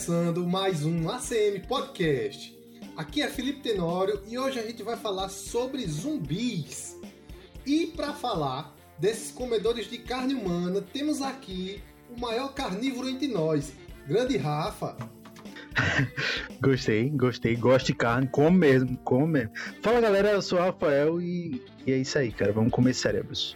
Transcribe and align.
começando 0.00 0.46
mais 0.46 0.86
um 0.86 1.10
ACM 1.10 1.60
Podcast. 1.68 2.58
Aqui 2.96 3.20
é 3.20 3.28
Felipe 3.28 3.60
Tenório 3.60 4.22
e 4.26 4.38
hoje 4.38 4.58
a 4.58 4.62
gente 4.62 4.82
vai 4.82 4.96
falar 4.96 5.28
sobre 5.28 5.86
zumbis. 5.86 6.98
E 7.66 7.88
para 7.88 8.14
falar 8.14 8.74
desses 8.98 9.30
comedores 9.30 9.90
de 9.90 9.98
carne 9.98 10.32
humana, 10.32 10.80
temos 10.80 11.20
aqui 11.20 11.82
o 12.08 12.18
maior 12.18 12.54
carnívoro 12.54 13.10
entre 13.10 13.28
nós, 13.28 13.74
grande 14.06 14.38
Rafa. 14.38 14.96
gostei, 16.62 17.10
gostei, 17.10 17.54
gosto 17.54 17.88
de 17.88 17.94
carne, 17.94 18.26
como 18.26 18.56
mesmo, 18.56 18.96
como 19.04 19.26
mesmo. 19.26 19.52
Fala 19.82 20.00
galera, 20.00 20.30
eu 20.30 20.40
sou 20.40 20.58
o 20.58 20.62
Rafael 20.62 21.20
e, 21.20 21.62
e 21.86 21.92
é 21.92 21.98
isso 21.98 22.18
aí, 22.18 22.32
cara, 22.32 22.54
vamos 22.54 22.72
comer 22.72 22.94
cérebros. 22.94 23.54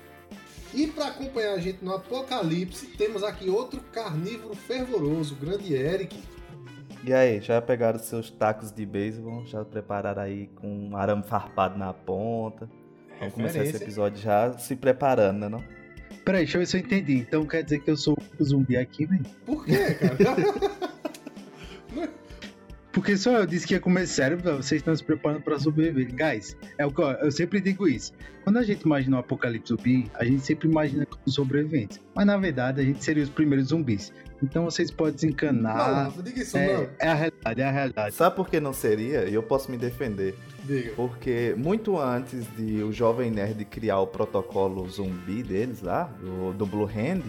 E 0.75 0.89
para 0.89 1.07
acompanhar 1.07 1.55
a 1.55 1.59
gente 1.59 1.83
no 1.83 1.95
Apocalipse, 1.95 2.89
temos 2.99 3.23
aqui 3.23 3.49
outro 3.49 3.81
carnívoro 3.93 4.55
fervoroso, 4.55 5.35
o 5.35 5.39
grande 5.39 5.73
Eric. 5.73 6.34
E 7.07 7.13
aí, 7.13 7.39
já 7.39 7.61
pegaram 7.61 7.99
seus 7.99 8.31
tacos 8.31 8.73
de 8.73 8.87
beisebol? 8.87 9.45
Já 9.45 9.63
prepararam 9.63 10.23
aí 10.23 10.47
com 10.57 10.89
um 10.89 10.97
arame 10.97 11.23
farpado 11.23 11.79
na 11.79 11.93
ponta? 11.93 12.67
Vamos 13.19 13.35
começar 13.35 13.63
esse 13.63 13.77
episódio 13.77 14.23
já 14.23 14.57
se 14.57 14.75
preparando, 14.75 15.41
né 15.41 15.49
não? 15.51 15.63
Peraí, 16.25 16.45
deixa 16.45 16.57
eu 16.57 16.61
ver 16.61 16.67
se 16.67 16.79
eu 16.79 16.81
entendi. 16.81 17.19
Então 17.19 17.45
quer 17.45 17.63
dizer 17.63 17.81
que 17.81 17.91
eu 17.91 17.97
sou 17.97 18.17
o 18.41 18.45
zumbi 18.45 18.79
aqui, 18.79 19.05
velho? 19.05 19.23
Por 19.45 19.67
quê, 19.67 19.77
cara? 19.95 20.95
Porque 22.95 23.17
só 23.17 23.39
eu 23.39 23.47
disse 23.47 23.67
que 23.67 23.75
ia 23.75 23.81
comer 23.81 24.07
cérebro, 24.07 24.57
vocês 24.57 24.81
estão 24.81 24.95
se 24.95 25.03
preparando 25.03 25.43
para 25.43 25.59
sobreviver. 25.59 26.15
Guys, 26.15 26.57
é 26.79 26.87
o 26.87 26.93
que 26.93 27.03
eu, 27.03 27.09
eu 27.09 27.33
sempre 27.33 27.61
digo 27.61 27.89
isso. 27.89 28.13
Quando 28.45 28.59
a 28.59 28.63
gente 28.63 28.83
imagina 28.83 29.17
o 29.17 29.21
apocalipse 29.21 29.75
zumbi, 29.75 30.09
a 30.15 30.25
gente 30.25 30.47
sempre 30.47 30.69
imagina 30.69 31.05
os 31.27 31.35
sobreviventes. 31.35 32.01
Mas 32.15 32.25
na 32.25 32.37
verdade, 32.37 32.81
a 32.81 32.85
gente 32.85 33.03
seria 33.03 33.25
os 33.25 33.29
primeiros 33.29 33.69
zumbis. 33.69 34.13
Então 34.41 34.65
vocês 34.65 34.93
podem 34.93 35.15
desencanar. 35.15 36.15
Não, 36.15 36.23
diga 36.23 36.41
isso, 36.41 36.57
é, 36.57 36.73
não. 36.73 36.89
É 37.01 37.09
a 37.09 37.15
realidade, 37.15 37.61
é 37.61 37.65
a 37.65 37.71
realidade. 37.71 38.15
Sabe 38.15 38.37
por 38.37 38.49
que 38.49 38.61
não 38.61 38.73
seria? 38.73 39.25
E 39.25 39.35
eu 39.35 39.43
posso 39.43 39.71
me 39.73 39.77
defender. 39.77 40.37
Diga. 40.65 40.93
Porque 40.95 41.53
muito 41.59 41.99
antes 41.99 42.47
de 42.57 42.81
o 42.83 42.93
Jovem 42.93 43.31
Nerd 43.31 43.65
criar 43.65 43.99
o 43.99 44.07
protocolo 44.07 44.89
zumbi 44.89 45.43
deles 45.43 45.83
lá, 45.83 46.05
do, 46.21 46.53
do 46.53 46.65
Blue 46.65 46.87
Hand, 46.87 47.23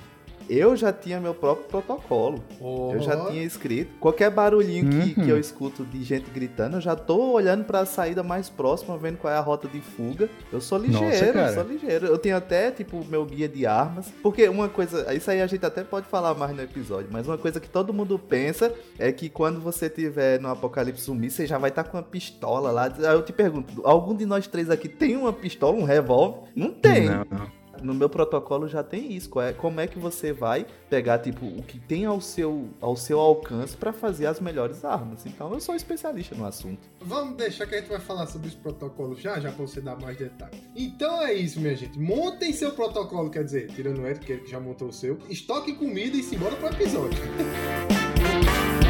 eu 0.50 0.76
já 0.76 0.92
tinha 0.94 1.20
meu 1.20 1.34
próprio 1.34 1.68
protocolo. 1.68 2.44
Oh. 2.60 2.92
Eu 2.94 3.02
já 3.02 3.26
tinha 3.28 3.44
escrito. 3.44 3.92
Qualquer 4.00 4.30
barulhinho 4.30 4.86
Uhum. 4.86 5.02
que, 5.02 5.14
que 5.16 5.30
eu 5.30 5.40
escuto 5.40 5.84
de 5.86 6.04
gente 6.04 6.30
gritando, 6.30 6.78
eu 6.78 6.82
já 6.82 6.96
tô 6.96 7.32
olhando 7.34 7.64
pra 7.64 7.86
saída 7.86 8.22
mais 8.24 8.50
próxima, 8.50 8.98
vendo 8.98 9.18
qual 9.18 9.34
é 9.34 9.38
a 9.38 9.42
rota 9.42 9.68
de 9.68 9.82
fuga. 9.82 10.30
Eu 10.52 10.62
sou 10.62 10.78
ligeiro, 10.78 11.38
Nossa, 11.38 11.50
eu 11.50 11.54
sou 11.54 11.64
ligeiro. 11.72 12.06
Eu 12.08 12.18
tenho 12.18 12.36
até, 12.38 12.72
tipo, 12.72 13.04
meu 13.06 13.26
guia 13.26 13.48
de 13.48 13.66
armas. 13.66 14.12
Porque 14.22 14.48
uma 14.50 14.70
coisa, 14.70 15.14
isso 15.14 15.30
aí 15.32 15.42
a 15.42 15.48
gente 15.48 15.66
até 15.66 15.84
pode 15.84 16.08
falar 16.08 16.34
mais 16.34 16.56
no 16.56 16.62
episódio, 16.62 17.08
mas 17.12 17.28
uma 17.28 17.38
coisa 17.38 17.60
que 17.60 17.70
todo 17.70 17.94
mundo 17.94 18.18
pensa 18.20 18.74
é 19.00 19.12
que 19.12 19.30
quando 19.30 19.60
você 19.60 19.90
tiver 19.90 20.40
no 20.40 20.50
apocalipse 20.50 21.04
zumbi, 21.06 21.30
você 21.30 21.46
já 21.46 21.58
vai 21.58 21.70
estar 21.70 21.84
com 21.84 21.98
uma 21.98 22.04
pistola 22.04 22.72
lá. 22.72 22.86
Aí 22.86 23.04
eu 23.16 23.22
te 23.24 23.34
pergunto, 23.34 23.82
algum 23.84 24.16
de 24.16 24.26
nós 24.26 24.48
três 24.48 24.70
aqui 24.70 24.88
tem 24.90 25.16
uma 25.18 25.34
pistola, 25.34 25.76
um 25.78 25.84
revólver? 25.84 26.50
Não 26.56 26.72
tem. 26.72 27.06
Não, 27.10 27.26
não. 27.30 27.55
No 27.84 27.94
meu 27.94 28.10
protocolo 28.10 28.68
já 28.68 28.84
tem 28.84 29.14
isso. 29.14 29.40
É- 29.42 29.54
Como 29.54 29.80
é 29.80 29.88
que 29.88 29.98
você 30.00 30.32
vai 30.34 30.66
pegar 30.90 31.20
tipo 31.20 31.46
o 31.46 31.62
que 31.64 31.80
tem 31.80 32.06
ao 32.06 32.20
seu, 32.22 32.70
ao 32.82 32.96
seu 32.96 33.20
alcance 33.20 33.76
pra 33.76 33.92
fazer 33.94 34.26
as 34.28 34.40
melhores 34.40 34.84
armas? 34.86 35.26
Então 35.26 35.54
eu 35.54 35.60
sou 35.60 35.76
especialista 35.76 36.36
no 36.36 36.46
assunto. 36.46 36.88
Vamos 37.02 37.36
deixar 37.38 37.66
que 37.68 37.76
a 37.76 37.80
gente 37.80 37.90
vai 37.90 38.00
falar 38.00 38.28
sobre 38.28 38.48
os 38.48 38.56
protocolos 38.56 39.20
já, 39.22 39.40
já 39.40 39.52
pra 39.52 39.66
você 39.66 39.82
dar 39.82 39.96
mais 40.00 40.18
detalhes. 40.18 40.60
Então 40.76 41.22
é 41.22 41.34
isso, 41.34 41.60
minha 41.60 41.76
gente. 41.76 42.00
Montem 42.00 42.52
seu 42.54 42.72
protocolo, 42.72 43.30
quer 43.30 43.44
dizer, 43.44 43.68
tirando 43.68 44.00
o 44.00 44.08
Eric, 44.08 44.26
que 44.26 44.50
já 44.50 44.60
montou 44.60 44.88
o 44.90 44.94
seu. 44.94 45.18
Estoque 45.30 45.74
comida 45.74 46.16
e 46.18 46.24
se 46.24 46.36
embora 46.36 46.56
pro 46.56 46.68
episódio. 46.68 47.18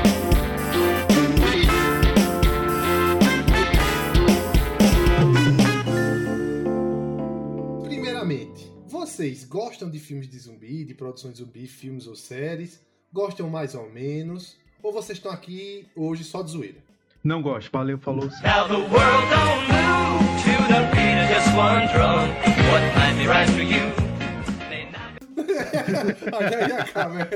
vocês 9.00 9.44
gostam 9.44 9.89
de 9.89 10.00
filmes 10.00 10.25
de 10.29 10.39
zumbi, 10.39 10.85
de 10.85 10.94
produções 10.94 11.33
de 11.33 11.39
zumbi, 11.39 11.67
filmes 11.67 12.07
ou 12.07 12.16
séries? 12.16 12.79
Gostam 13.11 13.50
mais 13.50 13.75
ou 13.75 13.91
menos? 13.91 14.56
Ou 14.81 14.94
vocês 14.94 15.17
estão 15.17 15.31
aqui 15.33 15.85
hoje 15.94 16.23
só 16.23 16.41
de 16.41 16.51
zoeira? 16.51 16.78
Não 17.22 17.41
gosto. 17.41 17.69
Valeu, 17.73 17.97
falou. 17.97 18.25
Now 18.25 18.67
the 18.69 18.75
world 18.75 19.28
don't 19.29 19.67
move 19.67 20.23
to 20.44 20.56
the 20.72 20.79
beat 20.95 21.17
of 21.19 21.28
just 21.33 21.50
one 21.57 21.85
drum. 21.91 22.29
What 22.72 22.83
might 22.95 23.17
be 23.17 23.28
right 23.28 23.50
for 23.51 23.61
you 23.61 23.83
may 24.69 24.85
not 24.91 25.19
aí, 26.33 26.56
aí 26.56 26.72
acaba. 26.72 27.27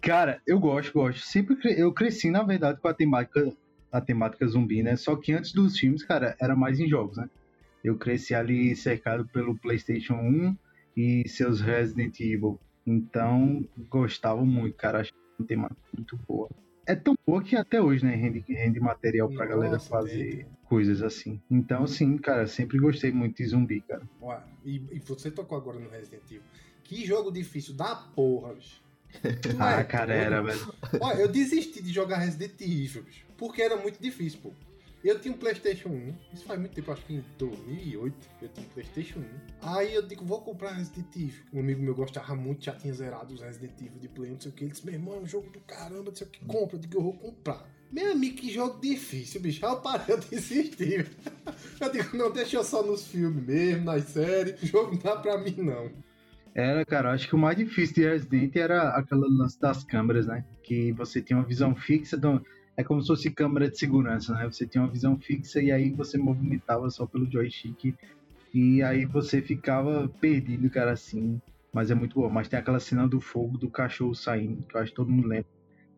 Cara, 0.00 0.40
eu 0.44 0.58
gosto, 0.58 0.92
gosto. 0.92 1.20
Sempre 1.24 1.54
cre- 1.54 1.74
eu 1.80 1.92
cresci, 1.92 2.30
na 2.30 2.42
verdade, 2.42 2.80
com 2.80 2.88
a 2.88 2.94
temática, 2.94 3.52
a 3.92 4.00
temática 4.00 4.44
zumbi, 4.48 4.82
né? 4.82 4.96
Só 4.96 5.14
que 5.14 5.32
antes 5.32 5.52
dos 5.52 5.78
filmes, 5.78 6.02
cara, 6.02 6.36
era 6.40 6.56
mais 6.56 6.80
em 6.80 6.88
jogos, 6.88 7.16
né? 7.16 7.28
Eu 7.84 7.98
cresci 7.98 8.34
ali 8.34 8.74
cercado 8.74 9.28
pelo 9.28 9.54
PlayStation 9.58 10.14
1 10.14 10.56
e 10.96 11.28
seus 11.28 11.60
Resident 11.60 12.18
Evil. 12.18 12.58
Então, 12.86 13.62
gostava 13.90 14.42
muito, 14.42 14.74
cara. 14.74 15.00
Acho 15.00 15.12
uma 15.38 15.46
temática 15.46 15.80
muito 15.94 16.16
boa. 16.26 16.48
É 16.86 16.94
tão 16.94 17.14
boa 17.26 17.42
que 17.42 17.56
até 17.56 17.80
hoje, 17.80 18.04
né, 18.04 18.14
rende, 18.14 18.44
rende 18.48 18.80
material 18.80 19.28
pra 19.30 19.46
galera 19.46 19.74
Nossa, 19.74 19.88
fazer 19.88 20.22
rende. 20.22 20.46
coisas 20.64 21.02
assim. 21.02 21.40
Então, 21.50 21.86
sim, 21.86 22.16
cara, 22.16 22.46
sempre 22.46 22.78
gostei 22.78 23.12
muito 23.12 23.36
de 23.36 23.46
zumbi, 23.46 23.80
cara. 23.82 24.02
Ó, 24.20 24.38
e, 24.64 24.76
e 24.92 24.98
você 25.00 25.30
tocou 25.30 25.56
agora 25.56 25.78
no 25.78 25.88
Resident 25.88 26.22
Evil. 26.26 26.42
Que 26.82 27.04
jogo 27.04 27.30
difícil 27.30 27.74
da 27.74 27.94
porra, 27.94 28.54
bicho. 28.54 28.82
Ah, 29.58 29.80
é 29.80 29.84
cara, 29.84 30.12
era, 30.12 30.42
velho. 30.42 30.74
Olha, 31.00 31.20
eu 31.20 31.28
desisti 31.28 31.82
de 31.82 31.92
jogar 31.92 32.18
Resident 32.18 32.60
Evil, 32.60 33.02
bicho, 33.02 33.24
porque 33.38 33.62
era 33.62 33.76
muito 33.76 34.00
difícil, 34.02 34.40
pô. 34.42 34.52
Eu 35.04 35.20
tinha 35.20 35.34
um 35.34 35.36
PlayStation 35.36 35.90
1, 35.90 36.14
isso 36.32 36.44
faz 36.46 36.58
muito 36.58 36.72
tempo, 36.72 36.90
acho 36.90 37.04
que 37.04 37.12
em 37.12 37.22
2008 37.38 38.16
eu 38.40 38.48
tinha 38.48 38.66
um 38.66 38.70
PlayStation 38.70 39.18
1. 39.18 39.24
Aí 39.60 39.94
eu 39.94 40.00
digo, 40.00 40.24
vou 40.24 40.40
comprar 40.40 40.72
Resident 40.72 41.14
Evil. 41.14 41.44
Um 41.52 41.60
amigo 41.60 41.82
meu 41.82 41.94
gostava 41.94 42.34
muito, 42.34 42.64
já 42.64 42.72
tinha 42.72 42.94
zerado 42.94 43.34
os 43.34 43.42
Resident 43.42 43.78
Evil 43.82 44.00
de 44.00 44.08
Play, 44.08 44.30
não 44.30 44.40
sei 44.40 44.50
o 44.50 44.54
que. 44.54 44.64
Ele 44.64 44.70
disse, 44.70 44.86
meu 44.86 44.94
irmão, 44.94 45.16
é 45.16 45.18
um 45.18 45.26
jogo 45.26 45.50
do 45.50 45.60
caramba, 45.60 46.04
não 46.04 46.14
sei 46.14 46.26
o 46.26 46.30
que, 46.30 46.42
compra. 46.46 46.76
Eu 46.76 46.80
digo, 46.80 46.96
eu 46.96 47.02
vou 47.02 47.12
comprar. 47.12 47.68
Meu 47.92 48.12
amigo, 48.12 48.36
que 48.36 48.50
jogo 48.50 48.80
difícil, 48.80 49.42
bicho. 49.42 49.62
Eu 49.62 49.76
parei, 49.76 50.06
eu 50.08 50.18
desisti. 50.18 51.04
Eu 51.80 51.92
digo, 51.92 52.16
não, 52.16 52.32
deixa 52.32 52.62
só 52.64 52.82
nos 52.82 53.06
filmes 53.06 53.44
mesmo, 53.44 53.84
nas 53.84 54.04
séries. 54.04 54.62
O 54.62 54.66
jogo 54.66 54.92
não 54.92 54.98
dá 54.98 55.16
pra 55.16 55.36
mim, 55.36 55.56
não. 55.58 55.90
Era, 56.54 56.84
cara, 56.84 57.12
acho 57.12 57.28
que 57.28 57.34
o 57.34 57.38
mais 57.38 57.56
difícil 57.56 57.96
de 57.96 58.08
Resident 58.08 58.56
era 58.56 58.90
aquela 58.90 59.26
lance 59.28 59.60
das 59.60 59.84
câmeras, 59.84 60.26
né? 60.26 60.44
Que 60.62 60.92
você 60.92 61.20
tinha 61.20 61.36
uma 61.36 61.44
visão 61.44 61.74
fixa, 61.74 62.16
então 62.16 62.40
é 62.76 62.82
como 62.82 63.00
se 63.00 63.08
fosse 63.08 63.30
câmera 63.30 63.70
de 63.70 63.78
segurança, 63.78 64.34
né? 64.34 64.44
Você 64.44 64.66
tinha 64.66 64.82
uma 64.82 64.90
visão 64.90 65.18
fixa 65.18 65.62
e 65.62 65.70
aí 65.70 65.90
você 65.90 66.18
movimentava 66.18 66.90
só 66.90 67.06
pelo 67.06 67.30
joystick 67.30 67.94
e 68.52 68.82
aí 68.82 69.04
você 69.04 69.40
ficava 69.40 70.08
perdido, 70.20 70.68
cara, 70.70 70.92
assim. 70.92 71.40
Mas 71.72 71.90
é 71.90 71.94
muito 71.94 72.20
bom. 72.20 72.28
Mas 72.28 72.48
tem 72.48 72.58
aquela 72.58 72.80
cena 72.80 73.06
do 73.06 73.20
fogo 73.20 73.58
do 73.58 73.68
cachorro 73.68 74.14
saindo, 74.14 74.62
que 74.62 74.76
eu 74.76 74.80
acho 74.80 74.90
que 74.90 74.96
todo 74.96 75.10
mundo 75.10 75.28
lembra. 75.28 75.46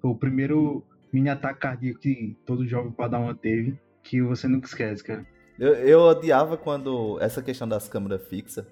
Foi 0.00 0.10
o 0.10 0.14
primeiro 0.14 0.82
mini 1.12 1.28
ataque 1.28 1.60
cardíaco 1.60 2.00
que 2.00 2.36
todo 2.44 2.66
jovem 2.66 2.92
Padawan 2.92 3.34
teve, 3.34 3.78
que 4.02 4.22
você 4.22 4.48
nunca 4.48 4.66
esquece, 4.66 5.02
cara. 5.02 5.26
Eu, 5.58 5.72
eu 5.74 6.00
odiava 6.00 6.56
quando. 6.56 7.18
Essa 7.20 7.42
questão 7.42 7.68
das 7.68 7.88
câmeras 7.88 8.26
fixas. 8.28 8.66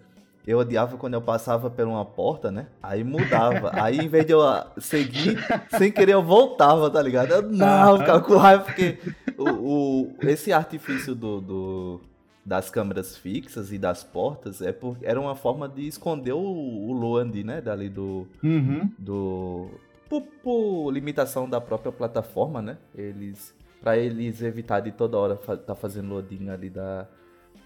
Eu 0.46 0.58
odiava 0.58 0.96
quando 0.98 1.14
eu 1.14 1.22
passava 1.22 1.70
por 1.70 1.86
uma 1.86 2.04
porta, 2.04 2.50
né? 2.50 2.66
Aí 2.82 3.02
mudava. 3.02 3.70
Aí, 3.74 3.98
em 3.98 4.08
vez 4.08 4.26
de 4.26 4.32
eu 4.32 4.42
ah, 4.42 4.70
seguir, 4.78 5.38
sem 5.78 5.90
querer, 5.90 6.12
eu 6.12 6.22
voltava, 6.22 6.90
tá 6.90 7.00
ligado? 7.00 7.30
Eu 7.32 7.42
não, 7.42 7.98
ficava 7.98 8.20
com 8.20 8.36
raiva, 8.36 8.64
porque 8.64 8.98
o, 9.38 9.48
o- 9.50 10.14
esse 10.22 10.52
artifício 10.52 11.14
do, 11.14 11.40
do- 11.40 12.00
das 12.44 12.68
câmeras 12.68 13.16
fixas 13.16 13.72
e 13.72 13.78
das 13.78 14.04
portas 14.04 14.60
é 14.60 14.70
por, 14.70 14.98
era 15.02 15.18
uma 15.18 15.34
forma 15.34 15.66
de 15.66 15.86
esconder 15.86 16.34
o, 16.34 16.38
o 16.40 16.92
Loandi, 16.92 17.42
né? 17.42 17.62
Dali 17.62 17.88
do. 17.88 18.26
Uhum. 18.42 18.90
do 18.98 19.68
por, 20.10 20.20
por 20.42 20.90
limitação 20.90 21.48
da 21.48 21.58
própria 21.60 21.90
plataforma, 21.90 22.60
né? 22.60 22.76
Eles 22.94 23.54
para 23.80 23.96
eles 23.98 24.42
evitar 24.42 24.80
de 24.80 24.92
toda 24.92 25.16
hora 25.18 25.36
fa 25.36 25.56
tá 25.56 25.74
fazendo 25.74 26.08
loading 26.10 26.48
ali 26.50 26.68
da, 26.70 27.06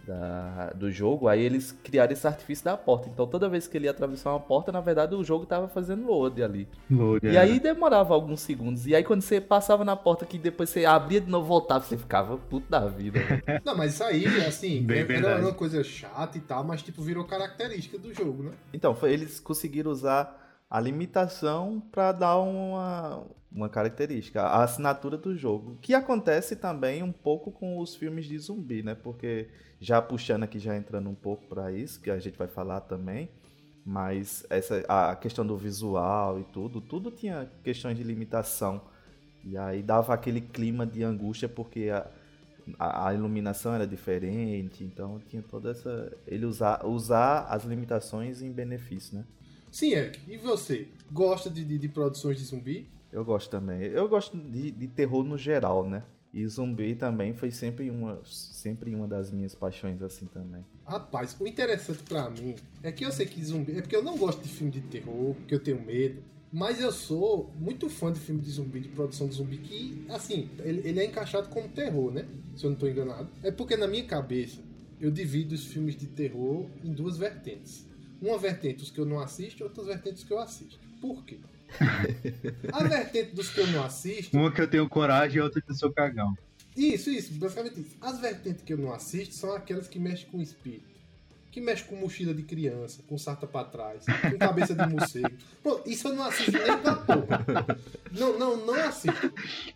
da- 0.08 0.70
do 0.74 0.90
jogo, 0.90 1.28
aí 1.28 1.42
eles 1.42 1.70
criaram 1.70 2.12
esse 2.12 2.26
artifício 2.26 2.64
da 2.64 2.76
porta. 2.76 3.08
Então 3.08 3.26
toda 3.26 3.48
vez 3.48 3.68
que 3.68 3.76
ele 3.76 3.84
ia 3.84 3.90
atravessar 3.90 4.30
uma 4.30 4.40
porta, 4.40 4.72
na 4.72 4.80
verdade 4.80 5.14
o 5.14 5.22
jogo 5.22 5.44
tava 5.44 5.68
fazendo 5.68 6.06
load 6.06 6.42
ali. 6.42 6.66
Load, 6.90 7.26
E 7.26 7.36
é. 7.36 7.38
aí 7.38 7.60
demorava 7.60 8.14
alguns 8.14 8.40
segundos. 8.40 8.86
E 8.86 8.94
aí 8.94 9.04
quando 9.04 9.20
você 9.20 9.40
passava 9.40 9.84
na 9.84 9.94
porta 9.94 10.24
que 10.24 10.38
depois 10.38 10.70
você 10.70 10.84
abria 10.86 11.20
de 11.20 11.30
novo 11.30 11.46
e 11.46 11.48
voltava, 11.48 11.84
você 11.84 11.98
ficava 11.98 12.36
puto 12.38 12.68
da 12.70 12.86
vida. 12.86 13.18
né? 13.20 13.60
Não, 13.64 13.76
mas 13.76 13.94
isso 13.94 14.04
aí, 14.04 14.24
assim, 14.46 14.82
Bem 14.82 14.98
era 15.00 15.06
verdade. 15.06 15.42
uma 15.42 15.52
coisa 15.54 15.84
chata 15.84 16.38
e 16.38 16.40
tal, 16.40 16.64
mas 16.64 16.82
tipo, 16.82 17.02
virou 17.02 17.24
característica 17.24 17.98
do 17.98 18.12
jogo, 18.14 18.42
né? 18.44 18.52
Então, 18.72 18.94
foi- 18.94 19.12
eles 19.12 19.38
conseguiram 19.38 19.90
usar 19.90 20.46
a 20.70 20.80
limitação 20.80 21.80
para 21.92 22.12
dar 22.12 22.38
uma, 22.38 23.22
uma 23.50 23.68
característica, 23.68 24.42
a 24.42 24.62
assinatura 24.62 25.16
do 25.16 25.36
jogo. 25.36 25.78
Que 25.80 25.94
acontece 25.94 26.56
também 26.56 27.02
um 27.02 27.12
pouco 27.12 27.50
com 27.50 27.78
os 27.78 27.94
filmes 27.96 28.26
de 28.26 28.38
zumbi, 28.38 28.82
né? 28.82 28.94
Porque 28.94 29.48
já 29.80 30.02
puxando 30.02 30.42
aqui, 30.42 30.58
já 30.58 30.76
entrando 30.76 31.08
um 31.08 31.14
pouco 31.14 31.46
para 31.46 31.72
isso, 31.72 32.00
que 32.00 32.10
a 32.10 32.18
gente 32.18 32.36
vai 32.36 32.48
falar 32.48 32.80
também. 32.80 33.28
Mas 33.84 34.44
essa, 34.50 34.84
a 34.88 35.16
questão 35.16 35.46
do 35.46 35.56
visual 35.56 36.38
e 36.40 36.44
tudo, 36.44 36.80
tudo 36.80 37.10
tinha 37.10 37.50
questões 37.64 37.96
de 37.96 38.02
limitação. 38.02 38.82
E 39.44 39.56
aí 39.56 39.82
dava 39.82 40.12
aquele 40.12 40.40
clima 40.40 40.86
de 40.86 41.02
angústia 41.02 41.48
porque 41.48 41.88
a, 41.88 42.06
a, 42.78 43.08
a 43.08 43.14
iluminação 43.14 43.72
era 43.74 43.86
diferente, 43.86 44.84
então 44.84 45.20
tinha 45.26 45.42
toda 45.42 45.70
essa. 45.70 46.12
Ele 46.26 46.44
usar, 46.44 46.84
usar 46.84 47.46
as 47.48 47.64
limitações 47.64 48.42
em 48.42 48.50
benefício, 48.52 49.16
né? 49.16 49.24
Sim, 49.70 49.92
Eric. 49.92 50.20
E 50.30 50.36
você? 50.36 50.88
Gosta 51.10 51.48
de, 51.48 51.64
de, 51.64 51.78
de 51.78 51.88
produções 51.88 52.38
de 52.38 52.44
zumbi? 52.44 52.88
Eu 53.12 53.24
gosto 53.24 53.50
também. 53.50 53.80
Eu 53.80 54.08
gosto 54.08 54.36
de, 54.36 54.70
de 54.70 54.88
terror 54.88 55.24
no 55.24 55.38
geral, 55.38 55.88
né? 55.88 56.02
E 56.38 56.46
zumbi 56.46 56.94
também 56.94 57.34
foi 57.34 57.50
sempre 57.50 57.90
uma, 57.90 58.20
sempre 58.24 58.94
uma 58.94 59.08
das 59.08 59.32
minhas 59.32 59.56
paixões 59.56 60.00
assim 60.00 60.26
também. 60.26 60.64
Rapaz, 60.86 61.36
o 61.40 61.44
interessante 61.48 62.04
pra 62.04 62.30
mim 62.30 62.54
é 62.80 62.92
que 62.92 63.04
eu 63.04 63.10
sei 63.10 63.26
que 63.26 63.44
zumbi. 63.44 63.76
É 63.76 63.80
porque 63.80 63.96
eu 63.96 64.04
não 64.04 64.16
gosto 64.16 64.40
de 64.40 64.48
filme 64.48 64.70
de 64.70 64.80
terror, 64.82 65.34
porque 65.34 65.56
eu 65.56 65.58
tenho 65.58 65.84
medo. 65.84 66.22
Mas 66.52 66.80
eu 66.80 66.92
sou 66.92 67.52
muito 67.58 67.88
fã 67.90 68.12
de 68.12 68.20
filme 68.20 68.40
de 68.40 68.52
zumbi, 68.52 68.78
de 68.78 68.88
produção 68.88 69.26
de 69.26 69.34
zumbi, 69.34 69.58
que, 69.58 70.06
assim, 70.08 70.48
ele, 70.60 70.80
ele 70.88 71.00
é 71.00 71.04
encaixado 71.06 71.48
como 71.48 71.68
terror, 71.68 72.12
né? 72.12 72.24
Se 72.56 72.64
eu 72.64 72.70
não 72.70 72.76
tô 72.78 72.86
enganado. 72.86 73.28
É 73.42 73.50
porque 73.50 73.76
na 73.76 73.88
minha 73.88 74.04
cabeça 74.04 74.60
eu 75.00 75.10
divido 75.10 75.56
os 75.56 75.64
filmes 75.64 75.96
de 75.96 76.06
terror 76.06 76.66
em 76.84 76.92
duas 76.92 77.18
vertentes. 77.18 77.84
Uma 78.22 78.38
vertente 78.38 78.84
os 78.84 78.92
que 78.92 79.00
eu 79.00 79.04
não 79.04 79.18
assisto 79.18 79.64
outras 79.64 79.88
vertentes 79.88 80.22
que 80.22 80.32
eu 80.32 80.38
assisto. 80.38 80.78
Por 81.00 81.24
quê? 81.24 81.38
A 82.72 82.84
vertente 82.84 83.34
dos 83.34 83.50
que 83.50 83.60
eu 83.60 83.66
não 83.68 83.84
assisto. 83.84 84.36
Uma 84.36 84.52
que 84.52 84.60
eu 84.60 84.68
tenho 84.68 84.88
coragem 84.88 85.38
e 85.38 85.40
outra 85.40 85.60
que 85.60 85.70
eu 85.70 85.74
sou 85.74 85.92
cagão. 85.92 86.36
Isso, 86.76 87.10
isso, 87.10 87.32
basicamente 87.34 87.80
isso. 87.80 87.96
As 88.00 88.20
vertentes 88.20 88.62
que 88.62 88.72
eu 88.72 88.78
não 88.78 88.92
assisto 88.92 89.34
são 89.34 89.52
aquelas 89.52 89.88
que 89.88 89.98
mexem 89.98 90.28
com 90.28 90.40
espírito. 90.40 90.86
Que 91.50 91.60
mexem 91.60 91.86
com 91.86 91.96
mochila 91.96 92.32
de 92.32 92.42
criança, 92.42 93.02
com 93.08 93.18
sarta 93.18 93.46
pra 93.46 93.64
trás, 93.64 94.04
com 94.04 94.38
cabeça 94.38 94.74
de 94.74 94.86
morcego. 94.86 95.30
Pô, 95.62 95.80
isso 95.84 96.06
eu 96.06 96.14
não 96.14 96.24
assisto 96.24 96.52
nem 96.52 96.78
pra 96.78 96.94
porra. 96.94 97.76
Não, 98.12 98.38
não, 98.38 98.64
não 98.64 98.74
assisto. 98.74 99.32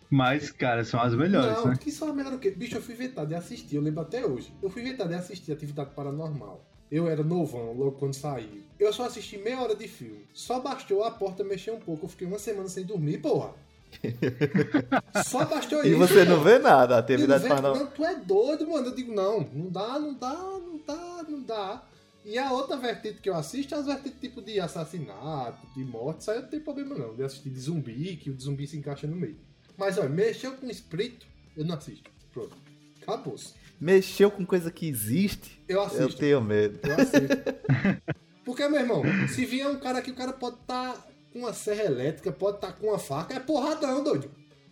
Mas, 0.09 0.49
cara, 0.51 0.85
são 0.85 1.01
as 1.01 1.13
melhores, 1.13 1.57
não, 1.57 1.71
né? 1.71 1.77
que 1.77 1.91
são 1.91 2.09
a 2.09 2.13
melhor 2.13 2.33
o 2.33 2.39
quê? 2.39 2.51
Bicho, 2.51 2.77
eu 2.77 2.81
fui 2.81 2.93
inventado 2.93 3.27
de 3.27 3.35
assistir, 3.35 3.75
eu 3.75 3.81
lembro 3.81 4.01
até 4.01 4.25
hoje. 4.25 4.53
Eu 4.61 4.69
fui 4.69 4.81
inventado 4.81 5.09
de 5.09 5.15
assistir 5.15 5.51
Atividade 5.51 5.89
Paranormal. 5.93 6.72
Eu 6.93 7.07
era 7.07 7.23
novão, 7.23 7.73
logo 7.73 7.93
quando 7.93 8.13
saiu. 8.13 8.61
Eu 8.79 8.93
só 8.93 9.05
assisti 9.05 9.35
meia 9.37 9.59
hora 9.59 9.75
de 9.75 9.87
filme. 9.87 10.25
Só 10.31 10.59
bastou 10.59 11.03
a 11.03 11.09
porta 11.09 11.43
mexer 11.43 11.71
um 11.71 11.79
pouco. 11.79 12.05
Eu 12.05 12.09
fiquei 12.09 12.27
uma 12.27 12.37
semana 12.37 12.69
sem 12.69 12.85
dormir, 12.85 13.17
porra. 13.19 13.55
Só 15.25 15.45
bastou 15.45 15.83
E 15.83 15.89
isso. 15.89 15.97
você 15.97 16.23
não 16.25 16.43
vê 16.43 16.57
nada, 16.59 16.95
a 16.95 16.97
não 16.97 17.03
atividade 17.03 17.43
vejo- 17.43 17.55
paranormal. 17.55 17.85
Não, 17.85 17.91
tu 17.91 18.03
é 18.05 18.15
doido, 18.15 18.67
mano. 18.67 18.87
Eu 18.87 18.95
digo, 18.95 19.13
não, 19.13 19.39
não 19.53 19.69
dá, 19.69 19.99
não 19.99 20.13
dá, 20.13 20.33
não 20.33 20.77
dá, 20.85 21.25
não 21.29 21.41
dá. 21.41 21.83
E 22.25 22.37
a 22.37 22.51
outra 22.51 22.77
vertente 22.77 23.21
que 23.21 23.29
eu 23.29 23.35
assisto 23.35 23.73
é 23.75 23.77
as 23.79 23.85
vertentes 23.85 24.19
tipo 24.19 24.41
de 24.41 24.59
assassinato, 24.59 25.57
de 25.75 25.83
morte. 25.83 26.21
Isso 26.21 26.31
aí 26.31 26.41
não 26.41 26.47
tem 26.47 26.59
problema 26.59 26.95
não. 26.95 27.15
De 27.15 27.23
assistir 27.23 27.49
de 27.49 27.59
zumbi, 27.59 28.15
que 28.17 28.29
o 28.29 28.33
de 28.35 28.43
zumbi 28.43 28.65
se 28.67 28.77
encaixa 28.77 29.07
no 29.07 29.15
meio. 29.15 29.37
Mas, 29.77 29.97
olha, 29.97 30.09
mexeu 30.09 30.53
com 30.53 30.67
espírito, 30.69 31.25
eu 31.57 31.65
não 31.65 31.75
assisto. 31.75 32.09
Pronto. 32.31 32.55
Acabou-se. 33.01 33.53
Mexeu 33.83 34.31
com 34.31 34.45
coisa 34.45 34.71
que 34.71 34.87
existe, 34.87 35.61
Eu 35.67 35.79
eu 35.79 35.83
assisto. 35.83 36.17
tenho 36.17 36.39
medo. 36.39 36.79
Eu 36.81 36.95
assisto. 36.95 37.35
Porque, 38.45 38.65
meu 38.69 38.79
irmão, 38.79 39.03
se 39.27 39.45
vier 39.45 39.67
um 39.67 39.77
cara 39.77 39.99
aqui, 39.99 40.09
o 40.09 40.15
cara 40.15 40.31
pode 40.31 40.55
estar 40.55 41.05
com 41.33 41.39
uma 41.39 41.51
serra 41.51 41.83
elétrica, 41.83 42.31
pode 42.31 42.57
estar 42.57 42.71
com 42.71 42.87
uma 42.87 42.97
faca, 42.97 43.33
é 43.33 43.41
porradão, 43.41 44.01
doido. 44.01 44.31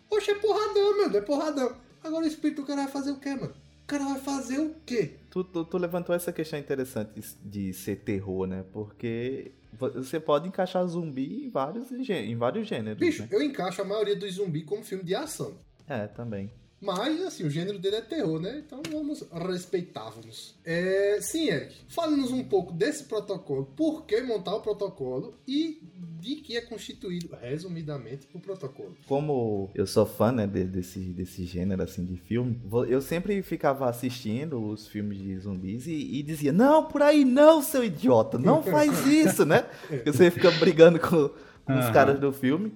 Oxe, 0.09 0.31
é 0.31 0.35
porradão, 0.35 0.97
mano, 0.97 1.17
é 1.17 1.21
porradão. 1.21 1.75
Agora 2.01 2.23
o 2.23 2.27
espírito, 2.27 2.61
o 2.61 2.65
cara 2.65 2.83
vai 2.83 2.91
fazer 2.91 3.11
o 3.11 3.17
quê, 3.17 3.35
mano? 3.35 3.53
O 3.83 3.87
cara 3.87 4.05
vai 4.05 4.19
fazer 4.19 4.59
o 4.59 4.75
quê? 4.85 5.15
Tu, 5.29 5.43
tu, 5.43 5.65
tu 5.65 5.77
levantou 5.77 6.15
essa 6.15 6.31
questão 6.31 6.57
interessante 6.57 7.11
de, 7.19 7.67
de 7.67 7.73
ser 7.73 7.97
terror, 7.97 8.47
né? 8.47 8.63
Porque 8.71 9.51
você 9.77 10.21
pode 10.21 10.47
encaixar 10.47 10.87
zumbi 10.87 11.43
em 11.45 11.49
vários, 11.49 11.91
em 11.91 12.35
vários 12.37 12.65
gêneros. 12.65 12.97
Bicho, 12.97 13.23
né? 13.23 13.29
eu 13.31 13.41
encaixo 13.41 13.81
a 13.81 13.85
maioria 13.85 14.15
dos 14.15 14.35
zumbis 14.35 14.63
como 14.63 14.83
filme 14.83 15.03
de 15.03 15.15
ação. 15.15 15.57
É, 15.85 16.07
também. 16.07 16.49
Mas, 16.81 17.21
assim, 17.21 17.43
o 17.45 17.49
gênero 17.49 17.77
dele 17.77 17.97
é 17.97 18.01
terror, 18.01 18.39
né? 18.39 18.63
Então 18.65 18.81
vamos 18.91 19.23
respeitávamos. 19.31 20.55
É, 20.65 21.19
sim, 21.21 21.47
Eric, 21.49 21.75
fale-nos 21.87 22.31
um 22.31 22.43
pouco 22.43 22.73
desse 22.73 23.03
protocolo, 23.03 23.65
por 23.75 24.05
que 24.05 24.21
montar 24.21 24.55
o 24.55 24.61
protocolo 24.61 25.35
e 25.47 25.79
de 26.19 26.35
que 26.35 26.55
é 26.57 26.61
constituído, 26.61 27.29
resumidamente, 27.41 28.27
o 28.33 28.39
protocolo. 28.39 28.95
Como 29.07 29.69
eu 29.73 29.87
sou 29.87 30.05
fã, 30.05 30.31
né, 30.31 30.45
de- 30.45 30.65
desse, 30.65 30.99
desse 30.99 31.45
gênero, 31.45 31.81
assim, 31.83 32.05
de 32.05 32.15
filme, 32.17 32.59
eu 32.87 33.01
sempre 33.01 33.41
ficava 33.41 33.89
assistindo 33.89 34.63
os 34.63 34.87
filmes 34.87 35.17
de 35.17 35.37
zumbis 35.39 35.87
e, 35.87 35.93
e 36.19 36.23
dizia, 36.23 36.51
não, 36.53 36.85
por 36.85 37.01
aí 37.01 37.25
não, 37.25 37.61
seu 37.61 37.83
idiota, 37.83 38.37
não 38.37 38.61
faz 38.61 39.05
isso, 39.07 39.45
né? 39.45 39.65
Porque 39.87 40.11
Você 40.11 40.29
fica 40.29 40.51
brigando 40.51 40.99
com, 40.99 41.29
com 41.65 41.79
os 41.79 41.89
caras 41.89 42.19
do 42.19 42.31
filme. 42.31 42.71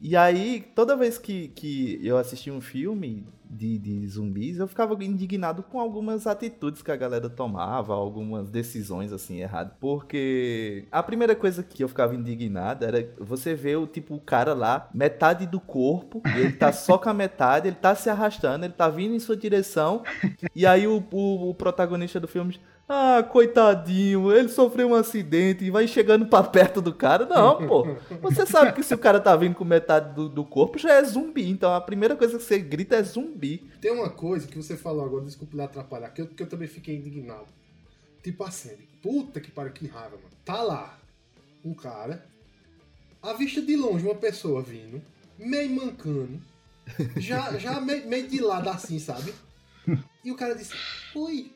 E 0.00 0.16
aí, 0.16 0.64
toda 0.74 0.96
vez 0.96 1.18
que, 1.18 1.48
que 1.48 1.98
eu 2.02 2.16
assistia 2.16 2.52
um 2.52 2.60
filme 2.60 3.26
de, 3.50 3.78
de 3.78 4.06
zumbis, 4.06 4.58
eu 4.58 4.68
ficava 4.68 4.94
indignado 5.02 5.62
com 5.62 5.80
algumas 5.80 6.26
atitudes 6.26 6.82
que 6.82 6.92
a 6.92 6.96
galera 6.96 7.28
tomava, 7.28 7.94
algumas 7.94 8.50
decisões, 8.50 9.12
assim, 9.12 9.40
erradas. 9.40 9.72
Porque 9.80 10.86
a 10.92 11.02
primeira 11.02 11.34
coisa 11.34 11.62
que 11.62 11.82
eu 11.82 11.88
ficava 11.88 12.14
indignado 12.14 12.84
era 12.84 13.12
você 13.18 13.54
ver 13.54 13.76
o 13.76 13.86
tipo, 13.86 14.14
o 14.14 14.20
cara 14.20 14.54
lá, 14.54 14.88
metade 14.94 15.46
do 15.46 15.60
corpo, 15.60 16.22
ele 16.36 16.52
tá 16.52 16.72
só 16.72 16.98
com 16.98 17.08
a 17.08 17.14
metade, 17.14 17.68
ele 17.68 17.76
tá 17.76 17.94
se 17.94 18.10
arrastando, 18.10 18.64
ele 18.64 18.74
tá 18.74 18.88
vindo 18.88 19.14
em 19.14 19.20
sua 19.20 19.36
direção, 19.36 20.02
e 20.54 20.66
aí 20.66 20.86
o, 20.86 21.02
o, 21.10 21.50
o 21.50 21.54
protagonista 21.54 22.20
do 22.20 22.28
filme 22.28 22.60
ah, 22.88 23.22
coitadinho, 23.22 24.32
ele 24.32 24.48
sofreu 24.48 24.88
um 24.88 24.94
acidente 24.94 25.62
e 25.62 25.70
vai 25.70 25.86
chegando 25.86 26.26
pra 26.26 26.42
perto 26.42 26.80
do 26.80 26.94
cara. 26.94 27.26
Não, 27.26 27.66
pô. 27.66 27.86
Você 28.22 28.46
sabe 28.46 28.72
que 28.72 28.82
se 28.82 28.94
o 28.94 28.98
cara 28.98 29.20
tá 29.20 29.36
vindo 29.36 29.54
com 29.54 29.64
metade 29.64 30.14
do, 30.14 30.26
do 30.26 30.42
corpo, 30.42 30.78
já 30.78 30.94
é 30.94 31.04
zumbi. 31.04 31.50
Então 31.50 31.74
a 31.74 31.80
primeira 31.82 32.16
coisa 32.16 32.38
que 32.38 32.42
você 32.42 32.58
grita 32.58 32.96
é 32.96 33.02
zumbi. 33.02 33.70
Tem 33.78 33.92
uma 33.92 34.08
coisa 34.08 34.48
que 34.48 34.56
você 34.56 34.74
falou 34.74 35.04
agora, 35.04 35.26
desculpa 35.26 35.54
lhe 35.54 35.62
atrapalhar, 35.62 36.08
que 36.10 36.22
eu, 36.22 36.28
que 36.28 36.42
eu 36.42 36.46
também 36.46 36.66
fiquei 36.66 36.96
indignado. 36.96 37.46
Tipo 38.22 38.42
assim, 38.44 38.76
puta 39.02 39.38
que 39.38 39.50
pariu, 39.50 39.72
que 39.72 39.86
raiva, 39.86 40.16
mano. 40.16 40.28
Tá 40.42 40.62
lá, 40.62 40.98
um 41.62 41.74
cara, 41.74 42.24
a 43.22 43.34
vista 43.34 43.60
de 43.60 43.76
longe, 43.76 44.04
uma 44.04 44.14
pessoa 44.14 44.62
vindo, 44.62 45.02
meio 45.38 45.70
mancando, 45.70 46.40
já, 47.18 47.58
já 47.58 47.80
meio, 47.80 48.08
meio 48.08 48.26
de 48.28 48.40
lado 48.40 48.70
assim, 48.70 48.98
sabe? 48.98 49.34
E 50.24 50.32
o 50.32 50.36
cara 50.36 50.54
disse, 50.54 50.72
oi, 51.14 51.52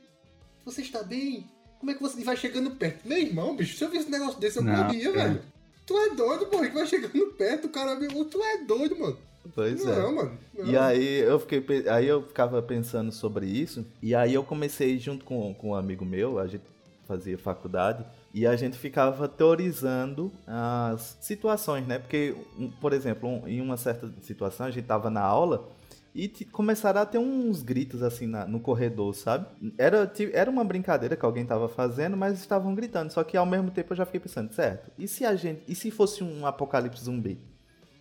você 0.65 0.83
está 0.83 1.03
bem? 1.03 1.49
Como 1.79 1.91
é 1.91 1.95
que 1.95 2.03
você 2.03 2.23
vai 2.23 2.37
chegando 2.37 2.71
perto? 2.73 3.07
Meu 3.07 3.19
irmão, 3.19 3.57
bicho, 3.57 3.77
se 3.77 3.85
eu 3.85 3.91
visse 3.91 4.07
um 4.07 4.11
negócio 4.11 4.39
desse, 4.39 4.59
eu 4.59 4.63
Não, 4.63 4.85
morria, 4.85 5.09
é. 5.09 5.13
velho. 5.13 5.43
Tu 5.85 5.97
é 5.97 6.15
doido, 6.15 6.47
pô, 6.47 6.61
que 6.61 6.69
vai 6.69 6.87
chegando 6.87 7.27
perto, 7.33 7.67
o 7.67 7.71
cara... 7.71 7.97
Tu 7.97 8.43
é 8.43 8.59
doido, 8.59 8.99
mano. 8.99 9.19
Pois 9.55 9.85
é. 9.85 9.99
Não, 9.99 10.15
mano. 10.15 10.39
não. 10.57 10.67
E 10.67 10.77
aí 10.77 11.19
eu 11.21 11.41
fiquei, 11.41 11.89
aí 11.89 12.07
eu 12.07 12.23
ficava 12.23 12.63
pensando 12.63 13.11
sobre 13.11 13.47
isso, 13.47 13.85
e 14.01 14.15
aí 14.15 14.35
eu 14.35 14.45
comecei 14.45 14.99
junto 14.99 15.25
com, 15.25 15.53
com 15.55 15.71
um 15.71 15.75
amigo 15.75 16.05
meu, 16.05 16.39
a 16.39 16.47
gente 16.47 16.63
fazia 17.07 17.37
faculdade, 17.37 18.05
e 18.33 18.47
a 18.47 18.55
gente 18.57 18.79
ficava 18.79 19.29
teorizando 19.29 20.33
as 20.47 21.19
situações, 21.21 21.87
né? 21.87 21.99
Porque, 21.99 22.35
por 22.81 22.93
exemplo, 22.93 23.43
em 23.47 23.61
uma 23.61 23.77
certa 23.77 24.11
situação 24.23 24.67
a 24.67 24.71
gente 24.71 24.87
tava 24.87 25.11
na 25.11 25.21
aula 25.21 25.69
e 26.15 26.29
começaram 26.47 27.01
a 27.01 27.07
ter 27.07 27.19
uns 27.19 27.63
gritos 27.63 28.03
assim 28.03 28.27
na- 28.27 28.47
no 28.47 28.61
corredor, 28.61 29.15
sabe? 29.15 29.47
Era, 29.79 30.11
era 30.33 30.51
uma 30.51 30.63
brincadeira 30.65 31.17
que 31.17 31.25
alguém 31.25 31.47
tava 31.47 31.69
fazendo, 31.69 32.17
mas 32.17 32.39
estavam 32.39 32.75
gritando. 32.75 33.11
Só 33.13 33.25
que 33.25 33.37
ao 33.37 33.47
mesmo 33.47 33.71
tempo 33.71 33.93
eu 33.93 33.97
já 33.97 34.05
fiquei 34.05 34.21
pensando, 34.21 34.53
certo? 34.53 34.91
E 34.99 35.09
se 35.09 35.25
a 35.25 35.35
gente, 35.35 35.63
e 35.67 35.75
se 35.75 35.91
fosse 35.91 36.23
um 36.23 36.45
apocalipse 36.47 37.05
zumbi? 37.05 37.39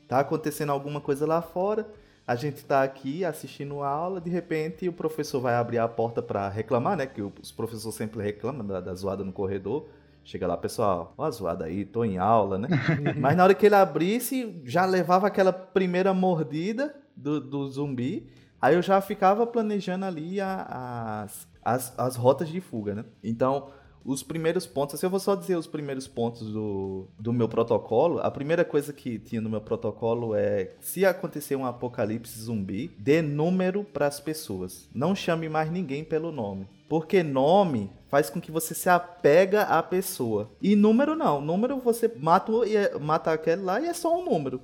Tá 0.08 0.20
acontecendo 0.20 0.72
alguma 0.74 1.00
coisa 1.00 1.26
lá 1.26 1.42
fora, 1.42 1.88
a 2.28 2.36
gente 2.36 2.66
tá 2.66 2.84
aqui 2.84 3.24
assistindo 3.24 3.82
a 3.82 3.88
aula, 3.88 4.20
de 4.20 4.30
repente 4.30 4.88
o 4.90 4.94
professor 4.94 5.40
vai 5.40 5.56
abrir 5.56 5.78
a 5.78 5.88
porta 5.88 6.22
pra 6.22 6.50
reclamar, 6.50 6.98
né? 6.98 7.06
Que 7.06 7.22
os 7.22 7.52
professores 7.52 7.96
sempre 7.96 8.22
reclamam 8.22 8.66
da, 8.68 8.82
da 8.82 8.94
zoada 8.94 9.24
no 9.24 9.32
corredor. 9.32 9.88
Chega 10.24 10.46
lá, 10.46 10.56
pessoal, 10.56 11.14
ó 11.18 11.24
a 11.26 11.32
zoada 11.32 11.66
aí, 11.66 11.84
tô 11.86 12.04
em 12.06 12.18
aula, 12.18 12.58
né? 12.58 12.68
Mas 13.18 13.36
na 13.38 13.44
hora 13.44 13.56
que 13.56 13.66
ele 13.66 13.74
abrisse, 13.76 14.62
já 14.66 14.86
levava 14.86 15.28
aquela 15.28 15.52
primeira 15.54 16.14
mordida 16.14 16.94
do, 17.22 17.40
do 17.40 17.70
zumbi. 17.70 18.28
Aí 18.62 18.76
eu 18.76 18.82
já 18.82 19.00
ficava 19.02 19.46
planejando 19.48 20.06
ali 20.06 20.40
a- 20.40 21.24
as, 21.24 21.48
as, 21.64 22.00
as 22.00 22.16
rotas 22.16 22.50
de 22.50 22.62
fuga, 22.62 22.94
né? 22.96 23.06
Então, 23.24 23.70
os 24.04 24.24
primeiros 24.24 24.66
pontos, 24.66 25.00
se 25.00 25.06
eu 25.06 25.10
vou 25.12 25.20
só 25.20 25.36
dizer 25.36 25.56
os 25.56 25.68
primeiros 25.68 26.08
pontos 26.08 26.52
do, 26.52 27.08
do 27.20 27.32
meu 27.32 27.48
protocolo, 27.48 28.20
a 28.20 28.32
primeira 28.32 28.66
coisa 28.66 28.92
que 28.92 29.20
tinha 29.20 29.40
no 29.42 29.50
meu 29.50 29.62
protocolo 29.62 30.34
é: 30.36 30.72
se 30.80 31.06
acontecer 31.06 31.56
um 31.56 31.66
apocalipse 31.66 32.40
zumbi, 32.40 32.92
dê 32.98 33.22
número 33.22 33.84
para 33.84 34.08
as 34.08 34.20
pessoas. 34.20 34.90
Não 34.94 35.14
chame 35.16 35.48
mais 35.50 35.72
ninguém 35.72 36.04
pelo 36.04 36.32
nome. 36.32 36.68
Porque 36.90 37.24
nome 37.24 37.90
faz 38.10 38.30
com 38.30 38.42
que 38.42 38.52
você 38.52 38.74
se 38.74 38.90
apega 38.90 39.62
à 39.64 39.82
pessoa. 39.82 40.50
E 40.62 40.76
número 40.76 41.16
não. 41.16 41.40
Número 41.40 41.78
você 41.80 42.12
mata, 42.20 42.52
é- 42.68 42.98
mata 43.00 43.32
aquele 43.32 43.62
lá 43.62 43.80
e 43.80 43.86
é 43.86 43.94
só 43.94 44.20
um 44.20 44.26
número. 44.26 44.60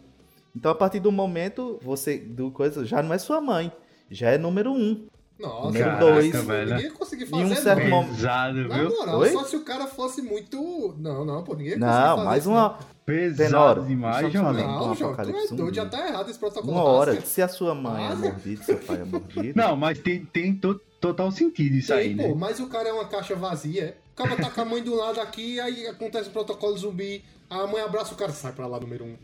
Então, 0.58 0.72
a 0.72 0.76
partir 0.76 1.00
do 1.00 1.12
momento, 1.12 1.80
você 1.84 2.18
do 2.18 2.50
coisa 2.50 2.84
já 2.84 3.04
não 3.04 3.14
é 3.14 3.18
sua 3.20 3.40
mãe, 3.40 3.72
já 4.10 4.32
é 4.32 4.38
número 4.40 4.72
um. 4.72 5.06
Nossa, 5.40 5.66
Número 5.68 5.86
cara, 5.86 6.00
dois. 6.00 6.32
velho. 6.46 6.70
Ninguém 6.72 6.86
ia 6.86 6.92
conseguir 6.94 7.24
Em 7.26 7.28
fazer, 7.28 7.44
um 7.44 7.56
certo 7.56 7.84
não. 7.84 7.90
momento- 7.92 8.16
Pesado, 8.16 8.68
Na 8.68 8.78
viu? 8.80 8.90
moral, 8.90 9.20
Oi? 9.20 9.30
só 9.34 9.44
se 9.44 9.56
o 9.56 9.62
cara 9.64 9.86
fosse 9.86 10.20
muito. 10.24 10.96
Não, 10.98 11.24
não, 11.24 11.44
pô, 11.44 11.54
ninguém 11.54 11.74
ia 11.74 11.80
conseguir 11.80 11.92
Não, 11.96 12.16
fazer 12.16 12.26
mais 12.26 12.42
isso, 12.44 12.50
uma. 12.52 12.78
Pesado 13.06 13.38
Tenório, 13.38 13.86
demais, 13.86 14.34
jovem. 14.34 14.66
Não, 14.66 14.96
João, 14.96 15.16
tu 15.16 15.22
é 15.22 15.48
doido, 15.56 15.74
já 15.76 15.86
tá 15.86 16.08
errado 16.08 16.28
esse 16.30 16.40
protocolo. 16.40 16.74
Uma 16.74 16.84
hora, 16.84 17.12
básico. 17.12 17.28
se 17.28 17.42
a 17.44 17.48
sua 17.48 17.76
mãe 17.76 18.04
é 18.04 18.08
Ah, 18.08 18.16
mordida, 18.16 18.64
seu 18.64 18.78
pai 18.80 19.00
é 19.02 19.06
mordido. 19.06 19.54
Não, 19.56 19.76
mas 19.78 20.00
tem, 20.00 20.26
tem 20.26 20.56
to- 20.56 20.82
total 21.00 21.32
sentido 21.32 21.76
isso 21.76 21.88
Sim, 21.94 22.00
aí, 22.00 22.16
pô, 22.16 22.24
né? 22.30 22.34
mas 22.36 22.60
o 22.60 22.66
cara 22.68 22.90
é 22.90 22.92
uma 22.92 23.06
caixa 23.06 23.36
vazia. 23.36 23.84
é. 23.84 23.98
O 24.14 24.16
cara 24.18 24.36
tá 24.36 24.50
com 24.50 24.62
a 24.62 24.66
mãe 24.66 24.82
do 24.82 24.96
lado 24.96 25.22
aqui, 25.22 25.60
aí 25.60 25.86
acontece 25.86 26.30
o 26.30 26.32
protocolo 26.32 26.76
zumbi, 26.76 27.24
a 27.48 27.68
mãe 27.68 27.82
abraça 27.84 28.16
o 28.16 28.18
cara, 28.18 28.32
sai 28.32 28.52
pra 28.54 28.66
lá, 28.66 28.80
número 28.80 29.06
um. 29.06 29.16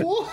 Porra! 0.00 0.32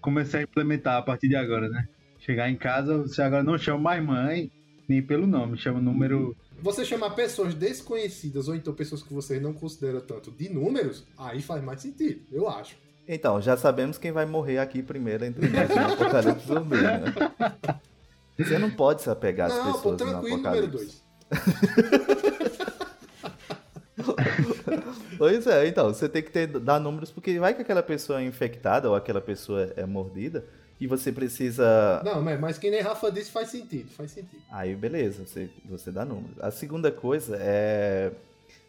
Começar 0.00 0.38
a 0.38 0.42
implementar 0.42 0.96
a 0.98 1.02
partir 1.02 1.28
de 1.28 1.36
agora, 1.36 1.68
né? 1.68 1.88
Chegar 2.18 2.50
em 2.50 2.56
casa, 2.56 2.98
você 2.98 3.22
agora 3.22 3.42
não 3.42 3.58
chama 3.58 3.78
mais 3.78 4.04
mãe, 4.04 4.50
nem 4.88 5.02
pelo 5.02 5.26
nome, 5.26 5.58
chama 5.58 5.78
o 5.78 5.82
número. 5.82 6.36
Você 6.62 6.84
chamar 6.84 7.10
pessoas 7.10 7.54
desconhecidas 7.54 8.48
ou 8.48 8.54
então 8.54 8.72
pessoas 8.74 9.02
que 9.02 9.12
você 9.12 9.38
não 9.38 9.52
considera 9.52 10.00
tanto 10.00 10.30
de 10.30 10.48
números, 10.48 11.04
aí 11.18 11.42
faz 11.42 11.62
mais 11.62 11.80
sentido, 11.82 12.22
eu 12.32 12.48
acho. 12.48 12.76
Então, 13.06 13.40
já 13.40 13.56
sabemos 13.56 13.98
quem 13.98 14.12
vai 14.12 14.24
morrer 14.24 14.58
aqui 14.58 14.82
primeiro 14.82 15.24
entre 15.26 15.48
nós 15.48 15.68
no 15.68 15.92
apocalipse 15.92 16.46
zumbi, 16.46 16.76
né? 16.76 17.04
Você 18.38 18.58
não 18.58 18.70
pode 18.70 19.02
se 19.02 19.10
apegar 19.10 19.50
às 19.50 19.56
não, 19.56 19.64
pô, 19.64 19.92
pessoas 19.92 20.00
no 20.00 20.06
tranquilo, 20.06 20.36
número 20.38 20.66
apocalipse. 20.66 21.02
dois. 21.28 22.14
Pois 25.16 25.46
é, 25.46 25.66
então, 25.68 25.88
você 25.92 26.08
tem 26.08 26.22
que 26.22 26.30
ter, 26.30 26.46
dar 26.46 26.78
números, 26.78 27.10
porque 27.10 27.38
vai 27.38 27.54
que 27.54 27.62
aquela 27.62 27.82
pessoa 27.82 28.20
é 28.20 28.24
infectada 28.24 28.88
ou 28.88 28.94
aquela 28.94 29.20
pessoa 29.20 29.72
é 29.76 29.84
mordida 29.84 30.44
e 30.80 30.86
você 30.86 31.12
precisa. 31.12 32.02
Não, 32.04 32.20
mas, 32.22 32.40
mas 32.40 32.58
que 32.58 32.70
nem 32.70 32.80
Rafa 32.80 33.10
disse 33.10 33.30
faz 33.30 33.48
sentido, 33.48 33.90
faz 33.90 34.10
sentido. 34.10 34.42
Aí, 34.50 34.74
beleza, 34.74 35.24
você, 35.26 35.48
você 35.64 35.90
dá 35.90 36.04
números. 36.04 36.38
A 36.40 36.50
segunda 36.50 36.90
coisa 36.90 37.36
é. 37.40 38.12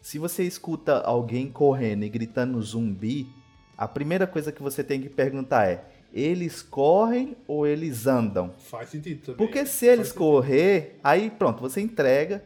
Se 0.00 0.18
você 0.18 0.44
escuta 0.44 0.98
alguém 1.00 1.50
correndo 1.50 2.04
e 2.04 2.08
gritando 2.08 2.62
zumbi, 2.62 3.26
a 3.76 3.88
primeira 3.88 4.26
coisa 4.26 4.52
que 4.52 4.62
você 4.62 4.84
tem 4.84 5.00
que 5.00 5.08
perguntar 5.08 5.68
é: 5.68 5.84
eles 6.12 6.62
correm 6.62 7.36
ou 7.46 7.66
eles 7.66 8.06
andam? 8.06 8.54
Faz 8.58 8.88
sentido 8.90 9.20
também. 9.20 9.36
Porque 9.36 9.66
se 9.66 9.86
eles 9.86 9.96
Faz 9.96 10.08
sentido. 10.08 10.18
correr, 10.20 10.98
aí 11.02 11.30
pronto, 11.30 11.60
você 11.60 11.80
entrega. 11.80 12.42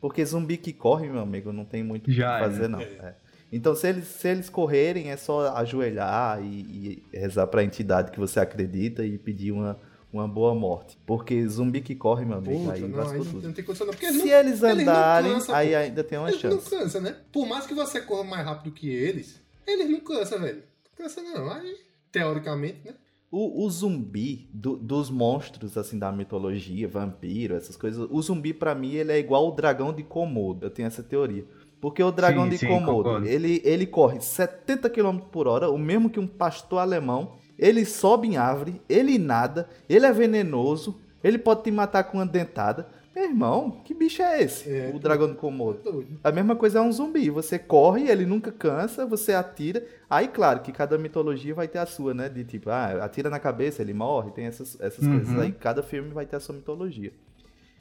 Porque 0.00 0.24
zumbi 0.24 0.56
que 0.56 0.72
corre, 0.72 1.08
meu 1.08 1.20
amigo, 1.20 1.52
não 1.52 1.64
tem 1.64 1.82
muito 1.82 2.08
o 2.08 2.14
que 2.14 2.20
fazer, 2.20 2.68
não. 2.68 2.80
É. 2.80 2.84
É. 2.84 3.14
Então, 3.50 3.74
se 3.74 3.88
eles, 3.88 4.06
se 4.06 4.28
eles 4.28 4.48
correrem, 4.50 5.10
é 5.10 5.16
só 5.16 5.54
ajoelhar 5.56 6.42
e, 6.42 7.02
e 7.12 7.16
rezar 7.18 7.46
pra 7.46 7.64
entidade 7.64 8.10
que 8.10 8.18
você 8.20 8.38
acredita 8.40 9.04
e 9.06 9.16
pedir 9.16 9.52
uma, 9.52 9.78
uma 10.12 10.28
boa 10.28 10.54
morte. 10.54 10.98
Porque 11.06 11.46
zumbi 11.48 11.80
que 11.80 11.94
corre, 11.94 12.24
meu 12.26 12.38
amigo, 12.38 12.58
Puta, 12.60 12.72
aí 12.74 12.80
não, 12.86 13.08
aí 13.08 13.18
não, 13.18 13.24
tudo. 13.24 13.42
não 13.46 13.52
tem 13.54 13.64
condição 13.64 13.86
não. 13.86 13.94
Porque 13.94 14.06
eles 14.06 14.20
Se 14.20 14.28
não, 14.28 14.34
eles 14.38 14.60
não 14.60 14.68
andarem, 14.70 15.32
cansam, 15.32 15.54
aí 15.54 15.70
pô. 15.70 15.76
ainda 15.76 16.04
tem 16.04 16.18
uma 16.18 16.28
eles 16.30 16.42
não 16.42 16.50
chance. 16.50 16.70
cansam, 16.70 17.00
né? 17.00 17.16
Por 17.32 17.46
mais 17.46 17.66
que 17.66 17.72
você 17.74 18.00
corra 18.02 18.24
mais 18.24 18.44
rápido 18.44 18.70
que 18.74 18.90
eles, 18.90 19.40
eles 19.66 19.88
não 19.88 20.00
cansam, 20.00 20.40
velho. 20.40 20.62
Cansa 20.96 21.22
não. 21.22 21.50
Aí, 21.50 21.74
teoricamente, 22.12 22.80
né? 22.84 22.94
O, 23.30 23.64
o 23.64 23.70
zumbi 23.70 24.48
do- 24.54 24.76
dos 24.76 25.10
monstros, 25.10 25.76
assim, 25.76 25.98
da 25.98 26.10
mitologia, 26.10 26.88
vampiro, 26.88 27.54
essas 27.54 27.76
coisas, 27.76 28.06
o 28.10 28.22
zumbi, 28.22 28.54
pra 28.54 28.74
mim, 28.74 28.92
ele 28.94 29.12
é 29.12 29.18
igual 29.18 29.46
o 29.48 29.52
dragão 29.52 29.92
de 29.92 30.02
Komodo. 30.02 30.64
Eu 30.64 30.70
tenho 30.70 30.86
essa 30.86 31.02
teoria. 31.02 31.44
Porque 31.80 32.02
o 32.02 32.10
dragão 32.10 32.44
Sim, 32.44 32.50
de 32.50 32.58
sim, 32.58 32.66
Komodo, 32.66 33.04
concordo. 33.04 33.26
ele, 33.28 33.62
ele 33.64 33.86
corre 33.86 34.20
70 34.20 34.90
km 34.90 35.18
por 35.30 35.46
hora, 35.46 35.70
o 35.70 35.78
mesmo 35.78 36.10
que 36.10 36.18
um 36.18 36.26
pastor 36.26 36.80
alemão. 36.80 37.36
Ele 37.58 37.84
sobe 37.84 38.28
em 38.28 38.36
árvore, 38.36 38.80
ele 38.88 39.18
nada, 39.18 39.68
ele 39.88 40.06
é 40.06 40.12
venenoso, 40.12 41.00
ele 41.24 41.38
pode 41.38 41.62
te 41.64 41.70
matar 41.72 42.04
com 42.04 42.18
uma 42.18 42.26
dentada. 42.26 42.88
Meu 43.14 43.24
irmão, 43.24 43.80
que 43.84 43.92
bicho 43.92 44.22
é 44.22 44.40
esse? 44.42 44.70
É. 44.70 44.92
o 44.94 44.98
dragão 45.00 45.26
de 45.28 45.34
Komodo. 45.34 46.04
A 46.22 46.30
mesma 46.30 46.54
coisa 46.54 46.78
é 46.78 46.82
um 46.82 46.92
zumbi. 46.92 47.28
Você 47.30 47.58
corre, 47.58 48.08
ele 48.08 48.24
nunca 48.24 48.52
cansa, 48.52 49.04
você 49.04 49.32
atira. 49.32 49.84
Aí, 50.08 50.28
claro, 50.28 50.60
que 50.60 50.70
cada 50.70 50.96
mitologia 50.96 51.52
vai 51.52 51.66
ter 51.66 51.78
a 51.78 51.86
sua, 51.86 52.14
né? 52.14 52.28
De 52.28 52.44
tipo, 52.44 52.70
ah, 52.70 53.04
atira 53.04 53.28
na 53.28 53.40
cabeça, 53.40 53.82
ele 53.82 53.92
morre. 53.92 54.30
Tem 54.30 54.44
essas, 54.46 54.80
essas 54.80 55.04
Uhum. 55.04 55.16
coisas 55.16 55.38
aí. 55.40 55.50
Cada 55.50 55.82
filme 55.82 56.10
vai 56.10 56.26
ter 56.26 56.36
a 56.36 56.40
sua 56.40 56.54
mitologia. 56.54 57.12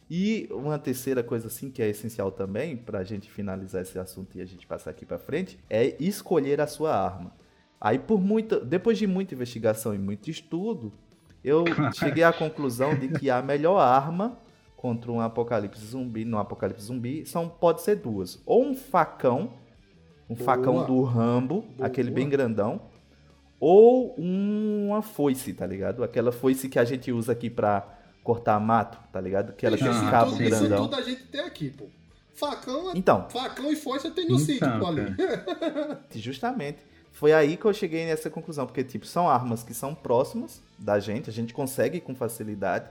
E 0.09 0.47
uma 0.51 0.79
terceira 0.79 1.21
coisa, 1.21 1.47
assim, 1.47 1.69
que 1.69 1.81
é 1.81 1.89
essencial 1.89 2.31
também, 2.31 2.77
pra 2.77 3.03
gente 3.03 3.29
finalizar 3.29 3.81
esse 3.81 3.99
assunto 3.99 4.37
e 4.37 4.41
a 4.41 4.45
gente 4.45 4.65
passar 4.65 4.91
aqui 4.91 5.05
pra 5.05 5.17
frente, 5.17 5.59
é 5.69 5.95
escolher 5.99 6.61
a 6.61 6.67
sua 6.67 6.95
arma. 6.95 7.33
Aí, 7.79 7.99
por 7.99 8.21
muita. 8.21 8.59
Depois 8.59 8.97
de 8.97 9.05
muita 9.05 9.35
investigação 9.35 9.93
e 9.93 9.97
muito 9.97 10.29
estudo, 10.29 10.93
eu 11.43 11.65
cheguei 11.93 12.23
à 12.23 12.31
conclusão 12.31 12.95
de 12.95 13.09
que 13.09 13.29
a 13.29 13.41
melhor 13.41 13.79
arma 13.79 14.39
contra 14.77 15.11
um 15.11 15.19
apocalipse 15.19 15.83
zumbi, 15.85 16.23
no 16.23 16.37
apocalipse 16.37 16.85
zumbi, 16.85 17.25
são, 17.25 17.49
pode 17.49 17.81
ser 17.81 17.97
duas. 17.97 18.41
Ou 18.45 18.63
um 18.63 18.75
facão, 18.75 19.53
um 20.29 20.35
Boa. 20.35 20.45
facão 20.45 20.85
do 20.85 21.01
Rambo, 21.03 21.65
Boa. 21.75 21.87
aquele 21.87 22.11
bem 22.11 22.29
grandão, 22.29 22.81
ou 23.59 24.13
uma 24.17 25.01
foice, 25.01 25.51
tá 25.53 25.65
ligado? 25.65 26.03
Aquela 26.03 26.31
foice 26.31 26.69
que 26.69 26.77
a 26.77 26.85
gente 26.85 27.11
usa 27.11 27.31
aqui 27.31 27.49
pra 27.49 27.96
cortar 28.27 28.59
mato, 28.59 28.97
tá 29.09 29.21
ligado? 29.21 29.53
Que 29.53 29.65
ela 29.65 29.77
tem 29.77 29.89
isso 29.89 30.03
Ah, 30.03 30.11
cabo 30.11 30.31
tudo, 30.31 30.43
isso 30.43 30.49
grandão. 30.59 30.83
tudo 30.83 30.95
a 30.97 31.01
gente 31.01 31.23
tem 31.23 31.39
aqui, 31.39 31.69
pô. 31.69 31.85
Facão, 32.33 32.91
é- 32.91 32.97
Então, 32.97 33.29
facão 33.29 33.71
e 33.71 33.75
foice 33.77 34.11
tem 34.11 34.27
no 34.27 34.35
Então, 34.35 34.45
sítio, 34.45 34.79
pô, 34.79 34.85
ali. 34.87 35.15
Justamente. 36.13 36.79
Foi 37.13 37.31
aí 37.31 37.55
que 37.55 37.63
eu 37.65 37.73
cheguei 37.73 38.05
nessa 38.05 38.29
conclusão, 38.29 38.65
porque 38.65 38.83
tipo, 38.83 39.05
são 39.07 39.29
armas 39.29 39.63
que 39.63 39.73
são 39.73 39.95
próximas 39.95 40.61
da 40.77 40.99
gente, 40.99 41.29
a 41.29 41.33
gente 41.33 41.53
consegue 41.53 42.01
com 42.01 42.13
facilidade. 42.13 42.89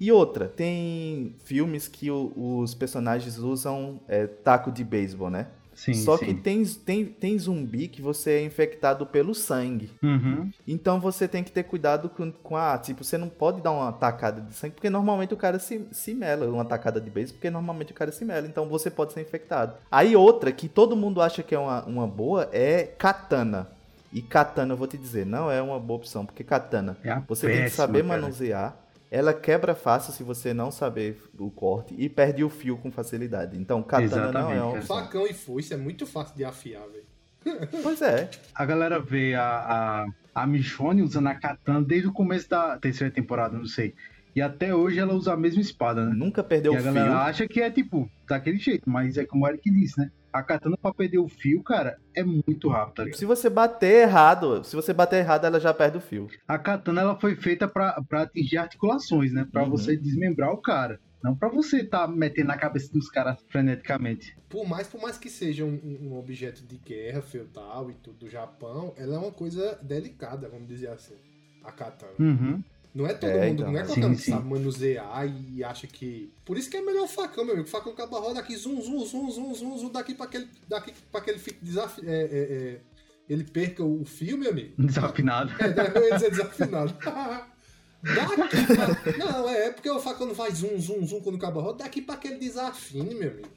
E 0.00 0.10
outra, 0.10 0.48
tem 0.48 1.34
filmes 1.44 1.86
que 1.86 2.10
o- 2.10 2.32
os 2.60 2.74
personagens 2.74 3.36
usam 3.36 4.00
é, 4.08 4.26
taco 4.26 4.72
de 4.72 4.82
beisebol, 4.82 5.28
né? 5.28 5.48
Sim, 5.78 5.94
Só 5.94 6.16
sim. 6.16 6.24
que 6.26 6.34
tem, 6.34 6.64
tem, 6.64 7.04
tem 7.04 7.38
zumbi 7.38 7.86
que 7.86 8.02
você 8.02 8.32
é 8.32 8.42
infectado 8.42 9.06
pelo 9.06 9.32
sangue. 9.32 9.92
Uhum. 10.02 10.50
Então 10.66 10.98
você 10.98 11.28
tem 11.28 11.44
que 11.44 11.52
ter 11.52 11.62
cuidado 11.62 12.08
com, 12.08 12.32
com 12.32 12.56
a. 12.56 12.76
Tipo, 12.78 13.04
você 13.04 13.16
não 13.16 13.28
pode 13.28 13.62
dar 13.62 13.70
uma 13.70 13.92
tacada 13.92 14.40
de 14.40 14.52
sangue, 14.54 14.74
porque 14.74 14.90
normalmente 14.90 15.34
o 15.34 15.36
cara 15.36 15.60
se, 15.60 15.86
se 15.92 16.14
mela. 16.14 16.48
Uma 16.48 16.64
tacada 16.64 17.00
de 17.00 17.08
beijo, 17.08 17.34
porque 17.34 17.48
normalmente 17.48 17.92
o 17.92 17.94
cara 17.94 18.10
se 18.10 18.24
mela. 18.24 18.44
Então 18.44 18.68
você 18.68 18.90
pode 18.90 19.12
ser 19.12 19.20
infectado. 19.20 19.74
Aí 19.88 20.16
outra 20.16 20.50
que 20.50 20.68
todo 20.68 20.96
mundo 20.96 21.22
acha 21.22 21.44
que 21.44 21.54
é 21.54 21.58
uma, 21.58 21.84
uma 21.84 22.08
boa 22.08 22.48
é 22.52 22.82
katana. 22.82 23.68
E 24.12 24.20
katana, 24.20 24.72
eu 24.72 24.76
vou 24.76 24.88
te 24.88 24.98
dizer, 24.98 25.24
não 25.26 25.48
é 25.48 25.62
uma 25.62 25.78
boa 25.78 25.98
opção, 25.98 26.24
porque 26.24 26.42
katana 26.42 26.96
É 27.04 27.20
você 27.28 27.46
tem 27.46 27.56
que 27.56 27.62
péssima, 27.64 27.86
saber 27.86 28.04
cara. 28.04 28.78
Ela 29.10 29.32
quebra 29.32 29.74
fácil 29.74 30.12
se 30.12 30.22
você 30.22 30.52
não 30.52 30.70
saber 30.70 31.22
o 31.38 31.50
corte 31.50 31.94
e 31.96 32.08
perde 32.08 32.44
o 32.44 32.50
fio 32.50 32.76
com 32.76 32.90
facilidade. 32.90 33.56
Então, 33.58 33.82
katana 33.82 34.32
não 34.32 34.50
é 34.50 34.54
Exatamente, 34.54 34.60
uma 34.60 34.66
cara. 34.66 34.78
opção. 34.80 34.96
Facão 34.98 35.26
e 35.26 35.32
foice 35.32 35.72
é 35.74 35.76
muito 35.76 36.06
fácil 36.06 36.36
de 36.36 36.44
afiar, 36.44 36.84
velho. 36.88 37.08
Pois 37.82 38.02
é. 38.02 38.28
A 38.54 38.66
galera 38.66 39.00
vê 39.00 39.34
a, 39.34 39.42
a, 39.44 40.06
a 40.42 40.46
Michonne 40.46 41.02
usando 41.02 41.28
a 41.28 41.34
katana 41.34 41.80
desde 41.82 42.08
o 42.08 42.12
começo 42.12 42.50
da 42.50 42.76
terceira 42.76 43.12
temporada, 43.12 43.56
não 43.56 43.64
sei. 43.66 43.94
E 44.36 44.42
até 44.42 44.74
hoje 44.74 44.98
ela 44.98 45.14
usa 45.14 45.32
a 45.32 45.36
mesma 45.36 45.62
espada, 45.62 46.04
né? 46.04 46.12
Nunca 46.14 46.44
perdeu 46.44 46.72
e 46.74 46.76
o 46.76 46.78
a 46.78 46.82
fio. 46.82 46.92
galera 46.92 47.18
acha 47.22 47.48
que 47.48 47.60
é 47.60 47.70
tipo, 47.70 48.10
daquele 48.28 48.58
jeito, 48.58 48.88
mas 48.90 49.16
é 49.16 49.24
como 49.24 49.44
o 49.44 49.48
Eric 49.48 49.70
disse, 49.70 49.98
né? 49.98 50.10
A 50.38 50.42
katana 50.42 50.76
pra 50.80 50.94
perder 50.94 51.18
o 51.18 51.28
fio, 51.28 51.62
cara, 51.62 51.98
é 52.14 52.22
muito 52.22 52.68
rápido, 52.68 52.94
tá 52.94 53.04
ligado? 53.04 53.18
Se 53.18 53.24
você 53.24 53.50
bater 53.50 54.02
errado, 54.02 54.62
se 54.64 54.76
você 54.76 54.92
bater 54.92 55.16
errado, 55.18 55.44
ela 55.46 55.58
já 55.58 55.74
perde 55.74 55.98
o 55.98 56.00
fio. 56.00 56.28
A 56.46 56.58
katana 56.58 57.00
ela 57.00 57.18
foi 57.18 57.34
feita 57.34 57.66
pra, 57.66 58.00
pra 58.08 58.22
atingir 58.22 58.56
articulações, 58.58 59.32
né? 59.32 59.46
Pra 59.50 59.64
Uhum. 59.64 59.70
você 59.70 59.96
desmembrar 59.96 60.50
o 60.52 60.58
cara. 60.58 61.00
Não 61.22 61.34
pra 61.34 61.48
você 61.48 61.82
tá 61.82 62.06
metendo 62.06 62.46
na 62.48 62.56
cabeça 62.56 62.92
dos 62.92 63.10
caras 63.10 63.36
freneticamente. 63.48 64.36
Por 64.48 64.64
mais, 64.68 64.86
por 64.86 65.00
mais 65.02 65.18
que 65.18 65.28
seja 65.28 65.64
um, 65.64 65.74
um- 65.82 66.08
um 66.12 66.16
objeto 66.16 66.64
de 66.64 66.76
guerra 66.78 67.20
feudal 67.20 67.90
e 67.90 67.94
tudo 67.94 68.18
do 68.18 68.28
Japão, 68.30 68.94
ela 68.96 69.16
é 69.16 69.18
uma 69.18 69.32
coisa 69.32 69.76
delicada, 69.82 70.48
vamos 70.48 70.68
dizer 70.68 70.88
assim. 70.90 71.16
A 71.64 71.72
katana. 71.72 72.12
Uhum. 72.20 72.62
Não 72.98 73.06
é 73.06 73.14
todo 73.14 73.30
É, 73.30 73.46
mundo, 73.46 73.60
então, 73.60 73.72
não 73.72 73.78
é 73.78 73.84
qualquer 73.84 74.06
um 74.06 74.10
Sim, 74.10 74.16
que 74.16 74.22
sim. 74.22 74.30
sabe 74.32 74.48
manusear 74.50 75.32
e 75.54 75.62
acha 75.62 75.86
que. 75.86 76.32
Por 76.44 76.58
isso 76.58 76.68
que 76.68 76.76
é 76.78 76.82
melhor 76.82 77.04
o 77.04 77.08
facão, 77.08 77.44
meu 77.44 77.54
amigo. 77.54 77.68
O 77.68 77.70
facão 77.70 77.92
acaba 77.92 78.18
roda 78.18 78.40
aqui, 78.40 78.56
zum, 78.56 78.82
zum, 78.82 79.06
zum, 79.06 79.30
zum, 79.30 79.54
zum, 79.54 79.78
zum, 79.78 79.88
daqui 79.92 80.16
pra 80.16 80.26
aquele. 80.26 80.48
Daqui 80.66 80.92
pra 81.12 81.20
aquele 81.20 81.38
fique 81.38 81.64
desafi... 81.64 82.00
é, 82.04 82.12
é, 82.12 82.38
é, 82.74 82.80
ele 83.28 83.44
perca 83.44 83.84
o 83.84 84.04
fio, 84.04 84.36
meu 84.36 84.50
amigo. 84.50 84.74
Desafinado. 84.76 85.52
É, 85.62 85.96
eu 85.96 86.08
ia 86.08 86.14
dizer 86.16 86.30
desafinado. 86.30 86.92
Daqui 88.02 88.66
pra... 88.66 89.16
Não, 89.16 89.48
é, 89.48 89.66
é 89.66 89.70
porque 89.70 89.88
o 89.90 90.00
facão 90.00 90.26
não 90.26 90.34
faz 90.34 90.54
zum, 90.58 90.76
zum, 90.80 91.06
zum 91.06 91.20
quando 91.20 91.36
acaba 91.36 91.62
roda. 91.62 91.84
Daqui 91.84 92.02
pra 92.02 92.16
aquele 92.16 92.38
desafine, 92.38 93.14
meu 93.14 93.30
amigo. 93.30 93.48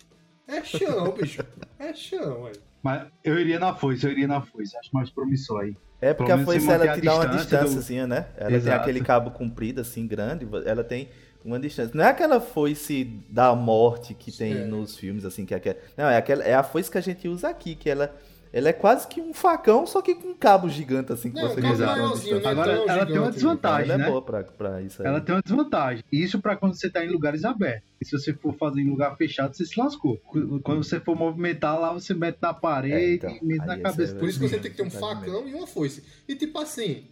É 0.47 0.63
chão, 0.63 1.11
bicho. 1.13 1.43
É 1.79 1.93
chão, 1.95 2.43
ué. 2.43 2.51
Mas 2.83 3.07
eu 3.23 3.39
iria 3.39 3.59
na 3.59 3.73
foice, 3.75 4.05
eu 4.05 4.11
iria 4.11 4.27
na 4.27 4.41
foice. 4.41 4.75
Acho 4.77 4.89
mais 4.93 5.09
promissor 5.09 5.61
aí. 5.61 5.75
É 6.01 6.13
porque 6.15 6.31
Pelo 6.31 6.41
a 6.41 6.45
foice 6.45 6.69
ela 6.71 6.93
te 6.95 7.01
dá 7.01 7.15
uma 7.15 7.27
distância 7.27 7.73
do- 7.75 7.79
assim, 7.79 8.05
né? 8.07 8.25
Ela 8.35 8.47
tem 8.49 8.57
Exato. 8.57 8.81
aquele 8.81 9.01
cabo 9.01 9.29
comprido, 9.31 9.81
assim, 9.81 10.07
grande, 10.07 10.47
ela 10.65 10.83
tem 10.83 11.09
uma 11.45 11.59
distância. 11.59 11.91
Não 11.95 12.03
é 12.03 12.07
aquela 12.07 12.41
foice 12.41 13.03
da 13.29 13.53
morte 13.55 14.15
que 14.15 14.31
tem 14.31 14.53
É. 14.61 14.65
nos 14.65 14.97
filmes, 14.97 15.23
assim, 15.25 15.45
que 15.45 15.53
é 15.53 15.57
aquela. 15.57 15.77
Não, 15.95 16.05
é, 16.09 16.17
aquela, 16.17 16.43
é 16.43 16.55
a 16.55 16.63
foice 16.63 16.89
que 16.89 16.97
a 16.97 17.01
gente 17.01 17.27
usa 17.27 17.49
aqui, 17.49 17.75
que 17.75 17.87
ela, 17.87 18.15
Ele 18.53 18.67
é 18.67 18.73
quase 18.73 19.07
que 19.07 19.21
um 19.21 19.33
facão, 19.33 19.87
só 19.87 20.01
que 20.01 20.13
com 20.13 20.27
um 20.29 20.33
cabo 20.35 20.67
gigante 20.67 21.13
assim 21.13 21.31
que 21.31 21.41
Não, 21.41 21.47
você 21.47 21.61
na 21.61 21.69
maiorzinho, 21.69 22.35
distância. 22.35 22.39
né? 22.41 22.49
Agora, 22.49 22.75
tão 22.75 22.89
ela 22.89 23.05
tem 23.05 23.13
uma 23.15 23.19
gigante, 23.21 23.33
desvantagem, 23.35 23.83
Ela 23.85 23.93
é 23.93 23.97
né? 23.97 24.09
boa 24.09 24.21
pra, 24.21 24.43
pra 24.43 24.81
isso 24.81 25.01
aí. 25.01 25.07
Ela 25.07 25.21
tem 25.21 25.35
uma 25.35 25.41
desvantagem. 25.41 26.03
Isso 26.11 26.41
pra 26.41 26.55
quando 26.57 26.73
você 26.75 26.89
tá 26.89 27.05
em 27.05 27.09
lugares 27.09 27.45
abertos. 27.45 27.89
E 28.01 28.05
se 28.05 28.11
você 28.11 28.33
for 28.33 28.53
fazer 28.55 28.81
em 28.81 28.89
lugar 28.89 29.15
fechado, 29.15 29.55
você 29.55 29.65
se 29.65 29.79
lascou. 29.79 30.17
Qu- 30.17 30.59
Quando 30.63 30.83
você 30.83 30.99
for 30.99 31.15
movimentar 31.15 31.79
lá, 31.79 31.93
você 31.93 32.13
mete 32.13 32.39
na 32.41 32.53
parede 32.53 32.93
É, 32.93 33.13
então, 33.13 33.29
e 33.41 33.45
mete 33.45 33.65
na 33.65 33.79
cabeça. 33.79 34.15
é- 34.15 34.19
Por 34.19 34.27
isso 34.27 34.39
que 34.39 34.49
você 34.49 34.59
tem 34.59 34.69
que 34.71 34.77
ter 34.77 34.83
um 34.83 34.89
Verdade 34.89 35.25
facão 35.25 35.47
e 35.47 35.53
uma 35.53 35.65
foice. 35.67 36.03
E 36.27 36.35
tipo 36.35 36.59
assim, 36.59 37.05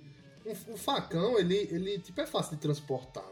um, 0.45 0.73
um 0.73 0.77
facão, 0.77 1.39
ele, 1.39 1.55
ele 1.71 1.99
tipo, 1.99 2.19
é 2.19 2.25
fácil 2.25 2.55
de 2.57 2.61
transportar. 2.61 3.23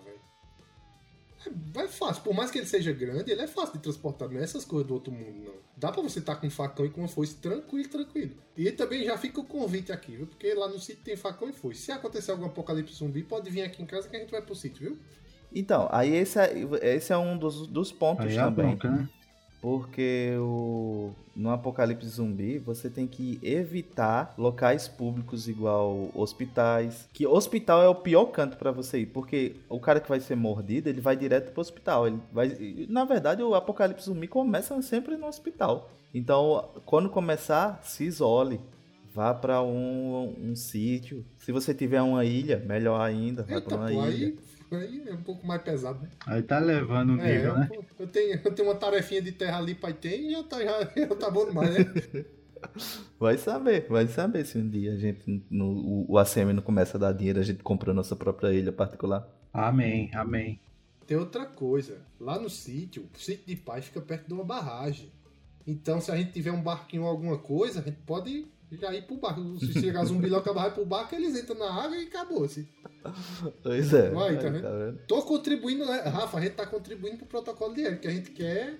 É, 1.45 1.81
é 1.81 1.87
fácil. 1.87 2.23
Por 2.23 2.33
mais 2.33 2.49
que 2.49 2.57
ele 2.57 2.65
seja 2.65 2.91
grande, 2.91 3.31
ele 3.31 3.41
é 3.41 3.47
fácil 3.47 3.73
de 3.73 3.79
transportar. 3.83 4.29
Não 4.29 4.39
é 4.39 4.43
essas 4.43 4.65
coisas 4.65 4.87
do 4.87 4.93
outro 4.93 5.11
mundo, 5.11 5.43
não. 5.45 5.53
Dá 5.75 5.91
pra 5.91 6.01
você 6.01 6.19
estar 6.19 6.35
com 6.35 6.47
um 6.47 6.49
facão 6.49 6.85
e 6.85 6.89
com 6.89 7.01
uma 7.01 7.07
foice 7.07 7.35
tranquilo, 7.35 7.87
tranquilo. 7.89 8.35
E 8.55 8.71
também 8.71 9.03
já 9.03 9.17
fica 9.17 9.39
o 9.39 9.45
convite 9.45 9.91
aqui, 9.91 10.15
viu? 10.15 10.27
Porque 10.27 10.53
lá 10.53 10.67
no 10.67 10.79
sítio 10.79 11.03
tem 11.03 11.15
facão 11.15 11.49
e 11.49 11.53
foice. 11.53 11.81
Se 11.81 11.91
acontecer 11.91 12.31
algum 12.31 12.45
apocalipse 12.45 12.95
zumbi, 12.95 13.23
pode 13.23 13.49
vir 13.49 13.61
aqui 13.61 13.83
em 13.83 13.85
casa 13.85 14.09
que 14.09 14.15
a 14.15 14.19
gente 14.19 14.31
vai 14.31 14.41
pro 14.41 14.55
sítio, 14.55 14.89
viu? 14.89 14.97
Então, 15.53 15.87
aí 15.91 16.13
esse 16.13 16.39
é, 16.39 16.53
esse 16.95 17.13
é 17.13 17.17
um 17.17 17.37
dos, 17.37 17.67
dos 17.67 17.91
pontos 17.91 18.25
Aí 18.25 18.37
é 18.37 18.41
também. 18.43 18.67
bronca, 18.67 18.89
né? 18.89 19.09
Porque 19.67 20.33
o, 20.39 21.11
no 21.35 21.49
apocalipse 21.49 22.07
zumbi 22.07 22.57
você 22.57 22.89
tem 22.89 23.05
que 23.05 23.37
evitar 23.43 24.33
locais 24.37 24.87
públicos 24.87 25.49
igual 25.49 26.09
hospitais. 26.15 27.09
Que 27.11 27.27
hospital 27.27 27.83
é 27.83 27.89
o 27.89 27.95
pior 27.95 28.27
canto 28.27 28.55
pra 28.55 28.71
você 28.71 28.99
ir, 28.99 29.07
porque 29.07 29.57
o 29.67 29.77
cara 29.77 29.99
que 29.99 30.07
vai 30.07 30.21
ser 30.21 30.37
mordido, 30.37 30.87
ele 30.87 31.01
vai 31.01 31.17
direto 31.17 31.51
pro 31.51 31.59
hospital. 31.59 32.07
Ele 32.07 32.17
vai, 32.31 32.55
na 32.87 33.03
verdade, 33.03 33.43
o 33.43 33.55
apocalipse 33.55 34.05
zumbi 34.05 34.25
começa 34.25 34.81
sempre 34.81 35.17
no 35.17 35.27
hospital. 35.27 35.91
Então, 36.13 36.69
quando 36.85 37.09
começar, 37.09 37.81
se 37.83 38.05
isole. 38.05 38.61
Vá 39.13 39.33
pra 39.33 39.61
um, 39.61 40.33
um 40.41 40.55
sítio. 40.55 41.25
Se 41.39 41.51
você 41.51 41.73
tiver 41.73 42.01
uma 42.01 42.23
ilha, 42.23 42.63
melhor 42.65 43.01
ainda. 43.01 43.43
Vai 43.43 43.55
Eita, 43.55 43.67
pra 43.67 43.77
uma 43.77 43.87
pô, 43.87 44.05
ilha. 44.07 44.27
aí, 44.27 44.37
aí 44.75 45.07
é 45.07 45.13
um 45.13 45.23
pouco 45.23 45.45
mais 45.45 45.61
pesado, 45.61 46.01
né? 46.01 46.09
Aí 46.27 46.43
tá 46.43 46.59
levando 46.59 47.13
o 47.13 47.17
É, 47.19 47.25
nível, 47.25 47.57
né? 47.57 47.71
eu, 47.71 47.85
eu 47.99 48.07
tenho, 48.07 48.39
eu 48.43 48.53
tenho 48.55 48.67
uma 48.69 48.75
tarefinha 48.79 49.21
de 49.21 49.31
terra 49.31 49.57
ali 49.57 49.73
pra 49.75 49.91
ter 49.93 50.19
e 50.19 50.31
já 50.31 50.43
tá, 50.43 50.63
já, 50.63 50.81
já 50.95 51.15
tá 51.15 51.29
bom 51.31 51.45
demais, 51.47 51.73
né? 51.73 51.85
Vai 53.19 53.37
saber, 53.37 53.87
vai 53.89 54.07
saber 54.07 54.45
se 54.45 54.57
um 54.57 54.69
dia 54.69 54.93
a 54.93 54.97
gente, 54.97 55.43
no, 55.49 55.65
o, 55.67 56.11
o 56.13 56.17
ACM 56.17 56.53
não 56.53 56.61
começa 56.63 56.97
a 56.97 56.99
dar 56.99 57.13
dinheiro, 57.13 57.39
a 57.39 57.43
gente 57.43 57.63
compra 57.63 57.91
a 57.91 57.93
nossa 57.93 58.15
própria 58.15 58.53
ilha 58.53 58.71
particular. 58.71 59.27
Amém, 59.53 60.09
amém. 60.13 60.59
Tem 61.05 61.17
outra 61.17 61.45
coisa. 61.45 62.05
Lá 62.19 62.39
no 62.39 62.49
sítio, 62.49 63.09
o 63.13 63.17
sítio 63.19 63.45
de 63.45 63.55
paz 63.55 63.85
fica 63.85 64.01
perto 64.01 64.27
de 64.27 64.33
uma 64.33 64.43
barragem. 64.43 65.11
Então, 65.65 65.99
se 65.99 66.11
a 66.11 66.15
gente 66.17 66.31
tiver 66.33 66.51
um 66.51 66.61
barquinho 66.61 67.03
ou 67.03 67.09
alguma 67.09 67.37
coisa, 67.37 67.79
a 67.81 67.83
gente 67.83 67.97
pode 68.05 68.47
já 68.71 68.93
ir 68.93 69.03
pro 69.03 69.17
barco. 69.17 69.59
Se 69.59 69.73
chegar 69.73 70.03
zumbi 70.05 70.29
lá, 70.29 70.39
acabar 70.39 70.63
vai 70.63 70.73
pro 70.73 70.85
barco, 70.85 71.15
eles 71.15 71.35
entram 71.35 71.57
na 71.57 71.71
água 71.71 71.95
e 71.95 72.07
acabou. 72.07 72.43
-se. 72.43 72.67
Pois 73.63 73.93
é. 73.93 74.09
Vai, 74.09 74.29
aí, 74.29 74.37
tá 74.37 74.49
vendo? 74.49 74.61
vendo? 74.61 74.99
Tô 75.07 75.21
contribuindo, 75.21 75.85
né? 75.85 76.01
Rafa, 76.01 76.37
a 76.37 76.41
gente 76.41 76.55
tá 76.55 76.65
contribuindo 76.65 77.17
pro 77.17 77.27
protocolo 77.27 77.73
de 77.73 77.81
ética, 77.81 78.01
que 78.01 78.07
a 78.07 78.11
gente 78.11 78.31
quer. 78.31 78.75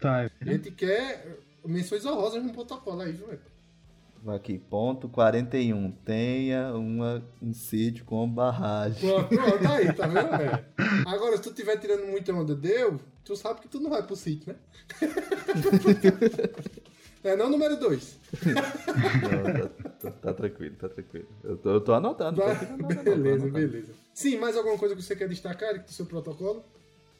Tá, 0.00 0.28
A 0.40 0.44
gente 0.44 0.70
quer 0.72 1.38
menções 1.64 2.04
honrosas 2.04 2.42
no 2.42 2.52
protocolo 2.52 3.02
aí, 3.02 3.12
viu? 3.12 3.28
velho? 3.28 3.52
Vai 4.22 4.36
Aqui, 4.36 4.58
ponto 4.58 5.08
41. 5.08 5.90
Tenha 6.04 6.72
uma, 6.74 7.24
um 7.40 7.52
sítio 7.52 8.04
com 8.04 8.28
barragem. 8.28 9.08
Pronto, 9.08 9.28
pronto, 9.28 9.68
aí, 9.68 9.92
tá 9.92 10.06
vendo, 10.06 10.30
velho? 10.38 10.64
Agora, 11.06 11.36
se 11.36 11.42
tu 11.42 11.52
tiver 11.52 11.76
tirando 11.76 12.06
muita 12.06 12.32
onda 12.32 12.54
deu, 12.54 13.00
tu 13.24 13.34
sabe 13.34 13.60
que 13.60 13.68
tu 13.68 13.80
não 13.80 13.90
vai 13.90 14.02
pro 14.02 14.14
sítio, 14.14 14.52
né? 14.52 14.58
É 17.24 17.36
não 17.36 17.48
número 17.48 17.76
2. 17.76 18.18
Não, 18.44 19.68
tá, 19.68 19.88
tá- 19.90 20.10
tá 20.10 20.34
tranquilo, 20.34 20.74
tá 20.76 20.88
tranquilo. 20.88 21.26
Eu 21.44 21.56
tô, 21.56 21.70
eu 21.70 21.80
tô 21.80 21.92
anotando. 21.92 22.40
tô 22.40 22.46
aqui 22.46 22.64
anotando, 22.64 22.94
tô 22.96 23.02
Beleza, 23.04 23.44
anotando. 23.44 23.52
beleza. 23.68 23.92
Sim, 24.12 24.38
mais 24.38 24.56
alguma 24.56 24.76
coisa 24.76 24.96
que 24.96 25.02
você 25.02 25.14
quer 25.14 25.28
destacar 25.28 25.80
do 25.82 25.90
seu 25.92 26.04
protocolo? 26.06 26.64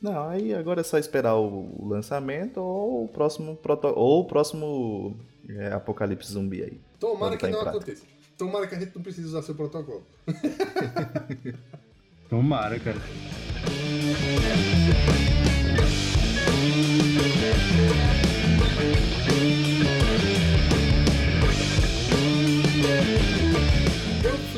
Não, 0.00 0.28
aí 0.28 0.52
agora 0.52 0.80
é 0.80 0.84
só 0.84 0.98
esperar 0.98 1.36
o, 1.36 1.86
lançamento 1.88 2.58
ou 2.58 3.04
o 3.04 3.08
próximo 3.08 3.54
proto, 3.54 3.86
ou 3.94 4.22
o 4.22 4.24
próximo 4.24 5.16
é, 5.48 5.68
apocalipse 5.72 6.32
zumbi 6.32 6.64
aí. 6.64 6.80
Tomara 6.98 7.36
que 7.36 7.42
tá 7.42 7.48
não 7.52 7.60
prática. 7.60 7.76
aconteça. 7.78 8.02
Tomara 8.36 8.66
que 8.66 8.74
a 8.74 8.78
gente 8.80 8.96
não 8.96 9.02
precise 9.02 9.28
usar 9.28 9.42
seu 9.42 9.54
protocolo. 9.54 10.02
Tomara, 12.28 12.80
cara. 12.80 12.98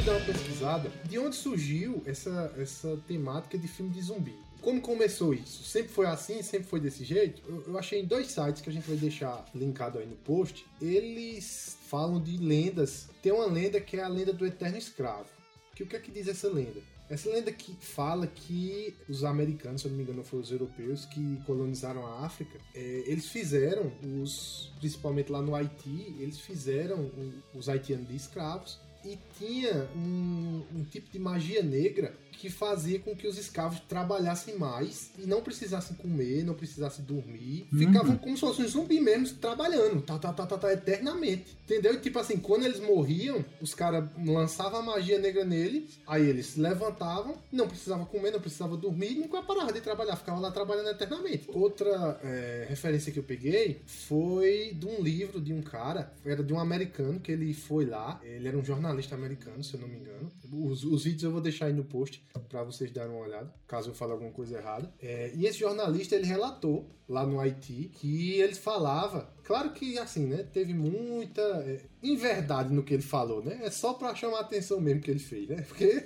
Dar 0.04 0.12
uma 0.12 0.26
pesquisada 0.26 0.92
de 1.08 1.18
onde 1.18 1.34
surgiu 1.34 2.02
essa, 2.04 2.52
essa 2.58 3.00
temática 3.08 3.56
de 3.56 3.66
filme 3.66 3.90
de 3.90 4.02
zumbi. 4.02 4.34
Como 4.60 4.78
começou 4.80 5.32
isso? 5.32 5.64
Sempre 5.64 5.92
foi 5.92 6.04
assim? 6.06 6.42
Sempre 6.42 6.68
foi 6.68 6.78
desse 6.78 7.04
jeito? 7.04 7.42
Eu, 7.48 7.64
eu 7.68 7.78
achei 7.78 8.02
em 8.02 8.04
dois 8.04 8.26
sites 8.26 8.60
que 8.60 8.68
a 8.68 8.72
gente 8.72 8.86
vai 8.86 8.98
deixar 8.98 9.46
linkado 9.54 9.98
aí 9.98 10.06
no 10.06 10.16
post. 10.16 10.66
Eles 10.80 11.78
falam 11.86 12.20
de 12.20 12.36
lendas. 12.36 13.08
Tem 13.22 13.32
uma 13.32 13.46
lenda 13.46 13.80
que 13.80 13.96
é 13.96 14.02
a 14.02 14.08
lenda 14.08 14.32
do 14.34 14.44
eterno 14.44 14.76
escravo. 14.76 15.28
Que 15.74 15.82
o 15.82 15.86
que 15.86 15.96
é 15.96 15.98
que 15.98 16.10
diz 16.10 16.28
essa 16.28 16.48
lenda? 16.48 16.82
Essa 17.08 17.30
lenda 17.30 17.50
que 17.50 17.74
fala 17.80 18.26
que 18.26 18.94
os 19.08 19.24
americanos, 19.24 19.82
se 19.82 19.86
eu 19.86 19.90
não 19.90 19.98
me 19.98 20.04
engano, 20.04 20.22
foram 20.22 20.42
os 20.42 20.50
europeus 20.50 21.06
que 21.06 21.38
colonizaram 21.46 22.06
a 22.06 22.26
África. 22.26 22.58
é, 22.74 23.04
eles 23.06 23.26
fizeram 23.28 23.90
os, 24.02 24.70
principalmente 24.78 25.32
lá 25.32 25.40
no 25.40 25.54
Haiti, 25.54 26.14
eles 26.18 26.38
fizeram 26.40 27.10
os 27.54 27.68
haitianos 27.68 28.08
de 28.08 28.16
escravos 28.16 28.78
e 29.04 29.18
tinha 29.38 29.88
um, 29.94 30.66
um 30.74 30.84
tipo 30.84 31.10
de 31.10 31.18
magia 31.18 31.62
negra 31.62 32.16
que 32.38 32.50
fazia 32.50 32.98
com 32.98 33.14
que 33.14 33.26
os 33.26 33.38
escravos 33.38 33.80
trabalhassem 33.80 34.58
mais 34.58 35.10
e 35.18 35.26
não 35.26 35.42
precisassem 35.42 35.96
comer, 35.96 36.44
não 36.44 36.54
precisassem 36.54 37.04
dormir. 37.04 37.66
Ficavam 37.72 38.16
como 38.16 38.36
se 38.36 38.40
fossem 38.40 38.64
um 38.64 38.68
zumbi 38.68 39.00
mesmo, 39.00 39.36
trabalhando, 39.36 40.02
tá, 40.02 40.18
tá, 40.18 40.32
tá, 40.32 40.46
tá, 40.46 40.58
tá, 40.58 40.72
eternamente. 40.72 41.56
Entendeu? 41.64 41.94
E 41.94 42.00
tipo 42.00 42.18
assim, 42.18 42.36
quando 42.36 42.64
eles 42.64 42.80
morriam, 42.80 43.44
os 43.60 43.74
caras 43.74 44.04
lançavam 44.24 44.80
a 44.80 44.82
magia 44.82 45.18
negra 45.18 45.44
nele, 45.44 45.88
aí 46.06 46.28
eles 46.28 46.46
se 46.46 46.60
levantavam, 46.60 47.36
não 47.50 47.68
precisavam 47.68 48.04
comer, 48.04 48.30
não 48.30 48.40
precisavam 48.40 48.76
dormir, 48.76 49.12
e 49.12 49.18
nunca 49.20 49.42
paravam 49.42 49.72
de 49.72 49.80
trabalhar, 49.80 50.16
ficavam 50.16 50.40
lá 50.40 50.50
trabalhando 50.50 50.90
eternamente. 50.90 51.48
Outra 51.48 52.20
é, 52.22 52.66
referência 52.68 53.12
que 53.12 53.18
eu 53.18 53.22
peguei 53.22 53.80
foi 53.86 54.74
de 54.74 54.86
um 54.86 55.02
livro 55.02 55.40
de 55.40 55.52
um 55.52 55.62
cara, 55.62 56.12
era 56.24 56.42
de 56.42 56.52
um 56.52 56.58
americano, 56.58 57.20
que 57.20 57.32
ele 57.32 57.54
foi 57.54 57.86
lá, 57.86 58.20
ele 58.22 58.48
era 58.48 58.56
um 58.56 58.64
jornalista 58.64 59.14
americano, 59.14 59.62
se 59.62 59.74
eu 59.74 59.80
não 59.80 59.88
me 59.88 59.98
engano. 59.98 60.30
Os, 60.52 60.84
os 60.84 61.04
vídeos 61.04 61.22
eu 61.22 61.32
vou 61.32 61.40
deixar 61.40 61.66
aí 61.66 61.72
no 61.72 61.84
post 61.84 62.23
para 62.48 62.62
vocês 62.64 62.90
darem 62.90 63.12
uma 63.12 63.20
olhada, 63.24 63.52
caso 63.66 63.90
eu 63.90 63.94
fale 63.94 64.12
alguma 64.12 64.30
coisa 64.32 64.58
errada. 64.58 64.92
É, 65.00 65.32
e 65.34 65.46
esse 65.46 65.58
jornalista 65.58 66.14
ele 66.16 66.26
relatou 66.26 66.88
lá 67.08 67.24
no 67.26 67.38
Haiti 67.40 67.90
que 67.94 68.32
ele 68.40 68.54
falava, 68.54 69.32
claro 69.44 69.70
que 69.72 69.98
assim, 69.98 70.26
né, 70.26 70.42
teve 70.52 70.74
muita 70.74 71.40
é, 71.42 71.80
inverdade 72.02 72.72
no 72.72 72.82
que 72.82 72.94
ele 72.94 73.02
falou, 73.02 73.42
né? 73.42 73.60
É 73.62 73.70
só 73.70 73.94
para 73.94 74.14
chamar 74.14 74.38
a 74.38 74.40
atenção 74.40 74.80
mesmo 74.80 75.00
que 75.00 75.10
ele 75.10 75.20
fez, 75.20 75.48
né? 75.48 75.62
Porque 75.68 76.04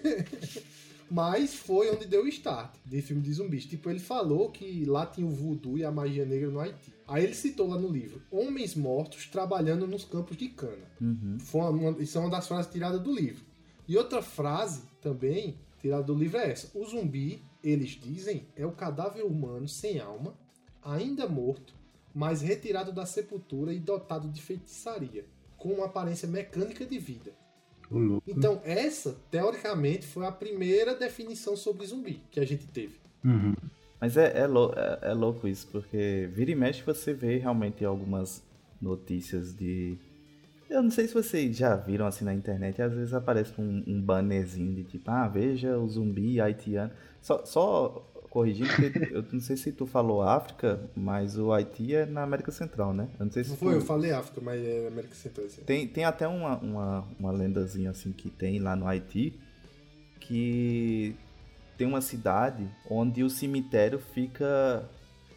mas 1.11 1.55
foi 1.55 1.91
onde 1.91 2.05
deu 2.07 2.25
o 2.25 2.29
start 2.29 2.75
de 2.85 3.01
filme 3.01 3.23
de 3.23 3.33
zumbis. 3.33 3.65
Tipo, 3.65 3.89
ele 3.89 3.99
falou 3.99 4.51
que 4.51 4.85
lá 4.85 5.07
tinha 5.07 5.27
o 5.27 5.31
voodoo 5.31 5.79
e 5.79 5.85
a 5.85 5.91
magia 5.91 6.27
negra 6.27 6.51
no 6.51 6.61
Haiti. 6.61 6.93
Aí 7.07 7.25
ele 7.25 7.35
citou 7.35 7.67
lá 7.69 7.79
no 7.79 7.89
livro: 7.89 8.21
Homens 8.31 8.75
mortos 8.75 9.27
trabalhando 9.27 9.87
nos 9.87 10.05
campos 10.05 10.37
de 10.37 10.49
cana. 10.49 10.85
Uhum. 11.01 11.39
Foi 11.41 11.63
uma- 11.63 12.03
isso 12.03 12.19
é 12.19 12.21
uma 12.21 12.29
das 12.31 12.47
frases 12.47 12.71
tiradas 12.71 13.01
do 13.01 13.11
livro. 13.15 13.43
E 13.87 13.97
outra 13.97 14.21
frase 14.21 14.83
também 15.01 15.57
tirada 15.81 16.03
do 16.05 16.15
livro 16.15 16.39
é 16.39 16.51
essa: 16.51 16.71
O 16.79 16.85
zumbi, 16.85 17.43
eles 17.63 17.91
dizem, 17.91 18.47
é 18.57 18.65
o 18.67 18.73
cadáver 18.73 19.25
humano 19.25 19.69
sem 19.69 19.99
alma, 20.01 20.35
ainda 20.83 21.29
morto, 21.29 21.75
mas 22.15 22.41
retirado 22.41 22.93
da 22.93 23.07
sepultura 23.07 23.73
e 23.73 23.79
dotado 23.79 24.29
de 24.29 24.41
feitiçaria, 24.43 25.25
com 25.57 25.71
uma 25.75 25.87
aparência 25.87 26.27
mecânica 26.29 26.85
de 26.85 26.99
vida. 26.99 27.33
Então, 28.27 28.61
essa, 28.65 29.17
teoricamente, 29.31 30.07
foi 30.07 30.27
a 30.27 30.33
primeira 30.33 30.95
definição 30.95 31.57
sobre 31.57 31.87
zumbi 31.87 32.23
que 32.31 32.39
a 32.39 32.45
gente 32.45 32.67
teve. 32.67 32.97
Uhum. 33.25 33.55
Mas 34.01 34.17
é, 34.17 34.39
é, 34.41 34.47
lou- 34.47 34.73
é- 34.77 34.99
é 35.11 35.13
louco 35.15 35.49
isso, 35.49 35.67
porque 35.73 36.29
vira 36.33 36.51
e 36.51 36.55
mexe 36.55 36.83
você 36.83 37.13
vê 37.15 37.39
realmente 37.39 37.85
algumas 37.85 38.43
notícias 38.81 39.55
de. 39.57 39.99
Eu 40.69 40.83
não 40.83 40.91
sei 40.91 41.09
se 41.09 41.15
vocês 41.15 41.57
já 41.57 41.75
viram 41.77 42.07
assim 42.07 42.25
na 42.25 42.35
internet, 42.35 42.81
às 42.83 42.93
vezes 42.93 43.15
aparece 43.15 43.53
um, 43.59 43.83
um 43.87 44.01
bannerzinho 44.03 44.75
de 44.75 44.85
tipo, 44.85 45.11
ah, 45.11 45.27
veja 45.27 45.79
o 45.79 45.89
zumbi 45.89 46.41
haitiano. 46.41 46.91
Só, 47.23 47.45
só 47.47 47.89
corrigindo, 48.29 48.69
porque 48.77 49.09
eu 49.15 49.25
não 49.33 49.41
sei 49.41 49.57
se 49.57 49.73
tu 49.73 49.87
falou 49.87 50.21
África, 50.23 50.79
mas 50.95 51.39
o 51.39 51.51
Haiti 51.51 51.95
é 51.95 52.05
na 52.05 52.23
América 52.23 52.53
Central, 52.53 52.93
né? 52.93 53.09
Eu 53.19 53.25
não 53.25 53.33
sei 53.33 53.43
se 53.45 53.51
Não 53.51 53.57
tu- 53.57 53.65
foi, 53.65 53.75
eu 53.77 53.81
falei 53.81 54.13
África, 54.13 54.41
mas 54.43 54.63
é 54.63 54.87
América 54.89 55.15
Central. 55.15 55.47
aí. 55.47 55.65
Tem, 55.65 55.89
tem 55.89 56.05
até 56.05 56.29
uma, 56.29 56.59
uma, 56.59 57.05
uma 57.19 57.33
lendazinha 57.33 57.91
assim 57.91 58.13
que 58.13 58.29
tem 58.29 58.59
lá 58.61 58.77
no 58.77 58.87
Haiti 58.87 59.39
que 60.21 61.15
tem 61.77 61.87
uma 61.87 62.01
cidade 62.01 62.69
onde 62.91 63.23
o 63.23 63.31
cemitério 63.31 63.99
fica 63.99 64.89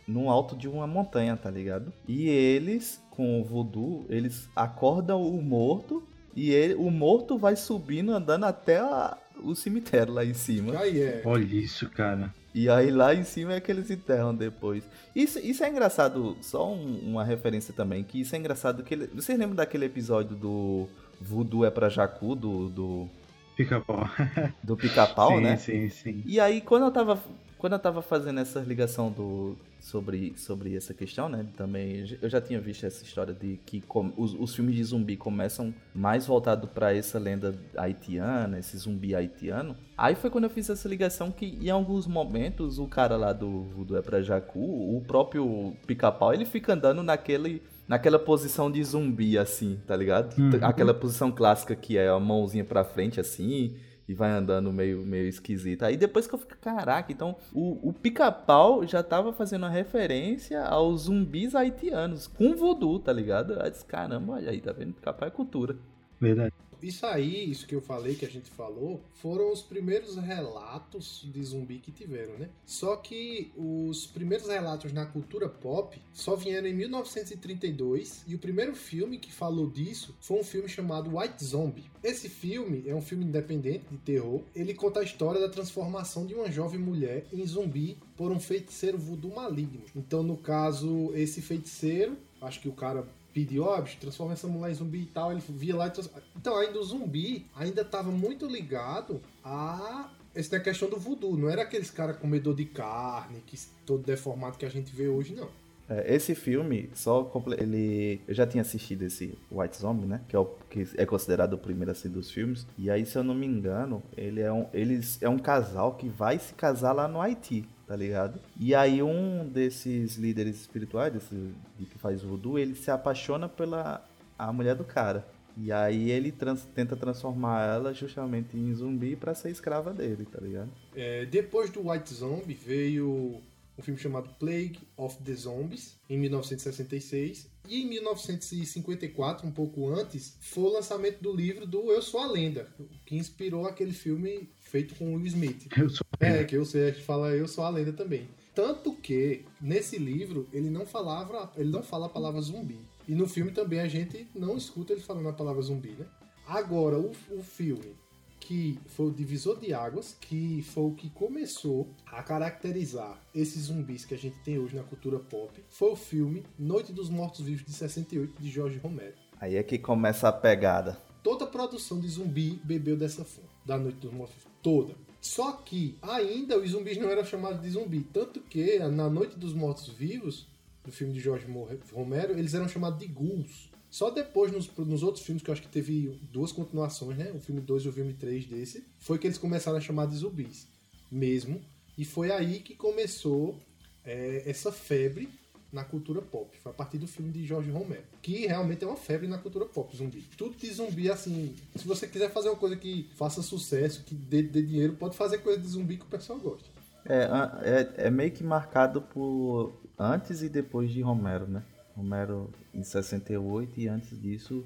no 0.07 0.29
alto 0.29 0.55
de 0.57 0.67
uma 0.67 0.85
montanha, 0.87 1.37
tá 1.37 1.49
ligado? 1.49 1.93
E 2.07 2.27
eles, 2.27 3.00
com 3.11 3.39
o 3.39 3.43
voodoo, 3.43 4.05
eles 4.09 4.49
acordam 4.55 5.21
o 5.21 5.41
morto 5.41 6.01
e 6.35 6.49
ele, 6.49 6.73
o 6.75 6.89
morto 6.89 7.37
vai 7.37 7.55
subindo, 7.55 8.11
andando 8.13 8.45
até 8.45 8.79
a- 8.79 9.15
o 9.43 9.53
cemitério 9.53 10.13
lá 10.13 10.25
em 10.25 10.33
cima. 10.33 10.77
Aí 10.79 10.99
é. 11.01 11.21
Olha 11.25 11.43
isso, 11.55 11.89
cara. 11.89 12.33
E 12.53 12.67
aí 12.69 12.89
lá 12.91 13.13
em 13.15 13.23
cima 13.23 13.53
é 13.53 13.59
que 13.61 13.71
eles 13.71 13.89
enterram 13.89 14.33
depois. 14.35 14.83
Isso, 15.15 15.39
isso 15.39 15.63
é 15.63 15.69
engraçado, 15.69 16.35
só 16.41 16.69
um- 16.71 16.99
uma 17.03 17.23
referência 17.23 17.73
também, 17.73 18.03
que 18.03 18.19
isso 18.21 18.35
é 18.35 18.39
engraçado 18.39 18.83
que 18.83 18.93
ele, 18.93 19.07
vocês 19.07 19.37
lembram 19.37 19.55
daquele 19.55 19.85
episódio 19.85 20.35
do 20.35 20.87
Voodoo 21.19 21.63
é 21.65 21.69
pra 21.71 21.87
Jacu, 21.89 22.35
do, 22.35 22.67
do, 22.69 23.09
Pica-pau. 23.55 24.07
do 24.63 24.75
pica-pau, 24.75 25.35
sim, 25.37 25.41
né? 25.41 25.57
sim, 25.57 25.89
sim. 25.89 26.23
E 26.25 26.39
aí, 26.39 26.61
quando 26.61 26.85
eu 26.85 26.91
tava, 26.91 27.21
quando 27.61 27.73
eu 27.73 27.79
tava 27.79 28.01
fazendo 28.01 28.39
essa 28.39 28.59
ligação 28.59 29.11
do, 29.11 29.55
sobre, 29.79 30.33
sobre 30.35 30.75
essa 30.75 30.95
questão, 30.95 31.29
né? 31.29 31.45
Também, 31.55 32.03
eu 32.19 32.27
já 32.27 32.41
tinha 32.41 32.59
visto 32.59 32.87
essa 32.87 33.03
história 33.03 33.35
de 33.35 33.59
que 33.67 33.81
com- 33.81 34.11
os, 34.17 34.33
os 34.33 34.55
filmes 34.55 34.75
de 34.75 34.83
zumbi 34.83 35.15
começam 35.15 35.71
mais 35.93 36.25
voltado 36.25 36.67
pra 36.67 36.91
essa 36.91 37.19
lenda 37.19 37.55
haitiana, 37.77 38.57
esse 38.57 38.75
zumbi 38.77 39.13
haitiano. 39.13 39.75
Aí 39.95 40.15
foi 40.15 40.31
quando 40.31 40.45
eu 40.45 40.49
fiz 40.49 40.71
essa 40.71 40.89
ligação 40.89 41.29
que, 41.29 41.45
em 41.61 41.69
alguns 41.69 42.07
momentos, 42.07 42.79
o 42.79 42.87
cara 42.87 43.15
lá 43.15 43.31
do 43.31 43.61
Voodoo 43.61 43.95
é 43.95 44.01
pra 44.01 44.23
Jacu, 44.23 44.59
o 44.59 45.03
próprio 45.05 45.75
pica-pau, 45.85 46.33
ele 46.33 46.45
fica 46.45 46.73
andando 46.73 47.03
naquele. 47.03 47.61
Naquela 47.87 48.17
posição 48.17 48.71
de 48.71 48.81
zumbi, 48.83 49.37
assim, 49.37 49.77
tá 49.85 49.97
ligado? 49.97 50.37
Uhum. 50.39 50.51
Aquela 50.61 50.93
posição 50.93 51.29
clássica 51.29 51.75
que 51.75 51.97
é 51.97 52.07
a 52.07 52.17
mãozinha 52.19 52.63
pra 52.63 52.85
frente, 52.85 53.19
assim, 53.19 53.75
e 54.11 54.13
vai 54.13 54.29
andando 54.29 54.73
meio, 54.73 55.05
meio 55.05 55.25
esquisito. 55.27 55.83
Aí 55.83 55.95
depois 55.95 56.27
que 56.27 56.35
eu 56.35 56.39
fico, 56.39 56.57
caraca, 56.59 57.11
então 57.11 57.37
o, 57.53 57.89
o 57.89 57.93
pica-pau 57.93 58.85
já 58.85 59.01
tava 59.01 59.31
fazendo 59.31 59.63
uma 59.63 59.69
referência 59.69 60.61
aos 60.63 61.03
zumbis 61.03 61.55
haitianos, 61.55 62.27
com 62.27 62.53
voodoo, 62.53 62.99
tá 62.99 63.13
ligado? 63.13 63.53
Eu 63.53 63.69
disse, 63.69 63.85
caramba, 63.85 64.33
olha 64.33 64.51
aí, 64.51 64.59
tá 64.59 64.73
vendo? 64.73 64.93
Pica-pau 64.93 65.27
é 65.27 65.31
cultura. 65.31 65.77
Verdade. 66.19 66.53
Isso 66.81 67.05
aí, 67.05 67.49
isso 67.49 67.67
que 67.67 67.75
eu 67.75 67.81
falei, 67.81 68.15
que 68.15 68.25
a 68.25 68.29
gente 68.29 68.49
falou, 68.49 69.01
foram 69.13 69.51
os 69.51 69.61
primeiros 69.61 70.15
relatos 70.15 71.27
de 71.31 71.43
zumbi 71.43 71.79
que 71.79 71.91
tiveram, 71.91 72.37
né? 72.37 72.49
Só 72.65 72.95
que 72.95 73.51
os 73.55 74.07
primeiros 74.07 74.47
relatos 74.47 74.91
na 74.91 75.05
cultura 75.05 75.47
pop 75.47 76.01
só 76.13 76.35
vieram 76.35 76.67
em 76.67 76.73
1932 76.73 78.23
e 78.27 78.35
o 78.35 78.39
primeiro 78.39 78.75
filme 78.75 79.17
que 79.17 79.31
falou 79.31 79.69
disso 79.69 80.15
foi 80.19 80.39
um 80.39 80.43
filme 80.43 80.67
chamado 80.67 81.17
White 81.17 81.43
Zombie. 81.43 81.89
Esse 82.03 82.29
filme 82.29 82.83
é 82.87 82.95
um 82.95 83.01
filme 83.01 83.25
independente 83.25 83.85
de 83.91 83.97
terror. 83.97 84.41
Ele 84.55 84.73
conta 84.73 85.01
a 85.01 85.03
história 85.03 85.39
da 85.39 85.49
transformação 85.49 86.25
de 86.25 86.33
uma 86.33 86.51
jovem 86.51 86.79
mulher 86.79 87.25
em 87.31 87.45
zumbi 87.45 87.97
por 88.17 88.31
um 88.31 88.39
feiticeiro 88.39 88.97
voodoo 88.97 89.35
maligno. 89.35 89.83
Então, 89.95 90.23
no 90.23 90.37
caso, 90.37 91.11
esse 91.13 91.41
feiticeiro, 91.41 92.17
acho 92.41 92.59
que 92.59 92.69
o 92.69 92.73
cara 92.73 93.07
bicho, 93.33 93.97
transforma 93.99 94.33
essa 94.33 94.47
mulher 94.47 94.71
em 94.71 94.75
zumbi 94.75 95.01
e 95.03 95.05
tal, 95.05 95.31
ele 95.31 95.41
via 95.49 95.75
lá 95.75 95.87
e. 95.87 96.09
Então, 96.35 96.57
ainda 96.57 96.79
o 96.79 96.83
zumbi 96.83 97.45
ainda 97.55 97.83
tava 97.83 98.11
muito 98.11 98.45
ligado 98.45 99.21
a 99.43 100.09
essa 100.33 100.59
questão 100.59 100.89
do 100.89 100.97
voodoo, 100.97 101.37
não 101.37 101.49
era 101.49 101.61
aqueles 101.63 101.91
cara 101.91 102.13
comedor 102.13 102.55
de 102.55 102.65
carne, 102.65 103.41
que 103.45 103.57
todo 103.85 104.03
deformado 104.03 104.57
que 104.57 104.65
a 104.65 104.69
gente 104.69 104.95
vê 104.95 105.07
hoje, 105.07 105.33
não. 105.33 105.49
É, 105.91 106.15
esse 106.15 106.33
filme, 106.33 106.89
só 106.93 107.29
ele. 107.59 108.21
Eu 108.25 108.33
já 108.33 108.47
tinha 108.47 108.61
assistido 108.61 109.01
esse 109.01 109.37
White 109.51 109.77
Zombie, 109.77 110.05
né? 110.05 110.21
Que 110.29 110.37
é, 110.37 110.39
o, 110.39 110.45
que 110.69 110.87
é 110.95 111.05
considerado 111.05 111.53
o 111.53 111.57
primeiro 111.57 111.91
assim 111.91 112.07
dos 112.07 112.31
filmes. 112.31 112.65
E 112.77 112.89
aí, 112.89 113.05
se 113.05 113.17
eu 113.17 113.23
não 113.23 113.35
me 113.35 113.45
engano, 113.45 114.01
ele 114.15 114.39
é 114.39 114.51
um, 114.51 114.67
eles 114.73 115.21
é 115.21 115.27
um 115.27 115.37
casal 115.37 115.95
que 115.95 116.07
vai 116.07 116.39
se 116.39 116.53
casar 116.53 116.93
lá 116.93 117.09
no 117.09 117.19
Haiti, 117.19 117.67
tá 117.91 117.97
ligado? 117.97 118.39
E 118.57 118.73
aí 118.73 119.03
um 119.03 119.45
desses 119.45 120.15
líderes 120.15 120.55
espirituais, 120.61 121.11
desse, 121.11 121.35
de 121.77 121.85
que 121.85 121.97
faz 121.99 122.21
voodoo, 122.23 122.57
ele 122.57 122.73
se 122.73 122.89
apaixona 122.89 123.49
pela 123.49 124.01
a 124.39 124.53
mulher 124.53 124.75
do 124.75 124.85
cara. 124.85 125.27
E 125.57 125.73
aí 125.73 126.09
ele 126.09 126.31
trans- 126.31 126.65
tenta 126.73 126.95
transformar 126.95 127.67
ela 127.67 127.93
justamente 127.93 128.55
em 128.55 128.73
zumbi 128.73 129.17
pra 129.17 129.35
ser 129.35 129.49
escrava 129.49 129.91
dele, 129.91 130.25
tá 130.25 130.39
ligado? 130.39 130.69
É, 130.95 131.25
depois 131.25 131.69
do 131.69 131.89
White 131.89 132.13
Zombie 132.13 132.53
veio 132.53 133.41
um 133.77 133.81
filme 133.81 133.99
chamado 133.99 134.29
Plague 134.39 134.79
of 134.97 135.17
the 135.23 135.33
Zombies, 135.33 135.97
em 136.09 136.17
1966. 136.17 137.49
E 137.67 137.81
em 137.81 137.87
1954, 137.87 139.47
um 139.47 139.51
pouco 139.51 139.89
antes, 139.89 140.35
foi 140.39 140.63
o 140.65 140.73
lançamento 140.73 141.21
do 141.21 141.33
livro 141.33 141.65
do 141.65 141.91
Eu 141.91 142.01
Sou 142.01 142.19
a 142.19 142.27
Lenda, 142.27 142.67
que 143.05 143.15
inspirou 143.15 143.65
aquele 143.65 143.93
filme 143.93 144.49
feito 144.59 144.95
com 144.95 145.15
Will 145.15 145.25
Smith. 145.27 145.67
Eu 145.77 145.89
sou. 145.89 146.05
É, 146.19 146.43
que 146.43 146.55
eu 146.55 146.65
sei, 146.65 146.85
a 146.85 146.91
gente 146.91 147.03
fala 147.03 147.35
Eu 147.35 147.47
Sou 147.47 147.63
a 147.63 147.69
Lenda 147.69 147.93
também. 147.93 148.27
Tanto 148.53 148.93
que, 148.93 149.45
nesse 149.61 149.97
livro, 149.97 150.47
ele 150.51 150.69
não 150.69 150.85
falava, 150.85 151.51
ele 151.55 151.69
não 151.69 151.81
fala 151.81 152.07
a 152.07 152.09
palavra 152.09 152.41
zumbi. 152.41 152.79
E 153.07 153.15
no 153.15 153.27
filme 153.27 153.51
também 153.51 153.79
a 153.79 153.87
gente 153.87 154.27
não 154.35 154.57
escuta 154.57 154.93
ele 154.93 155.01
falando 155.01 155.29
a 155.29 155.33
palavra 155.33 155.61
zumbi, 155.61 155.91
né? 155.91 156.05
Agora, 156.45 156.99
o, 156.99 157.11
o 157.31 157.41
filme 157.41 157.95
que 158.41 158.77
foi 158.87 159.07
o 159.07 159.13
divisor 159.13 159.59
de 159.59 159.73
águas, 159.73 160.17
que 160.19 160.61
foi 160.63 160.83
o 160.83 160.91
que 160.91 161.09
começou 161.11 161.87
a 162.05 162.21
caracterizar 162.23 163.21
esses 163.33 163.63
zumbis 163.63 164.03
que 164.03 164.15
a 164.15 164.17
gente 164.17 164.37
tem 164.39 164.57
hoje 164.57 164.75
na 164.75 164.83
cultura 164.83 165.19
pop, 165.19 165.63
foi 165.69 165.91
o 165.91 165.95
filme 165.95 166.43
Noite 166.59 166.91
dos 166.91 167.09
Mortos-Vivos 167.09 167.63
de 167.63 167.71
68 167.71 168.41
de 168.41 168.49
Jorge 168.49 168.77
Romero. 168.79 169.13
Aí 169.39 169.55
é 169.55 169.63
que 169.63 169.77
começa 169.77 170.27
a 170.27 170.33
pegada. 170.33 170.97
Toda 171.23 171.45
a 171.45 171.47
produção 171.47 171.99
de 171.99 172.07
zumbi 172.07 172.59
bebeu 172.63 172.97
dessa 172.97 173.23
fonte, 173.23 173.47
da 173.65 173.77
Noite 173.77 173.99
dos 173.99 174.11
Mortos 174.11 174.35
Toda. 174.61 174.95
Só 175.21 175.51
que 175.53 175.97
ainda 176.01 176.59
os 176.59 176.71
zumbis 176.71 176.97
não 176.97 177.09
eram 177.09 177.23
chamados 177.23 177.61
de 177.61 177.69
zumbi. 177.69 178.01
Tanto 178.11 178.41
que 178.41 178.79
na 178.79 179.07
Noite 179.07 179.37
dos 179.37 179.53
Mortos 179.53 179.87
Vivos, 179.87 180.47
do 180.83 180.91
filme 180.91 181.13
de 181.13 181.19
Jorge 181.19 181.45
Romero, 181.93 182.33
eles 182.33 182.53
eram 182.53 182.67
chamados 182.67 182.99
de 182.99 183.07
ghouls. 183.07 183.70
Só 183.91 184.09
depois, 184.09 184.53
nos, 184.53 184.71
nos 184.77 185.03
outros 185.03 185.25
filmes, 185.25 185.43
que 185.43 185.49
eu 185.49 185.53
acho 185.53 185.61
que 185.61 185.67
teve 185.67 186.17
duas 186.31 186.53
continuações, 186.53 187.17
né? 187.17 187.29
O 187.35 187.39
filme 187.39 187.59
2 187.59 187.83
e 187.83 187.89
o 187.89 187.91
filme 187.91 188.13
3 188.13 188.45
desse, 188.45 188.85
foi 188.97 189.19
que 189.19 189.27
eles 189.27 189.37
começaram 189.37 189.77
a 189.77 189.81
chamar 189.81 190.07
de 190.07 190.15
zumbis. 190.15 190.65
Mesmo. 191.11 191.61
E 191.97 192.05
foi 192.05 192.31
aí 192.31 192.61
que 192.61 192.73
começou 192.73 193.59
é, 194.05 194.43
essa 194.45 194.71
febre 194.71 195.27
na 195.73 195.83
cultura 195.83 196.21
pop. 196.21 196.57
Foi 196.57 196.71
a 196.71 196.75
partir 196.75 196.97
do 196.97 197.07
filme 197.07 197.33
de 197.33 197.45
Jorge 197.45 197.69
Romero. 197.69 198.03
Que 198.21 198.47
realmente 198.47 198.81
é 198.83 198.87
uma 198.87 198.95
febre 198.95 199.27
na 199.27 199.37
cultura 199.37 199.65
pop, 199.65 199.95
zumbi. 199.95 200.21
Tudo 200.37 200.55
de 200.55 200.71
zumbi, 200.71 201.11
assim. 201.11 201.53
Se 201.75 201.85
você 201.85 202.07
quiser 202.07 202.31
fazer 202.31 202.47
uma 202.47 202.57
coisa 202.57 202.77
que 202.77 203.09
faça 203.17 203.41
sucesso, 203.41 204.03
que 204.05 204.15
dê, 204.15 204.41
dê 204.41 204.61
dinheiro, 204.61 204.93
pode 204.93 205.17
fazer 205.17 205.39
coisa 205.39 205.59
de 205.59 205.67
zumbi 205.67 205.97
que 205.97 206.05
o 206.05 206.09
pessoal 206.09 206.39
gosta. 206.39 206.69
É, 207.05 207.27
é, 207.63 208.07
é 208.07 208.09
meio 208.09 208.31
que 208.31 208.43
marcado 208.43 209.01
por 209.01 209.73
antes 209.99 210.41
e 210.41 210.49
depois 210.49 210.91
de 210.91 211.01
Romero, 211.01 211.47
né? 211.47 211.63
Romero 211.95 212.49
em 212.73 212.83
68 212.83 213.79
e 213.79 213.87
antes 213.87 214.19
disso 214.21 214.63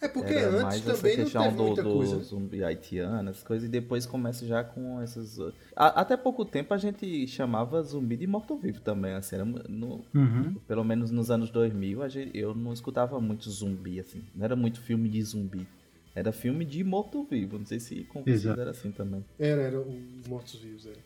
É 0.00 0.08
porque 0.08 0.32
era 0.34 0.48
antes 0.48 0.62
mais 0.62 0.76
essa 0.86 0.94
também 0.96 1.16
não 1.16 1.24
questão 1.24 1.42
teve 1.44 1.56
do, 1.56 1.62
muita 1.64 1.82
do 1.84 1.90
coisa. 1.92 2.18
zumbi 2.20 2.64
haitiano, 2.64 3.30
essas 3.30 3.42
coisas, 3.44 3.68
e 3.68 3.70
depois 3.70 4.04
começa 4.06 4.46
já 4.46 4.64
com 4.64 5.00
essas. 5.00 5.38
A- 5.76 6.00
até 6.00 6.16
pouco 6.16 6.44
tempo 6.44 6.74
a 6.74 6.76
gente 6.78 7.26
chamava 7.28 7.80
zumbi 7.82 8.16
de 8.16 8.26
morto-vivo 8.26 8.80
também, 8.80 9.12
assim, 9.14 9.36
era 9.36 9.44
no- 9.44 10.04
Uhum. 10.14 10.54
pelo 10.66 10.82
menos 10.84 11.10
nos 11.10 11.30
anos 11.30 11.50
2000 11.50 12.02
a 12.02 12.08
gente- 12.08 12.36
eu 12.36 12.54
não 12.54 12.72
escutava 12.72 13.20
muito 13.20 13.48
zumbi, 13.50 14.00
assim, 14.00 14.22
não 14.34 14.44
era 14.44 14.56
muito 14.56 14.80
filme 14.80 15.08
de 15.08 15.22
zumbi. 15.22 15.66
Era 16.14 16.30
filme 16.32 16.64
de 16.64 16.82
morto-vivo, 16.84 17.58
não 17.58 17.64
sei 17.64 17.80
se 17.80 18.04
com 18.04 18.22
vocês 18.22 18.44
era 18.44 18.70
assim 18.72 18.90
também. 18.90 19.24
Era, 19.38 19.62
era 19.62 19.80
os 19.80 20.26
mortos-vivos, 20.28 20.84
era. 20.86 20.98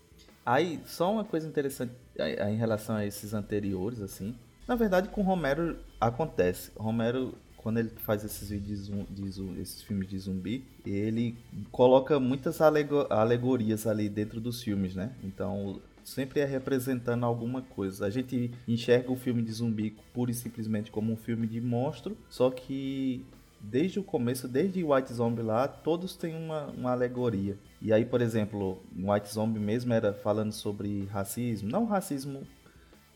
Aí, 0.45 0.81
só 0.87 1.13
uma 1.13 1.25
coisa 1.25 1.47
interessante 1.47 1.93
em 2.19 2.57
relação 2.57 2.97
a 2.97 3.05
esses 3.07 3.35
anteriores, 3.35 4.01
assim. 4.01 4.35
Na 4.67 4.75
verdade, 4.75 5.09
com 5.09 5.23
Romero 5.23 5.77
acontece. 6.01 6.71
Romero, 6.77 7.35
quando 7.57 7.79
ele 7.79 7.91
faz 7.91 8.25
esses 8.25 8.49
vídeos 8.51 8.79
de, 8.81 8.85
zum- 8.93 9.07
de 9.09 9.31
zum- 9.31 9.61
esses 9.61 9.83
filmes 9.83 10.09
de 10.09 10.19
zumbi, 10.19 10.65
ele 10.85 11.37
coloca 11.71 12.19
muitas 12.19 12.61
alego- 12.61 13.07
alegorias 13.11 13.87
ali 13.87 14.09
dentro 14.09 14.41
dos 14.41 14.63
filmes, 14.63 14.95
né? 14.95 15.13
Então, 15.23 15.81
sempre 16.05 16.41
é 16.41 16.45
representando 16.45 17.25
alguma 17.25 17.63
coisa. 17.63 18.07
A 18.07 18.11
gente 18.11 18.51
enxerga 18.67 19.11
o 19.13 19.17
filme 19.17 19.43
de 19.43 19.53
zumbi 19.53 19.97
pura 20.13 20.31
e 20.31 20.35
simplesmente 20.35 20.91
como 20.91 21.13
um 21.13 21.17
filme 21.17 21.47
de 21.47 21.61
monstro, 21.61 22.17
só 22.29 22.51
que 22.51 23.25
desde 23.61 23.99
o 23.99 24.03
começo, 24.05 24.47
desde 24.47 24.85
White 24.85 25.13
Zombie 25.13 25.43
lá, 25.43 25.67
todos 25.67 26.15
têm 26.17 26.37
uma, 26.37 26.67
uma 26.67 26.93
alegoria. 26.93 27.57
E 27.83 27.93
aí, 27.93 28.05
por 28.05 28.21
exemplo, 28.21 28.81
White 28.97 29.33
Zombie 29.33 29.59
mesmo 29.59 29.93
era 29.93 30.13
falando 30.13 30.53
sobre 30.53 31.07
racismo, 31.07 31.69
não 31.69 31.85
racismo 31.85 32.43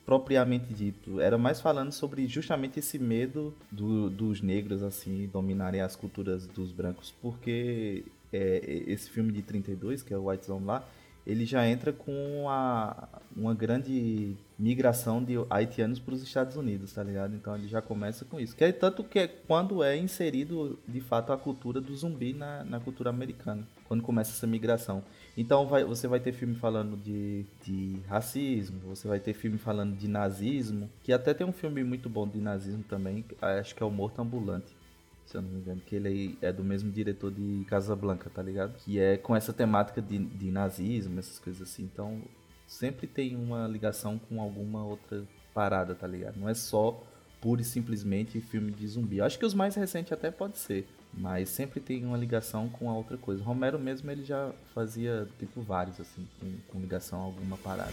propriamente 0.05 0.73
dito, 0.75 1.21
era 1.21 1.39
mais 1.39 1.61
falando 1.61 1.93
sobre 1.93 2.27
justamente 2.27 2.79
esse 2.79 2.99
medo 2.99 3.55
do- 3.71 4.11
dos 4.11 4.41
negros 4.41 4.83
assim 4.83 5.29
dominarem 5.33 5.81
as 5.81 5.95
culturas 5.95 6.47
dos 6.47 6.73
brancos, 6.73 7.15
porque 7.23 8.05
é, 8.33 8.83
esse 8.87 9.11
filme 9.11 9.33
de 9.33 9.43
32, 9.43 10.03
que 10.03 10.13
é 10.13 10.17
o 10.19 10.29
White 10.29 10.47
Zombie 10.47 10.67
lá, 10.67 10.89
ele 11.27 11.45
já 11.45 11.69
entra 11.69 11.93
com 11.93 12.49
a, 12.49 13.07
uma 13.37 13.55
grande 13.55 14.35
migração 14.59 15.23
de 15.23 15.35
haitianos 15.51 15.99
para 16.01 16.15
os 16.15 16.23
Estados 16.23 16.57
Unidos, 16.57 16.93
tá 16.93 17.03
ligado? 17.05 17.35
Então 17.37 17.55
ele 17.55 17.69
já 17.69 17.81
começa 17.83 18.25
com 18.25 18.41
isso. 18.41 18.57
Que 18.57 18.65
é 18.65 18.73
tanto 18.73 19.05
que 19.05 19.19
é 19.19 19.29
quando 19.29 19.83
é 19.83 19.97
inserido 19.97 20.79
de 20.89 21.01
fato 21.01 21.33
a 21.33 21.37
cultura 21.37 21.81
do 21.81 21.95
zumbi 21.95 22.33
na, 22.33 22.65
na 22.65 22.81
cultura 22.81 23.11
americana, 23.11 23.69
quando 23.87 24.03
começa 24.03 24.33
essa 24.33 24.47
migração. 24.47 25.03
Então 25.41 25.67
vai, 25.67 25.83
você 25.85 26.07
vai 26.07 26.21
ter 26.21 26.33
filme 26.33 26.55
falando 26.55 26.99
de, 26.99 27.47
de 27.65 27.99
racismo, 28.07 28.79
você 28.81 29.09
vai 29.09 29.19
ter 29.19 29.33
filme 29.33 29.57
falando 29.57 29.97
de 29.97 30.07
nazismo, 30.07 30.91
que 31.03 31.15
até 31.15 31.33
tem 31.33 31.47
um 31.47 31.53
filme 31.53 31.83
muito 31.83 32.11
bom 32.11 32.29
de 32.29 32.39
nazismo 32.39 32.85
também, 32.87 33.25
acho 33.41 33.75
que 33.75 33.83
é 33.83 33.87
o 33.87 33.91
Morto 33.91 34.21
Ambulante, 34.21 34.77
se 35.25 35.39
eu 35.39 35.41
não 35.41 35.49
me 35.49 35.61
engano, 35.61 35.81
que 35.81 35.97
ele 35.97 36.37
é 36.43 36.53
do 36.53 36.63
mesmo 36.63 36.93
diretor 36.93 37.33
de 37.33 37.65
Casablanca, 37.67 38.29
tá 38.29 38.43
ligado? 38.43 38.75
Que 38.85 39.01
é 39.01 39.17
com 39.17 39.35
essa 39.35 39.51
temática 39.51 40.03
de, 40.03 40.19
de 40.19 40.51
nazismo, 40.51 41.19
essas 41.19 41.39
coisas 41.39 41.63
assim. 41.63 41.85
Então 41.85 42.21
sempre 42.67 43.07
tem 43.07 43.35
uma 43.35 43.67
ligação 43.67 44.19
com 44.19 44.43
alguma 44.43 44.85
outra 44.85 45.25
parada, 45.55 45.95
tá 45.95 46.07
ligado? 46.07 46.39
Não 46.39 46.51
é 46.51 46.55
só 46.55 47.03
pura 47.41 47.63
e 47.63 47.65
simplesmente 47.65 48.43
filme 48.43 48.73
de 48.73 48.87
zumbi. 48.87 49.23
Acho 49.23 49.39
que 49.39 49.47
os 49.47 49.55
mais 49.55 49.75
recentes 49.75 50.13
até 50.13 50.31
pode 50.31 50.59
ser, 50.59 50.87
mas 51.13 51.49
sempre 51.49 51.81
tem 51.81 52.05
uma 52.05 52.17
ligação 52.17 52.69
com 52.69 52.89
a 52.89 52.95
outra 52.95 53.17
coisa. 53.17 53.43
Romero 53.43 53.79
mesmo 53.79 54.11
ele 54.11 54.25
já 54.25 54.53
fazia 54.75 55.29
tipo 55.39 55.61
vários 55.61 56.01
assim, 56.01 56.27
com, 56.39 56.53
com 56.69 56.81
ligação 56.81 57.21
a 57.21 57.25
alguma 57.25 57.57
parada. 57.57 57.93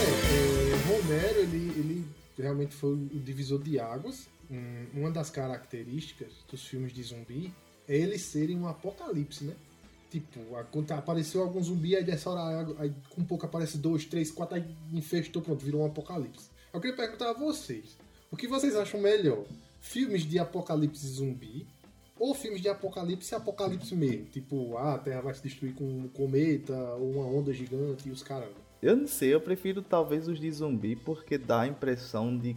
É, 0.00 0.72
é, 0.72 0.76
Romero, 0.88 1.40
ele, 1.40 1.72
ele 1.78 2.04
realmente 2.36 2.74
foi 2.74 2.92
o 2.92 3.20
divisor 3.20 3.62
de 3.62 3.78
águas. 3.80 4.28
Uma 4.94 5.10
das 5.10 5.28
características 5.28 6.32
dos 6.50 6.64
filmes 6.66 6.92
de 6.94 7.02
zumbi 7.02 7.52
é 7.86 7.96
eles 7.96 8.22
serem 8.22 8.58
um 8.58 8.66
apocalipse, 8.66 9.44
né? 9.44 9.54
Tipo, 10.10 10.56
a- 10.56 10.64
quando 10.64 10.90
apareceu 10.92 11.42
algum 11.42 11.62
zumbi, 11.62 11.94
aí 11.94 12.02
dessa 12.02 12.30
hora, 12.30 12.66
aí 12.78 12.92
com 13.10 13.22
pouco 13.24 13.44
aparece 13.44 13.76
dois, 13.78 14.04
três, 14.06 14.30
quatro, 14.30 14.56
aí 14.56 14.64
infestou, 14.92 15.42
pronto, 15.42 15.62
virou 15.64 15.82
um 15.82 15.86
apocalipse. 15.86 16.48
Eu 16.72 16.80
queria 16.80 16.96
perguntar 16.96 17.30
a 17.30 17.34
vocês, 17.34 17.96
o 18.30 18.36
que 18.36 18.46
vocês 18.48 18.74
acham 18.74 19.00
melhor? 19.00 19.44
Filmes 19.80 20.22
de 20.22 20.38
apocalipse 20.38 21.06
zumbi 21.06 21.66
ou 22.18 22.34
filmes 22.34 22.60
de 22.60 22.68
apocalipse 22.68 23.34
apocalipse 23.34 23.94
mesmo? 23.94 24.24
Tipo, 24.26 24.76
ah, 24.78 24.94
a 24.94 24.98
Terra 24.98 25.20
vai 25.20 25.34
se 25.34 25.42
destruir 25.42 25.74
com 25.74 25.84
um 25.84 26.08
cometa 26.08 26.74
ou 26.94 27.10
uma 27.12 27.24
onda 27.26 27.52
gigante 27.52 28.08
e 28.08 28.10
os 28.12 28.22
caramba. 28.22 28.66
Eu 28.82 28.96
não 28.96 29.06
sei, 29.06 29.34
eu 29.34 29.40
prefiro 29.40 29.82
talvez 29.82 30.26
os 30.28 30.38
de 30.40 30.50
zumbi 30.50 30.96
porque 30.96 31.36
dá 31.36 31.62
a 31.62 31.66
impressão 31.66 32.36
de 32.36 32.56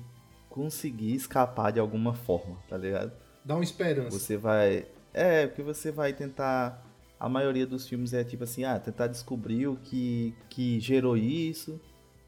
conseguir 0.50 1.16
escapar 1.16 1.72
de 1.72 1.80
alguma 1.80 2.14
forma, 2.14 2.58
tá 2.70 2.78
ligado? 2.78 3.12
Dá 3.44 3.56
uma 3.56 3.64
esperança. 3.64 4.12
Você 4.18 4.38
vai. 4.38 4.86
É, 5.14 5.48
porque 5.48 5.62
você 5.64 5.92
vai 5.92 6.14
tentar. 6.14 6.86
A 7.22 7.30
maioria 7.30 7.68
dos 7.68 7.88
filmes 7.88 8.16
é 8.16 8.24
tipo 8.24 8.46
assim, 8.46 8.64
ah, 8.64 8.80
tentar 8.80 9.06
descobrir 9.06 9.68
o 9.68 9.76
que, 9.76 10.34
que 10.50 10.80
gerou 10.80 11.16
isso 11.16 11.80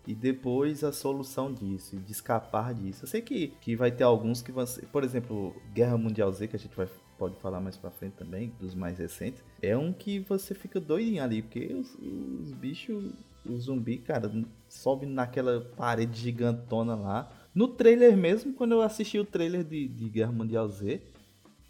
e 0.05 0.13
depois 0.13 0.83
a 0.83 0.91
solução 0.91 1.51
disso, 1.51 1.97
de 1.97 2.11
escapar 2.11 2.75
disso. 2.75 3.03
Eu 3.03 3.07
sei 3.07 3.19
que, 3.19 3.47
que 3.59 3.75
vai 3.75 3.89
ter 3.89 4.03
alguns 4.03 4.43
que 4.43 4.51
vão 4.51 4.67
ser. 4.67 4.85
Por 4.89 5.03
exemplo, 5.03 5.51
Guerra 5.73 5.97
Mundial 5.97 6.31
Z, 6.31 6.47
que 6.47 6.55
a 6.55 6.59
gente 6.59 6.75
vai, 6.75 6.87
pode 7.17 7.35
falar 7.37 7.59
mais 7.59 7.75
pra 7.75 7.89
frente 7.89 8.13
também, 8.13 8.53
dos 8.59 8.75
mais 8.75 8.99
recentes. 8.99 9.43
É 9.63 9.75
um 9.75 9.91
que 9.91 10.19
você 10.19 10.53
fica 10.53 10.79
doidinho 10.79 11.23
ali, 11.23 11.41
porque 11.41 11.73
os, 11.73 11.95
os 11.95 12.51
bichos. 12.51 13.11
O 13.43 13.57
zumbi, 13.57 13.97
cara, 13.97 14.31
sobe 14.69 15.07
naquela 15.07 15.59
parede 15.75 16.21
gigantona 16.21 16.95
lá. 16.95 17.29
No 17.53 17.67
trailer 17.67 18.15
mesmo, 18.15 18.53
quando 18.53 18.73
eu 18.73 18.81
assisti 18.81 19.17
o 19.17 19.25
trailer 19.25 19.63
de, 19.63 19.87
de 19.87 20.07
Guerra 20.07 20.31
Mundial 20.31 20.69
Z, 20.69 21.01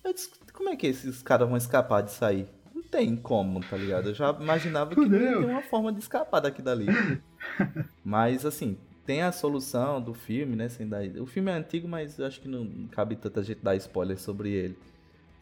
eu 0.03 0.13
disse, 0.13 0.29
como 0.51 0.69
é 0.69 0.75
que 0.75 0.87
esses 0.87 1.23
caras 1.23 1.47
vão 1.47 1.57
escapar 1.57 2.01
disso 2.01 2.23
aí? 2.25 2.47
Não 2.93 3.05
tem 3.05 3.15
como, 3.15 3.59
tá 3.61 3.75
ligado? 3.77 4.09
Eu 4.09 4.13
já 4.13 4.31
imaginava 4.39 4.93
que 4.95 5.01
não 5.05 5.19
ia 5.19 5.31
ter 5.37 5.45
uma 5.45 5.61
forma 5.63 5.91
de 5.91 5.99
escapar 5.99 6.39
daqui 6.39 6.61
dali. 6.61 6.85
Mas, 8.03 8.45
assim, 8.45 8.77
tem 9.05 9.21
a 9.21 9.31
solução 9.31 10.01
do 10.01 10.13
filme, 10.13 10.55
né? 10.55 10.69
Sem 10.69 10.87
dar... 10.87 11.03
O 11.19 11.25
filme 11.25 11.51
é 11.51 11.55
antigo, 11.55 11.87
mas 11.87 12.17
eu 12.19 12.25
acho 12.25 12.39
que 12.41 12.47
não 12.47 12.87
cabe 12.91 13.15
tanta 13.15 13.43
gente 13.43 13.59
dar 13.61 13.75
spoiler 13.75 14.17
sobre 14.19 14.49
ele. 14.51 14.77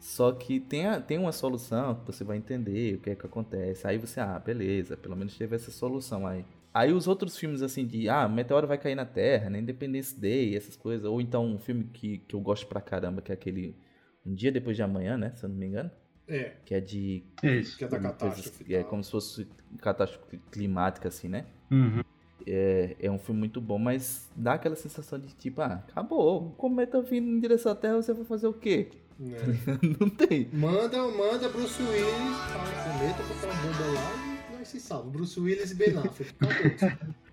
Só 0.00 0.32
que 0.32 0.58
tem, 0.58 0.86
a- 0.86 1.00
tem 1.00 1.18
uma 1.18 1.30
solução 1.32 1.94
que 1.94 2.06
você 2.06 2.24
vai 2.24 2.36
entender 2.36 2.94
o 2.96 2.98
que 3.00 3.10
é 3.10 3.14
que 3.14 3.24
acontece. 3.26 3.86
Aí 3.86 3.98
você, 3.98 4.18
ah, 4.20 4.38
beleza, 4.38 4.96
pelo 4.96 5.14
menos 5.16 5.36
teve 5.38 5.54
essa 5.54 5.70
solução 5.70 6.26
aí. 6.26 6.44
Aí 6.74 6.92
os 6.92 7.06
outros 7.06 7.36
filmes, 7.36 7.62
assim, 7.62 7.86
de, 7.86 8.08
ah, 8.08 8.28
meteoro 8.28 8.66
vai 8.66 8.78
cair 8.78 8.94
na 8.96 9.04
Terra, 9.04 9.48
né? 9.50 9.58
Independence 9.60 10.18
Day, 10.18 10.56
essas 10.56 10.74
coisas. 10.74 11.04
Ou 11.04 11.20
então 11.20 11.46
um 11.46 11.58
filme 11.58 11.84
que, 11.84 12.18
que 12.18 12.34
eu 12.34 12.40
gosto 12.40 12.66
pra 12.66 12.80
caramba, 12.80 13.20
que 13.22 13.30
é 13.30 13.34
aquele 13.34 13.76
Um 14.26 14.34
Dia 14.34 14.50
Depois 14.50 14.76
de 14.76 14.82
Amanhã, 14.82 15.16
né? 15.16 15.32
Se 15.36 15.44
eu 15.44 15.48
não 15.50 15.56
me 15.56 15.66
engano. 15.66 15.90
É, 16.32 16.52
Que 16.64 16.74
é 16.74 16.80
de 16.80 17.22
Isso. 17.42 17.76
que 17.76 17.84
é 17.84 17.88
da 17.88 18.00
catástrofe. 18.00 18.64
e 18.66 18.74
é 18.74 18.82
como 18.82 19.04
se 19.04 19.10
fosse 19.10 19.46
catástrofe 19.78 20.38
climática, 20.50 21.08
assim, 21.08 21.28
né? 21.28 21.44
Uhum. 21.70 22.02
É, 22.46 22.96
é 22.98 23.10
um 23.10 23.18
filme 23.18 23.38
muito 23.40 23.60
bom, 23.60 23.78
mas 23.78 24.30
dá 24.34 24.54
aquela 24.54 24.74
sensação 24.74 25.18
de 25.18 25.28
tipo, 25.34 25.60
ah, 25.60 25.84
acabou, 25.88 26.46
o 26.46 26.50
cometa 26.52 27.00
vindo 27.02 27.28
em 27.28 27.38
direção 27.38 27.70
à 27.72 27.74
Terra, 27.74 27.96
você 27.96 28.12
vai 28.14 28.24
fazer 28.24 28.46
o 28.46 28.52
quê? 28.54 28.88
Né? 29.18 29.36
Não 30.00 30.08
tem. 30.08 30.48
Manda, 30.52 30.96
manda 31.08 31.48
Bruce 31.50 31.82
Willis 31.82 32.36
para 32.48 32.62
o 32.62 32.98
cometa 32.98 33.22
botar 33.22 33.46
uma 33.46 33.62
bomba 33.62 33.94
lá 33.94 34.48
e 34.50 34.56
nós 34.56 34.68
se 34.68 34.80
salva. 34.80 35.10
Bruce 35.10 35.38
Willis 35.38 35.70
e 35.70 35.74
Ben 35.74 35.96
Affleck. 35.98 36.34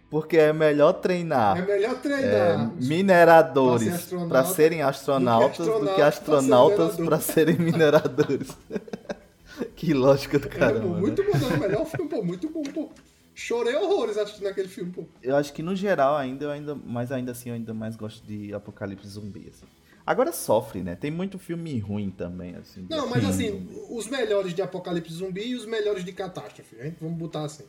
Porque 0.09 0.37
é 0.37 0.51
melhor 0.51 0.93
treinar 0.93 1.57
É 1.57 1.61
melhor 1.61 1.91
é, 1.91 1.95
treinar. 1.95 2.71
mineradores 2.81 4.05
pra 4.05 4.19
ser 4.19 4.27
para 4.27 4.45
serem 4.45 4.81
astronautas 4.81 5.65
do 5.67 5.93
que 5.93 6.01
astronauta 6.01 6.07
astronautas 6.07 6.95
pra 6.95 6.97
ser 6.97 7.05
para 7.05 7.19
serem 7.19 7.57
mineradores. 7.59 8.49
que 9.75 9.93
lógica 9.93 10.39
do 10.39 10.47
É, 10.47 10.49
pô, 10.51 10.57
caramba. 10.57 10.95
né? 10.95 10.99
muito 11.01 11.23
bom, 11.23 11.37
não, 11.37 11.49
o 11.49 11.59
melhor 11.59 11.85
filme, 11.85 12.09
pô, 12.09 12.23
muito 12.23 12.49
bom, 12.49 12.63
pô. 12.63 12.89
Chorei 13.35 13.75
horrores 13.75 14.17
assistindo 14.17 14.47
aquele 14.47 14.67
filme, 14.67 14.91
pô. 14.91 15.05
Eu 15.23 15.35
acho 15.35 15.53
que 15.53 15.63
no 15.63 15.75
geral 15.75 16.17
ainda, 16.17 16.45
eu 16.45 16.51
ainda, 16.51 16.75
mas 16.75 17.11
ainda 17.11 17.31
assim 17.31 17.49
eu 17.49 17.55
ainda 17.55 17.73
mais 17.73 17.95
gosto 17.95 18.25
de 18.25 18.53
Apocalipse 18.53 19.07
Zumbi, 19.07 19.47
assim. 19.49 19.65
Agora 20.05 20.31
sofre, 20.31 20.81
né? 20.81 20.95
Tem 20.95 21.11
muito 21.11 21.37
filme 21.37 21.77
ruim 21.79 22.09
também, 22.09 22.55
assim. 22.55 22.85
Não, 22.89 23.07
mas 23.07 23.23
filme 23.23 23.29
assim, 23.29 23.69
os 23.91 24.07
melhores 24.07 24.53
de 24.53 24.61
Apocalipse 24.61 25.13
Zumbi 25.13 25.49
e 25.49 25.55
os 25.55 25.65
melhores 25.65 26.03
de 26.03 26.11
Catástrofe. 26.11 26.75
Gente 26.81 26.97
vamos 26.99 27.17
botar 27.17 27.43
assim. 27.43 27.63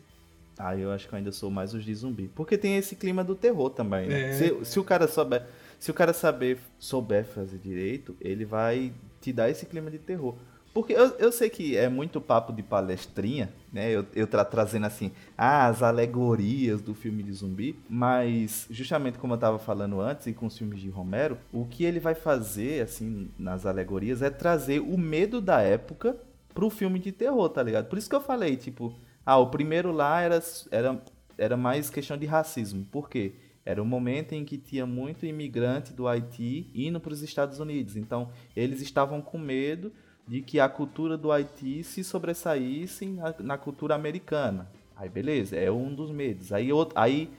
Ah, 0.62 0.77
eu 0.77 0.90
acho 0.92 1.09
que 1.09 1.14
eu 1.14 1.16
ainda 1.18 1.33
sou 1.33 1.51
mais 1.51 1.73
os 1.75 1.85
de 1.85 1.94
zumbi. 1.94 2.29
Porque 2.35 2.59
tem 2.59 2.77
esse 2.77 2.94
clima 2.96 3.25
do 3.25 3.35
terror 3.35 3.70
também, 3.70 4.07
né? 4.09 4.31
É. 4.31 4.33
Se, 4.35 4.64
se 4.64 4.79
o 4.81 4.85
cara 4.85 5.09
souber, 5.09 5.44
se 5.79 5.90
o 5.90 5.94
cara 5.94 6.12
saber, 6.12 6.59
souber 6.79 7.25
fazer 7.25 7.59
direito, 7.59 8.14
ele 8.20 8.44
vai 8.44 8.92
te 9.20 9.33
dar 9.33 9.49
esse 9.49 9.64
clima 9.66 9.90
de 9.90 9.99
terror. 9.99 10.35
Porque 10.73 10.92
eu, 10.92 11.09
eu 11.18 11.33
sei 11.33 11.51
que 11.51 11.77
é 11.77 11.88
muito 11.88 12.20
papo 12.20 12.53
de 12.53 12.62
palestrinha, 12.62 13.53
né? 13.73 13.90
Eu, 13.90 14.07
eu 14.14 14.25
tra- 14.27 14.44
trazendo 14.44 14.87
assim, 14.87 15.11
ah, 15.37 15.66
as 15.66 15.83
alegorias 15.83 16.81
do 16.81 16.94
filme 16.94 17.25
de 17.25 17.33
zumbi, 17.33 17.75
mas 17.88 18.66
justamente 18.70 19.18
como 19.18 19.35
eu 19.35 19.38
tava 19.38 19.59
falando 19.59 20.01
antes 20.01 20.29
e 20.29 20.33
com 20.33 20.46
os 20.46 20.57
filmes 20.57 20.81
de 20.81 20.88
Romero, 20.88 21.37
o 21.53 21.64
que 21.66 21.83
ele 21.85 21.99
vai 21.99 22.14
fazer, 22.14 22.83
assim, 22.83 23.29
nas 23.37 23.66
alegorias 23.66 24.23
é 24.23 24.31
trazer 24.31 24.79
o 24.81 24.96
medo 24.96 25.40
da 25.40 25.61
época 25.61 26.16
pro 26.55 26.70
filme 26.70 26.99
de 27.01 27.11
terror, 27.11 27.49
tá 27.49 27.62
ligado? 27.64 27.87
Por 27.87 27.99
isso 27.99 28.09
que 28.09 28.14
eu 28.14 28.20
falei, 28.20 28.57
tipo, 28.57 28.94
ah, 29.25 29.39
o 29.39 29.49
primeiro 29.49 29.93
lá 29.93 30.21
era, 30.21 30.43
era, 30.71 31.03
era 31.37 31.57
mais 31.57 31.91
questão 31.91 32.17
de 32.17 32.27
racismo. 32.27 32.85
Por 32.91 33.09
quê? 33.09 33.35
Era 33.65 33.83
um 33.83 33.87
momento 33.87 34.33
em 34.33 34.45
que 34.45 34.57
tinha 34.57 34.87
muito 34.87 35.27
imigrante 35.27 35.93
do 35.93 36.09
Haiti 36.09 36.71
indo 36.75 36.99
para 36.99 37.13
os 37.13 37.23
Estados 37.23 37.61
Unidos. 37.61 37.97
Então, 37.97 38.31
eles 38.57 38.81
estavam 38.81 39.21
com 39.21 39.39
medo 39.39 39.93
de 40.27 40.41
que 40.41 40.59
a 40.59 40.69
cultura 40.69 41.17
do 41.19 41.31
Haiti 41.31 41.85
se 41.85 42.03
sobressaísse 42.03 43.07
na, 43.07 43.35
na 43.41 43.59
cultura 43.59 43.95
americana. 43.95 44.71
Aí, 44.97 45.09
beleza, 45.09 45.57
é 45.57 45.71
um 45.71 45.95
dos 45.95 46.11
medos. 46.11 46.53
Aí, 46.53 46.73
outro, 46.73 46.99
aí 46.99 47.31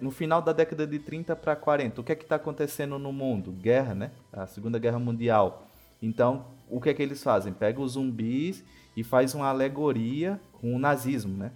no 0.00 0.10
final 0.10 0.42
da 0.42 0.52
década 0.52 0.86
de 0.86 0.98
30 0.98 1.36
para 1.36 1.54
40, 1.54 2.00
o 2.00 2.04
que 2.04 2.12
é 2.12 2.14
que 2.16 2.24
está 2.24 2.36
acontecendo 2.36 2.98
no 2.98 3.12
mundo? 3.12 3.52
Guerra, 3.52 3.94
né? 3.94 4.10
A 4.32 4.46
Segunda 4.46 4.78
Guerra 4.78 4.98
Mundial. 4.98 5.68
Então, 6.02 6.46
o 6.68 6.80
que 6.80 6.88
é 6.90 6.94
que 6.94 7.02
eles 7.02 7.22
fazem? 7.22 7.52
Pega 7.52 7.80
os 7.80 7.92
zumbis 7.92 8.64
e 8.96 9.04
faz 9.04 9.34
uma 9.34 9.46
alegoria 9.46 10.40
com 10.62 10.74
o 10.74 10.78
nazismo, 10.78 11.36
né? 11.36 11.52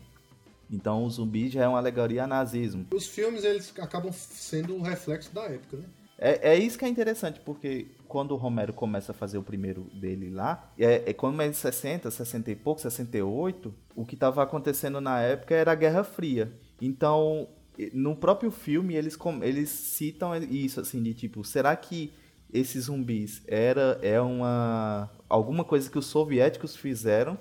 Então, 0.68 1.04
o 1.04 1.08
zumbi 1.08 1.48
já 1.48 1.62
é 1.62 1.68
uma 1.68 1.78
alegoria 1.78 2.24
a 2.24 2.26
nazismo. 2.26 2.86
Os 2.92 3.06
filmes, 3.06 3.44
eles 3.44 3.72
acabam 3.78 4.12
sendo 4.12 4.74
um 4.74 4.82
reflexo 4.82 5.32
da 5.32 5.44
época, 5.44 5.78
né? 5.78 5.84
É, 6.18 6.54
é 6.54 6.58
isso 6.58 6.78
que 6.78 6.84
é 6.84 6.88
interessante, 6.88 7.40
porque 7.40 7.86
quando 8.08 8.32
o 8.32 8.36
Romero 8.36 8.72
começa 8.72 9.12
a 9.12 9.14
fazer 9.14 9.38
o 9.38 9.42
primeiro 9.42 9.82
dele 9.94 10.30
lá, 10.30 10.72
é, 10.78 11.10
é 11.10 11.12
quando 11.12 11.40
é 11.40 11.46
em 11.46 11.52
60, 11.52 12.10
60 12.10 12.50
e 12.50 12.56
pouco, 12.56 12.80
68, 12.80 13.72
o 13.94 14.04
que 14.04 14.14
estava 14.14 14.42
acontecendo 14.42 15.00
na 15.00 15.20
época 15.20 15.54
era 15.54 15.72
a 15.72 15.74
Guerra 15.74 16.02
Fria. 16.02 16.52
Então, 16.80 17.48
no 17.92 18.16
próprio 18.16 18.50
filme, 18.50 18.96
eles, 18.96 19.16
eles 19.42 19.68
citam 19.68 20.34
isso, 20.36 20.80
assim, 20.80 21.02
de 21.02 21.14
tipo, 21.14 21.44
será 21.44 21.76
que 21.76 22.12
esses 22.52 22.84
zumbis 22.84 23.42
era 23.46 23.98
é 24.02 24.20
uma 24.20 25.10
alguma 25.28 25.64
coisa 25.64 25.90
que 25.90 25.98
os 25.98 26.06
soviéticos 26.06 26.76
fizeram, 26.76 27.36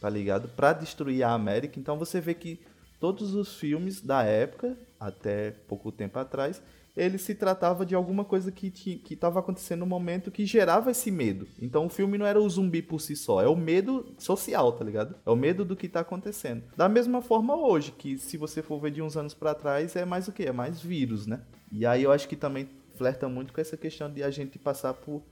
tá 0.00 0.08
ligado? 0.08 0.48
Pra 0.48 0.72
destruir 0.72 1.22
a 1.22 1.32
América. 1.32 1.78
Então 1.78 1.98
você 1.98 2.20
vê 2.20 2.34
que 2.34 2.60
todos 3.00 3.34
os 3.34 3.56
filmes 3.56 4.00
da 4.00 4.22
época, 4.22 4.76
até 4.98 5.50
pouco 5.68 5.92
tempo 5.92 6.18
atrás, 6.18 6.62
ele 6.96 7.18
se 7.18 7.34
tratava 7.34 7.84
de 7.84 7.94
alguma 7.94 8.24
coisa 8.24 8.50
que 8.50 9.02
estava 9.10 9.38
acontecendo 9.38 9.80
no 9.80 9.86
momento 9.86 10.30
que 10.30 10.46
gerava 10.46 10.90
esse 10.90 11.10
medo. 11.10 11.46
Então 11.60 11.84
o 11.84 11.90
filme 11.90 12.16
não 12.16 12.24
era 12.24 12.40
o 12.40 12.48
zumbi 12.48 12.80
por 12.80 13.00
si 13.02 13.14
só, 13.14 13.42
é 13.42 13.46
o 13.46 13.54
medo 13.54 14.14
social, 14.18 14.72
tá 14.72 14.82
ligado? 14.82 15.14
É 15.26 15.30
o 15.30 15.36
medo 15.36 15.62
do 15.62 15.76
que 15.76 15.90
tá 15.90 16.00
acontecendo. 16.00 16.62
Da 16.74 16.88
mesma 16.88 17.20
forma 17.20 17.54
hoje, 17.54 17.92
que 17.92 18.16
se 18.16 18.38
você 18.38 18.62
for 18.62 18.80
ver 18.80 18.92
de 18.92 19.02
uns 19.02 19.14
anos 19.14 19.34
pra 19.34 19.54
trás, 19.54 19.94
é 19.94 20.06
mais 20.06 20.26
o 20.26 20.32
quê? 20.32 20.44
É 20.44 20.52
mais 20.52 20.80
vírus, 20.80 21.26
né? 21.26 21.42
E 21.70 21.84
aí 21.84 22.02
eu 22.02 22.10
acho 22.10 22.26
que 22.26 22.34
também 22.34 22.66
flerta 22.94 23.28
muito 23.28 23.52
com 23.52 23.60
essa 23.60 23.76
questão 23.76 24.10
de 24.10 24.22
a 24.22 24.30
gente 24.30 24.58
passar 24.58 24.94
por. 24.94 25.22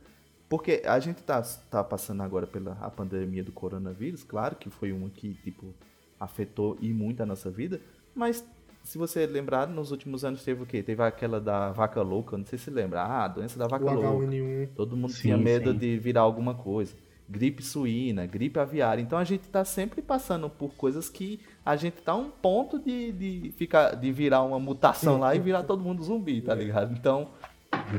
Porque 0.48 0.82
a 0.84 0.98
gente 1.00 1.22
tá, 1.22 1.42
tá 1.70 1.82
passando 1.82 2.22
agora 2.22 2.46
pela 2.46 2.72
a 2.80 2.90
pandemia 2.90 3.42
do 3.42 3.52
coronavírus, 3.52 4.22
claro 4.22 4.56
que 4.56 4.68
foi 4.70 4.92
uma 4.92 5.08
que, 5.08 5.34
tipo, 5.34 5.74
afetou 6.20 6.76
e 6.80 6.92
muito 6.92 7.22
a 7.22 7.26
nossa 7.26 7.50
vida, 7.50 7.80
mas 8.14 8.44
se 8.84 8.98
você 8.98 9.26
lembrar, 9.26 9.66
nos 9.66 9.90
últimos 9.90 10.24
anos 10.24 10.44
teve 10.44 10.62
o 10.62 10.66
quê? 10.66 10.82
Teve 10.82 11.02
aquela 11.02 11.40
da 11.40 11.72
vaca 11.72 12.02
louca, 12.02 12.36
não 12.36 12.44
sei 12.44 12.58
se 12.58 12.70
lembra. 12.70 13.00
Ah, 13.00 13.24
a 13.24 13.28
doença 13.28 13.58
da 13.58 13.66
vaca 13.66 13.84
O 13.84 13.94
louca. 13.94 14.26
H1N1. 14.26 14.68
Todo 14.76 14.94
mundo 14.94 15.12
Sim, 15.12 15.22
tinha 15.22 15.36
medo 15.38 15.72
sim. 15.72 15.78
de 15.78 15.98
virar 15.98 16.20
alguma 16.20 16.54
coisa. 16.54 16.94
Gripe 17.26 17.62
suína, 17.62 18.26
gripe 18.26 18.58
aviária. 18.58 19.00
Então 19.00 19.18
a 19.18 19.24
gente 19.24 19.48
tá 19.48 19.64
sempre 19.64 20.02
passando 20.02 20.50
por 20.50 20.74
coisas 20.74 21.08
que 21.08 21.40
a 21.64 21.74
gente 21.74 22.02
tá 22.02 22.12
a 22.12 22.16
um 22.16 22.28
ponto 22.28 22.78
de, 22.78 23.12
de, 23.12 23.52
ficar, 23.52 23.94
de 23.96 24.12
virar 24.12 24.42
uma 24.42 24.60
mutação 24.60 25.18
lá 25.18 25.34
e 25.34 25.38
virar 25.38 25.62
todo 25.62 25.82
mundo 25.82 26.04
zumbi, 26.04 26.42
tá 26.42 26.54
ligado? 26.54 26.92
Então 26.92 27.30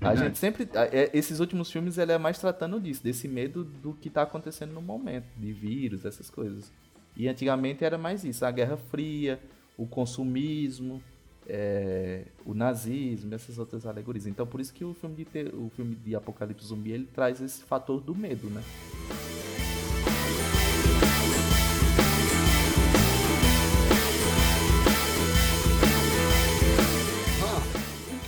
a 0.02 0.16
gente 0.16 0.38
sempre. 0.38 0.68
é- 0.74 1.10
Esses 1.14 1.40
últimos 1.40 1.72
filmes 1.72 1.98
ele 1.98 2.12
é 2.12 2.18
mais 2.18 2.38
tratando 2.40 2.80
disso, 2.80 3.04
desse 3.04 3.28
medo 3.28 3.64
do 3.64 3.94
que 3.94 4.10
tá 4.10 4.22
acontecendo 4.24 4.74
no 4.74 4.82
momento, 4.82 5.26
de 5.38 5.52
vírus, 5.54 6.06
essas 6.06 6.30
coisas. 6.30 6.72
E 7.16 7.28
antigamente 7.28 7.84
era 7.86 7.98
mais 7.98 8.24
isso, 8.26 8.46
a 8.46 8.52
Guerra 8.52 8.76
Fria, 8.78 9.40
o 9.78 9.86
consumismo, 9.88 11.02
é, 11.48 12.26
o 12.46 12.54
nazismo, 12.54 13.34
essas 13.34 13.58
outras 13.58 13.86
alegorias. 13.86 14.26
Então 14.28 14.46
por 14.46 14.60
isso 14.60 14.74
que 14.74 14.84
o 14.84 14.94
filme 14.94 15.16
de 15.16 15.28
o 15.56 15.70
filme 15.76 15.96
de 15.96 16.16
Apocalipse 16.16 16.66
Zumbi 16.68 16.92
ele 16.92 17.06
traz 17.14 17.42
esse 17.42 17.64
fator 17.64 18.02
do 18.02 18.14
medo, 18.16 18.50
né? 18.50 18.62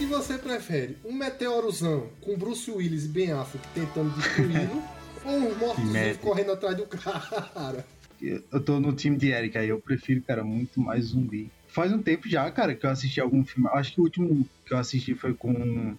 Você 0.07 0.37
prefere? 0.37 0.97
Um 1.05 1.13
meteorozão 1.13 2.09
com 2.21 2.35
Bruce 2.37 2.69
Willis 2.71 3.05
e 3.05 3.07
Ben 3.09 3.31
Affleck 3.31 3.67
tentando 3.73 4.09
destruí-lo 4.15 4.83
ou 5.25 5.31
uns 5.31 5.57
mortos 5.57 5.83
merda. 5.85 6.19
correndo 6.19 6.51
atrás 6.51 6.75
do 6.77 6.85
cara? 6.87 7.85
Eu 8.21 8.59
tô 8.59 8.79
no 8.79 8.93
time 8.93 9.15
de 9.17 9.27
Eric 9.31 9.57
aí, 9.57 9.69
eu 9.69 9.79
prefiro, 9.79 10.21
cara, 10.21 10.43
muito 10.43 10.79
mais 10.79 11.05
zumbi. 11.05 11.51
Faz 11.67 11.91
um 11.91 12.01
tempo 12.01 12.27
já, 12.27 12.49
cara, 12.49 12.73
que 12.73 12.85
eu 12.85 12.89
assisti 12.89 13.21
algum 13.21 13.45
filme. 13.45 13.69
Acho 13.73 13.93
que 13.93 14.01
o 14.01 14.03
último 14.03 14.47
que 14.65 14.73
eu 14.73 14.77
assisti 14.77 15.13
foi 15.13 15.33
com 15.33 15.95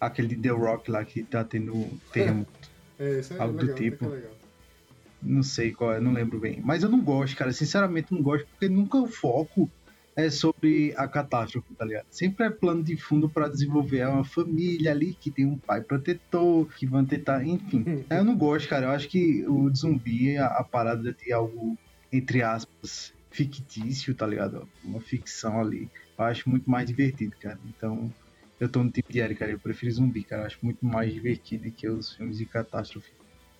aquele 0.00 0.28
de 0.28 0.36
The 0.36 0.48
Rock 0.50 0.90
lá 0.90 1.04
que 1.04 1.22
tá 1.22 1.44
tendo 1.44 1.86
terremoto. 2.12 2.50
É, 3.00 3.20
isso 3.20 3.32
é 3.32 3.38
Algo 3.38 3.56
do 3.56 3.60
legal, 3.62 3.76
tipo. 3.76 4.04
é 4.06 4.08
legal. 4.08 4.30
Não 5.22 5.42
sei 5.44 5.70
qual 5.70 5.92
é, 5.92 6.00
não 6.00 6.12
lembro 6.12 6.40
bem. 6.40 6.60
Mas 6.64 6.82
eu 6.82 6.88
não 6.88 7.00
gosto, 7.00 7.36
cara. 7.36 7.52
Sinceramente, 7.52 8.12
não 8.12 8.20
gosto, 8.20 8.44
porque 8.48 8.68
nunca 8.68 8.98
o 8.98 9.06
foco 9.06 9.70
é 10.18 10.30
sobre 10.30 10.92
a 10.96 11.06
catástrofe, 11.06 11.72
tá 11.74 11.84
ligado? 11.84 12.06
Sempre 12.10 12.46
é 12.46 12.50
plano 12.50 12.82
de 12.82 12.96
fundo 12.96 13.28
pra 13.30 13.48
desenvolver 13.48 14.04
uma 14.08 14.24
família 14.24 14.90
ali 14.90 15.14
que 15.14 15.30
tem 15.30 15.46
um 15.46 15.56
pai 15.56 15.80
protetor, 15.80 16.66
que 16.74 16.86
vão 16.86 17.06
tentar, 17.06 17.46
enfim. 17.46 17.84
eu 18.10 18.24
não 18.24 18.36
gosto, 18.36 18.68
cara. 18.68 18.86
Eu 18.86 18.90
acho 18.90 19.08
que 19.08 19.46
o 19.46 19.72
zumbi, 19.72 20.36
a, 20.36 20.46
a 20.46 20.64
parada 20.64 21.12
de 21.12 21.32
algo, 21.32 21.78
entre 22.12 22.42
aspas, 22.42 23.14
fictício, 23.30 24.12
tá 24.12 24.26
ligado? 24.26 24.68
Uma 24.82 25.00
ficção 25.00 25.60
ali. 25.60 25.88
Eu 26.18 26.24
acho 26.24 26.50
muito 26.50 26.68
mais 26.68 26.88
divertido, 26.88 27.36
cara. 27.40 27.60
Então, 27.68 28.12
eu 28.58 28.68
tô 28.68 28.82
no 28.82 28.90
time 28.90 29.06
de 29.08 29.20
Eric, 29.20 29.38
cara. 29.38 29.52
Eu 29.52 29.60
prefiro 29.60 29.92
zumbi, 29.92 30.24
cara. 30.24 30.42
Eu 30.42 30.46
acho 30.46 30.58
muito 30.62 30.84
mais 30.84 31.14
divertido 31.14 31.70
que 31.70 31.88
os 31.88 32.14
filmes 32.14 32.38
de 32.38 32.44
catástrofe. 32.44 33.08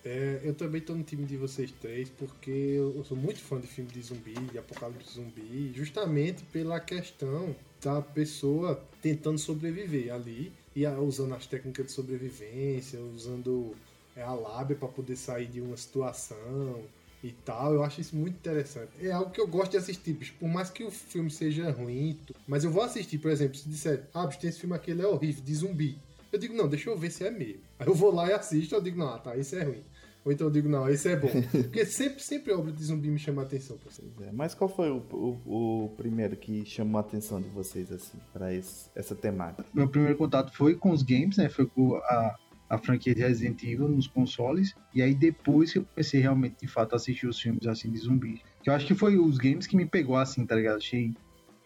É, 0.03 0.39
eu 0.43 0.53
também 0.53 0.79
tô 0.79 0.95
no 0.95 1.03
time 1.03 1.25
de 1.25 1.35
vocês 1.35 1.71
três, 1.81 2.09
porque 2.09 2.49
eu 2.49 3.03
sou 3.03 3.17
muito 3.17 3.39
fã 3.39 3.59
de 3.59 3.67
filme 3.67 3.91
de 3.91 4.01
zumbi, 4.01 4.33
de 4.33 4.57
apocalipse 4.57 5.15
zumbi, 5.15 5.73
justamente 5.75 6.43
pela 6.43 6.79
questão 6.79 7.53
da 7.81 8.01
pessoa 8.01 8.81
tentando 9.01 9.37
sobreviver 9.37 10.13
ali, 10.13 10.53
e 10.75 10.87
usando 10.87 11.33
as 11.33 11.45
técnicas 11.45 11.87
de 11.87 11.91
sobrevivência, 11.91 13.01
usando 13.01 13.75
é, 14.15 14.23
a 14.23 14.33
lábia 14.33 14.75
para 14.75 14.87
poder 14.87 15.15
sair 15.15 15.47
de 15.47 15.59
uma 15.59 15.75
situação 15.75 16.83
e 17.23 17.31
tal. 17.31 17.73
Eu 17.73 17.83
acho 17.83 17.99
isso 17.99 18.15
muito 18.15 18.35
interessante. 18.35 18.91
É 19.01 19.11
algo 19.11 19.31
que 19.31 19.41
eu 19.41 19.47
gosto 19.47 19.71
de 19.71 19.77
assistir, 19.77 20.13
bicho, 20.13 20.33
por 20.39 20.47
mais 20.47 20.69
que 20.69 20.83
o 20.83 20.91
filme 20.91 21.29
seja 21.29 21.69
ruim, 21.71 22.17
mas 22.47 22.63
eu 22.63 22.71
vou 22.71 22.83
assistir, 22.83 23.17
por 23.17 23.31
exemplo, 23.31 23.57
se 23.57 23.67
disser, 23.67 24.05
ah, 24.13 24.25
bicho, 24.25 24.39
tem 24.39 24.49
esse 24.49 24.59
filme 24.59 24.75
aqui, 24.75 24.91
ele 24.91 25.01
é 25.01 25.07
horrível, 25.07 25.43
de 25.43 25.55
zumbi. 25.55 25.97
Eu 26.31 26.39
digo, 26.39 26.53
não, 26.53 26.67
deixa 26.67 26.89
eu 26.89 26.97
ver 26.97 27.11
se 27.11 27.25
é 27.25 27.31
mesmo. 27.31 27.68
Aí 27.79 27.87
eu 27.87 27.95
vou 27.95 28.13
lá 28.13 28.27
e 28.29 28.33
assisto, 28.33 28.75
eu 28.75 28.81
digo, 28.81 28.99
não, 28.99 29.07
ah, 29.13 29.17
tá, 29.17 29.35
esse 29.37 29.55
é 29.55 29.63
ruim. 29.63 29.83
Ou 30.25 30.31
então 30.33 30.47
eu 30.47 30.51
digo, 30.51 30.67
não, 30.67 30.87
esse 30.89 31.07
é 31.07 31.15
bom. 31.15 31.29
Porque 31.51 31.85
sempre, 31.85 32.21
sempre 32.21 32.51
obra 32.53 32.73
de 32.73 32.83
zumbi 32.83 33.09
me 33.09 33.17
chama 33.17 33.41
a 33.41 33.45
atenção. 33.45 33.77
É, 34.21 34.31
Mas 34.33 34.53
qual 34.53 34.69
foi 34.69 34.91
o, 34.91 34.97
o, 35.13 35.85
o 35.85 35.89
primeiro 35.95 36.35
que 36.35 36.65
chamou 36.65 36.97
a 36.97 37.01
atenção 37.01 37.41
de 37.41 37.47
vocês, 37.49 37.89
assim, 37.91 38.17
pra 38.33 38.53
esse- 38.53 38.89
essa 38.93 39.15
temática? 39.15 39.65
meu 39.73 39.87
primeiro 39.87 40.17
contato 40.17 40.51
foi 40.55 40.75
com 40.75 40.91
os 40.91 41.01
games, 41.03 41.37
né? 41.37 41.47
Foi 41.47 41.65
com 41.65 41.95
a, 41.95 42.35
a 42.69 42.77
franquia 42.77 43.15
de 43.15 43.21
Resident 43.21 43.63
Evil 43.63 43.87
nos 43.87 44.07
consoles. 44.07 44.75
E 44.93 45.01
aí 45.01 45.15
depois 45.15 45.71
que 45.71 45.79
eu 45.79 45.85
comecei 45.85 46.19
realmente, 46.19 46.57
de 46.59 46.67
fato, 46.67 46.93
a 46.93 46.95
assistir 46.97 47.25
os 47.25 47.39
filmes 47.39 47.65
assim 47.65 47.89
de 47.89 47.97
zumbi. 47.99 48.41
Que 48.61 48.69
eu 48.69 48.73
acho 48.73 48.85
que 48.85 48.93
foi 48.93 49.17
os 49.17 49.37
games 49.37 49.65
que 49.65 49.77
me 49.77 49.85
pegou 49.85 50.17
assim, 50.17 50.45
tá 50.45 50.53
ligado? 50.53 50.77
Achei. 50.77 51.13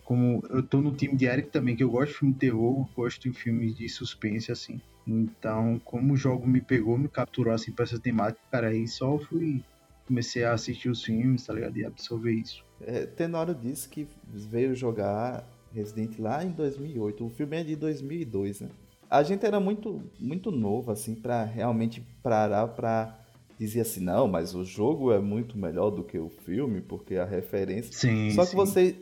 Como 0.04 0.44
eu 0.50 0.62
tô 0.62 0.82
no 0.82 0.94
time 0.94 1.16
de 1.16 1.26
Eric 1.26 1.50
também, 1.50 1.76
que 1.76 1.84
eu 1.84 1.90
gosto 1.90 2.12
de 2.12 2.18
filme 2.18 2.34
de 2.34 2.40
terror, 2.40 2.88
gosto 2.96 3.22
de 3.22 3.38
filmes 3.38 3.76
de 3.76 3.88
suspense, 3.88 4.52
assim. 4.52 4.82
Então, 5.08 5.80
como 5.84 6.14
o 6.14 6.18
jogo 6.18 6.48
me 6.48 6.62
pegou, 6.62 6.98
me 6.98 7.08
capturou 7.08 7.54
assim 7.54 7.72
pra 7.72 7.84
essa 7.84 8.00
temática, 8.00 8.42
cara, 8.52 8.68
aí 8.70 8.88
só 8.88 9.18
fui. 9.18 9.64
Comecei 10.06 10.44
a 10.44 10.52
assistir 10.54 10.90
os 10.90 11.02
filmes, 11.04 11.46
tá 11.46 11.54
ligado? 11.54 11.78
E 11.78 11.86
absorver 11.86 12.34
isso. 12.34 12.64
É, 12.82 13.06
Tenório 13.06 13.56
disse 13.56 13.88
que 13.88 14.06
veio 14.34 14.76
jogar 14.76 15.48
Resident 15.74 16.20
lá 16.20 16.44
em 16.44 16.52
2008. 16.52 17.26
O 17.26 17.30
filme 17.30 17.58
é 17.58 17.64
de 17.64 17.76
2002, 17.78 18.62
né? 18.62 18.70
A 19.10 19.24
gente 19.24 19.46
era 19.46 19.60
muito, 19.60 20.02
muito 20.20 20.52
novo, 20.52 20.92
assim, 20.92 21.16
pra 21.16 21.44
realmente 21.44 22.04
parar 22.22 22.68
pra 22.68 23.23
dizer 23.66 23.82
assim, 23.82 24.02
não, 24.02 24.28
mas 24.28 24.54
o 24.56 24.64
jogo 24.64 25.12
é 25.12 25.20
muito 25.20 25.58
melhor 25.58 25.90
do 25.90 26.04
que 26.04 26.18
o 26.18 26.30
filme, 26.30 26.82
porque 26.82 27.16
a 27.16 27.26
referência... 27.26 27.92
Sim. 27.94 28.30
Só 28.32 28.44
que 28.44 28.52
sim. 28.52 28.56
você, 28.58 28.96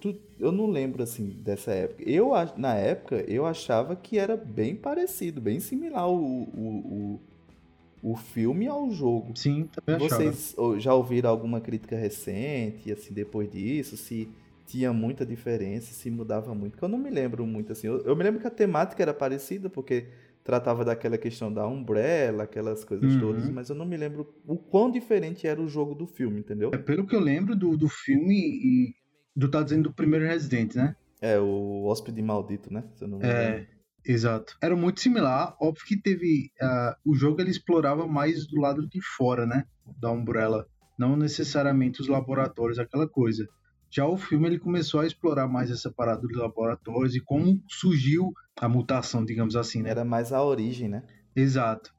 tu- 0.00 0.16
eu 0.38 0.52
não 0.52 0.66
lembro 0.70 1.02
assim 1.02 1.26
dessa 1.44 1.72
época. 1.72 2.02
Eu 2.08 2.30
na 2.56 2.74
época 2.74 3.24
eu 3.28 3.46
achava 3.46 3.96
que 3.96 4.18
era 4.18 4.36
bem 4.36 4.74
parecido, 4.76 5.40
bem 5.40 5.60
similar 5.60 6.08
o, 6.08 6.16
o, 6.16 7.20
o, 8.02 8.10
o 8.12 8.16
filme 8.16 8.66
ao 8.66 8.90
jogo. 8.90 9.36
Sim, 9.36 9.68
também 9.74 10.06
achava. 10.06 10.22
Vocês 10.24 10.54
ou- 10.56 10.78
já 10.78 10.94
ouviram 10.94 11.30
alguma 11.30 11.60
crítica 11.60 11.96
recente, 11.96 12.92
assim, 12.92 13.12
depois 13.12 13.50
disso? 13.50 13.96
Se 13.96 14.28
tinha 14.66 14.92
muita 14.92 15.24
diferença, 15.24 15.92
se 15.94 16.10
mudava 16.10 16.54
muito? 16.54 16.72
Porque 16.72 16.84
eu 16.84 16.88
não 16.88 16.98
me 16.98 17.10
lembro 17.10 17.46
muito, 17.46 17.72
assim. 17.72 17.86
Eu, 17.86 18.00
eu 18.02 18.14
me 18.14 18.22
lembro 18.22 18.40
que 18.40 18.46
a 18.46 18.50
temática 18.50 19.02
era 19.02 19.14
parecida, 19.14 19.70
porque 19.70 20.04
tratava 20.48 20.82
daquela 20.82 21.18
questão 21.18 21.52
da 21.52 21.66
Umbrella, 21.68 22.44
aquelas 22.44 22.82
coisas 22.82 23.12
Uhum. 23.12 23.20
todas, 23.20 23.50
mas 23.50 23.68
eu 23.68 23.76
não 23.76 23.84
me 23.84 23.98
lembro 23.98 24.34
o 24.46 24.56
quão 24.56 24.90
diferente 24.90 25.46
era 25.46 25.60
o 25.60 25.68
jogo 25.68 25.94
do 25.94 26.06
filme, 26.06 26.40
entendeu? 26.40 26.70
É, 26.72 26.78
pelo 26.78 27.06
que 27.06 27.14
eu 27.14 27.20
lembro 27.20 27.54
do, 27.54 27.76
do 27.76 27.86
filme 27.86 28.34
e 28.34 28.94
do 29.36 29.50
tá 29.50 29.62
dizendo 29.62 29.90
do 29.90 29.94
primeiro 29.94 30.24
Resident, 30.24 30.74
né? 30.74 30.96
É, 31.20 31.38
o 31.38 31.84
Hóspede 31.84 32.22
Maldito, 32.22 32.72
né? 32.72 32.82
Se 32.94 33.04
eu 33.04 33.08
não 33.08 33.18
me. 33.18 33.26
É, 33.26 33.66
exato. 34.06 34.56
Era 34.62 34.74
muito 34.74 35.00
similar. 35.00 35.54
Óbvio 35.60 35.84
que 35.84 36.00
teve. 36.00 36.50
ah, 36.62 36.96
o 37.04 37.14
jogo 37.14 37.42
ele 37.42 37.50
explorava 37.50 38.06
mais 38.06 38.46
do 38.46 38.58
lado 38.58 38.88
de 38.88 39.02
fora, 39.02 39.44
né? 39.44 39.64
Da 40.00 40.10
Umbrella. 40.10 40.66
Não 40.98 41.14
necessariamente 41.14 42.00
os 42.00 42.08
laboratórios, 42.08 42.78
aquela 42.78 43.06
coisa. 43.06 43.46
Já 43.90 44.06
o 44.06 44.16
filme 44.16 44.46
ele 44.46 44.58
começou 44.58 45.00
a 45.00 45.06
explorar 45.06 45.48
mais 45.48 45.70
essa 45.70 45.90
parada 45.90 46.20
dos 46.22 46.36
laboratórios 46.36 47.14
e 47.14 47.20
como 47.20 47.62
surgiu 47.68 48.32
a 48.60 48.68
mutação, 48.68 49.24
digamos 49.24 49.56
assim, 49.56 49.82
né? 49.82 49.90
Era 49.90 50.04
mais 50.04 50.32
a 50.32 50.42
origem, 50.42 50.88
né? 50.88 51.02
Exato. 51.34 51.92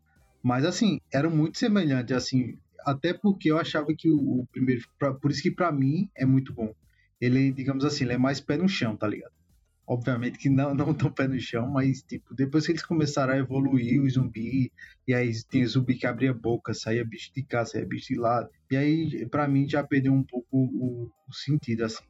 Mas 0.44 0.66
assim, 0.66 1.00
era 1.12 1.30
muito 1.30 1.58
semelhante, 1.58 2.14
assim, 2.14 2.58
até 2.86 3.14
porque 3.14 3.52
eu 3.52 3.58
achava 3.58 3.88
que 3.98 4.10
o, 4.10 4.42
o 4.42 4.48
primeiro, 4.52 4.82
pra- 4.98 5.14
por 5.14 5.32
isso 5.32 5.42
que 5.42 5.52
pra 5.52 5.72
mim 5.72 6.10
é 6.16 6.26
muito 6.26 6.54
bom. 6.54 6.74
Ele, 7.20 7.52
digamos 7.52 7.84
assim, 7.84 8.06
ele 8.06 8.14
é 8.14 8.18
mais 8.18 8.40
pé 8.40 8.58
no 8.58 8.68
chão, 8.70 8.96
tá 8.96 9.08
ligado? 9.08 9.34
Obviamente 9.90 10.38
que 10.38 10.50
não, 10.50 10.76
não 10.76 10.94
tão 10.94 11.12
pé 11.12 11.28
no 11.28 11.40
chão, 11.40 11.68
mas 11.68 12.04
tipo, 12.04 12.36
depois 12.36 12.64
que 12.64 12.74
eles 12.74 12.86
começaram 12.86 13.34
a 13.34 13.38
evoluir 13.38 14.00
o 14.00 14.08
zumbi, 14.08 14.72
e 15.08 15.16
aí 15.16 15.32
tem 15.50 15.66
zumbi 15.66 15.96
que 15.96 16.06
abria 16.06 16.30
a 16.30 16.34
boca, 16.34 16.76
saía 16.76 17.04
bicho 17.04 17.34
de 17.34 17.42
cá, 17.42 17.66
saía 17.66 17.88
bicho 17.88 18.14
de 18.14 18.20
lá, 18.20 18.48
e 18.70 18.78
aí 18.78 19.28
pra 19.30 19.48
mim 19.48 19.68
já 19.68 19.84
perdeu 19.84 20.14
um 20.14 20.22
pouco 20.22 20.48
o, 20.52 21.10
o 21.28 21.34
sentido, 21.34 21.86
assim. 21.86 22.04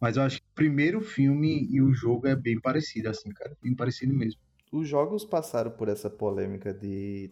Mas 0.00 0.16
eu 0.16 0.22
acho 0.22 0.38
que 0.38 0.48
o 0.50 0.54
primeiro 0.54 1.02
filme 1.02 1.68
e 1.70 1.82
o 1.82 1.92
jogo 1.92 2.26
é 2.26 2.34
bem 2.34 2.58
parecido, 2.58 3.10
assim, 3.10 3.28
cara, 3.28 3.54
bem 3.62 3.74
parecido 3.74 4.14
mesmo. 4.14 4.40
Os 4.72 4.88
jogos 4.88 5.22
passaram 5.22 5.70
por 5.70 5.88
essa 5.88 6.08
polêmica 6.08 6.72
de 6.72 7.30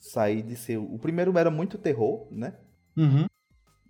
sair 0.00 0.42
de 0.42 0.54
ser. 0.54 0.76
O 0.76 0.98
primeiro 0.98 1.36
era 1.38 1.50
muito 1.50 1.78
terror, 1.78 2.28
né? 2.30 2.58
Uhum. 2.94 3.26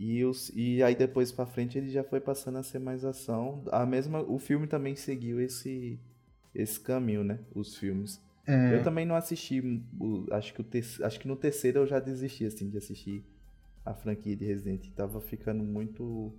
E, 0.03 0.24
os, 0.24 0.51
e 0.57 0.82
aí 0.82 0.94
depois 0.94 1.30
pra 1.30 1.44
frente 1.44 1.76
ele 1.76 1.90
já 1.90 2.03
foi 2.03 2.20
passando 2.20 2.57
a 2.57 2.62
ser 2.62 2.78
mais 2.78 3.05
ação. 3.05 3.62
A 3.70 3.84
mesma, 3.84 4.22
o 4.22 4.38
filme 4.38 4.66
também 4.66 4.96
seguiu 4.96 5.38
esse, 5.38 6.01
esse 6.55 6.80
caminho, 6.80 7.22
né? 7.22 7.38
Os 7.55 7.76
filmes. 7.76 8.18
É, 8.46 8.76
Eu 8.76 8.82
também 8.82 9.05
não 9.05 9.14
assisti. 9.14 9.62
acho, 10.32 10.55
que 10.55 10.61
o 10.62 10.64
terce- 10.64 11.05
acho 11.05 11.20
que 11.20 11.28
no 11.28 11.36
terceiro 11.36 11.80
eu 11.80 11.86
já 11.86 12.01
desisti 12.01 12.46
assim, 12.46 12.70
de 12.70 12.78
assistir 12.78 13.22
a 13.84 13.92
franquia 13.92 14.34
de 14.34 14.46
Resident. 14.46 14.88
Tava 14.96 15.20
ficando 15.20 15.62
muito. 15.62 16.32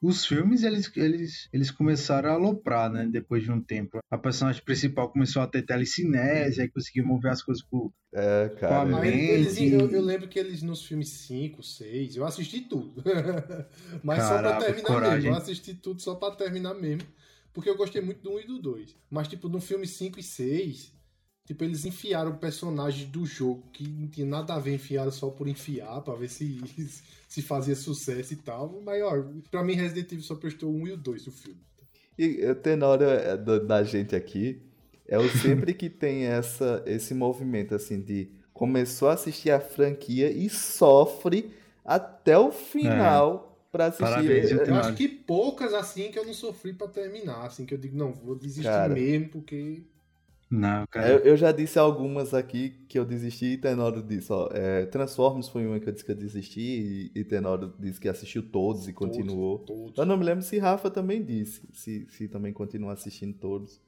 Os 0.00 0.24
filmes, 0.24 0.62
eles, 0.62 0.90
eles, 0.96 1.48
eles 1.52 1.70
começaram 1.72 2.30
a 2.30 2.34
aloprar, 2.34 2.88
né? 2.90 3.06
Depois 3.10 3.42
de 3.42 3.50
um 3.50 3.60
tempo. 3.60 3.98
A 4.10 4.16
personagem 4.16 4.62
principal 4.62 5.10
começou 5.10 5.42
a 5.42 5.46
ter 5.48 5.62
telecinese, 5.62 6.60
aí 6.60 6.68
conseguiu 6.68 7.04
mover 7.04 7.32
as 7.32 7.42
coisas 7.42 7.62
com, 7.64 7.90
É, 8.14 8.48
Com 8.48 8.56
a 8.56 8.58
cara. 8.60 9.00
Aí 9.00 9.30
eles, 9.30 9.58
Mente. 9.58 9.72
eu, 9.74 9.90
eu 9.90 10.00
lembro 10.00 10.28
que 10.28 10.38
eles 10.38 10.62
nos 10.62 10.84
filmes 10.86 11.08
5, 11.08 11.62
6, 11.64 12.14
eu 12.16 12.24
assisti 12.24 12.60
tudo. 12.60 13.02
Mas 14.04 14.22
só 14.22 14.38
pra 14.38 14.52
Caraca, 14.52 14.66
terminar 14.66 14.86
coragem. 14.86 15.16
mesmo. 15.16 15.30
Eu 15.30 15.34
assisti 15.36 15.74
tudo 15.74 16.00
só 16.00 16.14
pra 16.14 16.30
terminar 16.30 16.74
mesmo. 16.74 17.02
Porque 17.52 17.68
eu 17.68 17.76
gostei 17.76 18.00
muito 18.00 18.22
do 18.22 18.34
1 18.36 18.40
e 18.40 18.46
do 18.46 18.60
2. 18.60 18.94
Mas, 19.10 19.26
tipo, 19.26 19.48
no 19.48 19.60
filme 19.60 19.84
5 19.86 20.20
e 20.20 20.22
6, 20.22 20.92
tipo, 21.48 21.64
eles 21.64 21.84
enfiaram 21.86 22.36
personagens 22.36 23.08
do 23.08 23.24
jogo 23.24 23.62
que 23.72 23.88
não 23.88 24.06
tinha 24.06 24.26
nada 24.26 24.54
a 24.54 24.58
ver, 24.58 24.74
enfiaram 24.74 25.10
só 25.10 25.30
por 25.30 25.48
enfiar, 25.48 26.00
pra 26.02 26.14
ver 26.14 26.28
se, 26.28 26.60
se 27.26 27.40
fazia 27.42 27.74
sucesso 27.74 28.34
e 28.34 28.36
tal. 28.36 28.80
Mas, 28.84 29.02
ó, 29.02 29.24
pra 29.50 29.64
mim, 29.64 29.72
Resident 29.72 30.12
Evil 30.12 30.22
só 30.22 30.34
prestou 30.36 30.70
1 30.70 30.86
e 30.88 30.92
o 30.92 30.96
2 30.98 31.24
do 31.24 31.32
filme. 31.32 31.58
E 32.18 32.44
o 32.46 32.54
tenor 32.54 33.00
é, 33.02 33.36
do- 33.36 33.66
da 33.66 33.82
gente 33.82 34.14
aqui 34.14 34.60
é 35.06 35.18
o 35.18 35.28
sempre 35.40 35.72
que 35.72 35.88
tem 35.88 36.24
essa, 36.26 36.82
esse 36.86 37.14
movimento 37.14 37.74
assim 37.74 38.00
de 38.00 38.30
começou 38.52 39.08
a 39.08 39.14
assistir 39.14 39.50
a 39.50 39.58
franquia 39.60 40.30
e 40.30 40.50
sofre 40.50 41.50
até 41.84 42.36
o 42.36 42.50
final 42.52 43.66
pra 43.72 43.86
assistir. 43.86 44.02
Parabéns, 44.04 44.48
viu, 44.50 44.58
Eu 44.58 44.64
Tenório? 44.64 44.88
acho 44.88 44.96
que 44.96 45.08
poucas, 45.08 45.72
assim, 45.72 46.10
que 46.10 46.18
eu 46.18 46.26
não 46.26 46.34
sofri 46.34 46.74
pra 46.74 46.88
terminar. 46.88 47.46
Assim, 47.46 47.64
que 47.64 47.72
eu 47.72 47.78
digo, 47.78 47.96
não, 47.96 48.12
vou 48.12 48.34
desistir 48.34 48.64
Cara. 48.68 48.92
mesmo, 48.92 49.28
porque... 49.30 49.82
Não, 50.50 50.86
cara. 50.86 51.08
Eu, 51.10 51.18
eu 51.20 51.36
já 51.36 51.52
disse 51.52 51.78
algumas 51.78 52.32
aqui 52.32 52.70
que 52.88 52.98
eu 52.98 53.04
desisti 53.04 53.46
e 53.52 53.58
Tenoro 53.58 54.02
disse, 54.02 54.32
ó, 54.32 54.48
é, 54.52 54.86
Transformers 54.86 55.48
foi 55.48 55.66
uma 55.66 55.78
que 55.78 55.88
eu 55.88 55.92
disse 55.92 56.04
que 56.04 56.10
eu 56.12 56.16
desisti 56.16 57.10
e, 57.14 57.20
e 57.20 57.24
Tenoro 57.24 57.74
disse 57.78 58.00
que 58.00 58.08
assistiu 58.08 58.42
todos 58.42 58.88
e 58.88 58.92
continuou. 58.94 59.58
Todos, 59.58 59.82
todos. 59.84 59.98
Eu 59.98 60.06
não 60.06 60.16
me 60.16 60.24
lembro 60.24 60.42
se 60.42 60.58
Rafa 60.58 60.90
também 60.90 61.22
disse, 61.22 61.68
se, 61.72 62.06
se 62.10 62.28
também 62.28 62.52
continua 62.52 62.94
assistindo 62.94 63.34
todos. 63.34 63.80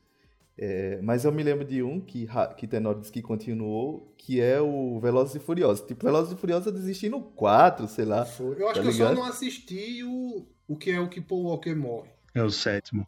É, 0.59 1.01
mas 1.01 1.25
eu 1.25 1.33
me 1.33 1.43
lembro 1.43 1.65
de 1.65 1.83
um 1.83 1.99
que, 1.99 2.29
que 2.59 2.67
Tenor 2.67 2.99
disse 3.01 3.11
que 3.11 3.23
continuou, 3.23 4.15
que 4.19 4.39
é 4.43 4.61
o 4.61 5.01
Velozes 5.01 5.35
e 5.37 5.39
Furiosos. 5.39 5.87
Tipo, 5.87 6.05
Velozes 6.05 6.33
e 6.33 6.37
Furiosos 6.37 6.67
eu 6.67 6.73
desisti 6.73 7.09
no 7.09 7.23
4, 7.23 7.89
sei 7.89 8.05
lá. 8.05 8.27
Eu 8.39 8.69
acho 8.69 8.75
Tá 8.75 8.83
que 8.83 8.89
eu 8.89 8.93
só 8.93 9.09
ligado? 9.09 9.15
não 9.15 9.25
assisti 9.25 10.05
o, 10.05 10.45
o 10.69 10.77
que 10.77 10.91
é 10.91 11.01
o 11.01 11.09
que 11.09 11.23
Paul 11.23 11.45
Walker 11.45 11.75
morre. 11.75 12.11
É 12.35 12.43
o 12.43 12.51
sétimo. 12.51 13.07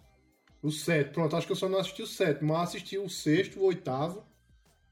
O 0.63 0.71
sétimo. 0.71 1.15
Pronto, 1.15 1.37
acho 1.37 1.47
que 1.47 1.53
eu 1.53 1.57
só 1.57 1.69
não 1.69 1.79
assisti 1.79 2.03
o 2.03 2.07
sétimo, 2.07 2.53
mas 2.53 2.69
assisti 2.69 2.97
o 2.99 3.09
sexto, 3.09 3.59
o 3.59 3.65
oitavo. 3.65 4.25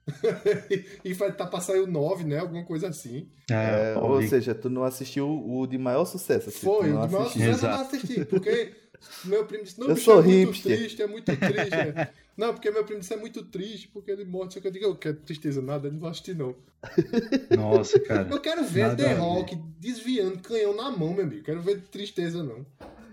e 1.04 1.12
vai 1.12 1.28
estar 1.28 1.46
pra 1.46 1.60
sair 1.60 1.80
o 1.80 1.86
nove, 1.86 2.24
né? 2.24 2.38
Alguma 2.38 2.64
coisa 2.64 2.88
assim. 2.88 3.28
É, 3.48 3.94
É, 3.94 3.98
ou 3.98 4.20
seja, 4.22 4.54
tu 4.54 4.68
não 4.68 4.82
assistiu 4.82 5.28
o 5.28 5.66
de 5.66 5.78
maior 5.78 6.04
sucesso. 6.04 6.48
assim, 6.48 6.58
Foi, 6.60 6.92
o 6.92 7.00
de 7.06 7.12
maior 7.12 7.26
sucesso 7.26 7.40
eu 7.44 7.46
não 7.46 7.52
Exato. 7.54 7.96
assisti, 7.96 8.24
porque 8.24 8.72
meu 9.24 9.44
primo 9.46 9.64
disse, 9.64 9.78
não, 9.78 9.88
Eu 9.88 9.94
bicho, 9.94 10.04
sou 10.06 10.20
é 10.20 10.22
muito 10.24 10.50
hipster. 10.50 10.76
triste, 10.76 11.02
é 11.02 11.06
muito 11.06 11.36
triste. 11.36 11.74
é. 11.74 12.10
Não, 12.36 12.52
porque 12.54 12.70
meu 12.70 12.84
primo 12.84 13.00
disse, 13.00 13.12
é 13.12 13.16
muito 13.16 13.44
triste, 13.44 13.88
porque 13.88 14.10
ele 14.10 14.24
morre. 14.24 14.50
Só 14.50 14.60
que 14.60 14.66
eu 14.66 14.72
digo, 14.72 14.86
eu 14.86 14.96
quero 14.96 15.16
tristeza 15.18 15.60
nada, 15.62 15.88
eu 15.88 15.92
não 15.92 16.00
vou 16.00 16.08
assistir, 16.08 16.34
não. 16.34 16.56
Nossa, 17.54 18.00
cara. 18.00 18.28
Eu 18.30 18.40
quero 18.40 18.64
ver 18.64 18.88
Nada 18.88 18.96
The. 19.04 19.14
Rock 19.14 19.56
desviando 19.78 20.38
canhão 20.40 20.74
na 20.74 20.90
mão, 20.90 21.12
meu 21.14 21.24
amigo. 21.24 21.44
Quero 21.44 21.60
ver 21.60 21.82
tristeza, 21.82 22.42
não. 22.42 22.64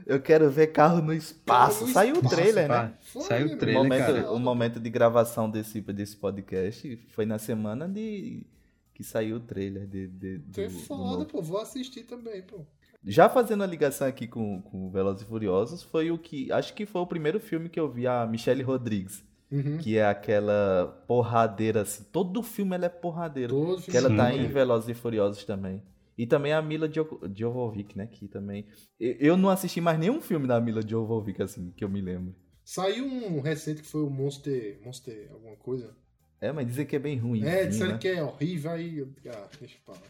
Eu 0.08 0.22
quero 0.22 0.50
ver 0.50 0.68
carro 0.68 1.02
no 1.02 1.14
espaço. 1.14 1.86
No 1.86 1.92
Saiu 1.92 2.16
o 2.16 2.18
espaço, 2.20 2.36
trailer, 2.36 2.70
né? 2.70 2.76
Pá, 2.78 2.94
Foi, 3.02 3.22
Saiu 3.24 3.48
o 3.50 3.54
O 3.54 3.58
trailer, 3.58 3.84
momento, 3.84 4.06
cara. 4.06 4.32
o 4.32 4.40
momento 4.40 4.80
de 4.80 4.90
gravação 4.90 5.50
desse, 5.50 5.82
desse 5.82 6.16
podcast 6.16 6.96
foi 7.10 7.26
na 7.26 7.38
semana 7.38 7.88
de 7.90 8.46
que 8.94 9.04
saiu 9.04 9.36
o 9.36 9.40
trailer 9.40 9.86
de, 9.86 10.08
de- 10.08 10.38
do, 10.40 10.62
é 10.62 10.70
foda, 10.70 11.26
pô. 11.26 11.42
Vou 11.42 11.60
assistir 11.60 12.04
também, 12.04 12.42
pô. 12.42 12.62
Já 13.06 13.30
fazendo 13.30 13.64
a 13.64 13.68
ligação 13.68 14.08
aqui 14.08 14.28
com, 14.28 14.62
com 14.62 14.90
Velozes 14.90 15.22
e 15.22 15.26
Furiosos, 15.26 15.84
foi 15.84 16.10
o 16.10 16.18
que. 16.18 16.52
Acho 16.52 16.74
que 16.74 16.86
foi 16.86 17.02
o 17.02 17.06
primeiro 17.06 17.40
filme 17.40 17.70
que 17.70 17.80
eu 17.80 17.90
vi 17.92 18.08
a 18.08 18.26
Michelle 18.26 18.64
Rodrigues. 18.64 19.24
Uhum. 19.52 19.78
Que 19.78 19.98
é 19.98 20.06
aquela 20.06 21.02
porradeira 21.08 21.82
assim. 21.82 22.04
Todo 22.12 22.42
filme 22.44 22.76
ela 22.76 22.86
é 22.86 22.90
porradeira. 22.90 23.50
Todo 23.50 23.82
Que 23.82 23.96
ela 23.96 24.08
filme 24.10 24.22
tá 24.22 24.34
em. 24.34 24.48
Velozes 24.48 24.90
e 24.90 24.94
Furiosos 24.94 25.44
também. 25.46 25.82
E 26.18 26.26
também 26.26 26.52
a 26.54 26.62
Mila 26.62 26.90
Jo- 26.90 27.20
Jovovich, 27.36 27.96
né? 27.98 28.08
Que 28.08 28.28
também. 28.28 28.66
Eu 29.00 29.38
não 29.38 29.50
assisti 29.50 29.80
mais 29.80 30.00
nenhum 30.00 30.20
filme 30.20 30.48
da 30.48 30.60
Mila 30.60 30.82
Jovovich, 30.86 31.42
assim, 31.42 31.72
que 31.72 31.84
eu 31.84 31.90
me 31.90 32.02
lembro. 32.02 32.36
Saiu 32.64 33.06
um 33.06 33.40
recente 33.40 33.82
que 33.82 33.88
foi 33.88 34.02
o 34.02 34.10
Monster. 34.10 34.80
Monster, 34.84 35.30
alguma 35.32 35.56
coisa. 35.58 35.96
É, 36.42 36.52
mas 36.52 36.68
dizem 36.68 36.86
que 36.86 36.96
é 36.96 37.00
bem 37.00 37.18
ruim. 37.18 37.44
é, 37.44 37.66
disseram 37.66 37.94
né? 37.94 37.98
que 37.98 38.08
é 38.08 38.24
horrível 38.24 38.72
aí. 38.72 39.02
Ah, 39.28 39.48
deixa 39.60 39.76
eu 39.78 39.82
falar. 39.86 40.02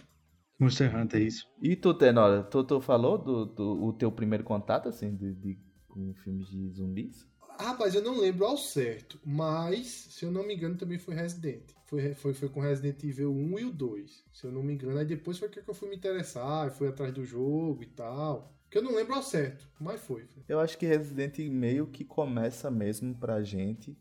Monster 0.60 0.96
Hunter, 0.96 1.22
é 1.22 1.24
isso. 1.26 1.46
E 1.62 1.76
tu, 1.76 1.94
Tenora, 1.94 2.44
tu, 2.44 2.64
tu 2.64 2.82
falou 2.82 3.18
do, 3.18 3.46
do 3.46 3.84
o 3.86 3.94
teu 3.94 4.12
primeiro 4.12 4.44
contato, 4.44 4.90
assim, 4.90 5.16
de, 5.16 5.34
de- 5.36 5.60
com 5.88 6.14
filmes 6.24 6.50
de 6.50 6.70
zumbis? 6.72 7.28
Rapaz, 7.60 7.96
eu 7.96 8.02
não 8.02 8.20
lembro 8.20 8.46
ao 8.46 8.58
certo, 8.58 9.20
mas, 9.26 9.88
se 10.12 10.26
eu 10.26 10.32
não 10.32 10.46
me 10.46 10.54
engano, 10.56 10.76
também 10.78 10.98
foi 10.98 11.16
Resident. 11.16 11.64
Foi, 11.86 12.14
foi, 12.14 12.34
foi 12.34 12.50
com 12.50 12.60
Resident 12.60 13.02
Evil 13.04 13.32
1 13.34 13.60
e 13.60 13.66
o 13.66 13.72
2, 13.72 14.24
se 14.34 14.46
eu 14.46 14.52
não 14.52 14.62
me 14.62 14.74
engano. 14.74 14.98
Aí 15.00 15.06
depois 15.06 15.38
foi 15.40 15.48
que 15.50 15.60
eu 15.68 15.74
fui 15.74 15.90
me 15.90 15.96
interessar, 15.96 16.70
fui 16.72 16.88
atrás 16.88 17.14
do 17.14 17.24
jogo 17.26 17.82
e 17.82 17.88
tal. 17.88 18.54
Que 18.70 18.78
eu 18.78 18.82
não 18.84 18.94
lembro 18.94 19.14
ao 19.16 19.24
certo, 19.24 19.66
mas 19.80 20.02
foi. 20.02 20.26
foi. 20.26 20.44
Eu 20.50 20.60
acho 20.60 20.78
que 20.78 20.86
Resident 20.86 21.38
meio 21.50 21.88
que 21.88 22.04
começa 22.04 22.70
mesmo 22.70 23.16
pra 23.16 23.42
gente 23.42 23.98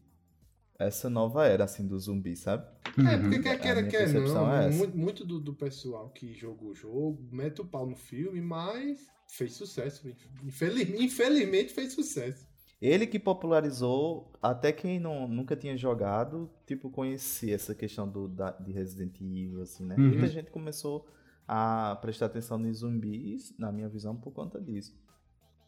essa 0.78 1.08
nova 1.08 1.46
era, 1.46 1.64
assim, 1.64 1.86
do 1.86 1.98
zumbi, 1.98 2.36
sabe? 2.36 2.66
É, 2.98 3.14
Uhum. 3.16 3.20
porque 3.22 3.38
quer 3.40 3.60
queira, 3.60 3.82
quer 3.86 4.12
não. 4.12 4.52
é 4.52 4.66
essa. 4.68 4.76
muito 4.76 4.96
muito 4.96 5.24
do, 5.24 5.38
do 5.40 5.54
pessoal 5.54 6.10
que 6.10 6.34
jogou 6.34 6.70
o 6.70 6.74
jogo 6.74 7.22
mete 7.30 7.60
o 7.60 7.64
pau 7.64 7.86
no 7.86 7.96
filme, 7.96 8.40
mas 8.40 9.06
fez 9.28 9.52
sucesso. 9.52 10.06
Infeliz- 10.44 10.88
infelizmente 11.00 11.72
fez 11.72 11.92
sucesso. 11.92 12.45
Ele 12.80 13.06
que 13.06 13.18
popularizou, 13.18 14.30
até 14.42 14.70
quem 14.70 15.00
não, 15.00 15.26
nunca 15.26 15.56
tinha 15.56 15.76
jogado, 15.76 16.50
tipo, 16.66 16.90
conhecia 16.90 17.54
essa 17.54 17.74
questão 17.74 18.06
do, 18.06 18.28
da, 18.28 18.50
de 18.50 18.70
Resident 18.70 19.18
Evil, 19.20 19.62
assim, 19.62 19.84
né? 19.84 19.96
Uhum. 19.96 20.08
Muita 20.08 20.28
gente 20.28 20.50
começou 20.50 21.08
a 21.48 21.96
prestar 22.02 22.26
atenção 22.26 22.58
nos 22.58 22.78
zumbis, 22.78 23.54
na 23.58 23.72
minha 23.72 23.88
visão, 23.88 24.14
por 24.14 24.32
conta 24.32 24.60
disso. 24.60 24.94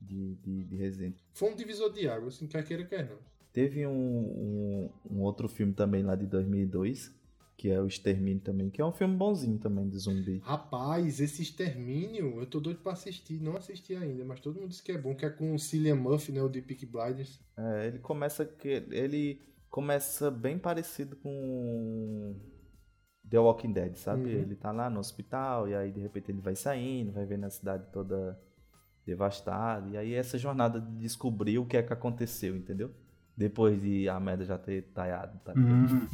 De, 0.01 0.37
de, 0.37 0.65
de 0.65 0.77
Resident 0.77 1.17
Foi 1.33 1.51
um 1.51 1.57
divisor 1.57 1.93
de 1.93 2.09
água, 2.09 2.29
assim, 2.29 2.47
quer 2.47 2.65
queira, 2.65 2.85
quer 2.85 3.09
não. 3.09 3.19
Teve 3.53 3.85
um, 3.85 3.91
um, 3.91 4.91
um 5.11 5.23
outro 5.23 5.49
filme 5.49 5.73
também 5.73 6.05
lá 6.05 6.15
de 6.15 6.27
2002, 6.27 7.13
que 7.59 7.69
é 7.69 7.81
o 7.81 7.89
Extermínio 7.89 8.41
também, 8.41 8.71
que 8.71 8.81
é 8.81 8.85
um 8.85 8.93
filme 8.93 9.17
bonzinho 9.17 9.59
também 9.59 9.89
de 9.89 9.99
zumbi. 9.99 10.39
Rapaz, 10.45 11.21
esse 11.21 11.43
extermínio, 11.43 12.39
eu 12.39 12.47
tô 12.47 12.61
doido 12.61 12.79
pra 12.79 12.93
assistir. 12.93 13.43
Não 13.43 13.57
assisti 13.57 13.97
ainda, 13.97 14.25
mas 14.25 14.39
todo 14.39 14.61
mundo 14.61 14.69
diz 14.69 14.81
que 14.81 14.93
é 14.93 14.97
bom, 14.97 15.13
que 15.13 15.27
é 15.27 15.31
com 15.31 15.53
o 15.53 15.59
Cillian 15.59 15.97
Murphy, 15.97 16.31
né? 16.31 16.41
O 16.41 16.49
de 16.49 16.63
Peak 16.63 16.87
Blinders. 16.87 17.41
É, 17.57 17.89
ele 17.89 17.99
começa 17.99 18.45
que 18.45 18.69
ele 18.93 19.43
começa 19.69 20.31
bem 20.31 20.57
parecido 20.57 21.17
com 21.17 22.37
The 23.29 23.41
Walking 23.41 23.73
Dead, 23.73 23.97
sabe? 23.97 24.23
Uhum. 24.23 24.41
Ele 24.41 24.55
tá 24.55 24.71
lá 24.71 24.89
no 24.89 25.01
hospital 25.01 25.69
e 25.69 25.75
aí 25.75 25.91
de 25.91 26.01
repente 26.01 26.31
ele 26.31 26.41
vai 26.41 26.55
saindo, 26.55 27.11
vai 27.11 27.27
vendo 27.27 27.45
a 27.45 27.51
cidade 27.51 27.91
toda 27.93 28.41
devastada 29.05 29.89
e 29.89 29.97
aí 29.97 30.15
essa 30.15 30.39
jornada 30.39 30.81
de 30.81 30.93
descobrir 30.99 31.59
o 31.59 31.67
que 31.67 31.77
é 31.77 31.83
que 31.83 31.93
aconteceu, 31.93 32.57
entendeu? 32.57 32.95
Depois 33.37 33.81
de 33.81 34.09
a 34.09 34.21
merda 34.21 34.45
já 34.45 34.59
ter 34.59 34.83
taiado, 34.93 35.41
tá? 35.41 35.53
ligado? 35.55 36.09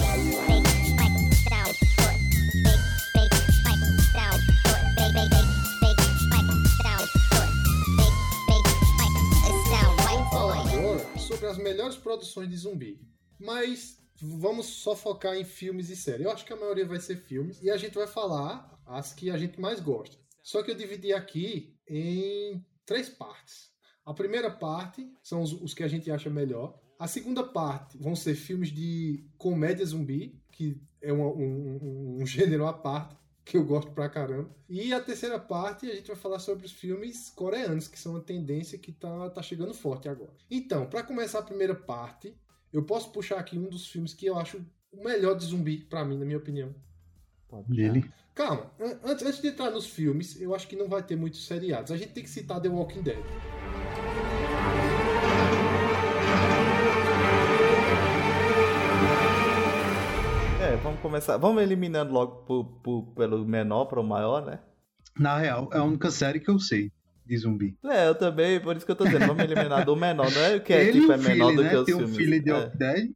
Sobre 11.18 11.46
as 11.46 11.58
melhores 11.58 11.96
produções 11.96 12.48
de 12.48 12.56
zumbi. 12.56 13.00
Mas 13.38 13.98
vamos 14.20 14.66
só 14.66 14.96
focar 14.96 15.36
em 15.36 15.44
filmes 15.44 15.90
e 15.90 15.96
séries. 15.96 16.24
Eu 16.24 16.30
acho 16.30 16.44
que 16.44 16.52
a 16.52 16.56
maioria 16.56 16.86
vai 16.86 16.98
ser 16.98 17.16
filmes 17.16 17.62
e 17.62 17.70
a 17.70 17.76
gente 17.76 17.94
vai 17.94 18.06
falar 18.06 18.80
as 18.86 19.12
que 19.12 19.30
a 19.30 19.36
gente 19.36 19.60
mais 19.60 19.80
gosta. 19.80 20.16
Só 20.42 20.62
que 20.62 20.70
eu 20.70 20.74
dividi 20.74 21.12
aqui 21.12 21.76
em 21.88 22.64
três 22.84 23.08
partes. 23.08 23.70
A 24.04 24.14
primeira 24.14 24.50
parte 24.50 25.06
são 25.22 25.42
os, 25.42 25.52
os 25.52 25.74
que 25.74 25.82
a 25.82 25.88
gente 25.88 26.10
acha 26.10 26.30
melhor. 26.30 26.80
A 26.98 27.06
segunda 27.06 27.42
parte 27.44 27.98
vão 27.98 28.16
ser 28.16 28.34
filmes 28.34 28.70
de 28.70 29.24
comédia 29.36 29.84
zumbi, 29.84 30.40
que 30.50 30.80
é 31.02 31.12
um, 31.12 31.22
um- 31.26 32.18
um- 32.22 32.26
gênero 32.26 32.66
à 32.66 32.72
parte, 32.72 33.14
que 33.44 33.56
eu 33.56 33.64
gosto 33.64 33.92
pra 33.92 34.08
caramba. 34.08 34.50
E 34.68 34.92
a 34.92 35.00
terceira 35.00 35.38
parte 35.38 35.88
a 35.90 35.94
gente 35.94 36.06
vai 36.08 36.16
falar 36.16 36.38
sobre 36.38 36.64
os 36.66 36.72
filmes 36.72 37.28
coreanos, 37.30 37.86
que 37.86 37.98
são 37.98 38.12
uma 38.12 38.20
tendência 38.20 38.78
que 38.78 38.90
tá, 38.92 39.30
tá 39.30 39.42
chegando 39.42 39.74
forte 39.74 40.08
agora. 40.08 40.32
Então, 40.50 40.86
pra 40.86 41.02
começar 41.02 41.40
a 41.40 41.42
primeira 41.42 41.74
parte, 41.74 42.34
eu 42.72 42.82
posso 42.82 43.10
puxar 43.10 43.38
aqui 43.38 43.58
um 43.58 43.68
dos 43.68 43.86
filmes 43.86 44.14
que 44.14 44.26
eu 44.26 44.36
acho 44.38 44.64
o 44.90 45.04
melhor 45.04 45.36
de 45.36 45.44
zumbi, 45.44 45.78
pra 45.78 46.04
mim, 46.04 46.16
na 46.18 46.24
minha 46.24 46.38
opinião. 46.38 46.74
Dele. 47.68 48.10
Calma, 48.34 48.70
an- 48.80 48.98
antes, 49.04 49.24
antes 49.24 49.40
de 49.40 49.48
entrar 49.48 49.70
nos 49.70 49.86
filmes, 49.86 50.40
eu 50.40 50.54
acho 50.54 50.66
que 50.66 50.74
não 50.76 50.88
vai 50.88 51.02
ter 51.02 51.14
muitos 51.16 51.46
seriados. 51.46 51.92
A 51.92 51.96
gente 51.96 52.12
tem 52.12 52.24
que 52.24 52.30
citar 52.30 52.60
The 52.60 52.68
Walking 52.68 53.02
Dead. 53.02 53.18
É, 60.76 60.82
vamos 60.82 61.00
começar. 61.00 61.36
Vamos 61.36 61.62
eliminando 61.62 62.12
logo 62.12 62.44
por- 62.44 62.64
por- 62.82 63.02
pelo 63.14 63.44
menor 63.46 63.86
para 63.86 64.00
o 64.00 64.04
maior, 64.04 64.44
né? 64.44 64.60
Na 65.18 65.38
real, 65.38 65.68
é 65.72 65.78
a 65.78 65.84
única 65.84 66.10
série 66.10 66.40
que 66.40 66.50
eu 66.50 66.58
sei. 66.58 66.90
de 67.28 67.36
zumbi. 67.38 67.76
É, 67.84 68.06
eu 68.06 68.14
também, 68.14 68.60
por 68.60 68.76
isso 68.76 68.86
que 68.86 68.92
eu 68.92 68.94
tô 68.94 69.02
dizendo, 69.04 69.26
vamos 69.26 69.42
eliminar 69.42 69.84
do 69.84 69.96
menor, 69.96 70.30
não 70.30 70.40
é 70.42 70.60
que 70.60 70.72
é, 70.72 70.84
Ele 70.84 71.00
tipo, 71.00 71.10
é 71.12 71.16
o 71.16 71.18
menor 71.20 71.46
Philly, 71.48 71.56
do 71.56 71.62
né? 71.64 71.70
que 71.70 71.76
os 71.76 71.84
Tem 71.86 71.94
um 71.96 71.98
filmes. 71.98 72.16
filho 72.16 72.40
de 72.44 72.50
é. 72.52 72.68
Dead, 72.68 73.10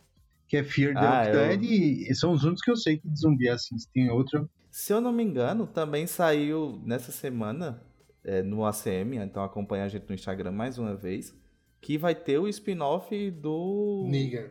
que 0.48 0.56
é 0.56 0.64
Fear 0.64 0.94
the 0.94 0.98
Ah, 0.98 1.10
Walking 1.18 1.28
eu- 1.28 1.34
Dead, 1.58 1.62
e 2.10 2.14
são 2.16 2.32
os 2.32 2.42
únicos 2.42 2.60
que 2.60 2.70
eu 2.72 2.76
sei 2.76 2.96
que 2.98 3.08
de 3.08 3.20
zumbi 3.20 3.46
é 3.46 3.52
assim. 3.52 3.78
Se 3.78 3.88
tem 3.92 4.10
outro. 4.10 4.50
Se 4.68 4.92
eu 4.92 5.00
não 5.00 5.12
me 5.12 5.22
engano, 5.22 5.64
também 5.64 6.08
saiu 6.08 6.82
nessa 6.84 7.12
semana 7.12 7.80
é, 8.24 8.42
no 8.42 8.64
ACM, 8.66 9.14
então 9.18 9.44
acompanha 9.44 9.84
a 9.84 9.88
gente 9.88 10.08
no 10.08 10.14
Instagram 10.16 10.50
mais 10.50 10.76
uma 10.76 10.96
vez, 10.96 11.32
que 11.80 11.96
vai 11.96 12.12
ter 12.16 12.36
o 12.38 12.48
spin-off 12.48 13.30
do 13.30 14.06
Niga. 14.08 14.50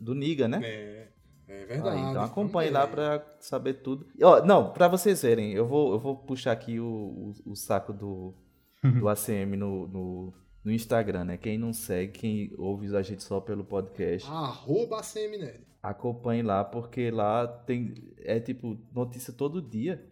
do 0.00 0.14
Niga, 0.14 0.46
né? 0.46 0.60
É, 0.62 1.08
é 1.50 1.62
Ah, 1.62 1.66
verdade. 1.66 2.00
então 2.00 2.22
acompanhe 2.22 2.68
É. 2.70 2.72
lá 2.72 2.86
pra 2.86 3.24
saber 3.40 3.74
tudo. 3.74 4.06
Ó, 4.22 4.44
não, 4.44 4.72
pra 4.72 4.88
vocês 4.88 5.22
verem, 5.22 5.52
eu 5.52 5.66
vou, 5.66 5.92
eu 5.92 5.98
vou 5.98 6.16
puxar 6.16 6.52
aqui 6.52 6.78
o, 6.80 7.32
o, 7.46 7.50
o 7.52 7.56
saco 7.56 7.92
do, 7.92 8.34
do 9.00 9.08
ACM 9.08 9.56
no, 9.56 9.86
no, 9.88 10.34
no 10.64 10.72
Instagram, 10.72 11.24
né? 11.24 11.36
Quem 11.36 11.58
não 11.58 11.72
segue, 11.72 12.12
quem 12.12 12.54
ouve 12.58 12.94
a 12.96 13.02
gente 13.02 13.22
só 13.22 13.40
pelo 13.40 13.64
podcast, 13.64 14.28
Arroba 14.30 15.00
ACMNerd. 15.00 15.60
acompanhe 15.82 16.42
lá, 16.42 16.62
porque 16.64 17.10
lá 17.10 17.46
tem, 17.46 17.94
é 18.18 18.38
tipo, 18.40 18.78
notícia 18.94 19.32
todo 19.32 19.60
dia. 19.62 20.04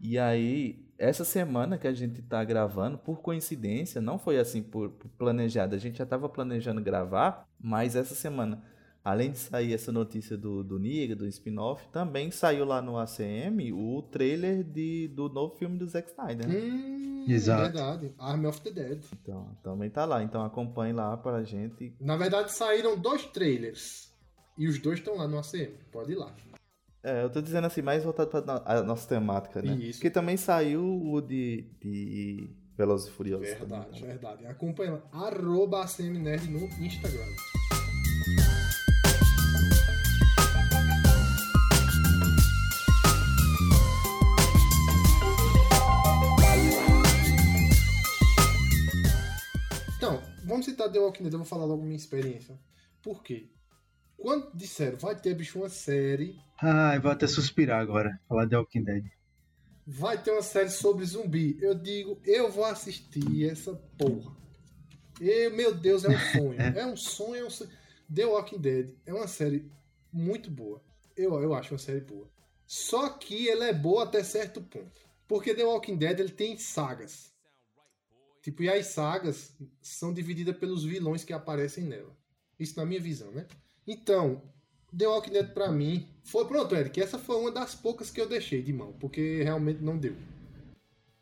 E 0.00 0.16
aí, 0.16 0.86
essa 0.96 1.24
semana 1.24 1.76
que 1.76 1.88
a 1.88 1.92
gente 1.92 2.22
tá 2.22 2.44
gravando, 2.44 2.96
por 2.96 3.20
coincidência, 3.20 4.00
não 4.00 4.16
foi 4.16 4.38
assim 4.38 4.62
por, 4.62 4.90
por 4.90 5.08
planejado, 5.18 5.74
a 5.74 5.78
gente 5.78 5.98
já 5.98 6.06
tava 6.06 6.28
planejando 6.28 6.80
gravar, 6.80 7.44
mas 7.60 7.96
essa 7.96 8.14
semana, 8.14 8.62
além 9.08 9.30
de 9.30 9.38
sair 9.38 9.72
essa 9.72 9.90
notícia 9.90 10.36
do, 10.36 10.62
do 10.62 10.78
Niga, 10.78 11.16
do 11.16 11.26
spin-off, 11.26 11.88
também 11.88 12.30
saiu 12.30 12.64
lá 12.66 12.82
no 12.82 12.98
ACM 12.98 13.72
o 13.72 14.02
trailer 14.02 14.62
de, 14.62 15.08
do 15.08 15.30
novo 15.30 15.56
filme 15.56 15.78
do 15.78 15.86
Zack 15.86 16.10
Snyder. 16.10 16.46
né? 16.46 16.54
Hum, 16.54 17.24
Exato. 17.26 17.62
verdade. 17.62 18.14
Army 18.18 18.46
of 18.46 18.60
the 18.60 18.70
Dead. 18.70 19.02
Então, 19.22 19.56
também 19.62 19.88
tá 19.88 20.04
lá. 20.04 20.22
Então 20.22 20.44
acompanhe 20.44 20.92
lá 20.92 21.16
pra 21.16 21.42
gente. 21.42 21.94
Na 21.98 22.16
verdade, 22.16 22.52
saíram 22.52 22.98
dois 22.98 23.24
trailers. 23.24 24.12
E 24.58 24.66
os 24.68 24.78
dois 24.78 24.98
estão 24.98 25.16
lá 25.16 25.26
no 25.26 25.38
ACM. 25.38 25.72
Pode 25.90 26.12
ir 26.12 26.16
lá. 26.16 26.34
É, 27.02 27.22
eu 27.22 27.30
tô 27.30 27.40
dizendo 27.40 27.66
assim, 27.66 27.80
mais 27.80 28.04
voltado 28.04 28.28
pra 28.28 28.62
a 28.66 28.82
nossa 28.82 29.08
temática, 29.08 29.62
né? 29.62 29.74
Isso. 29.76 30.00
Porque 30.00 30.10
também 30.10 30.36
saiu 30.36 30.82
o 30.84 31.20
de, 31.20 31.64
de 31.80 32.50
Velozes 32.76 33.08
e 33.08 33.10
Furiosos. 33.12 33.46
Verdade, 33.48 33.86
também, 33.86 34.02
né? 34.02 34.06
verdade. 34.08 34.46
Acompanha 34.46 34.92
lá. 34.92 35.26
Arroba 35.26 35.82
ACMNerd 35.82 36.50
no 36.50 36.66
Instagram. 36.84 37.24
The 50.90 50.98
Walking 50.98 51.22
Dead, 51.24 51.32
eu 51.32 51.38
vou 51.38 51.46
falar 51.46 51.64
logo 51.64 51.82
minha 51.82 51.96
experiência. 51.96 52.58
Por 53.02 53.22
quê? 53.22 53.48
Quando 54.16 54.50
disseram, 54.54 54.98
vai 54.98 55.14
ter, 55.16 55.34
bicho, 55.34 55.58
uma 55.58 55.68
série, 55.68 56.38
Ai, 56.60 56.98
vou 56.98 57.10
até 57.12 57.26
suspirar 57.26 57.80
agora. 57.80 58.20
Falar 58.28 58.44
de 58.46 58.56
Walking 58.56 58.82
Dead. 58.82 59.04
vai 59.86 60.20
ter 60.22 60.32
uma 60.32 60.42
série 60.42 60.70
sobre 60.70 61.04
zumbi, 61.06 61.56
eu 61.60 61.74
digo, 61.74 62.20
eu 62.24 62.50
vou 62.50 62.64
assistir 62.64 63.48
essa 63.50 63.74
porra. 63.96 64.36
E, 65.20 65.48
meu 65.50 65.74
Deus, 65.74 66.04
é 66.04 66.08
um 66.08 66.18
sonho. 66.32 66.60
é 66.60 66.86
um 66.86 66.96
sonho, 66.96 67.36
é 67.36 67.46
um 67.46 67.50
sonho. 67.50 67.70
The 68.12 68.24
Walking 68.26 68.58
Dead 68.60 68.90
é 69.06 69.12
uma 69.14 69.26
série 69.28 69.70
muito 70.12 70.50
boa. 70.50 70.82
Eu, 71.16 71.40
eu 71.42 71.54
acho 71.54 71.72
uma 71.74 71.78
série 71.78 72.00
boa. 72.00 72.28
Só 72.66 73.08
que 73.10 73.48
ela 73.48 73.66
é 73.66 73.72
boa 73.72 74.04
até 74.04 74.22
certo 74.22 74.60
ponto. 74.62 75.00
Porque 75.26 75.54
The 75.54 75.64
Walking 75.64 75.96
Dead 75.96 76.18
ele 76.20 76.30
tem 76.30 76.56
sagas. 76.58 77.27
Tipo, 78.42 78.62
e 78.62 78.68
as 78.68 78.86
sagas 78.86 79.56
são 79.80 80.12
divididas 80.12 80.56
pelos 80.56 80.84
vilões 80.84 81.24
que 81.24 81.32
aparecem 81.32 81.84
nela. 81.84 82.16
Isso 82.58 82.78
na 82.78 82.86
minha 82.86 83.00
visão, 83.00 83.30
né? 83.32 83.46
Então, 83.86 84.42
The 84.96 85.06
Walking 85.06 85.32
Dead 85.32 85.52
pra 85.52 85.70
mim 85.70 86.06
foi 86.24 86.46
pronto, 86.46 86.74
Eric. 86.74 87.00
Essa 87.00 87.18
foi 87.18 87.36
uma 87.36 87.50
das 87.50 87.74
poucas 87.74 88.10
que 88.10 88.20
eu 88.20 88.28
deixei 88.28 88.62
de 88.62 88.72
mão, 88.72 88.92
porque 88.94 89.42
realmente 89.42 89.82
não 89.82 89.98
deu. 89.98 90.14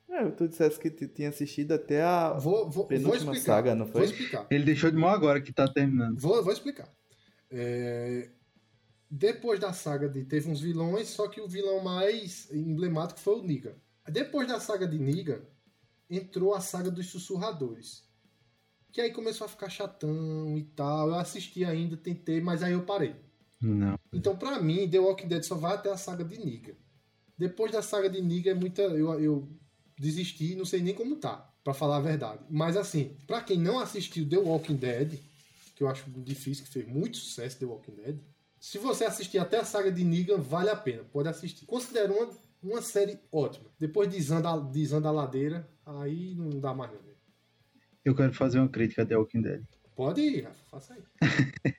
É, 0.08 0.24
tu 0.30 0.48
disseste 0.48 0.78
que 0.78 0.90
tu 0.90 1.06
tinha 1.08 1.28
assistido 1.28 1.72
até 1.72 2.02
a. 2.02 2.32
Vou, 2.34 2.62
vou, 2.64 2.70
vou 2.70 2.86
Penúltima 2.86 3.32
explicar. 3.32 3.56
saga, 3.56 3.74
não 3.74 3.86
foi? 3.86 4.02
Vou 4.02 4.10
explicar. 4.10 4.46
Ele 4.50 4.64
deixou 4.64 4.90
de 4.90 4.96
mão 4.96 5.10
agora 5.10 5.40
que 5.42 5.52
tá 5.52 5.68
terminando. 5.68 6.18
Vou, 6.18 6.42
vou 6.42 6.52
explicar. 6.52 6.88
É, 7.50 8.30
Depois 9.10 9.60
da 9.60 9.72
saga 9.72 10.08
de. 10.08 10.24
Teve 10.24 10.48
uns 10.48 10.60
vilões, 10.60 11.08
só 11.08 11.28
que 11.28 11.40
o 11.40 11.48
vilão 11.48 11.82
mais 11.82 12.50
emblemático 12.52 13.20
foi 13.20 13.34
o 13.40 13.42
Negan. 13.42 13.74
Depois 14.08 14.46
da 14.48 14.58
saga 14.60 14.86
de 14.86 14.98
Negan, 14.98 15.40
entrou 16.08 16.54
a 16.54 16.60
saga 16.60 16.90
dos 16.90 17.06
sussurradores. 17.08 18.04
Que 18.92 19.00
aí 19.00 19.12
começou 19.12 19.44
a 19.44 19.48
ficar 19.48 19.68
chatão 19.68 20.56
e 20.56 20.64
tal. 20.64 21.08
Eu 21.08 21.14
assisti 21.16 21.64
ainda, 21.64 21.96
tentei, 21.96 22.40
mas 22.40 22.62
aí 22.62 22.72
eu 22.72 22.84
parei. 22.84 23.14
Não. 23.60 23.98
Então, 24.12 24.36
pra 24.36 24.60
mim, 24.60 24.88
The 24.88 24.98
Walking 24.98 25.28
Dead 25.28 25.42
só 25.42 25.54
vai 25.54 25.74
até 25.74 25.90
a 25.90 25.96
saga 25.96 26.24
de 26.24 26.38
Negan. 26.38 26.74
Depois 27.36 27.72
da 27.72 27.82
saga 27.82 28.08
de 28.08 28.22
Negan, 28.22 28.52
é 28.52 28.54
muita. 28.54 28.82
Eu, 28.82 29.20
eu 29.20 29.48
desisti, 29.98 30.54
não 30.54 30.64
sei 30.64 30.80
nem 30.80 30.94
como 30.94 31.16
tá, 31.16 31.52
pra 31.64 31.74
falar 31.74 31.96
a 31.96 32.00
verdade. 32.00 32.44
Mas 32.50 32.76
assim, 32.76 33.16
pra 33.26 33.42
quem 33.42 33.58
não 33.58 33.78
assistiu 33.78 34.28
The 34.28 34.38
Walking 34.38 34.76
Dead, 34.76 35.18
que 35.74 35.82
eu 35.82 35.88
acho 35.88 36.08
difícil, 36.10 36.64
que 36.64 36.70
fez 36.70 36.86
muito 36.86 37.16
sucesso 37.16 37.58
The 37.58 37.66
Walking 37.66 37.94
Dead, 37.94 38.18
se 38.58 38.78
você 38.78 39.04
assistir 39.04 39.38
até 39.38 39.58
a 39.58 39.64
saga 39.64 39.92
de 39.92 40.02
Negan, 40.02 40.38
vale 40.38 40.70
a 40.70 40.76
pena, 40.76 41.04
pode 41.04 41.28
assistir. 41.28 41.66
Considero 41.66 42.14
uma, 42.14 42.30
uma 42.62 42.82
série 42.82 43.18
ótima. 43.30 43.70
Depois 43.78 44.08
desanda, 44.08 44.58
desanda 44.58 45.08
a 45.08 45.12
ladeira, 45.12 45.68
aí 45.86 46.34
não 46.34 46.50
dá 46.60 46.74
mais 46.74 46.92
não. 46.92 47.00
Eu 48.04 48.14
quero 48.14 48.32
fazer 48.32 48.58
uma 48.58 48.68
crítica 48.68 49.06
The 49.06 49.16
Walking 49.16 49.42
Dead. 49.42 49.62
Pode 49.94 50.20
ir, 50.20 50.42
Rafa, 50.42 50.64
faça 50.70 50.94
aí. 50.94 51.02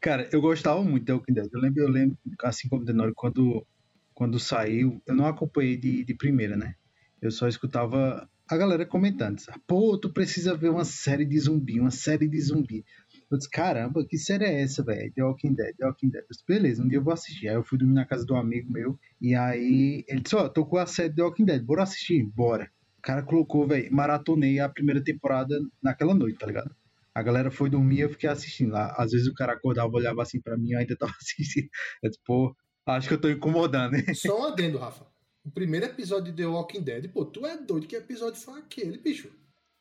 Cara, 0.00 0.28
eu 0.32 0.40
gostava 0.40 0.82
muito 0.82 1.04
de 1.04 1.12
Walking 1.12 1.34
Dead. 1.34 1.48
Eu 1.52 1.60
lembro, 1.60 1.82
eu 1.82 1.88
lembro 1.88 2.18
assim 2.42 2.68
como 2.68 2.84
Denori, 2.84 3.12
quando, 3.14 3.66
quando 4.14 4.40
saiu, 4.40 5.02
eu 5.06 5.14
não 5.14 5.26
acompanhei 5.26 5.76
de, 5.76 6.04
de 6.04 6.14
primeira, 6.14 6.56
né? 6.56 6.74
Eu 7.20 7.30
só 7.30 7.46
escutava 7.46 8.28
a 8.48 8.56
galera 8.56 8.84
comentando. 8.86 9.40
Pô, 9.66 9.96
tu 9.98 10.12
precisa 10.12 10.56
ver 10.56 10.70
uma 10.70 10.84
série 10.84 11.24
de 11.24 11.38
zumbi, 11.38 11.78
uma 11.78 11.90
série 11.90 12.26
de 12.26 12.40
zumbi. 12.40 12.84
Eu 13.30 13.38
disse, 13.38 13.48
caramba, 13.48 14.04
que 14.04 14.18
série 14.18 14.44
é 14.44 14.62
essa, 14.62 14.82
velho? 14.82 15.12
The 15.14 15.22
Walking 15.22 15.54
Dead, 15.54 15.76
The 15.76 15.86
Walking 15.86 16.08
Dead. 16.08 16.22
Eu 16.22 16.28
disse, 16.30 16.44
beleza, 16.48 16.82
um 16.82 16.88
dia 16.88 16.98
eu 16.98 17.04
vou 17.04 17.12
assistir. 17.12 17.48
Aí 17.48 17.54
eu 17.54 17.62
fui 17.62 17.78
dormir 17.78 17.94
na 17.94 18.04
casa 18.04 18.24
do 18.24 18.34
amigo 18.34 18.72
meu, 18.72 18.98
e 19.20 19.36
aí 19.36 20.04
ele 20.08 20.20
disse, 20.20 20.34
ó, 20.34 20.48
tô 20.48 20.66
com 20.66 20.78
a 20.78 20.86
série 20.86 21.14
The 21.14 21.22
Walking 21.22 21.44
Dead, 21.44 21.62
bora 21.62 21.84
assistir? 21.84 22.24
Bora. 22.24 22.68
O 23.00 23.02
cara 23.02 23.22
colocou, 23.22 23.66
velho, 23.66 23.90
maratonei 23.90 24.60
a 24.60 24.68
primeira 24.68 25.02
temporada 25.02 25.58
naquela 25.82 26.14
noite, 26.14 26.38
tá 26.38 26.46
ligado? 26.46 26.70
A 27.14 27.22
galera 27.22 27.50
foi 27.50 27.70
dormir 27.70 27.96
e 27.96 28.00
eu 28.02 28.10
fiquei 28.10 28.28
assistindo 28.28 28.72
lá. 28.72 28.94
Às 28.98 29.12
vezes 29.12 29.26
o 29.26 29.32
cara 29.32 29.54
acordava, 29.54 29.90
olhava 29.96 30.22
assim 30.22 30.38
pra 30.38 30.56
mim, 30.58 30.72
eu 30.72 30.78
ainda 30.78 30.94
tava 30.96 31.12
assistindo. 31.18 31.66
Eu 32.02 32.10
disse, 32.10 32.20
pô, 32.26 32.54
acho 32.86 33.08
que 33.08 33.14
eu 33.14 33.20
tô 33.20 33.30
incomodando, 33.30 33.92
né? 33.92 34.04
Só 34.14 34.38
um 34.38 34.44
adendo, 34.52 34.76
Rafa. 34.76 35.06
O 35.42 35.50
primeiro 35.50 35.86
episódio 35.86 36.30
de 36.30 36.42
The 36.42 36.46
Walking 36.46 36.82
Dead, 36.82 37.08
pô, 37.10 37.24
tu 37.24 37.46
é 37.46 37.56
doido, 37.56 37.86
que 37.86 37.96
episódio 37.96 38.38
foi 38.38 38.60
aquele, 38.60 38.98
bicho? 38.98 39.30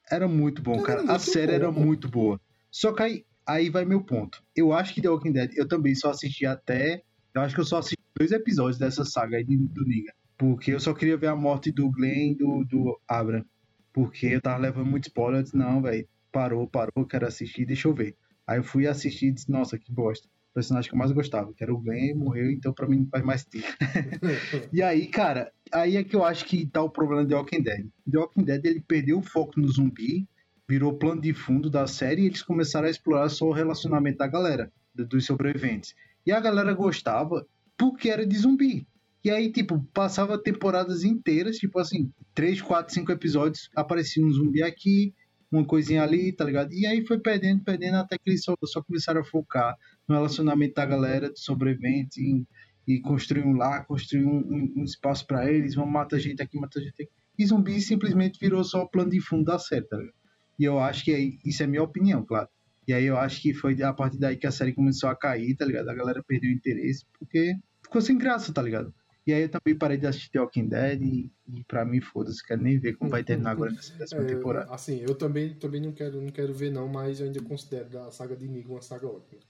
Era 0.10 0.28
muito 0.30 0.62
bom, 0.62 0.76
Era 0.76 0.84
cara. 0.84 1.02
a 1.02 1.06
muito 1.06 1.22
série 1.22 1.48
boa, 1.48 1.56
era 1.56 1.74
pô. 1.74 1.80
muito 1.82 2.08
boa. 2.10 2.42
Só 2.72 2.94
que 2.94 3.04
aí, 3.04 3.26
aí 3.46 3.70
vai 3.70 3.84
meu 3.84 4.02
ponto. 4.02 4.42
Eu 4.56 4.72
acho 4.72 4.94
que 4.94 5.02
The 5.02 5.10
Walking 5.10 5.34
Dead, 5.34 5.52
eu 5.58 5.68
também 5.68 5.94
só 5.94 6.12
assisti 6.12 6.46
até. 6.46 7.04
Eu 7.36 7.42
acho 7.42 7.54
que 7.54 7.60
eu 7.60 7.66
só 7.66 7.80
assisti 7.80 8.00
dois 8.18 8.32
episódios 8.32 8.80
dessa 8.80 9.04
saga 9.04 9.36
aí 9.38 9.44
do 9.44 9.84
Niga. 9.86 10.14
Porque 10.40 10.72
eu 10.74 10.80
só 10.80 10.94
queria 10.94 11.18
ver 11.18 11.28
a 11.28 11.36
morte 11.36 11.72
do 11.72 11.92
Glenn 11.92 12.32
e 12.32 12.36
do, 12.36 12.64
do 12.64 13.00
Abram. 13.08 13.46
Porque 13.94 14.26
eu 14.28 14.42
tava 14.42 14.58
levando 14.58 14.88
muito 14.90 15.04
spoiler. 15.10 15.40
Eu 15.42 15.44
disse, 15.44 15.58
não, 15.58 15.82
velho, 15.82 16.08
parou, 16.32 16.66
parou, 16.66 17.06
quero 17.06 17.28
assistir, 17.28 17.66
deixa 17.66 17.88
eu 17.88 17.94
ver. 17.94 18.16
Aí 18.48 18.58
eu 18.58 18.64
fui 18.64 18.88
assistir 18.88 19.28
e 19.28 19.32
disse, 19.32 19.52
nossa, 19.52 19.78
que 19.78 19.92
bosta. 19.92 20.28
O 20.52 20.54
personagem 20.56 20.90
que 20.90 20.96
eu 20.96 21.00
mais 21.00 21.12
gostava, 21.12 21.54
que 21.54 21.64
era 21.64 21.72
o 21.74 21.78
Glenn, 21.78 22.16
morreu, 22.16 22.50
então 22.50 22.74
pra 22.74 22.88
mim 22.88 23.00
não 23.02 23.08
faz 23.08 23.24
mais 23.24 23.44
tempo. 23.46 23.68
E 24.74 24.82
aí, 24.82 25.08
cara, 25.08 25.52
aí 25.72 25.98
é 25.98 26.04
que 26.04 26.16
eu 26.16 26.24
acho 26.24 26.46
que 26.46 26.66
tá 26.66 26.82
o 26.82 26.90
problema 26.90 27.28
The 27.28 27.36
Walking 27.36 27.62
Dead. 27.62 27.86
The 28.10 28.18
Walking 28.18 28.44
Dead, 28.44 28.66
ele 28.66 28.80
perdeu 28.80 29.20
o 29.20 29.22
foco 29.22 29.60
no 29.60 29.68
zumbi, 29.68 30.28
virou 30.68 30.94
plano 30.98 31.22
de 31.22 31.34
fundo 31.34 31.70
da 31.70 31.86
série 31.86 32.24
e 32.24 32.26
eles 32.28 32.42
começaram 32.42 32.88
a 32.88 32.92
explorar 32.92 33.30
só 33.30 33.46
o 33.46 33.52
relacionamento 33.54 34.18
da 34.20 34.28
galera, 34.28 34.72
do- 34.96 35.06
dos 35.06 35.26
sobreviventes. 35.26 35.94
E 36.26 36.32
a 36.32 36.40
galera 36.40 36.74
gostava 36.74 37.46
porque 37.78 38.10
era 38.10 38.26
de 38.26 38.38
zumbi. 38.38 38.88
E 39.24 39.30
aí, 39.30 39.52
tipo, 39.52 39.84
passava 39.94 40.42
temporadas 40.42 41.04
inteiras, 41.04 41.58
tipo 41.58 41.78
assim, 41.80 42.12
3, 42.34 42.62
4, 42.62 42.94
5 42.94 43.12
episódios, 43.12 43.70
aparecia 43.76 44.26
um 44.26 44.32
zumbi 44.32 44.64
aqui, 44.64 45.14
uma 45.52 45.66
coisinha 45.66 46.04
ali, 46.04 46.32
tá 46.32 46.46
ligado? 46.46 46.72
E 46.74 46.86
aí 46.86 47.06
foi 47.06 47.20
perdendo, 47.20 47.64
perdendo, 47.64 47.98
até 47.98 48.18
que 48.18 48.30
eles 48.30 48.44
só, 48.44 48.56
só 48.66 48.82
começaram 48.82 49.20
a 49.22 49.24
focar 49.26 49.76
no 50.08 50.16
relacionamento 50.16 50.76
da 50.76 50.86
galera, 50.86 51.30
dos 51.30 51.44
sobreviventes, 51.44 52.18
em 52.18 52.46
e 52.88 53.00
construir 53.02 53.44
um 53.44 53.54
lar, 53.56 53.86
construir 53.86 54.26
um, 54.26 54.38
um- 54.40 54.74
um 54.78 54.84
espaço 54.84 55.28
pra 55.28 55.52
eles, 55.52 55.76
vamos 55.76 55.92
matar 55.94 56.18
gente 56.18 56.42
aqui, 56.42 56.60
matar 56.60 56.80
gente 56.80 57.04
aqui. 57.04 57.08
E 57.38 57.46
zumbi 57.46 57.80
simplesmente 57.80 58.40
virou 58.40 58.64
só 58.64 58.82
o 58.82 58.90
plano 58.90 59.12
de 59.12 59.22
fundo 59.22 59.44
da 59.44 59.60
série, 59.60 59.86
tá 59.86 59.96
ligado? 59.96 60.16
E 60.58 60.64
eu 60.64 60.80
acho 60.80 61.04
que 61.06 61.14
aí, 61.14 61.38
isso 61.46 61.62
é 61.62 61.68
minha 61.68 61.84
opinião, 61.84 62.26
claro. 62.26 62.48
E 62.88 62.94
aí 62.94 63.06
eu 63.06 63.16
acho 63.16 63.44
que 63.44 63.54
foi 63.54 63.80
a 63.84 63.94
partir 63.94 64.18
daí 64.18 64.38
que 64.38 64.48
a 64.48 64.52
série 64.52 64.74
começou 64.74 65.08
a 65.08 65.16
cair, 65.16 65.56
tá 65.56 65.66
ligado? 65.66 65.88
A 65.88 65.94
galera 65.94 66.24
perdeu 66.28 66.50
o 66.50 66.54
interesse, 66.54 67.06
porque 67.20 67.54
ficou 67.84 68.02
sem 68.02 68.18
graça, 68.18 68.52
tá 68.52 68.60
ligado? 68.62 68.92
E 69.26 69.34
aí 69.34 69.44
eu 69.44 69.50
também 69.52 69.78
parei 69.78 69.98
de 69.98 70.08
assistir 70.08 70.32
The 70.32 70.40
Walking 70.42 70.68
Dead 70.68 71.02
e, 71.02 71.32
e 71.48 71.64
pra 71.66 71.86
mim, 71.86 72.02
foda-se, 72.02 72.46
quero 72.46 72.62
nem 72.62 72.80
ver 72.80 72.96
como 72.98 73.12
vai 73.12 73.24
terminar 73.24 73.52
agora 73.52 73.72
nessa 73.72 73.94
décima 73.98 74.24
É, 74.24 74.26
temporada. 74.26 74.72
assim, 74.74 75.00
eu 75.02 75.16
também, 75.16 75.54
também 75.56 75.82
não, 75.82 75.92
quero, 75.92 76.22
não 76.22 76.32
quero 76.32 76.54
ver, 76.54 76.72
não, 76.72 76.88
mas 76.88 77.20
eu 77.20 77.28
ainda 77.28 77.42
considero 77.42 78.00
a 78.04 78.12
saga 78.12 78.36
de 78.36 78.48
Negan 78.48 78.70
uma 78.74 78.82
saga 78.82 79.08
ótima. 79.08 79.42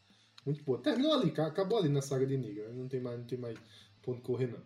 Muito 0.46 0.64
boa. 0.64 0.82
Terminou 0.82 1.14
ali, 1.14 1.32
ca- 1.32 1.48
acabou 1.48 1.78
ali 1.80 1.90
na 1.90 2.02
saga 2.02 2.26
de 2.26 2.38
Negan. 2.38 2.70
Não 2.74 2.88
tem 2.88 3.02
mais, 3.02 3.20
não 3.20 3.26
tem 3.26 3.38
mais 3.40 3.58
ponto 4.02 4.22
correr, 4.22 4.48
não. 4.48 4.62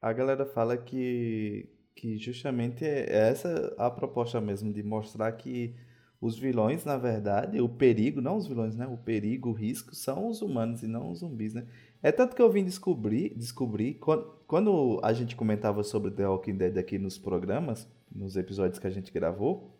A 0.00 0.12
galera 0.12 0.46
fala 0.46 0.76
que, 0.76 1.68
que 1.94 2.16
justamente 2.18 2.84
é 2.84 3.10
essa 3.30 3.74
a 3.78 3.90
proposta 3.90 4.40
mesmo, 4.40 4.72
de 4.72 4.82
mostrar 4.82 5.32
que 5.32 5.74
os 6.20 6.38
vilões, 6.38 6.84
na 6.84 6.96
verdade, 6.96 7.60
o 7.60 7.68
perigo, 7.68 8.20
não 8.20 8.36
os 8.36 8.46
vilões, 8.46 8.74
né? 8.76 8.86
O 8.86 8.96
perigo, 8.96 9.50
o 9.50 9.52
risco 9.52 9.94
são 9.94 10.28
os 10.28 10.40
humanos 10.42 10.82
e 10.82 10.86
não 10.86 11.10
os 11.10 11.18
zumbis, 11.20 11.54
né? 11.54 11.66
É 12.02 12.12
tanto 12.12 12.36
que 12.36 12.42
eu 12.42 12.50
vim 12.50 12.64
descobrir, 12.64 13.32
descobrir 13.36 13.94
quando, 13.94 14.24
quando 14.46 15.00
a 15.02 15.12
gente 15.12 15.34
comentava 15.34 15.82
sobre 15.82 16.10
The 16.10 16.26
Walking 16.28 16.56
Dead 16.56 16.76
aqui 16.78 16.98
nos 16.98 17.18
programas, 17.18 17.88
nos 18.14 18.36
episódios 18.36 18.78
que 18.78 18.86
a 18.86 18.90
gente 18.90 19.10
gravou, 19.12 19.72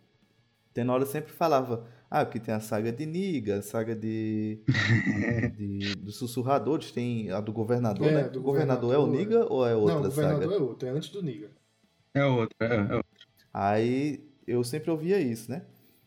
Tenório 0.73 1.05
sempre 1.07 1.31
falava, 1.31 1.87
ah, 2.09 2.23
porque 2.23 2.39
tem 2.39 2.53
a 2.53 2.59
saga 2.59 2.91
de 2.91 3.05
Niga, 3.05 3.57
a 3.57 3.61
saga 3.63 3.95
de, 3.95 4.59
de- 5.57 5.95
dos 5.95 6.17
sussurradores, 6.17 6.91
tem 6.91 7.31
a 7.31 7.39
do 7.41 7.51
governador, 7.51 8.07
É, 8.07 8.11
né? 8.11 8.29
do 8.29 8.39
o 8.39 8.43
governador, 8.43 8.93
é 8.93 8.97
o 8.97 9.05
governador, 9.07 9.35
Niga 9.41 9.51
ou 9.53 9.65
é 9.65 9.75
outra 9.75 9.95
não, 9.95 10.01
o 10.01 10.05
governador 10.05 10.43
saga? 10.43 10.55
é 10.55 10.59
outro, 10.59 10.87
é 10.87 10.91
antes 10.91 11.09
do 11.09 11.23
Negan. 11.23 11.49
É 12.13 12.25
outra, 12.25 12.55
é, 12.59 12.75
é 12.75 12.95
outra. 12.95 13.05
Aí 13.53 14.23
eu 14.45 14.63
sempre 14.63 14.91
ouvia 14.91 15.19
isso, 15.19 15.49
né? 15.49 15.63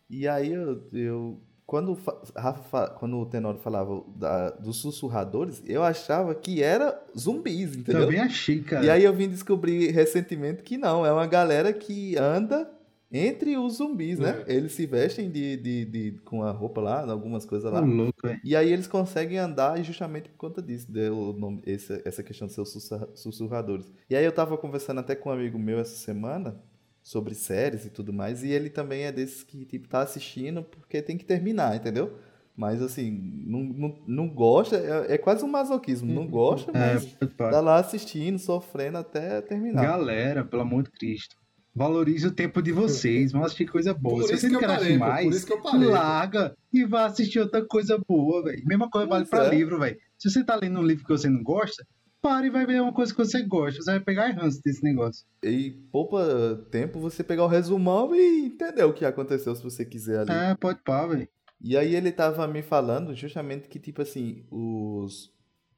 E 0.09 0.27
aí 0.27 0.51
eu, 0.53 0.87
eu 0.93 1.41
quando, 1.71 1.95
fa- 1.95 2.21
Rafa 2.35 2.63
fa- 2.63 2.89
quando 2.89 3.17
o 3.17 3.25
Tenório 3.25 3.57
falava 3.61 4.03
da- 4.13 4.49
dos 4.49 4.75
sussurradores, 4.81 5.63
eu 5.65 5.81
achava 5.81 6.35
que 6.35 6.61
era 6.61 7.01
zumbis, 7.17 7.77
entendeu? 7.77 8.01
Também 8.07 8.19
achei, 8.19 8.59
cara. 8.61 8.85
E 8.85 8.89
aí 8.89 9.05
eu 9.05 9.13
vim 9.13 9.29
descobrir 9.29 9.89
recentemente 9.91 10.63
que 10.63 10.77
não, 10.77 11.05
é 11.05 11.13
uma 11.13 11.25
galera 11.25 11.71
que 11.71 12.17
anda 12.17 12.69
entre 13.09 13.57
os 13.57 13.77
zumbis, 13.77 14.19
né? 14.19 14.43
É. 14.47 14.53
Eles 14.53 14.73
se 14.73 14.85
vestem 14.85 15.29
de, 15.31 15.55
de, 15.55 15.85
de- 15.85 16.11
com 16.25 16.43
a 16.43 16.51
roupa 16.51 16.81
lá, 16.81 17.09
algumas 17.09 17.45
coisas 17.45 17.71
lá. 17.71 17.79
louco, 17.79 18.19
velho. 18.27 18.41
E 18.43 18.53
aí 18.53 18.69
eles 18.69 18.87
conseguem 18.87 19.37
andar 19.37 19.81
justamente 19.81 20.27
por 20.27 20.35
conta 20.37 20.61
disso, 20.61 20.91
deu 20.91 21.17
o 21.17 21.31
nome, 21.33 21.61
essa, 21.65 22.01
essa 22.03 22.21
questão 22.21 22.47
de 22.47 22.53
ser 22.53 22.59
os 22.61 22.69
sussurra- 22.69 23.07
sussurradores. 23.15 23.89
E 24.09 24.15
aí 24.17 24.25
eu 24.25 24.31
tava 24.33 24.57
conversando 24.57 24.99
até 24.99 25.15
com 25.15 25.29
um 25.29 25.33
amigo 25.33 25.57
meu 25.57 25.79
essa 25.79 25.95
semana 25.95 26.61
sobre 27.03 27.33
séries 27.33 27.85
e 27.85 27.89
tudo 27.89 28.13
mais, 28.13 28.43
e 28.43 28.49
ele 28.49 28.69
também 28.69 29.03
é 29.03 29.11
desses 29.11 29.43
que, 29.43 29.65
tipo, 29.65 29.87
tá 29.87 30.01
assistindo 30.01 30.63
porque 30.63 31.01
tem 31.01 31.17
que 31.17 31.25
terminar, 31.25 31.75
entendeu? 31.75 32.17
Mas 32.55 32.81
assim, 32.81 33.09
não, 33.47 33.63
não, 33.63 33.99
não 34.07 34.27
gosta, 34.29 34.75
é, 34.77 35.15
é 35.15 35.17
quase 35.17 35.43
um 35.43 35.47
masoquismo, 35.47 36.13
não 36.13 36.27
gosta, 36.27 36.71
É, 36.71 36.93
mas 36.93 37.05
parar. 37.37 37.51
tá 37.51 37.59
lá 37.61 37.79
assistindo, 37.79 38.37
sofrendo 38.37 38.97
até 38.97 39.41
terminar. 39.41 39.81
Galera, 39.83 40.43
pelo 40.45 40.61
amor 40.61 40.83
de 40.83 40.91
Cristo. 40.91 41.35
Valorize 41.73 42.27
o 42.27 42.31
tempo 42.31 42.61
de 42.61 42.73
vocês, 42.73 43.31
vão 43.31 43.43
assistir 43.45 43.65
coisa 43.65 43.93
boa. 43.93 44.19
Por 44.19 44.27
Se 44.27 44.37
você 44.37 44.49
não 44.49 44.59
quer 44.59 44.69
assistir 44.71 44.97
mais, 44.99 45.45
parei, 45.45 45.87
larga 45.87 46.53
e 46.73 46.83
vá 46.83 47.05
assistir 47.05 47.39
outra 47.39 47.65
coisa 47.65 47.97
boa, 48.05 48.43
velho. 48.43 48.61
Mesma 48.65 48.89
coisa 48.89 49.07
vale 49.07 49.25
Pois 49.25 49.29
pra 49.29 49.47
é. 49.47 49.57
livro, 49.57 49.79
velho. 49.79 49.97
Se 50.17 50.29
você 50.29 50.43
tá 50.43 50.55
lendo 50.61 50.79
um 50.79 50.83
livro 50.83 51.05
que 51.05 51.09
você 51.09 51.29
não 51.29 51.41
gosta, 51.41 51.87
pare 52.21 52.47
e 52.47 52.49
vai 52.51 52.65
ver 52.65 52.81
uma 52.81 52.93
coisa 52.93 53.13
que 53.13 53.17
você 53.23 53.41
gosta. 53.43 53.81
Você 53.81 53.91
vai 53.91 53.99
pegar 53.99 54.29
ranço 54.31 54.61
desse 54.63 54.83
negócio. 54.83 55.25
E 55.43 55.71
poupa 55.91 56.65
tempo 56.71 56.99
você 56.99 57.23
pegar 57.23 57.43
o 57.43 57.47
resumão 57.47 58.13
e 58.15 58.45
entender 58.45 58.83
o 58.83 58.93
que 58.93 59.03
aconteceu 59.05 59.55
se 59.55 59.63
você 59.63 59.83
quiser 59.83 60.19
ali. 60.19 60.31
É, 60.31 60.55
pode 60.55 60.79
pá, 60.83 61.05
velho. 61.07 61.27
E 61.63 61.77
aí 61.77 61.95
ele 61.95 62.11
tava 62.11 62.47
me 62.47 62.61
falando 62.61 63.13
justamente 63.15 63.67
que, 63.67 63.79
tipo 63.79 64.01
assim, 64.01 64.43
os. 64.49 65.31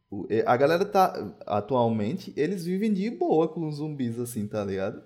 o- 0.10 0.26
A 0.46 0.56
galera 0.56 0.86
tá. 0.86 1.14
Atualmente, 1.46 2.34
eles 2.38 2.66
vivem 2.66 2.94
de 2.94 3.10
boa 3.10 3.48
com 3.48 3.68
os 3.68 3.76
zumbis, 3.78 4.20
assim, 4.20 4.48
tá 4.48 4.64
ligado? 4.64 5.02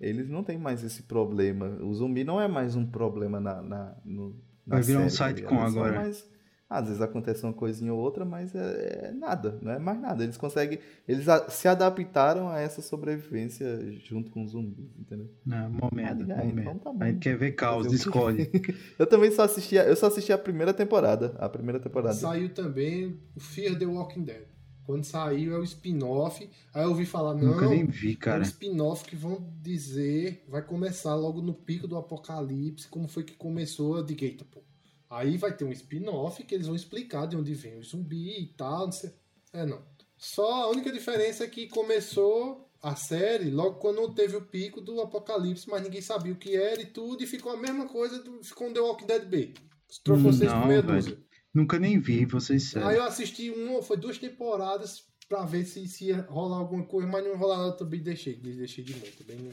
Eles 0.00 0.28
não 0.28 0.42
tem 0.44 0.58
mais 0.58 0.82
esse 0.84 1.04
problema. 1.04 1.68
O 1.82 1.94
zumbi 1.94 2.22
não 2.24 2.40
é 2.40 2.46
mais 2.48 2.74
um 2.76 2.84
problema 2.84 3.38
na. 3.40 3.62
na 3.62 3.96
no, 4.04 4.30
na 4.66 4.76
Vai 4.76 4.82
virar 4.82 5.00
um 5.00 5.08
série, 5.08 5.42
tá? 5.42 5.54
É 5.54 5.70
só 5.70 5.78
agora. 5.78 5.94
mais- 6.00 6.35
às 6.68 6.86
vezes 6.86 7.00
acontece 7.00 7.44
uma 7.44 7.52
coisinha 7.52 7.94
ou 7.94 8.00
outra, 8.00 8.24
mas 8.24 8.54
é, 8.54 9.08
é 9.08 9.12
nada, 9.12 9.58
não 9.62 9.70
é 9.72 9.78
mais 9.78 10.00
nada. 10.00 10.24
Eles 10.24 10.36
conseguem. 10.36 10.78
Eles 11.06 11.28
a- 11.28 11.48
se 11.48 11.68
adaptaram 11.68 12.48
a 12.48 12.58
essa 12.58 12.82
sobrevivência 12.82 13.66
junto 14.04 14.30
com 14.30 14.42
os 14.44 14.50
zumbis, 14.50 14.90
entendeu? 14.98 15.30
Não, 15.44 15.70
momento, 15.70 16.24
Ah, 16.32 16.36
momento. 16.44 16.60
então 16.60 16.78
tá 16.78 16.92
bom. 16.92 17.02
A 17.04 17.06
gente 17.08 17.20
quer 17.20 17.36
ver 17.38 17.52
caos, 17.52 17.86
o 17.86 17.94
escolhe. 17.94 18.50
Eu 18.98 19.06
também 19.06 19.30
só 19.30 19.42
assisti. 19.42 19.78
a- 19.78 19.84
Eu 19.84 19.96
só 19.96 20.06
assisti 20.06 20.32
a 20.32 20.38
primeira 20.38 20.74
temporada. 20.74 21.34
A 21.38 21.48
primeira 21.48 21.78
temporada. 21.78 22.14
Saiu 22.14 22.48
também 22.52 23.18
o 23.36 23.40
Fear 23.40 23.78
the 23.78 23.86
Walking 23.86 24.24
Dead. 24.24 24.44
Quando 24.84 25.02
saiu 25.04 25.54
é 25.54 25.58
o 25.58 25.64
spin-off. 25.64 26.48
Aí 26.72 26.84
eu 26.84 26.90
ouvi 26.90 27.04
falar, 27.06 27.34
não, 27.34 27.54
Nunca 27.54 27.68
nem 27.68 27.84
vi, 27.86 28.10
é 28.10 28.12
um 28.12 28.16
cara. 28.18 28.42
spin-off 28.44 29.04
que 29.04 29.16
vão 29.16 29.44
dizer, 29.60 30.44
vai 30.48 30.62
começar 30.62 31.14
logo 31.16 31.42
no 31.42 31.52
pico 31.54 31.88
do 31.88 31.96
apocalipse, 31.96 32.86
como 32.88 33.08
foi 33.08 33.24
que 33.24 33.34
começou. 33.34 33.96
Eu 33.96 34.04
digo, 34.04 34.24
eita, 34.24 34.44
pô. 34.44 34.60
Aí 35.08 35.36
vai 35.36 35.56
ter 35.56 35.64
um 35.64 35.72
spin-off 35.72 36.42
que 36.44 36.54
eles 36.54 36.66
vão 36.66 36.74
explicar 36.76 37.26
de 37.26 37.36
onde 37.36 37.54
vem 37.54 37.78
o 37.78 37.82
zumbi 37.82 38.40
e 38.42 38.46
tal, 38.56 38.86
não 38.86 38.92
sei. 38.92 39.10
É, 39.52 39.64
não. 39.64 39.82
Só 40.16 40.64
a 40.64 40.70
única 40.70 40.90
diferença 40.90 41.44
é 41.44 41.46
que 41.48 41.68
começou 41.68 42.68
a 42.82 42.94
série 42.96 43.50
logo 43.50 43.76
quando 43.78 44.14
teve 44.14 44.36
o 44.36 44.42
pico 44.42 44.80
do 44.80 45.00
apocalipse, 45.00 45.68
mas 45.68 45.82
ninguém 45.82 46.00
sabia 46.00 46.32
o 46.32 46.36
que 46.36 46.56
era 46.56 46.80
e 46.80 46.86
tudo, 46.86 47.22
e 47.22 47.26
ficou 47.26 47.52
a 47.52 47.56
mesma 47.56 47.86
coisa, 47.86 48.22
do, 48.22 48.42
ficou 48.42 48.68
um 48.68 48.72
The 48.72 48.80
Walking 48.80 49.06
Dead 49.06 49.24
B. 49.26 49.54
Trocou 50.02 50.30
por 50.32 50.44
Não, 50.44 50.66
meia 50.66 50.82
velho. 50.82 50.94
dúzia. 50.96 51.18
Nunca 51.54 51.78
nem 51.78 51.98
vi, 51.98 52.24
vocês 52.26 52.76
Aí 52.76 52.82
sério. 52.82 52.98
eu 52.98 53.02
assisti 53.04 53.50
uma, 53.50 53.82
foi 53.82 53.96
duas 53.96 54.18
temporadas 54.18 55.04
pra 55.28 55.44
ver 55.44 55.64
se, 55.64 55.86
se 55.88 56.06
ia 56.06 56.22
rolar 56.28 56.58
alguma 56.58 56.84
coisa, 56.84 57.08
mas 57.08 57.24
não 57.24 57.36
rolar 57.36 57.58
nada 57.58 57.72
também 57.72 58.02
deixei, 58.02 58.36
deixei 58.36 58.84
de 58.84 58.94
mão, 58.94 59.08
também 59.18 59.38
não. 59.38 59.52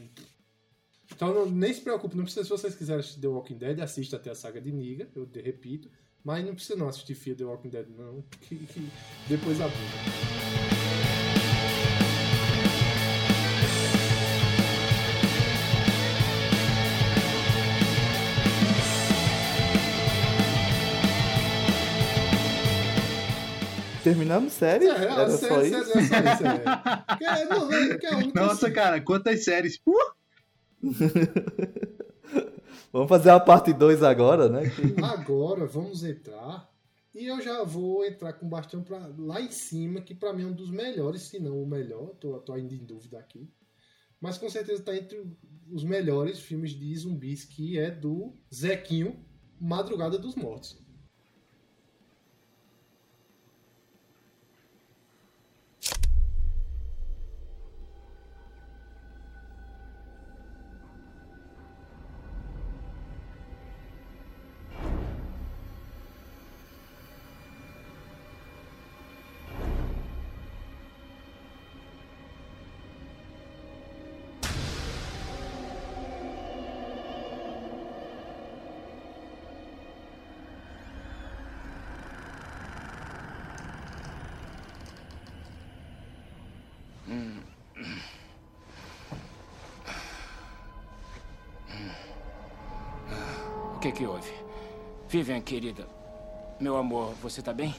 Então 1.15 1.33
não- 1.33 1.45
nem 1.49 1.73
se 1.73 1.81
preocupe, 1.81 2.15
não 2.15 2.23
precisa 2.23 2.43
se 2.43 2.49
vocês 2.49 2.75
quiserem 2.75 2.99
assistir 2.99 3.19
The 3.21 3.27
Walking 3.27 3.57
Dead, 3.57 3.79
assista 3.79 4.15
até 4.17 4.31
a 4.31 4.35
saga 4.35 4.59
de 4.59 4.71
Niga, 4.71 5.07
eu 5.15 5.25
de- 5.25 5.41
repito, 5.41 5.89
mas 6.23 6.43
não 6.45 6.53
precisa 6.55 6.77
não 6.77 6.87
assistir 6.87 7.15
Fear 7.15 7.37
The 7.37 7.43
Walking 7.45 7.69
Dead 7.69 7.87
não, 7.89 8.23
que, 8.41 8.55
que 8.55 8.89
depois 9.27 9.59
abusa. 9.61 9.77
Terminamos 24.03 24.51
série? 24.53 24.85
É, 24.87 24.89
Era 24.89 25.23
é, 25.23 25.29
só 25.29 25.61
isso? 25.61 25.85
sério, 25.85 26.07
sério, 26.07 26.37
sério. 26.37 26.61
Que 27.17 27.25
é- 27.25 27.45
não, 27.45 27.71
é 27.71 27.75
a 27.75 28.17
única- 28.17 28.41
Nossa, 28.41 28.69
cara, 28.69 28.99
quantas 28.99 29.43
séries. 29.45 29.79
Uh! 29.87 29.93
Vamos 32.91 33.09
fazer 33.09 33.31
a 33.31 33.39
parte 33.39 33.73
2 33.73 34.03
agora, 34.03 34.47
né? 34.47 34.71
Agora 35.03 35.65
vamos 35.65 36.03
entrar. 36.03 36.69
E 37.15 37.25
eu 37.25 37.41
já 37.41 37.63
vou 37.63 38.05
entrar 38.05 38.33
com 38.33 38.45
o 38.45 38.49
bastão 38.49 38.83
pra, 38.83 39.09
lá 39.17 39.41
em 39.41 39.49
cima, 39.49 40.01
que 40.01 40.13
pra 40.13 40.31
mim 40.31 40.43
é 40.43 40.47
um 40.47 40.53
dos 40.53 40.69
melhores, 40.69 41.23
se 41.23 41.39
não 41.39 41.61
o 41.61 41.67
melhor. 41.67 42.09
Tô, 42.19 42.39
tô 42.39 42.53
ainda 42.53 42.73
em 42.73 42.85
dúvida 42.85 43.17
aqui. 43.17 43.49
Mas 44.21 44.37
com 44.37 44.49
certeza 44.49 44.83
tá 44.83 44.95
entre 44.95 45.25
os 45.71 45.83
melhores 45.83 46.39
filmes 46.39 46.71
de 46.71 46.95
zumbis, 46.95 47.45
que 47.45 47.79
é 47.79 47.89
do 47.89 48.33
Zequinho, 48.53 49.19
Madrugada 49.59 50.17
dos 50.17 50.35
Mortos. 50.35 50.82
Que 93.83 93.91
que 93.91 94.05
houve? 94.05 94.31
Vivian, 95.09 95.41
querida. 95.41 95.85
Meu 96.57 96.77
amor, 96.77 97.13
você 97.21 97.41
tá 97.41 97.51
bem? 97.51 97.75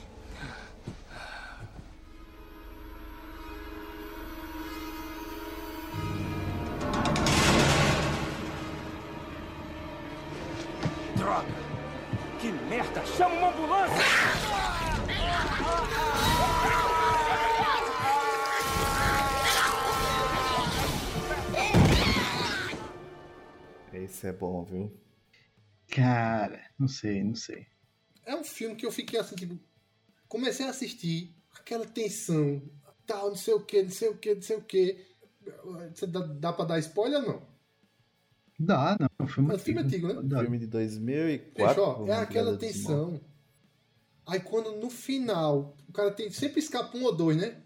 Não 26.85 26.89
sei, 26.89 27.25
não 27.25 27.35
sei. 27.35 27.67
É 28.27 28.37
um 28.37 28.45
filme 28.45 28.77
que 28.77 28.85
eu 28.85 28.93
fiquei 28.93 29.19
assim, 29.19 29.35
tipo. 29.35 29.59
Comecei 30.29 30.67
a 30.67 30.71
assistir, 30.71 31.35
aquela 31.59 31.87
tensão, 31.87 32.63
tal, 33.07 33.29
não 33.29 33.37
sei 33.37 33.55
o 33.55 33.61
que, 33.61 33.83
não 33.83 33.91
sei 33.91 34.09
o 34.09 34.17
que, 34.17 34.35
não 34.35 34.43
sei 34.43 34.57
o 34.57 34.63
que. 34.63 35.07
Você 35.95 36.07
dá, 36.07 36.21
dá 36.21 36.53
pra 36.53 36.65
dar 36.65 36.79
spoiler 36.79 37.21
ou 37.21 37.27
não? 37.27 37.43
Dá, 38.59 38.97
não. 38.99 39.09
É 39.19 39.23
um 39.23 39.27
filme 39.27 39.53
É 39.53 39.55
um 39.55 39.59
filme 39.59 39.81
antigo, 39.81 40.09
né? 40.09 40.21
Dá. 40.23 40.41
Filme 40.41 40.59
de 40.59 40.67
2004. 40.67 41.75
Fechou? 41.75 42.09
É 42.09 42.17
aquela 42.17 42.57
tensão. 42.57 43.21
Aí 44.27 44.41
quando 44.41 44.77
no 44.77 44.91
final, 44.91 45.77
o 45.89 45.93
cara 45.93 46.11
tem, 46.11 46.31
sempre 46.31 46.59
escapa 46.59 46.97
um 46.97 47.05
ou 47.05 47.15
dois, 47.15 47.37
né? 47.37 47.63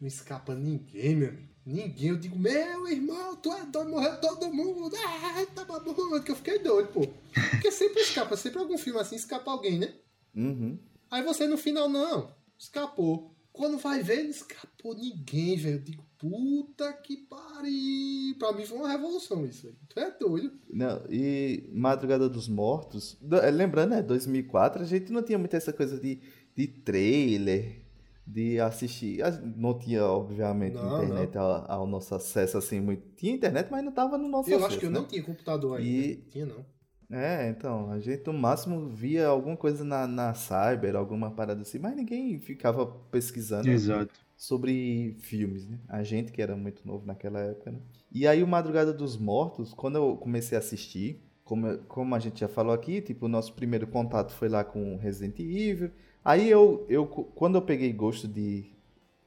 Não 0.00 0.06
escapa 0.06 0.54
ninguém, 0.54 1.16
meu 1.16 1.28
amigo. 1.30 1.55
Ninguém. 1.66 2.10
Eu 2.10 2.16
digo, 2.16 2.38
meu 2.38 2.86
irmão, 2.86 3.34
tu 3.34 3.52
é 3.52 3.66
doido, 3.66 3.90
morreu 3.90 4.20
todo 4.20 4.54
mundo. 4.54 4.94
Ah, 4.96 5.44
tá 5.52 5.64
babando. 5.64 6.22
Que 6.22 6.30
eu 6.30 6.36
fiquei 6.36 6.60
doido, 6.60 6.88
pô. 6.92 7.08
Porque 7.50 7.72
sempre 7.72 8.02
escapa, 8.02 8.36
sempre 8.36 8.60
algum 8.60 8.78
filme 8.78 9.00
assim, 9.00 9.16
escapa 9.16 9.50
alguém, 9.50 9.80
né? 9.80 9.92
Uhum. 10.34 10.78
Aí 11.10 11.24
você 11.24 11.48
no 11.48 11.58
final, 11.58 11.88
não, 11.88 12.32
escapou. 12.56 13.34
Quando 13.52 13.78
vai 13.78 14.02
ver, 14.02 14.22
não 14.22 14.30
escapou 14.30 14.94
ninguém, 14.94 15.56
velho. 15.56 15.76
Eu 15.76 15.80
digo, 15.80 16.04
puta 16.18 16.92
que 16.92 17.16
pariu. 17.16 18.36
Pra 18.38 18.52
mim 18.52 18.64
foi 18.64 18.78
uma 18.78 18.88
revolução 18.88 19.44
isso 19.44 19.66
aí. 19.66 19.74
Tu 19.88 19.98
é 19.98 20.10
doido. 20.10 20.52
Não, 20.70 21.02
e 21.10 21.68
Madrugada 21.72 22.28
dos 22.28 22.48
Mortos, 22.48 23.16
é, 23.42 23.50
lembrando, 23.50 23.90
né, 23.90 24.02
2004, 24.02 24.82
a 24.82 24.86
gente 24.86 25.10
não 25.10 25.22
tinha 25.22 25.38
muito 25.38 25.56
essa 25.56 25.72
coisa 25.72 25.98
de, 25.98 26.20
de 26.54 26.66
trailer, 26.68 27.80
de 28.26 28.60
assistir. 28.60 29.20
Não 29.56 29.78
tinha, 29.78 30.04
obviamente, 30.04 30.84
Não, 30.84 31.02
internet 31.04 31.36
ao, 31.38 31.70
ao 31.70 31.86
nosso 31.86 32.14
acesso, 32.14 32.58
assim, 32.58 32.80
muito. 32.80 33.02
Tinha 33.16 33.32
internet, 33.34 33.70
mas 33.70 33.84
não 33.84 33.92
tava 33.92 34.18
no 34.18 34.28
nosso 34.28 34.50
Eu 34.50 34.58
acesso. 34.58 34.66
acho 34.66 34.78
que 34.80 34.86
eu 34.86 34.90
né? 34.90 34.98
não 35.00 35.06
tinha 35.06 35.22
computador 35.22 35.78
ainda. 35.78 35.90
E- 35.92 36.24
Tinha 36.30 36.46
não. 36.46 36.64
É, 37.10 37.48
então, 37.48 37.90
a 37.92 38.00
gente 38.00 38.26
no 38.26 38.32
máximo 38.32 38.88
via 38.88 39.28
alguma 39.28 39.56
coisa 39.56 39.84
na, 39.84 40.08
na 40.08 40.34
Cyber, 40.34 40.96
alguma 40.96 41.30
parada 41.30 41.62
assim, 41.62 41.78
mas 41.78 41.94
ninguém 41.94 42.36
ficava 42.40 42.84
pesquisando 43.10 43.68
Exato. 43.70 44.20
sobre 44.36 45.14
filmes, 45.20 45.68
né? 45.68 45.78
A 45.88 46.02
gente 46.02 46.32
que 46.32 46.42
era 46.42 46.56
muito 46.56 46.86
novo 46.86 47.06
naquela 47.06 47.38
época, 47.40 47.70
né? 47.70 47.78
E 48.10 48.26
aí 48.26 48.42
o 48.42 48.46
Madrugada 48.48 48.92
dos 48.92 49.16
Mortos, 49.16 49.72
quando 49.72 49.96
eu 49.96 50.16
comecei 50.16 50.56
a 50.56 50.60
assistir, 50.60 51.22
como, 51.44 51.78
como 51.86 52.14
a 52.14 52.18
gente 52.18 52.40
já 52.40 52.48
falou 52.48 52.72
aqui, 52.72 53.00
tipo, 53.00 53.26
o 53.26 53.28
nosso 53.28 53.52
primeiro 53.54 53.86
contato 53.86 54.32
foi 54.32 54.48
lá 54.48 54.64
com 54.64 54.96
Resident 54.96 55.38
Evil. 55.38 55.90
Aí 56.26 56.50
eu, 56.50 56.84
eu 56.88 57.06
quando 57.06 57.54
eu 57.54 57.62
peguei 57.62 57.92
gosto 57.92 58.26
de, 58.26 58.66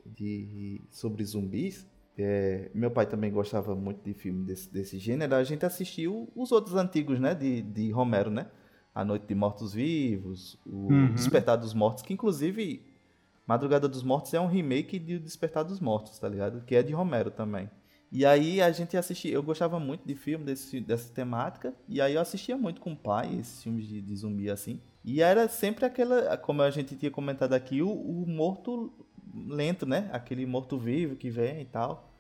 de 0.06 0.82
sobre 0.90 1.24
zumbis, 1.24 1.88
é, 2.18 2.70
meu 2.74 2.92
pai 2.92 3.06
também 3.06 3.32
gostava 3.32 3.74
muito 3.74 4.04
de 4.04 4.14
filme 4.14 4.46
desse, 4.46 4.70
desse 4.70 5.00
gênero, 5.00 5.34
a 5.34 5.44
gente 5.46 5.66
assistiu 5.66 6.28
os 6.36 6.52
outros 6.52 6.76
antigos, 6.76 7.18
né, 7.18 7.34
de, 7.34 7.62
de 7.62 7.90
Romero, 7.90 8.30
né? 8.30 8.48
A 8.94 9.06
Noite 9.06 9.26
de 9.26 9.34
Mortos 9.34 9.74
Vivos, 9.74 10.60
o 10.66 10.90
Uhum. 10.90 11.14
Despertar 11.14 11.56
dos 11.56 11.74
Mortos, 11.74 12.04
que 12.04 12.14
inclusive 12.14 12.84
Madrugada 13.48 13.88
dos 13.88 14.04
Mortos 14.04 14.34
é 14.34 14.42
um 14.42 14.48
remake 14.48 15.00
de 15.00 15.16
O 15.16 15.20
Despertar 15.22 15.64
dos 15.64 15.80
Mortos, 15.80 16.20
tá 16.20 16.28
ligado? 16.28 16.66
Que 16.66 16.76
é 16.76 16.84
de 16.84 16.92
Romero 16.92 17.32
também. 17.32 17.70
E 18.12 18.26
aí 18.26 18.60
a 18.60 18.72
gente 18.72 18.98
assistia, 18.98 19.32
eu 19.32 19.44
gostava 19.44 19.80
muito 19.80 20.08
de 20.08 20.16
filme 20.16 20.44
desse, 20.44 20.80
dessa 20.82 21.14
temática, 21.14 21.74
e 21.88 22.02
aí 22.02 22.16
eu 22.16 22.22
assistia 22.22 22.58
muito 22.58 22.82
com 22.82 22.94
o 22.94 22.98
pai, 22.98 23.36
esses 23.40 23.62
filmes 23.62 23.88
de, 23.88 24.02
de 24.02 24.16
zumbi 24.16 24.50
assim. 24.50 24.80
E 25.04 25.22
era 25.22 25.48
sempre 25.48 25.86
aquela, 25.86 26.36
como 26.38 26.62
a 26.62 26.72
gente 26.72 26.96
tinha 26.96 27.12
comentado 27.12 27.54
aqui, 27.54 27.82
o, 27.82 27.92
o 27.92 28.26
morto 28.28 28.92
lento, 29.48 29.86
né? 29.86 30.10
Aquele 30.12 30.46
morto-vivo 30.46 31.16
que 31.16 31.30
vem 31.30 31.62
e 31.62 31.66
tal. 31.66 32.12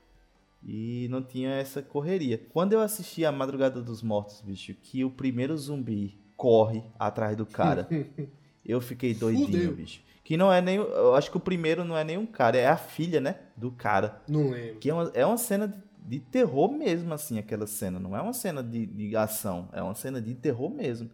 E 0.63 1.07
não 1.09 1.23
tinha 1.23 1.51
essa 1.51 1.81
correria. 1.81 2.37
Quando 2.49 2.73
eu 2.73 2.81
assisti 2.81 3.25
a 3.25 3.31
Madrugada 3.31 3.81
dos 3.81 4.03
Mortos, 4.03 4.41
bicho, 4.41 4.73
que 4.73 5.03
o 5.03 5.09
primeiro 5.09 5.57
zumbi 5.57 6.19
corre 6.35 6.83
atrás 6.97 7.35
do 7.35 7.45
cara, 7.45 7.87
eu 8.65 8.79
fiquei 8.79 9.13
doidinho, 9.13 9.47
Fudeu. 9.47 9.75
bicho. 9.75 10.01
Que 10.29 10.37
não 10.37 10.53
é 10.53 10.61
nem. 10.61 10.75
Eu 10.75 11.15
acho 11.15 11.31
que 11.31 11.37
o 11.37 11.39
primeiro 11.39 11.83
não 11.83 11.97
é 11.97 12.03
nem 12.03 12.15
um 12.15 12.25
cara, 12.27 12.55
é 12.55 12.67
a 12.67 12.77
filha, 12.77 13.19
né? 13.19 13.37
Do 13.57 13.71
cara. 13.71 14.21
Não 14.27 14.51
lembro. 14.51 14.75
Que 14.75 14.91
é 14.91 14.93
uma, 14.93 15.11
é 15.15 15.25
uma 15.25 15.39
cena 15.39 15.67
de, 15.67 15.75
de 16.05 16.19
terror 16.19 16.71
mesmo, 16.71 17.11
assim, 17.15 17.39
aquela 17.39 17.65
cena. 17.65 17.99
Não 17.99 18.15
é 18.15 18.21
uma 18.21 18.31
cena 18.31 18.61
de, 18.61 18.85
de 18.85 19.15
ação, 19.15 19.69
é 19.73 19.81
uma 19.81 19.95
cena 19.95 20.21
de 20.21 20.35
terror 20.35 20.69
mesmo. 20.69 21.09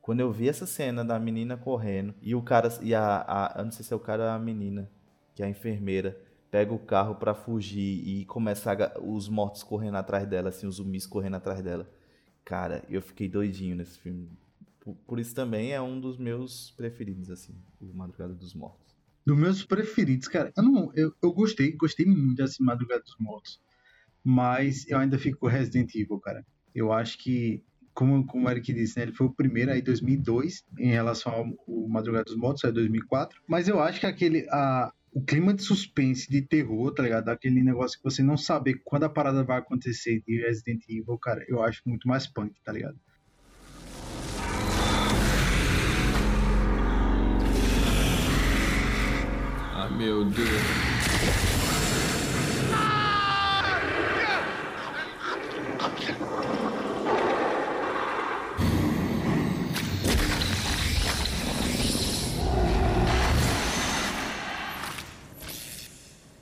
Quando 0.00 0.20
eu 0.20 0.30
vi 0.30 0.48
essa 0.48 0.64
cena 0.64 1.04
da 1.04 1.18
menina 1.18 1.56
correndo 1.56 2.14
e 2.22 2.36
o 2.36 2.40
cara. 2.40 2.68
E 2.80 2.94
a. 2.94 3.24
a 3.26 3.58
eu 3.58 3.64
não 3.64 3.72
sei 3.72 3.84
se 3.84 3.92
é 3.92 3.96
o 3.96 3.98
cara 3.98 4.22
ou 4.22 4.28
a 4.28 4.38
menina, 4.38 4.88
que 5.34 5.42
é 5.42 5.46
a 5.46 5.48
enfermeira, 5.48 6.16
pega 6.48 6.72
o 6.72 6.78
carro 6.78 7.16
pra 7.16 7.34
fugir 7.34 8.06
e 8.06 8.24
começa 8.26 8.72
a, 8.72 9.00
os 9.00 9.28
mortos 9.28 9.64
correndo 9.64 9.96
atrás 9.96 10.24
dela, 10.24 10.50
assim, 10.50 10.68
os 10.68 10.76
zumbis 10.76 11.04
correndo 11.04 11.34
atrás 11.34 11.60
dela. 11.62 11.90
Cara, 12.44 12.84
eu 12.88 13.02
fiquei 13.02 13.28
doidinho 13.28 13.74
nesse 13.74 13.98
filme. 13.98 14.30
Por, 15.06 15.20
isso 15.20 15.34
também 15.34 15.72
é 15.72 15.80
um 15.80 16.00
dos 16.00 16.18
meus 16.18 16.72
preferidos, 16.72 17.30
assim, 17.30 17.54
o 17.80 17.94
Madrugada 17.94 18.34
dos 18.34 18.52
Mortos. 18.52 18.96
Dos 19.24 19.38
meus 19.38 19.64
preferidos, 19.64 20.26
cara. 20.26 20.52
Eu, 20.56 20.62
não, 20.64 20.92
eu, 20.96 21.14
eu 21.22 21.32
gostei, 21.32 21.70
gostei 21.76 22.04
muito 22.04 22.34
dessa 22.34 22.56
Madrugada 22.60 23.02
dos 23.02 23.16
Mortos. 23.20 23.60
Mas 24.24 24.88
eu 24.88 24.98
ainda 24.98 25.18
fico 25.18 25.38
com 25.38 25.46
Resident 25.46 25.94
Evil, 25.94 26.18
cara. 26.18 26.44
Eu 26.74 26.92
acho 26.92 27.18
que, 27.18 27.62
como, 27.94 28.26
como 28.26 28.46
o 28.46 28.50
Eric 28.50 28.72
disse, 28.72 28.98
né, 28.98 29.04
ele 29.04 29.12
foi 29.12 29.28
o 29.28 29.32
primeiro 29.32 29.70
aí 29.70 29.80
2002 29.80 30.64
em 30.78 30.90
relação 30.90 31.32
ao, 31.32 31.88
Madrugada 31.88 32.24
dos 32.24 32.36
Mortos, 32.36 32.64
é 32.64 32.72
2004. 32.72 33.40
Mas 33.46 33.68
eu 33.68 33.80
acho 33.80 34.00
que 34.00 34.06
aquele. 34.06 34.46
A, 34.50 34.92
o 35.12 35.22
clima 35.22 35.52
de 35.52 35.62
suspense, 35.62 36.28
de 36.28 36.40
terror, 36.42 36.92
tá 36.92 37.02
ligado? 37.02 37.28
Aquele 37.28 37.62
negócio 37.62 37.98
que 37.98 38.04
você 38.04 38.22
não 38.22 38.36
sabe 38.36 38.80
quando 38.82 39.04
a 39.04 39.10
parada 39.10 39.44
vai 39.44 39.58
acontecer 39.58 40.22
de 40.26 40.40
Resident 40.40 40.82
Evil, 40.88 41.18
cara, 41.18 41.44
eu 41.46 41.62
acho 41.62 41.82
muito 41.84 42.08
mais 42.08 42.26
punk, 42.26 42.58
tá 42.64 42.72
ligado? 42.72 42.98
Meu 49.92 50.24
Deus. 50.24 50.62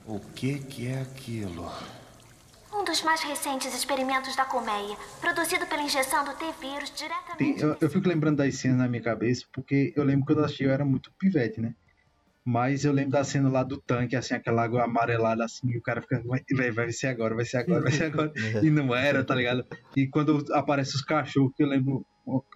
O 0.05 0.19
que 0.19 0.59
que 0.59 0.87
é 0.87 1.01
aquilo? 1.01 1.71
Um 2.73 2.83
dos 2.83 3.01
mais 3.03 3.21
recentes 3.21 3.73
experimentos 3.75 4.35
da 4.35 4.45
colmeia, 4.45 4.97
produzido 5.19 5.65
pela 5.67 5.83
injeção 5.83 6.23
do 6.25 6.33
T-vírus 6.33 6.89
Tem- 6.89 7.07
diretamente. 7.07 7.61
eu, 7.61 7.77
eu 7.79 7.89
fico 7.89 8.07
lembrando 8.07 8.37
das 8.37 8.55
cenas 8.55 8.77
na 8.77 8.87
minha 8.87 9.03
cabeça, 9.03 9.45
porque 9.53 9.93
eu 9.95 10.03
lembro 10.03 10.25
que 10.25 10.33
quando 10.33 10.39
eu 10.39 10.45
assisti 10.45 10.63
eu 10.63 10.71
era 10.71 10.83
muito 10.83 11.11
pivete, 11.19 11.61
né? 11.61 11.75
Mas 12.43 12.83
eu 12.83 12.91
lembro 12.91 13.11
da 13.11 13.23
cena 13.23 13.49
lá 13.49 13.63
do 13.63 13.77
tanque, 13.77 14.15
assim, 14.15 14.33
aquela 14.33 14.63
água 14.63 14.83
amarelada, 14.83 15.45
assim, 15.45 15.69
e 15.69 15.77
o 15.77 15.81
cara 15.81 16.01
fica, 16.01 16.23
vai, 16.25 16.71
vai 16.71 16.91
ser 16.91 17.07
agora, 17.07 17.35
vai 17.35 17.45
ser 17.45 17.57
agora, 17.57 17.81
vai 17.83 17.91
ser 17.91 18.05
agora. 18.05 18.31
e 18.65 18.69
não 18.71 18.95
era, 18.95 19.23
tá 19.23 19.35
ligado? 19.35 19.63
E 19.95 20.07
quando 20.07 20.43
aparece 20.53 20.95
os 20.95 21.01
cachorros, 21.03 21.53
que 21.55 21.61
eu 21.63 21.67
lembro, 21.67 22.03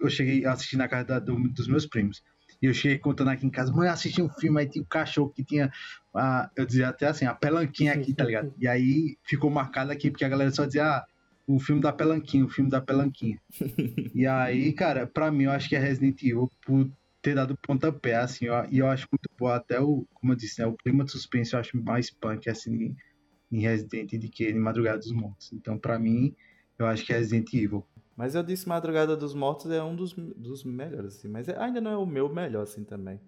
eu 0.00 0.10
cheguei 0.10 0.44
a 0.44 0.52
assistir 0.52 0.76
na 0.76 0.88
casa 0.88 1.04
da- 1.04 1.18
do- 1.20 1.48
dos 1.50 1.68
meus 1.68 1.86
primos. 1.86 2.22
E 2.60 2.66
eu 2.66 2.74
cheguei 2.74 2.98
contando 2.98 3.28
aqui 3.28 3.46
em 3.46 3.50
casa, 3.50 3.72
mãe, 3.72 3.88
assisti 3.88 4.20
um 4.20 4.28
filme, 4.30 4.58
aí 4.60 4.68
tinha 4.68 4.82
um 4.82 4.86
cachorro 4.88 5.28
que 5.30 5.44
tinha, 5.44 5.70
a, 6.14 6.50
eu 6.56 6.66
dizia 6.66 6.88
até 6.88 7.06
assim, 7.06 7.26
a 7.26 7.34
pelanquinha 7.34 7.92
aqui, 7.92 8.12
tá 8.14 8.24
ligado? 8.24 8.52
E 8.58 8.66
aí 8.66 9.16
ficou 9.24 9.50
marcado 9.50 9.92
aqui, 9.92 10.10
porque 10.10 10.24
a 10.24 10.28
galera 10.28 10.50
só 10.50 10.64
dizia, 10.64 10.84
ah, 10.84 11.04
o 11.46 11.60
filme 11.60 11.80
da 11.80 11.92
pelanquinha, 11.92 12.44
o 12.44 12.48
filme 12.48 12.68
da 12.70 12.80
pelanquinha. 12.80 13.38
E 14.14 14.26
aí, 14.26 14.72
cara, 14.72 15.06
pra 15.06 15.30
mim 15.30 15.44
eu 15.44 15.50
acho 15.52 15.68
que 15.68 15.76
é 15.76 15.78
Resident 15.78 16.20
Evil 16.22 16.50
por 16.64 16.90
ter 17.26 17.34
dado 17.34 17.58
pontapé, 17.60 18.14
assim, 18.14 18.48
ó, 18.48 18.64
e 18.70 18.78
eu 18.78 18.86
acho 18.86 19.08
muito 19.10 19.28
bom 19.36 19.48
até 19.48 19.80
o, 19.80 20.06
como 20.14 20.32
eu 20.32 20.36
disse, 20.36 20.60
né, 20.60 20.66
o 20.66 20.76
clima 20.76 21.02
de 21.02 21.10
suspense 21.10 21.54
eu 21.54 21.58
acho 21.58 21.76
mais 21.82 22.08
punk, 22.08 22.48
assim, 22.48 22.72
em, 22.72 22.96
em 23.50 23.60
Resident 23.62 24.12
do 24.12 24.30
que 24.30 24.48
em 24.48 24.54
Madrugada 24.54 24.98
dos 24.98 25.10
Mortos. 25.10 25.52
Então, 25.52 25.76
pra 25.76 25.98
mim, 25.98 26.36
eu 26.78 26.86
acho 26.86 27.04
que 27.04 27.12
é 27.12 27.16
Resident 27.18 27.52
Evil. 27.52 27.84
Mas 28.16 28.36
eu 28.36 28.44
disse 28.44 28.68
Madrugada 28.68 29.16
dos 29.16 29.34
Mortos 29.34 29.72
é 29.72 29.82
um 29.82 29.96
dos, 29.96 30.12
dos 30.12 30.62
melhores, 30.62 31.16
assim. 31.16 31.26
Mas 31.26 31.48
ainda 31.48 31.80
não 31.80 31.90
é 31.90 31.96
o 31.96 32.06
meu 32.06 32.32
melhor, 32.32 32.62
assim, 32.62 32.84
também. 32.84 33.20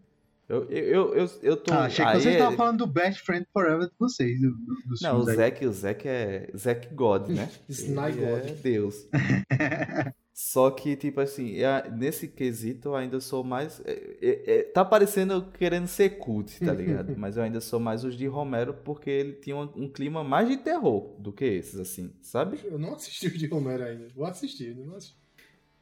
Eu, 0.48 0.64
eu, 0.70 0.84
eu, 0.84 1.14
eu, 1.14 1.30
eu 1.42 1.56
tô... 1.56 1.72
Ah, 1.72 1.86
achei 1.86 2.04
que 2.04 2.10
aí 2.10 2.20
você 2.20 2.28
é- 2.28 2.32
estava 2.34 2.56
falando 2.56 2.78
do 2.78 2.86
Best 2.86 3.22
Friend 3.22 3.44
Forever 3.52 3.88
de 3.88 3.94
vocês, 3.98 4.40
do, 4.40 4.52
do, 4.52 4.94
Não, 5.02 5.18
o. 5.18 5.24
Zack, 5.24 5.66
o 5.66 5.72
Zack 5.72 6.08
é... 6.08 6.50
Zack 6.56 6.94
God, 6.94 7.28
né? 7.30 7.50
Ele 7.68 7.98
É 7.98 8.12
God. 8.12 8.62
Deus. 8.62 9.08
Só 10.40 10.70
que, 10.70 10.94
tipo 10.94 11.20
assim, 11.20 11.56
é- 11.56 11.90
nesse 11.90 12.28
quesito 12.28 12.90
eu 12.90 12.94
ainda 12.94 13.20
sou 13.20 13.42
mais... 13.42 13.82
é- 13.84 14.16
é- 14.22 14.58
é- 14.58 14.62
tá 14.62 14.84
parecendo 14.84 15.50
querendo 15.58 15.88
ser 15.88 16.10
cult, 16.10 16.60
tá 16.60 16.72
ligado? 16.72 17.12
Mas 17.18 17.36
eu 17.36 17.42
ainda 17.42 17.60
sou 17.60 17.80
mais 17.80 18.04
os 18.04 18.16
de 18.16 18.24
Romero 18.28 18.72
porque 18.84 19.10
ele 19.10 19.32
tinha 19.32 19.56
um, 19.56 19.68
um 19.74 19.88
clima 19.88 20.22
mais 20.22 20.48
de 20.48 20.56
terror 20.58 21.16
do 21.18 21.32
que 21.32 21.44
esses, 21.44 21.80
assim, 21.80 22.12
sabe? 22.22 22.60
Eu 22.62 22.78
não 22.78 22.94
assisti 22.94 23.26
o 23.26 23.36
de 23.36 23.48
Romero 23.48 23.82
ainda. 23.82 24.06
Vou 24.14 24.24
assistir, 24.24 24.76
não 24.76 24.94
assisti. 24.94 25.16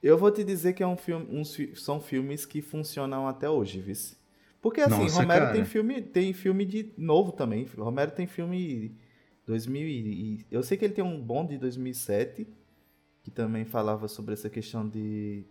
Eu 0.02 0.16
vou 0.16 0.30
te 0.30 0.42
dizer 0.42 0.72
que 0.72 0.82
é 0.82 0.86
um 0.86 0.96
filme, 0.96 1.26
uns 1.30 1.54
são 1.74 2.00
filmes 2.00 2.46
que 2.46 2.62
funcionam 2.62 3.28
até 3.28 3.50
hoje, 3.50 3.78
vice. 3.78 4.16
Porque 4.62 4.80
assim, 4.80 5.02
Nossa, 5.02 5.20
Romero 5.20 5.40
cara. 5.44 5.52
tem 5.54 5.66
filme, 5.66 6.00
tem 6.00 6.32
filme 6.32 6.64
de 6.64 6.94
novo 6.96 7.30
também. 7.30 7.66
Romero 7.76 8.10
tem 8.10 8.26
filme 8.26 8.96
2000 9.44 9.86
e, 9.86 9.92
e- 10.40 10.46
eu 10.50 10.62
sei 10.62 10.78
que 10.78 10.86
ele 10.86 10.94
tem 10.94 11.04
um 11.04 11.20
bom 11.20 11.44
de 11.46 11.58
2007 11.58 12.46
que 13.26 13.30
também 13.32 13.64
falava 13.64 14.06
sobre 14.06 14.34
essa 14.34 14.48
questão 14.48 14.88
de. 14.88 15.42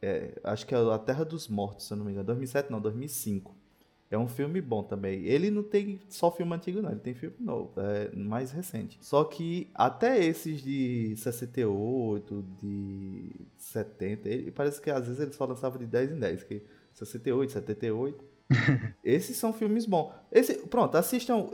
é, 0.00 0.40
acho 0.44 0.64
que 0.64 0.72
é 0.72 0.78
A 0.78 0.96
Terra 0.96 1.24
dos 1.24 1.48
Mortos, 1.48 1.88
se 1.88 1.92
eu 1.92 1.96
não 1.96 2.04
me 2.04 2.12
engano. 2.12 2.24
2007, 2.24 2.70
não, 2.70 2.80
2005. 2.80 3.52
É 4.08 4.16
um 4.16 4.28
filme 4.28 4.60
bom 4.60 4.84
também. 4.84 5.24
Ele 5.24 5.50
não 5.50 5.64
tem 5.64 6.00
só 6.08 6.30
filme 6.30 6.54
antigo, 6.54 6.80
não. 6.80 6.92
Ele 6.92 7.00
tem 7.00 7.14
filme 7.14 7.34
novo, 7.40 7.72
é 7.80 8.14
mais 8.14 8.52
recente. 8.52 8.96
Só 9.00 9.24
que 9.24 9.68
até 9.74 10.24
esses 10.24 10.62
de 10.62 11.16
68, 11.16 12.44
de 12.62 13.32
70, 13.56 14.28
ele, 14.28 14.52
parece 14.52 14.80
que 14.80 14.88
às 14.88 15.04
vezes 15.04 15.20
eles 15.20 15.34
só 15.34 15.46
lançavam 15.46 15.80
de 15.80 15.86
10 15.86 16.12
em 16.12 16.20
10. 16.20 16.44
Que 16.44 16.62
68, 16.92 17.50
78. 17.50 18.24
esses 19.02 19.36
são 19.36 19.52
filmes 19.52 19.84
bons. 19.84 20.12
Esse, 20.30 20.54
pronto, 20.68 20.96
assistam 20.96 21.50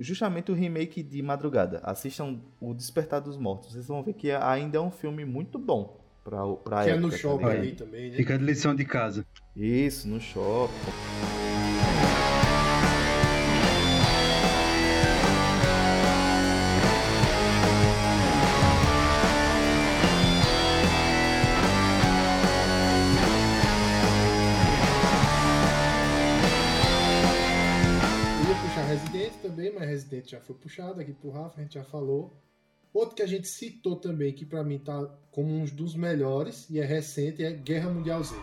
justamente 0.00 0.50
o 0.50 0.54
remake 0.54 1.02
de 1.02 1.22
Madrugada. 1.22 1.80
Assistam 1.82 2.38
O 2.60 2.72
Despertar 2.74 3.20
dos 3.20 3.36
Mortos. 3.36 3.72
Vocês 3.72 3.86
vão 3.86 4.02
ver 4.02 4.14
que 4.14 4.30
ainda 4.30 4.78
é 4.78 4.80
um 4.80 4.90
filme 4.90 5.24
muito 5.24 5.58
bom. 5.58 5.96
Pra, 6.24 6.46
pra 6.56 6.84
Que 6.84 6.90
é 6.90 6.92
época, 6.92 7.06
no 7.06 7.10
tá 7.10 7.16
shopping 7.16 7.44
ligado? 7.46 7.58
ali 7.60 7.72
também, 7.72 8.10
né? 8.10 8.16
Fica 8.16 8.38
de 8.38 8.44
lição 8.44 8.74
de 8.74 8.84
casa. 8.84 9.24
Isso, 9.56 10.06
no 10.06 10.20
shopping. 10.20 11.37
Resident 30.08 30.30
já 30.30 30.40
foi 30.40 30.56
puxado 30.56 31.00
aqui 31.00 31.12
pro 31.12 31.30
Rafa, 31.30 31.60
a 31.60 31.62
gente 31.62 31.74
já 31.74 31.84
falou. 31.84 32.32
Outro 32.92 33.14
que 33.14 33.22
a 33.22 33.26
gente 33.26 33.46
citou 33.46 33.96
também, 33.96 34.32
que 34.32 34.46
pra 34.46 34.64
mim 34.64 34.78
tá 34.78 35.06
como 35.30 35.54
um 35.54 35.64
dos 35.66 35.94
melhores, 35.94 36.68
e 36.70 36.80
é 36.80 36.84
recente, 36.84 37.44
é 37.44 37.52
Guerra 37.52 37.90
Mundial 37.90 38.24
Z. 38.24 38.34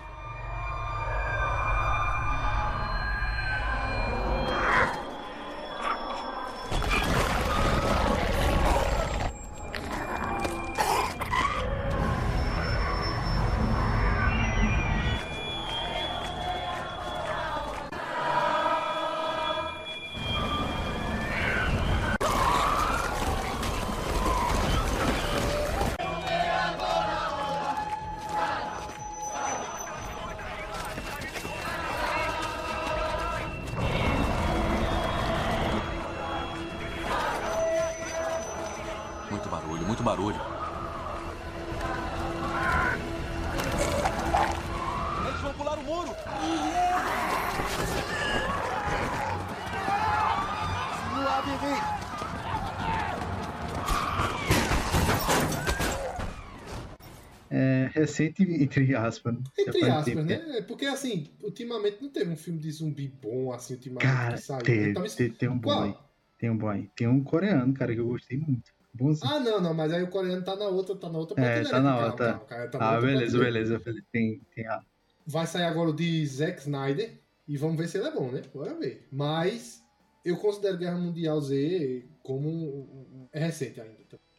Recente, 58.23 58.43
entre 58.63 58.95
aspas. 58.95 59.33
né? 59.33 59.39
Entre 59.57 59.89
aspas, 59.89 60.05
tempo 60.05 60.23
né? 60.23 60.57
É 60.57 60.61
Porque 60.61 60.85
assim, 60.85 61.31
ultimamente 61.41 62.01
não 62.01 62.09
teve 62.09 62.31
um 62.31 62.37
filme 62.37 62.59
de 62.59 62.71
zumbi 62.71 63.07
bom 63.07 63.51
assim, 63.51 63.73
ultimamente 63.73 64.07
Cara, 64.07 64.35
que 64.35 64.41
saiu. 64.41 64.63
tem, 64.63 64.89
Então, 64.89 65.05
isso- 65.05 65.29
tem, 65.33 65.49
um 65.49 65.57
bom 65.59 65.81
aí. 65.81 65.95
Tem 66.37 66.49
um 66.49 66.57
bom 66.57 66.69
aí. 66.69 66.89
Tem 66.95 67.07
um 67.07 67.23
coreano, 67.23 67.73
cara, 67.73 67.93
que 67.93 67.99
eu 67.99 68.07
gostei 68.07 68.37
muito. 68.37 68.73
Bonzinho. 68.93 69.29
Ah, 69.29 69.39
não, 69.41 69.59
não, 69.59 69.73
mas 69.73 69.91
aí 69.91 70.01
o 70.03 70.09
coreano 70.09 70.41
tá 70.43 70.55
na 70.55 70.67
outra, 70.67 70.95
tá 70.95 71.09
na 71.09 71.19
outra 71.19 71.43
é, 71.43 71.63
tá 71.63 71.81
na 71.81 71.91
calma, 71.95 72.05
outra. 72.11 72.31
calma, 72.31 72.45
cara, 72.45 72.67
tá 72.69 72.77
ah, 72.79 73.01
beleza, 73.01 73.37
beleza. 73.37 73.77
beleza. 73.79 74.05
Tem, 74.09 74.39
tem 74.55 74.65
a. 74.67 74.81
Vai 75.27 75.45
sair 75.47 75.63
agora 75.65 75.89
o 75.89 75.93
de 75.93 76.25
Zack 76.25 76.61
Snyder 76.61 77.19
e 77.45 77.57
vamos 77.57 77.75
ver 77.77 77.89
se 77.89 77.97
ele 77.97 78.07
é 78.07 78.11
bom, 78.11 78.31
né? 78.31 78.41
Bora 78.53 78.73
ver. 78.75 79.07
Mas 79.11 79.83
eu 80.23 80.37
considero 80.37 80.77
Guerra 80.77 80.97
Mundial 80.97 81.41
Z 81.41 82.05
como 82.23 83.27
é 83.33 83.39
recente 83.39 83.81
ainda. 83.81 83.95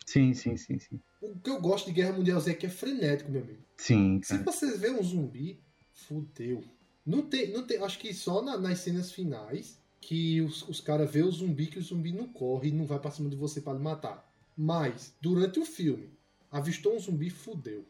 Sim, 0.07 0.33
sim, 0.33 0.57
sim, 0.57 0.79
sim. 0.79 1.01
O 1.21 1.37
que 1.39 1.51
eu 1.51 1.61
gosto 1.61 1.87
de 1.87 1.93
Guerra 1.93 2.13
Mundial 2.13 2.41
Z 2.41 2.53
é 2.53 2.55
que 2.55 2.67
é 2.67 2.69
frenético, 2.71 3.31
meu 3.31 3.43
amigo. 3.43 3.59
Sim, 3.77 4.21
Se 4.23 4.39
cara. 4.39 4.45
você 4.45 4.77
vê 4.79 4.91
um 4.91 5.03
zumbi, 5.03 5.61
fudeu. 5.93 6.63
Não 7.05 7.23
tem, 7.23 7.53
não 7.53 7.67
tem, 7.67 7.79
acho 7.83 7.99
que 7.99 8.15
só 8.15 8.41
na- 8.43 8.57
nas 8.57 8.79
cenas 8.79 9.13
finais 9.13 9.79
que 10.01 10.41
os, 10.41 10.69
os 10.69 10.81
caras 10.81 11.11
vê 11.11 11.23
o 11.23 11.31
zumbi 11.31 11.67
que 11.67 11.79
o 11.79 11.83
zumbi 11.83 12.13
não 12.13 12.29
corre 12.29 12.69
e 12.69 12.73
não 12.73 12.87
vai 12.87 12.99
pra 13.01 13.11
cima 13.11 13.29
de 13.29 13.37
você 13.37 13.61
pra 13.61 13.73
lhe 13.73 13.81
matar. 13.81 14.25
Mas, 14.57 15.13
durante 15.21 15.59
o 15.59 15.65
filme, 15.67 16.11
avistou 16.51 16.95
um 16.95 16.99
zumbi, 17.01 17.29
fudeu. 17.29 17.85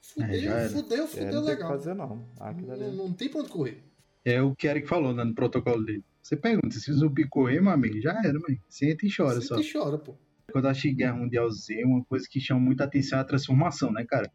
Fudeu, 0.00 0.52
É, 0.52 0.68
fudeu, 0.68 1.04
É, 1.04 1.06
fudeu 1.06 1.32
não 1.32 1.44
tem 1.44 1.54
legal. 1.54 1.68
fazer, 1.70 1.94
não. 1.94 2.28
Não, 2.78 2.92
não 2.92 3.12
tem 3.12 3.28
pra 3.30 3.40
onde 3.40 3.48
correr. 3.48 3.82
É 4.24 4.40
o 4.42 4.54
que 4.54 4.66
Eric 4.66 4.86
falou 4.86 5.14
né, 5.14 5.24
no 5.24 5.34
protocolo 5.34 5.82
dele. 5.84 6.04
Você 6.22 6.36
pergunta, 6.36 6.78
se 6.78 6.90
o 6.90 6.94
zumbi 6.94 7.26
correr, 7.28 7.60
meu 7.60 7.72
amigo, 7.72 8.00
já 8.00 8.12
era, 8.22 8.38
mãe. 8.38 8.60
Senta 8.68 9.06
e 9.06 9.14
chora 9.14 9.40
Você 9.40 9.46
só. 9.46 9.56
que 9.56 9.72
chora, 9.72 9.98
pô. 9.98 10.14
Quando 10.54 10.66
eu 10.66 10.70
achei 10.70 10.94
Guerra 10.94 11.16
Mundial 11.16 11.50
Z, 11.50 11.82
uma 11.84 12.04
coisa 12.04 12.28
que 12.30 12.38
chama 12.38 12.60
muita 12.60 12.84
atenção 12.84 13.18
é 13.18 13.22
a 13.22 13.24
transformação, 13.24 13.90
né, 13.90 14.04
cara? 14.04 14.30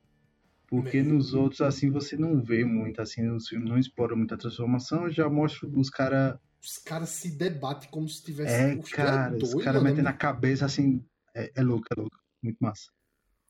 Porque 0.68 1.02
nos 1.02 1.34
outros, 1.34 1.62
assim, 1.62 1.90
você 1.90 2.18
não 2.18 2.44
vê 2.44 2.66
muito, 2.66 3.02
assim, 3.02 3.22
nos 3.22 3.48
filmes 3.48 3.70
não 3.70 3.78
explora 3.78 4.18
muita 4.18 4.38
transformação, 4.38 5.10
já 5.10 5.30
mostra 5.30 5.70
os 5.70 5.90
caras. 5.90 6.38
Os 6.62 6.78
caras 6.78 7.08
se 7.08 7.38
debatem 7.38 7.90
como 7.90 8.10
se 8.10 8.22
tivesse. 8.22 8.54
É, 8.54 8.76
Os 8.76 8.92
cara, 8.92 9.34
os 9.34 9.52
doido, 9.52 9.64
caras 9.64 9.82
mano. 9.82 9.96
metendo 9.96 10.10
na 10.10 10.14
cabeça, 10.14 10.66
assim. 10.66 11.02
É, 11.34 11.54
é 11.56 11.64
louco, 11.64 11.88
é 11.90 11.98
louco. 11.98 12.20
Muito 12.44 12.58
massa. 12.60 12.92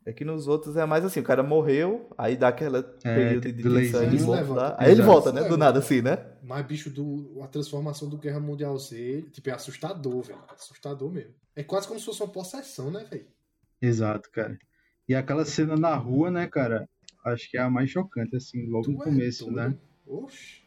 É 0.09 0.13
que 0.13 0.25
nos 0.25 0.47
outros 0.47 0.75
é 0.75 0.85
mais 0.85 1.05
assim, 1.05 1.19
o 1.19 1.23
cara 1.23 1.43
morreu, 1.43 2.09
aí 2.17 2.35
dá 2.35 2.47
aquela 2.47 2.79
É, 3.03 3.13
período 3.15 3.51
de 3.51 3.51
delayzinho. 3.63 3.93
tensão, 3.99 4.03
ele 4.03 4.17
volta 4.17 4.53
lá. 4.53 4.75
Aí 4.79 4.91
ele 4.91 5.01
volta, 5.01 5.31
né? 5.31 5.43
Do 5.43 5.57
nada 5.57 5.79
assim, 5.79 6.01
né? 6.01 6.17
Mas, 6.41 6.65
bicho, 6.65 6.89
do, 6.89 7.41
a 7.43 7.47
transformação 7.47 8.09
do 8.09 8.17
Guerra 8.17 8.39
Mundial 8.39 8.77
Z, 8.77 9.29
tipo, 9.31 9.49
é 9.49 9.53
assustador, 9.53 10.21
velho. 10.23 10.39
Assustador 10.47 11.11
mesmo. 11.11 11.33
É 11.55 11.63
quase 11.63 11.87
como 11.87 11.99
se 11.99 12.05
fosse 12.05 12.21
uma 12.23 12.31
possessão, 12.31 12.89
né, 12.91 13.03
velho? 13.03 13.27
Exato, 13.81 14.29
cara. 14.31 14.57
E 15.07 15.13
aquela 15.15 15.43
cena 15.45 15.75
na 15.75 15.95
rua, 15.95 16.31
né, 16.31 16.47
cara? 16.47 16.87
Acho 17.25 17.49
que 17.49 17.57
é 17.57 17.61
a 17.61 17.69
mais 17.69 17.89
chocante, 17.89 18.35
assim, 18.35 18.65
logo 18.67 18.85
Tu 18.85 18.91
no 18.91 19.01
é 19.01 19.03
começo, 19.03 19.45
doido. 19.45 19.55
né? 19.55 19.77
Oxi. 20.05 20.61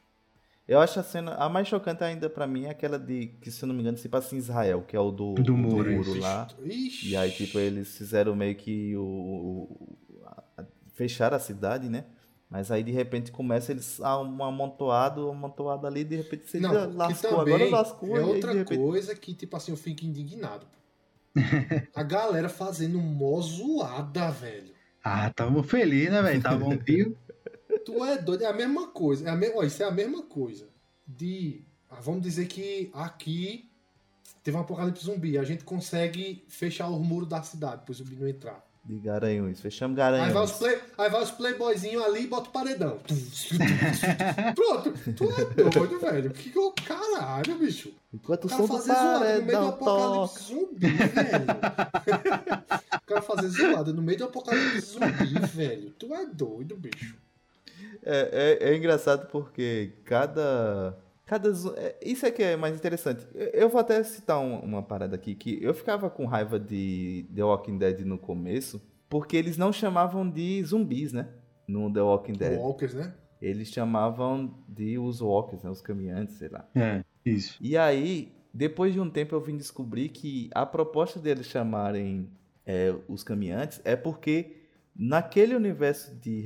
Eu 0.66 0.78
acho 0.80 1.00
a 1.00 1.02
cena, 1.02 1.34
a 1.34 1.48
mais 1.48 1.66
chocante 1.66 2.04
ainda 2.04 2.30
pra 2.30 2.46
mim 2.46 2.64
é 2.66 2.70
aquela 2.70 2.98
de, 2.98 3.28
que 3.40 3.50
se 3.50 3.62
eu 3.62 3.66
não 3.66 3.74
me 3.74 3.80
engano, 3.82 3.98
se 3.98 4.08
passa 4.08 4.34
em 4.34 4.38
Israel, 4.38 4.82
que 4.86 4.96
é 4.96 5.00
o 5.00 5.10
do, 5.10 5.34
Do 5.34 5.56
muro, 5.56 5.90
muro 5.90 6.10
isso. 6.12 6.20
lá. 6.20 6.46
Ixi. 6.64 7.10
E 7.10 7.16
aí, 7.16 7.30
tipo, 7.32 7.58
eles 7.58 7.96
fizeram 7.96 8.34
meio 8.36 8.54
que 8.54 8.96
o. 8.96 9.02
o- 9.02 9.98
a- 10.24 10.64
fecharam 10.94 11.36
a 11.36 11.40
cidade, 11.40 11.88
né? 11.88 12.04
Mas 12.48 12.70
aí 12.70 12.82
de 12.82 12.92
repente 12.92 13.32
começa 13.32 13.72
eles 13.72 13.98
a 14.00 14.20
um 14.20 14.44
amontoado, 14.44 15.26
um 15.28 15.32
amontoado 15.32 15.86
ali, 15.86 16.04
de 16.04 16.16
repente 16.16 16.46
você 16.48 16.60
Não, 16.60 16.94
lascou, 16.94 17.40
agora 17.40 17.64
lascou, 17.68 18.08
é 18.10 18.20
e 18.20 18.22
aí, 18.22 18.28
outra 18.28 18.52
de 18.52 18.58
repente. 18.58 18.78
coisa 18.78 19.14
que, 19.16 19.34
tipo 19.34 19.56
assim, 19.56 19.72
eu 19.72 19.76
fico 19.76 20.04
indignado. 20.04 20.66
pô. 20.66 20.78
A 21.96 22.02
galera 22.02 22.48
fazendo 22.50 22.98
mó 23.00 23.40
zoada, 23.40 24.30
velho. 24.30 24.72
Ah, 25.02 25.30
tava 25.30 25.62
feliz, 25.64 26.10
né, 26.10 26.20
velho? 26.22 26.42
Tava 26.42 26.64
um 26.64 26.76
tio. 26.76 27.16
Tu 27.84 28.04
é 28.04 28.18
doido, 28.18 28.42
é 28.44 28.46
a 28.46 28.52
mesma 28.52 28.88
coisa. 28.88 29.28
É 29.28 29.30
a 29.30 29.36
me... 29.36 29.50
Ó, 29.54 29.62
isso 29.62 29.82
é 29.82 29.86
a 29.86 29.90
mesma 29.90 30.22
coisa. 30.22 30.68
De. 31.06 31.64
ah, 31.90 32.00
vamos 32.00 32.22
dizer 32.22 32.46
que 32.46 32.90
aqui 32.92 33.70
teve 34.42 34.56
um 34.56 34.60
apocalipse 34.60 35.04
zumbi. 35.04 35.38
A 35.38 35.44
gente 35.44 35.64
consegue 35.64 36.44
fechar 36.48 36.88
o 36.88 36.98
muro 36.98 37.26
da 37.26 37.42
cidade 37.42 37.84
pro 37.84 37.94
zumbi 37.94 38.16
não 38.16 38.28
entrar. 38.28 38.64
De 38.84 38.98
Garanhuns, 38.98 39.60
fechamos 39.60 39.96
Aí 39.96 40.32
vai 40.32 40.42
os, 40.42 40.52
play... 40.52 40.80
Aí 40.98 41.08
vai 41.08 41.22
os 41.22 41.30
playboyzinhos 41.30 42.02
ali 42.02 42.24
e 42.24 42.26
bota 42.26 42.48
o 42.48 42.52
paredão. 42.52 42.98
Pronto. 44.56 44.92
Tu 45.14 45.24
é 45.30 45.70
doido, 45.70 46.00
velho. 46.00 46.30
Que 46.32 46.50
que 46.50 46.58
o 46.58 46.72
caralho, 46.72 47.58
bicho. 47.58 47.94
Enquanto 48.12 48.46
O 48.46 48.48
som 48.48 48.66
do 48.66 48.80
zoada 48.80 49.38
no 49.38 49.44
meio 49.44 49.60
do 49.60 49.68
paredão 49.68 49.68
apocalipse 49.68 50.48
zumbi, 50.48 50.88
velho. 50.88 51.46
o 52.96 53.06
cara 53.06 53.22
fazer 53.22 53.48
zoada 53.48 53.92
no 53.92 54.02
meio 54.02 54.18
do 54.18 54.24
apocalipse 54.24 54.80
zumbi, 54.80 55.46
velho. 55.46 55.90
Tu 55.92 56.12
é 56.12 56.26
doido, 56.26 56.76
bicho. 56.76 57.16
É, 58.04 58.58
é, 58.62 58.70
é 58.70 58.76
engraçado 58.76 59.26
porque 59.30 59.92
cada. 60.04 60.98
cada 61.26 61.48
é, 61.76 61.96
isso 62.04 62.26
é 62.26 62.30
que 62.30 62.42
é 62.42 62.56
mais 62.56 62.74
interessante. 62.76 63.26
Eu- 63.34 63.48
Eu 63.62 63.68
vou 63.68 63.80
até 63.80 64.02
citar 64.02 64.38
um- 64.40 64.58
uma 64.60 64.82
parada 64.82 65.14
aqui 65.16 65.34
que 65.34 65.62
eu 65.62 65.72
ficava 65.74 66.10
com 66.10 66.26
raiva 66.26 66.58
de 66.58 67.26
The 67.34 67.42
Walking 67.44 67.78
Dead 67.78 68.00
no 68.00 68.18
começo, 68.18 68.80
porque 69.08 69.36
eles 69.36 69.56
não 69.56 69.72
chamavam 69.72 70.28
de 70.28 70.62
zumbis, 70.64 71.12
né? 71.12 71.28
No 71.68 71.92
The 71.92 72.00
Walking 72.02 72.32
Dead. 72.32 72.58
Walkers, 72.58 72.94
né? 72.94 73.14
Eles 73.40 73.68
chamavam 73.68 74.54
de 74.68 74.98
os 74.98 75.20
walkers, 75.20 75.62
né? 75.62 75.70
Os 75.70 75.80
caminhantes, 75.80 76.36
sei 76.36 76.48
lá. 76.48 76.68
É, 76.74 77.02
isso. 77.24 77.56
E 77.60 77.76
aí, 77.76 78.32
depois 78.54 78.92
de 78.92 79.00
um 79.00 79.10
tempo, 79.10 79.34
eu 79.34 79.40
vim 79.40 79.56
descobrir 79.56 80.08
que 80.10 80.48
a 80.54 80.64
proposta 80.66 81.18
deles 81.18 81.46
chamarem 81.46 82.28
é, 82.64 82.94
os 83.08 83.24
caminhantes 83.24 83.80
é 83.84 83.96
porque 83.96 84.61
naquele 84.94 85.54
universo 85.54 86.14
de, 86.16 86.42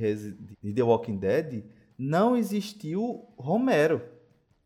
de 0.63 0.73
The 0.73 0.83
Walking 0.83 1.17
Dead 1.17 1.63
não 1.97 2.35
existiu 2.37 3.25
Romero, 3.37 4.01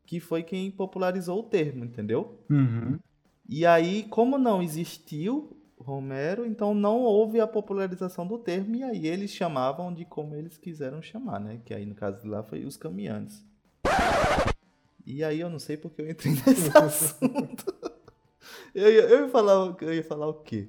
que 0.06 0.20
foi 0.20 0.44
quem 0.44 0.70
popularizou 0.70 1.40
o 1.40 1.44
termo, 1.44 1.86
entendeu? 1.86 2.40
Uhum. 2.50 3.00
E 3.48 3.66
aí, 3.66 4.04
como 4.10 4.38
não 4.38 4.62
existiu 4.62 5.58
Romero, 5.78 6.46
então 6.46 6.74
não 6.76 7.00
houve 7.02 7.40
a 7.40 7.48
popularização 7.48 8.28
do 8.28 8.38
termo, 8.38 8.76
e 8.76 8.84
aí 8.84 9.08
eles 9.08 9.32
chamavam 9.32 9.92
de 9.94 10.06
como 10.06 10.36
eles 10.36 10.58
quiseram 10.58 11.02
chamar, 11.02 11.40
né? 11.40 11.60
Que 11.66 11.74
aí 11.74 11.86
no 11.86 11.96
caso 11.96 12.22
de 12.22 12.28
lá 12.28 12.44
foi 12.44 12.66
os 12.66 12.78
caminhantes. 12.78 13.44
E 15.06 15.24
aí 15.24 15.40
eu 15.40 15.50
não 15.50 15.58
sei 15.60 15.78
porque 15.78 16.02
eu 16.02 16.10
entrei 16.10 16.34
nesse 16.46 16.78
assunto. 16.78 17.74
Eu, 18.76 18.90
ia- 18.92 19.02
eu 19.02 19.22
ia 19.26 19.30
falar, 19.30 19.76
eu 19.82 19.94
ia 19.94 20.04
falar 20.04 20.28
o 20.28 20.36
quê? 20.36 20.68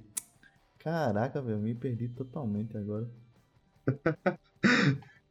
Caraca, 0.83 1.41
velho, 1.41 1.59
me 1.59 1.75
perdi 1.75 2.09
totalmente 2.09 2.77
agora. 2.77 3.09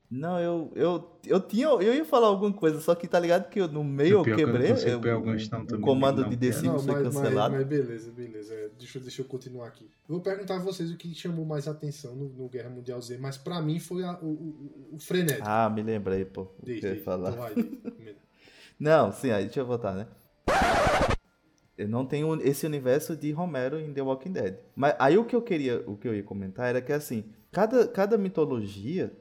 Não, 0.10 0.38
eu, 0.42 0.74
eu, 0.76 1.20
eu 1.26 1.40
tinha, 1.40 1.68
eu 1.68 1.94
ia 1.94 2.04
falar 2.04 2.28
alguma 2.28 2.52
coisa, 2.52 2.82
só 2.82 2.94
que 2.94 3.08
tá 3.08 3.18
ligado 3.18 3.50
que 3.50 3.62
eu, 3.62 3.68
no 3.70 3.82
meio 3.82 4.16
eu 4.16 4.26
eu 4.26 4.36
quebrei, 4.36 4.76
sei 4.76 4.94
eu- 4.94 5.00
questão 5.24 5.62
o 5.64 5.80
comando 5.80 6.22
não, 6.22 6.30
de 6.30 6.36
cara. 6.36 6.52
DC 6.52 6.66
Não, 6.66 6.80
foi 6.80 6.94
mas, 6.96 7.04
mas, 7.04 7.16
cancelado. 7.16 7.56
mas 7.56 7.66
beleza, 7.66 8.12
beleza. 8.12 8.54
É, 8.54 8.70
deixa, 8.78 8.98
eu- 8.98 9.02
deixa 9.04 9.22
eu 9.22 9.26
continuar 9.26 9.68
aqui. 9.68 9.86
Eu 10.10 10.16
vou 10.16 10.20
perguntar 10.20 10.56
a 10.58 10.60
vocês 10.60 10.92
o 10.92 10.98
que 10.98 11.16
chamou 11.16 11.46
mais 11.46 11.66
atenção 11.66 12.14
no, 12.14 12.28
no 12.28 12.50
Guerra 12.50 12.70
Mundial 12.70 13.02
Z, 13.02 13.18
mas 13.20 13.38
pra 13.38 13.62
mim 13.62 13.80
foi 13.80 14.04
a- 14.04 14.20
o, 14.22 14.26
o, 14.28 14.90
o 14.96 15.00
frenético. 15.00 15.48
Ah, 15.48 15.70
me 15.70 15.82
lembrei, 15.82 16.26
pô, 16.26 16.48
Diz, 16.62 16.84
eu 16.84 16.96
ia 16.96 17.02
falar. 17.04 17.32
Então 17.32 17.44
vai. 17.44 18.16
Não, 18.78 19.14
sim, 19.14 19.32
aí 19.32 19.46
deixa 19.46 19.62
eu 19.62 19.66
voltar, 19.66 19.94
né? 19.96 20.08
Eu 21.78 21.88
não 21.88 22.06
tenho 22.06 22.34
esse 22.42 22.66
universo 22.66 23.16
de 23.16 23.32
Romero 23.32 23.80
em 23.80 23.94
The 23.94 24.02
Walking 24.02 24.32
Dead. 24.34 24.56
Mas 24.76 24.96
aí 25.00 25.18
o 25.18 25.26
que 25.26 25.36
eu 25.36 25.42
queria, 25.42 25.84
o 25.88 25.96
que 25.98 26.08
eu 26.08 26.14
ia 26.16 26.24
comentar 26.24 26.70
era 26.70 26.82
que 26.82 26.92
assim, 26.94 27.24
cada, 27.52 27.88
cada 27.88 28.18
mitologia 28.18 29.12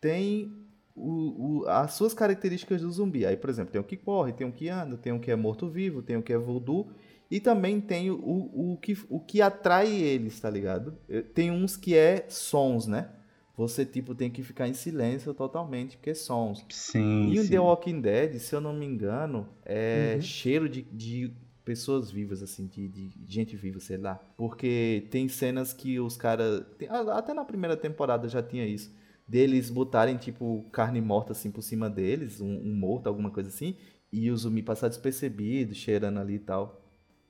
tem 0.00 0.52
o, 0.94 1.60
o- 1.62 1.68
as 1.68 1.92
suas 1.94 2.14
características 2.14 2.80
do 2.82 2.90
zumbi. 2.90 3.26
Aí, 3.26 3.36
por 3.36 3.50
exemplo, 3.50 3.72
tem 3.72 3.80
o 3.80 3.84
que 3.84 3.96
corre, 3.96 4.32
tem 4.32 4.46
o 4.46 4.52
que 4.52 4.68
anda, 4.68 4.96
tem 4.96 5.12
o 5.12 5.20
que 5.20 5.30
é 5.30 5.36
morto-vivo, 5.36 6.02
tem 6.02 6.16
o 6.16 6.22
que 6.22 6.32
é 6.32 6.38
voodoo. 6.38 6.88
E 7.30 7.40
também 7.40 7.80
tem 7.80 8.10
o, 8.10 8.14
o, 8.14 8.78
que, 8.80 8.96
o 9.08 9.18
que 9.18 9.42
atrai 9.42 9.90
eles, 9.92 10.38
tá 10.38 10.48
ligado? 10.48 10.96
Tem 11.34 11.50
uns 11.50 11.76
que 11.76 11.96
é 11.96 12.24
sons, 12.28 12.86
né? 12.86 13.10
Você, 13.56 13.84
tipo, 13.84 14.14
tem 14.14 14.30
que 14.30 14.42
ficar 14.44 14.68
em 14.68 14.74
silêncio 14.74 15.34
totalmente, 15.34 15.96
porque 15.96 16.10
é 16.10 16.14
sons. 16.14 16.64
Sim, 16.70 17.32
E 17.32 17.40
o 17.40 17.42
sim. 17.42 17.50
The 17.50 17.58
Walking 17.58 18.00
Dead, 18.00 18.38
se 18.38 18.54
eu 18.54 18.60
não 18.60 18.72
me 18.72 18.86
engano, 18.86 19.48
é 19.64 20.14
Uhum. 20.14 20.20
cheiro 20.20 20.68
de, 20.68 20.82
de 20.82 21.32
pessoas 21.66 22.12
vivas, 22.12 22.44
assim, 22.44 22.68
de, 22.68 22.86
de 22.88 23.12
gente 23.26 23.56
viva, 23.56 23.80
sei 23.80 23.96
lá. 23.96 24.14
Porque 24.36 25.08
tem 25.10 25.28
cenas 25.28 25.72
que 25.72 25.98
os 25.98 26.16
caras. 26.16 26.64
Até 27.12 27.34
na 27.34 27.44
primeira 27.44 27.76
temporada 27.76 28.28
já 28.28 28.40
tinha 28.40 28.64
isso. 28.64 28.94
Deles 29.26 29.68
botarem, 29.68 30.16
tipo, 30.16 30.64
carne 30.70 31.00
morta, 31.00 31.32
assim, 31.32 31.50
por 31.50 31.62
cima 31.62 31.90
deles, 31.90 32.40
um, 32.40 32.46
um 32.46 32.72
morto, 32.76 33.08
alguma 33.08 33.32
coisa 33.32 33.48
assim, 33.48 33.76
e 34.12 34.30
o 34.30 34.36
zumbi 34.36 34.62
passar 34.62 34.86
despercebido, 34.86 35.74
cheirando 35.74 36.20
ali 36.20 36.34
e 36.36 36.38
tal. 36.38 36.80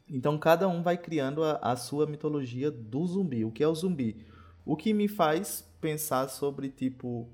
Então 0.08 0.38
cada 0.38 0.68
um 0.68 0.82
vai 0.82 0.98
criando 0.98 1.42
a, 1.42 1.56
a 1.56 1.74
sua 1.74 2.06
mitologia 2.06 2.70
do 2.70 3.04
zumbi. 3.06 3.44
O 3.44 3.50
que 3.50 3.64
é 3.64 3.66
o 3.66 3.74
zumbi? 3.74 4.24
O 4.66 4.76
que 4.76 4.92
me 4.92 5.08
faz 5.08 5.66
pensar 5.80 6.28
sobre, 6.28 6.68
tipo, 6.68 7.26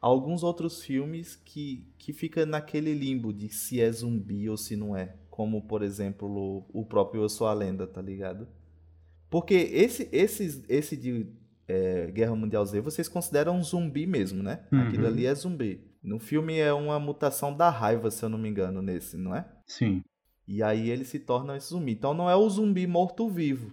alguns 0.00 0.44
outros 0.44 0.80
filmes 0.80 1.34
que, 1.34 1.84
que 1.98 2.12
fica 2.12 2.46
naquele 2.46 2.94
limbo 2.94 3.32
de 3.32 3.48
se 3.48 3.80
é 3.80 3.90
zumbi 3.90 4.48
ou 4.48 4.56
se 4.56 4.76
não 4.76 4.96
é. 4.96 5.16
Como, 5.38 5.62
por 5.62 5.82
exemplo, 5.84 6.66
o, 6.72 6.80
o 6.80 6.84
próprio 6.84 7.22
Eu 7.22 7.28
Sou 7.28 7.46
a 7.46 7.54
Lenda, 7.54 7.86
tá 7.86 8.02
ligado? 8.02 8.48
Porque 9.30 9.54
esse, 9.54 10.08
esse, 10.10 10.64
esse 10.68 10.96
de 10.96 11.28
é, 11.68 12.10
Guerra 12.10 12.34
Mundial 12.34 12.66
Z, 12.66 12.80
vocês 12.80 13.06
consideram 13.06 13.56
um 13.56 13.62
zumbi 13.62 14.04
mesmo, 14.04 14.42
né? 14.42 14.66
Uhum. 14.72 14.80
Aquilo 14.80 15.06
ali 15.06 15.26
é 15.26 15.34
zumbi. 15.36 15.80
No 16.02 16.18
filme 16.18 16.58
é 16.58 16.72
uma 16.72 16.98
mutação 16.98 17.56
da 17.56 17.70
raiva, 17.70 18.10
se 18.10 18.24
eu 18.24 18.28
não 18.28 18.36
me 18.36 18.48
engano, 18.48 18.82
nesse, 18.82 19.16
não 19.16 19.32
é? 19.32 19.46
Sim. 19.64 20.02
E 20.44 20.60
aí 20.60 20.90
ele 20.90 21.04
se 21.04 21.20
torna 21.20 21.56
esse 21.56 21.68
zumbi. 21.68 21.92
Então 21.92 22.12
não 22.12 22.28
é 22.28 22.34
o 22.34 22.50
zumbi 22.50 22.84
morto-vivo. 22.88 23.70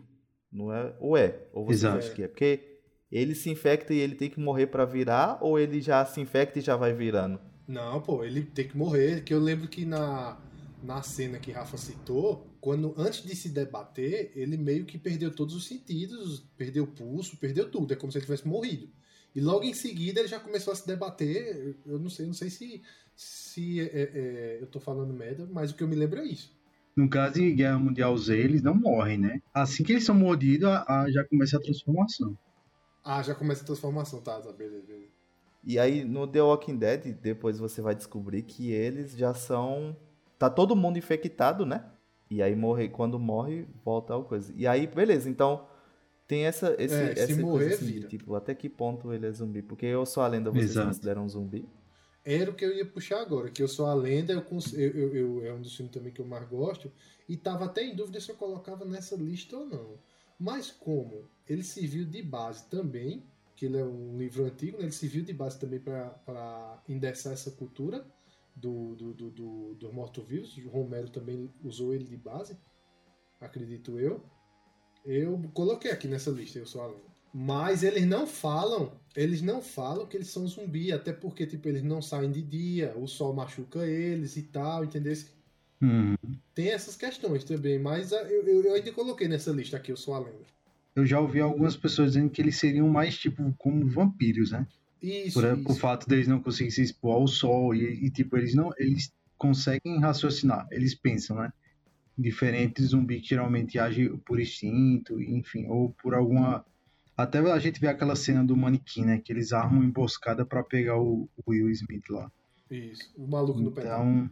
Não 0.52 0.72
é? 0.72 0.94
Ou 1.00 1.18
é? 1.18 1.48
Ou 1.52 1.66
você 1.66 1.74
Exato. 1.74 1.98
acha 1.98 2.14
que 2.14 2.22
é? 2.22 2.28
Porque 2.28 2.78
ele 3.12 3.34
se 3.34 3.50
infecta 3.50 3.92
e 3.92 3.98
ele 3.98 4.14
tem 4.14 4.30
que 4.30 4.40
morrer 4.40 4.68
pra 4.68 4.86
virar, 4.86 5.40
ou 5.42 5.58
ele 5.58 5.82
já 5.82 6.06
se 6.06 6.22
infecta 6.22 6.60
e 6.60 6.62
já 6.62 6.76
vai 6.76 6.94
virando? 6.94 7.40
Não, 7.68 8.00
pô, 8.02 8.24
ele 8.24 8.44
tem 8.44 8.68
que 8.68 8.78
morrer. 8.78 9.24
Que 9.24 9.34
eu 9.34 9.40
lembro 9.40 9.68
que 9.68 9.84
na, 9.84 10.38
na 10.86 11.02
cena 11.02 11.40
que 11.40 11.52
Rafa 11.52 11.78
citou, 11.78 12.48
quando 12.62 12.94
antes 12.98 13.24
de 13.24 13.36
se 13.36 13.50
debater, 13.50 14.32
ele 14.36 14.58
meio 14.58 14.86
que 14.86 14.98
perdeu 14.98 15.34
todos 15.34 15.56
os 15.56 15.66
sentidos, 15.68 16.42
perdeu 16.58 16.84
o 16.86 16.88
pulso, 16.88 17.38
perdeu 17.38 17.70
tudo. 17.70 17.94
É 17.94 17.96
como 17.98 18.12
se 18.12 18.18
ele 18.18 18.26
tivesse 18.26 18.48
morrido. 18.48 18.90
E 19.36 19.42
logo 19.42 19.64
em 19.64 19.74
seguida 19.74 20.20
ele 20.22 20.30
já 20.30 20.40
começou 20.40 20.72
a 20.72 20.76
se 20.76 20.88
debater. 20.88 21.76
Eu 21.86 22.00
não 22.00 22.10
sei, 22.10 22.26
não 22.26 22.34
sei 22.34 22.50
se, 22.50 22.82
se 23.16 23.82
é- 23.82 24.12
é- 24.14 24.58
eu 24.62 24.68
tô 24.68 24.80
falando 24.80 25.14
merda, 25.14 25.48
mas 25.52 25.72
o 25.72 25.76
que 25.76 25.84
eu 25.84 25.88
me 25.88 25.96
lembro 25.96 26.20
é 26.20 26.26
isso. 26.26 26.56
No 26.96 27.10
caso 27.10 27.34
de 27.36 27.52
Guerra 27.52 27.78
Mundial 27.78 28.18
Z, 28.18 28.38
eles 28.38 28.62
não 28.62 28.74
morrem, 28.74 29.18
né? 29.18 29.42
Assim 29.54 29.84
que 29.84 29.92
eles 29.92 30.06
são 30.06 30.16
mordidos, 30.16 30.68
a, 30.70 31.02
a- 31.04 31.12
já 31.12 31.26
começa 31.26 31.58
a 31.58 31.62
transformação. 31.62 32.38
Ah, 33.04 33.22
já 33.22 33.36
começa 33.36 33.62
a 33.64 33.66
transformação, 33.66 34.22
tá, 34.22 34.42
tá, 34.42 34.52
beleza, 34.52 34.86
beleza. 34.86 35.12
E 35.64 35.80
aí 35.80 36.04
no 36.04 36.28
The 36.28 36.42
Walking 36.42 36.78
Dead, 36.78 37.14
depois 37.22 37.58
você 37.60 37.82
vai 37.82 37.96
descobrir 37.96 38.44
que 38.44 38.72
eles 38.72 39.16
já 39.18 39.34
são. 39.34 39.96
Tá 40.46 40.50
todo 40.50 40.76
mundo 40.76 40.98
infectado, 40.98 41.66
né? 41.66 41.86
E 42.30 42.42
aí 42.42 42.56
morre, 42.56 42.90
quando 42.90 43.20
morre, 43.20 43.68
volta 43.84 44.14
ao 44.14 44.24
coisa. 44.26 44.54
E 44.56 44.68
aí, 44.68 44.88
beleza, 44.88 45.30
então 45.30 45.68
tem 46.28 46.46
essa, 46.46 46.76
esse, 46.80 47.04
É, 47.04 47.16
se 47.16 47.34
essa 47.34 47.42
morrer, 47.42 47.74
coisa 47.74 47.76
assim, 47.76 47.94
de, 47.94 48.02
tipo, 48.08 48.36
até 48.36 48.56
que 48.56 48.70
ponto 48.70 49.14
ele 49.14 49.28
é 49.28 49.32
zumbi? 49.32 49.62
Porque 49.64 49.86
eu 49.88 50.06
sou 50.06 50.24
a 50.24 50.28
lenda, 50.28 50.52
vocês 50.52 50.80
Exato. 50.80 50.80
consideram 50.80 51.26
um 51.26 51.30
zumbi? 51.30 51.68
Era 52.24 52.50
o 52.50 52.56
que 52.56 52.66
eu 52.66 52.76
ia 52.76 52.86
puxar 52.86 53.22
agora, 53.22 53.52
que 53.52 53.62
eu 53.62 53.68
sou 53.68 53.86
a 53.86 53.94
lenda, 53.94 54.34
eu, 54.34 54.44
eu, 54.74 54.92
eu- 54.98 55.16
eu- 55.16 55.46
é 55.46 55.54
um 55.54 55.62
dos 55.62 55.76
filmes 55.76 55.94
também 55.94 56.12
que 56.12 56.20
eu 56.20 56.26
mais 56.26 56.48
gosto, 56.48 56.92
e 57.30 57.38
tava 57.38 57.66
até 57.66 57.84
em 57.84 57.96
dúvida 57.96 58.20
se 58.20 58.32
eu 58.32 58.36
colocava 58.36 58.84
nessa 58.84 59.16
lista 59.16 59.56
ou 59.56 59.66
não. 59.68 60.00
Mas 60.40 60.72
como 60.72 61.30
ele 61.48 61.64
serviu 61.64 62.04
de 62.06 62.22
base 62.24 62.66
também, 62.68 63.24
que 63.56 63.66
ele 63.68 63.78
é 63.78 63.86
um 63.86 64.18
livro 64.18 64.44
antigo, 64.46 64.78
né, 64.78 64.84
ele 64.86 64.92
serviu 64.92 65.24
de 65.24 65.34
base 65.34 65.60
também 65.60 65.80
para 65.80 66.82
indexar 66.90 67.34
essa 67.34 67.52
cultura 67.52 68.06
do, 68.56 68.96
do, 68.96 69.14
do, 69.14 69.32
do, 69.32 69.76
dos 69.76 69.94
mortos-vivos, 69.94 70.58
o 70.58 70.70
Romero 70.70 71.10
também 71.10 71.52
usou 71.64 71.94
ele 71.94 72.06
de 72.06 72.16
base, 72.16 72.58
acredito 73.40 74.00
eu. 74.00 74.24
Eu 75.06 75.40
coloquei 75.54 75.92
aqui 75.92 76.08
nessa 76.08 76.32
lista, 76.32 76.58
eu 76.58 76.66
sou 76.66 76.82
a 76.82 76.88
lenda. 76.88 77.16
Mas 77.34 77.84
eles 77.84 78.06
não 78.06 78.26
falam, 78.26 78.94
eles 79.16 79.42
não 79.42 79.62
falam 79.62 80.08
que 80.08 80.16
eles 80.16 80.30
são 80.30 80.48
zumbi, 80.48 80.92
até 80.92 81.12
porque 81.12 81.46
tipo 81.46 81.68
eles 81.68 81.84
não 81.84 82.02
saem 82.02 82.32
de 82.32 82.42
dia, 82.42 82.96
o 82.98 83.08
sol 83.08 83.34
machuca 83.34 83.86
eles 83.86 84.38
e 84.38 84.44
tal, 84.44 84.86
entendeu? 84.86 85.14
Uhum. 85.82 86.16
Tem 86.54 86.70
essas 86.70 86.96
questões 86.96 87.44
também, 87.44 87.78
mas 87.78 88.14
ah, 88.14 88.24
eu, 88.24 88.48
eu, 88.48 88.64
eu 88.64 88.74
ainda 88.74 88.92
coloquei 88.94 89.28
nessa 89.28 89.52
lista 89.52 89.76
aqui, 89.76 89.92
eu 89.92 89.98
sou 89.98 90.14
a 90.14 90.20
lenda. 90.20 90.46
Eu 90.96 91.06
já 91.06 91.20
ouvi 91.20 91.42
algumas 91.42 91.76
pessoas 91.76 92.14
dizendo 92.14 92.30
que 92.30 92.42
eles 92.42 92.58
seriam 92.58 92.88
mais, 92.88 93.18
tipo, 93.18 93.54
como 93.58 93.86
vampiros, 93.86 94.52
né? 94.52 94.66
Isso, 95.02 95.40
Por, 95.40 95.54
isso. 95.54 95.64
por 95.64 95.76
fato 95.78 96.08
deles 96.08 96.28
não 96.28 96.42
conseguirem 96.42 96.72
se 96.72 96.82
expor 96.82 97.16
ao 97.16 97.28
sol 97.28 97.76
e, 97.76 98.06
e, 98.06 98.10
tipo, 98.10 98.38
eles 98.38 98.54
não... 98.56 98.72
Eles 98.78 99.12
conseguem 99.38 100.00
raciocinar, 100.00 100.66
eles 100.72 100.96
pensam, 100.96 101.36
né? 101.38 101.52
Diferente 102.18 102.82
zumbi 102.84 103.20
que 103.20 103.28
geralmente 103.30 103.78
age 103.78 104.10
por 104.26 104.40
instinto, 104.40 105.22
enfim, 105.22 105.68
ou 105.68 105.90
por 106.02 106.14
alguma... 106.14 106.66
Até 107.18 107.40
a 107.40 107.60
gente 107.60 107.80
vê 107.80 107.88
aquela 107.88 108.16
cena 108.16 108.44
do 108.44 108.56
manequim, 108.58 109.04
né? 109.06 109.20
Que 109.24 109.32
eles 109.32 109.52
armam 109.54 109.84
emboscada 109.84 110.46
pra 110.46 110.64
pegar 110.64 110.98
o, 110.98 111.30
o 111.46 111.52
Will 111.52 111.70
Smith 111.72 112.10
lá. 112.10 112.32
Isso, 112.72 113.12
o 113.16 113.28
maluco 113.28 113.60
no 113.60 113.72
pedaço. 113.72 114.02
Então, 114.04 114.30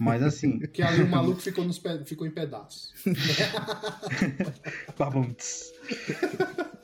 mas 0.00 0.22
assim, 0.22 0.58
Que 0.72 0.82
ali 0.82 1.02
o 1.02 1.08
maluco 1.08 1.40
ficou, 1.40 1.64
nos 1.64 1.78
pe- 1.78 2.04
ficou 2.04 2.26
em 2.26 2.30
pedaços. 2.30 2.92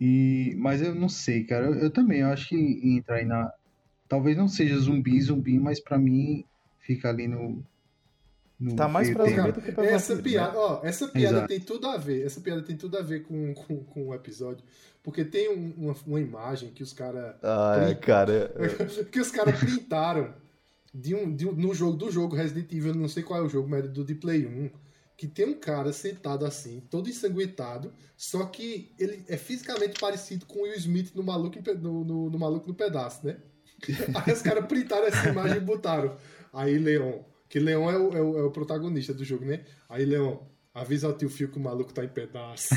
E, 0.00 0.54
mas 0.58 0.82
eu 0.82 0.94
não 0.94 1.08
sei, 1.08 1.44
cara. 1.44 1.66
Eu, 1.66 1.74
eu 1.74 1.90
também 1.90 2.20
eu 2.20 2.28
acho 2.28 2.48
que 2.48 2.56
entra 2.82 3.16
aí 3.16 3.24
na. 3.24 3.52
Talvez 4.08 4.36
não 4.36 4.48
seja 4.48 4.76
zumbi, 4.78 5.20
zumbi, 5.20 5.58
mas 5.58 5.80
pra 5.80 5.98
mim 5.98 6.44
fica 6.80 7.08
ali 7.08 7.26
no. 7.28 7.62
no 8.60 8.76
Tá 8.76 8.86
mais 8.88 9.10
pra 9.10 9.24
zumbi 9.26 9.52
do 9.52 9.60
que 9.62 9.72
pra 9.72 9.86
Essa 9.86 10.14
vampiro, 10.16 10.34
piada, 10.34 10.52
né? 10.52 10.58
ó, 10.58 10.80
essa 10.84 11.08
piada 11.08 11.36
Exato. 11.36 11.48
tem 11.48 11.60
tudo 11.60 11.86
a 11.88 11.96
ver. 11.96 12.24
Essa 12.26 12.40
piada 12.40 12.62
tem 12.62 12.76
tudo 12.76 12.98
a 12.98 13.02
ver 13.02 13.22
com, 13.22 13.54
com, 13.54 13.76
com 13.84 14.08
o 14.08 14.14
episódio. 14.14 14.64
Porque 15.02 15.24
tem 15.24 15.50
um- 15.50 15.72
uma, 15.76 15.96
uma 16.06 16.20
imagem 16.20 16.70
que 16.70 16.82
os 16.82 16.92
caras. 16.92 17.34
Ai, 17.42 17.94
cara. 17.96 18.52
que 19.10 19.20
os 19.20 19.30
caras 19.30 19.58
printaram 19.58 20.34
de 20.94 21.14
um, 21.14 21.34
de 21.34 21.46
um- 21.46 21.52
no 21.52 21.74
jogo 21.74 21.96
do 21.96 22.10
jogo 22.10 22.36
Resident 22.36 22.72
Evil, 22.72 22.94
não 22.94 23.08
sei 23.08 23.22
qual 23.22 23.40
é 23.40 23.42
o 23.42 23.48
jogo, 23.48 23.68
mas 23.68 23.84
é 23.84 23.88
do 23.88 24.04
de 24.04 24.14
Play 24.14 24.46
1, 24.46 24.70
que 25.16 25.28
tem 25.28 25.46
um 25.46 25.54
cara 25.54 25.92
sentado 25.92 26.44
assim, 26.44 26.82
todo 26.90 27.08
ensanguentado, 27.08 27.92
só 28.16 28.44
que 28.46 28.92
ele 28.98 29.24
é 29.28 29.36
fisicamente 29.36 30.00
parecido 30.00 30.44
com 30.46 30.60
o 30.60 30.62
Will 30.62 30.74
Smith 30.74 31.14
no 31.14 31.22
maluco, 31.22 31.56
no, 31.80 32.04
no, 32.04 32.30
no 32.30 32.38
maluco 32.38 32.66
no 32.66 32.74
pedaço, 32.74 33.26
né? 33.26 33.38
Aí 34.14 34.32
os 34.32 34.42
caras 34.42 34.66
printaram 34.66 35.06
essa 35.06 35.28
imagem 35.28 35.58
e 35.58 35.60
botaram. 35.60 36.16
Aí 36.52 36.78
Leon, 36.78 37.20
que 37.48 37.58
Leon 37.58 37.90
é 37.90 37.98
o, 37.98 38.16
é 38.16 38.22
o, 38.22 38.38
é 38.38 38.42
o 38.42 38.50
protagonista 38.50 39.14
do 39.14 39.24
jogo, 39.24 39.44
né? 39.44 39.64
Aí 39.88 40.04
Leon, 40.04 40.38
avisa 40.74 41.06
ao 41.06 41.12
tio 41.14 41.30
Fio 41.30 41.48
que 41.48 41.56
o 41.56 41.60
maluco 41.62 41.92
tá 41.92 42.04
em 42.04 42.08
pedaço. 42.08 42.74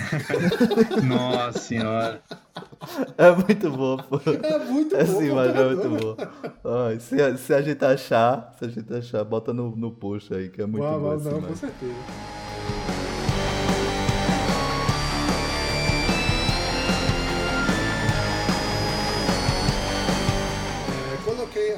Nossa 1.03 1.59
senhora. 1.59 2.21
É 3.17 3.31
muito 3.31 3.71
boa, 3.71 4.01
pô. 4.03 4.17
É 4.43 4.59
muito 4.65 4.95
Essa 4.95 5.13
bom, 5.13 5.23
imagem 5.23 5.53
pô, 5.53 5.59
é 5.61 5.75
muito 5.75 5.89
boa. 6.03 6.17
Ó, 6.63 6.99
se, 6.99 7.21
a- 7.21 7.35
se 7.37 7.53
a 7.53 7.61
gente 7.61 7.83
achar, 7.83 8.53
se 8.57 8.65
a 8.65 8.67
gente 8.69 8.93
achar, 8.93 9.23
bota 9.23 9.51
no, 9.53 9.75
no 9.75 9.91
post 9.91 10.33
aí, 10.33 10.49
que 10.49 10.61
é 10.61 10.65
muito 10.65 10.83
boa 10.83 10.99
vai, 10.99 11.15
essa 11.17 11.31
não, 11.31 11.41
com 11.41 11.55
certeza. 11.55 11.93
É, 20.89 21.17
coloquei, 21.25 21.71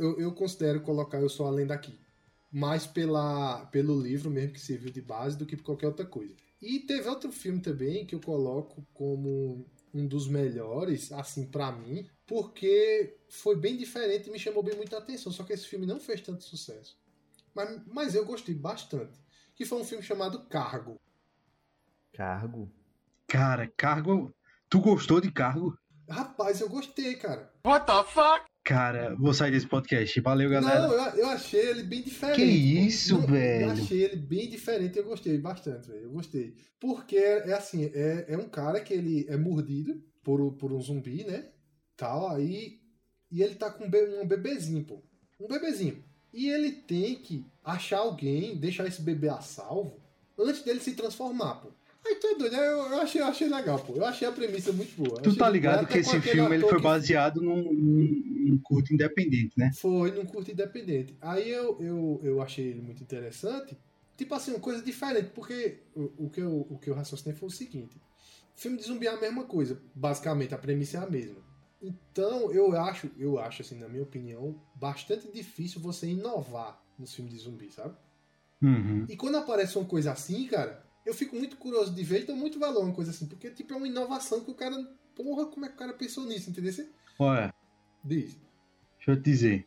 eu, 0.00 0.20
eu 0.20 0.32
considero 0.32 0.80
colocar 0.80 1.18
Eu 1.20 1.28
Sou 1.28 1.46
Além 1.46 1.66
Daqui. 1.66 1.98
Mais 2.56 2.86
pela, 2.86 3.66
pelo 3.66 4.00
livro 4.00 4.30
mesmo 4.30 4.54
que 4.54 4.60
serviu 4.60 4.90
de 4.90 5.02
base 5.02 5.36
do 5.36 5.44
que 5.44 5.56
por 5.56 5.64
qualquer 5.64 5.88
outra 5.88 6.06
coisa. 6.06 6.34
E 6.60 6.80
teve 6.80 7.06
outro 7.06 7.30
filme 7.30 7.60
também 7.60 8.06
que 8.06 8.14
eu 8.14 8.20
coloco 8.20 8.86
como 8.94 9.66
um 9.92 10.06
dos 10.06 10.26
melhores, 10.26 11.12
assim, 11.12 11.44
pra 11.44 11.70
mim, 11.70 12.08
porque 12.26 13.18
foi 13.28 13.56
bem 13.56 13.76
diferente 13.76 14.28
e 14.28 14.32
me 14.32 14.38
chamou 14.38 14.62
bem 14.62 14.74
muita 14.74 14.96
atenção. 14.96 15.30
Só 15.30 15.44
que 15.44 15.52
esse 15.52 15.66
filme 15.66 15.84
não 15.84 16.00
fez 16.00 16.22
tanto 16.22 16.44
sucesso. 16.44 16.98
Mas, 17.54 17.80
mas 17.86 18.14
eu 18.14 18.24
gostei 18.24 18.54
bastante. 18.54 19.20
Que 19.54 19.66
foi 19.66 19.78
um 19.78 19.84
filme 19.84 20.02
chamado 20.02 20.46
Cargo. 20.46 20.98
Cargo? 22.12 22.72
Cara, 23.26 23.70
cargo. 23.76 24.34
Tu 24.70 24.80
gostou 24.80 25.20
de 25.20 25.30
cargo? 25.30 25.78
Rapaz, 26.08 26.60
eu 26.60 26.68
gostei, 26.70 27.16
cara. 27.16 27.52
What 27.66 27.86
the 27.86 28.04
fuck? 28.04 28.45
Cara, 28.66 29.14
vou 29.14 29.32
sair 29.32 29.52
desse 29.52 29.68
podcast. 29.68 30.20
Valeu, 30.20 30.50
galera. 30.50 30.88
Não, 30.88 30.92
eu, 30.92 31.18
eu 31.18 31.28
achei 31.28 31.60
ele 31.60 31.84
bem 31.84 32.02
diferente. 32.02 32.34
Que 32.34 32.42
isso, 32.44 33.14
Eu 33.14 33.20
velho? 33.20 33.70
achei 33.70 34.02
ele 34.02 34.16
bem 34.16 34.50
diferente 34.50 34.96
e 34.96 34.98
eu 34.98 35.04
gostei 35.04 35.38
bastante, 35.38 35.86
velho. 35.86 36.02
Eu 36.02 36.10
gostei. 36.10 36.52
Porque 36.80 37.16
é, 37.16 37.50
é 37.50 37.52
assim, 37.52 37.84
é, 37.94 38.24
é 38.26 38.36
um 38.36 38.48
cara 38.48 38.80
que 38.80 38.92
ele 38.92 39.24
é 39.28 39.36
mordido 39.36 40.02
por, 40.20 40.52
por 40.54 40.72
um 40.72 40.80
zumbi, 40.80 41.22
né? 41.22 41.46
Tal, 41.96 42.28
aí. 42.28 42.80
E 43.30 43.40
ele 43.40 43.54
tá 43.54 43.70
com 43.70 43.84
um, 43.84 44.22
um 44.22 44.26
bebezinho, 44.26 44.82
pô. 44.82 45.00
Um 45.40 45.46
bebezinho. 45.46 46.02
E 46.34 46.48
ele 46.50 46.72
tem 46.72 47.14
que 47.14 47.46
achar 47.62 47.98
alguém, 47.98 48.56
deixar 48.56 48.84
esse 48.84 49.00
bebê 49.00 49.28
a 49.28 49.40
salvo, 49.40 50.00
antes 50.36 50.62
dele 50.62 50.80
se 50.80 50.94
transformar, 50.94 51.54
pô. 51.60 51.68
Aí 52.06 52.14
tu 52.16 52.26
é 52.28 52.34
doido, 52.36 52.54
eu, 52.54 52.78
eu 52.92 53.00
achei, 53.00 53.20
eu 53.20 53.26
achei 53.26 53.48
legal, 53.48 53.78
pô. 53.80 53.94
Eu 53.96 54.04
achei 54.04 54.28
a 54.28 54.32
premissa 54.32 54.72
muito 54.72 54.94
boa. 54.96 55.20
Tu 55.20 55.34
tá 55.36 55.48
ligado 55.48 55.78
boa, 55.78 55.86
que 55.86 55.98
esse 55.98 56.20
filme 56.20 56.54
ele 56.54 56.62
foi 56.62 56.76
que- 56.76 56.82
baseado 56.82 57.42
num, 57.42 57.72
num, 57.72 58.22
num 58.46 58.58
curto 58.58 58.94
independente, 58.94 59.58
né? 59.58 59.72
foi 59.74 60.12
num 60.12 60.24
curto 60.24 60.50
independente. 60.50 61.16
Aí 61.20 61.50
eu, 61.50 61.76
eu, 61.80 62.20
eu 62.22 62.42
achei 62.42 62.66
ele 62.66 62.80
muito 62.80 63.02
interessante. 63.02 63.76
Tipo 64.16 64.34
assim, 64.34 64.52
uma 64.52 64.60
coisa 64.60 64.82
diferente, 64.82 65.30
porque 65.34 65.80
o, 65.94 66.26
o, 66.26 66.30
que 66.30 66.40
eu, 66.40 66.66
o 66.70 66.78
que 66.78 66.88
eu 66.88 66.94
raciocinei 66.94 67.34
foi 67.36 67.48
o 67.48 67.52
seguinte: 67.52 68.00
filme 68.54 68.76
de 68.78 68.84
zumbi 68.84 69.06
é 69.06 69.10
a 69.10 69.20
mesma 69.20 69.44
coisa, 69.44 69.82
basicamente, 69.94 70.54
a 70.54 70.58
premissa 70.58 70.98
é 70.98 71.00
a 71.02 71.10
mesma. 71.10 71.44
Então, 71.82 72.50
eu 72.52 72.72
acho, 72.80 73.10
eu 73.18 73.38
acho, 73.38 73.62
assim, 73.62 73.78
na 73.78 73.88
minha 73.88 74.02
opinião, 74.02 74.54
bastante 74.74 75.30
difícil 75.30 75.80
você 75.80 76.06
inovar 76.06 76.80
nos 76.98 77.12
filmes 77.14 77.34
de 77.34 77.40
zumbi, 77.40 77.70
sabe? 77.70 77.94
Uhum. 78.62 79.04
E 79.08 79.16
quando 79.16 79.36
aparece 79.36 79.76
uma 79.76 79.86
coisa 79.86 80.12
assim, 80.12 80.46
cara, 80.46 80.85
eu 81.06 81.14
fico 81.14 81.36
muito 81.36 81.56
curioso 81.56 81.94
de 81.94 82.02
ver 82.02 82.22
e 82.22 82.26
dou 82.26 82.36
muito 82.36 82.58
valor 82.58 82.82
a 82.82 82.84
uma 82.84 82.94
coisa 82.94 83.12
assim, 83.12 83.26
porque, 83.26 83.48
tipo, 83.50 83.72
é 83.72 83.76
uma 83.76 83.86
inovação 83.86 84.44
que 84.44 84.50
o 84.50 84.54
cara. 84.54 84.76
Porra, 85.14 85.46
como 85.46 85.64
é 85.64 85.68
que 85.68 85.76
o 85.76 85.78
cara 85.78 85.94
pensou 85.94 86.26
nisso, 86.26 86.50
entendeu? 86.50 86.74
Olha, 87.18 87.54
Diz. 88.04 88.38
deixa 88.98 89.12
eu 89.12 89.16
te 89.16 89.22
dizer. 89.22 89.66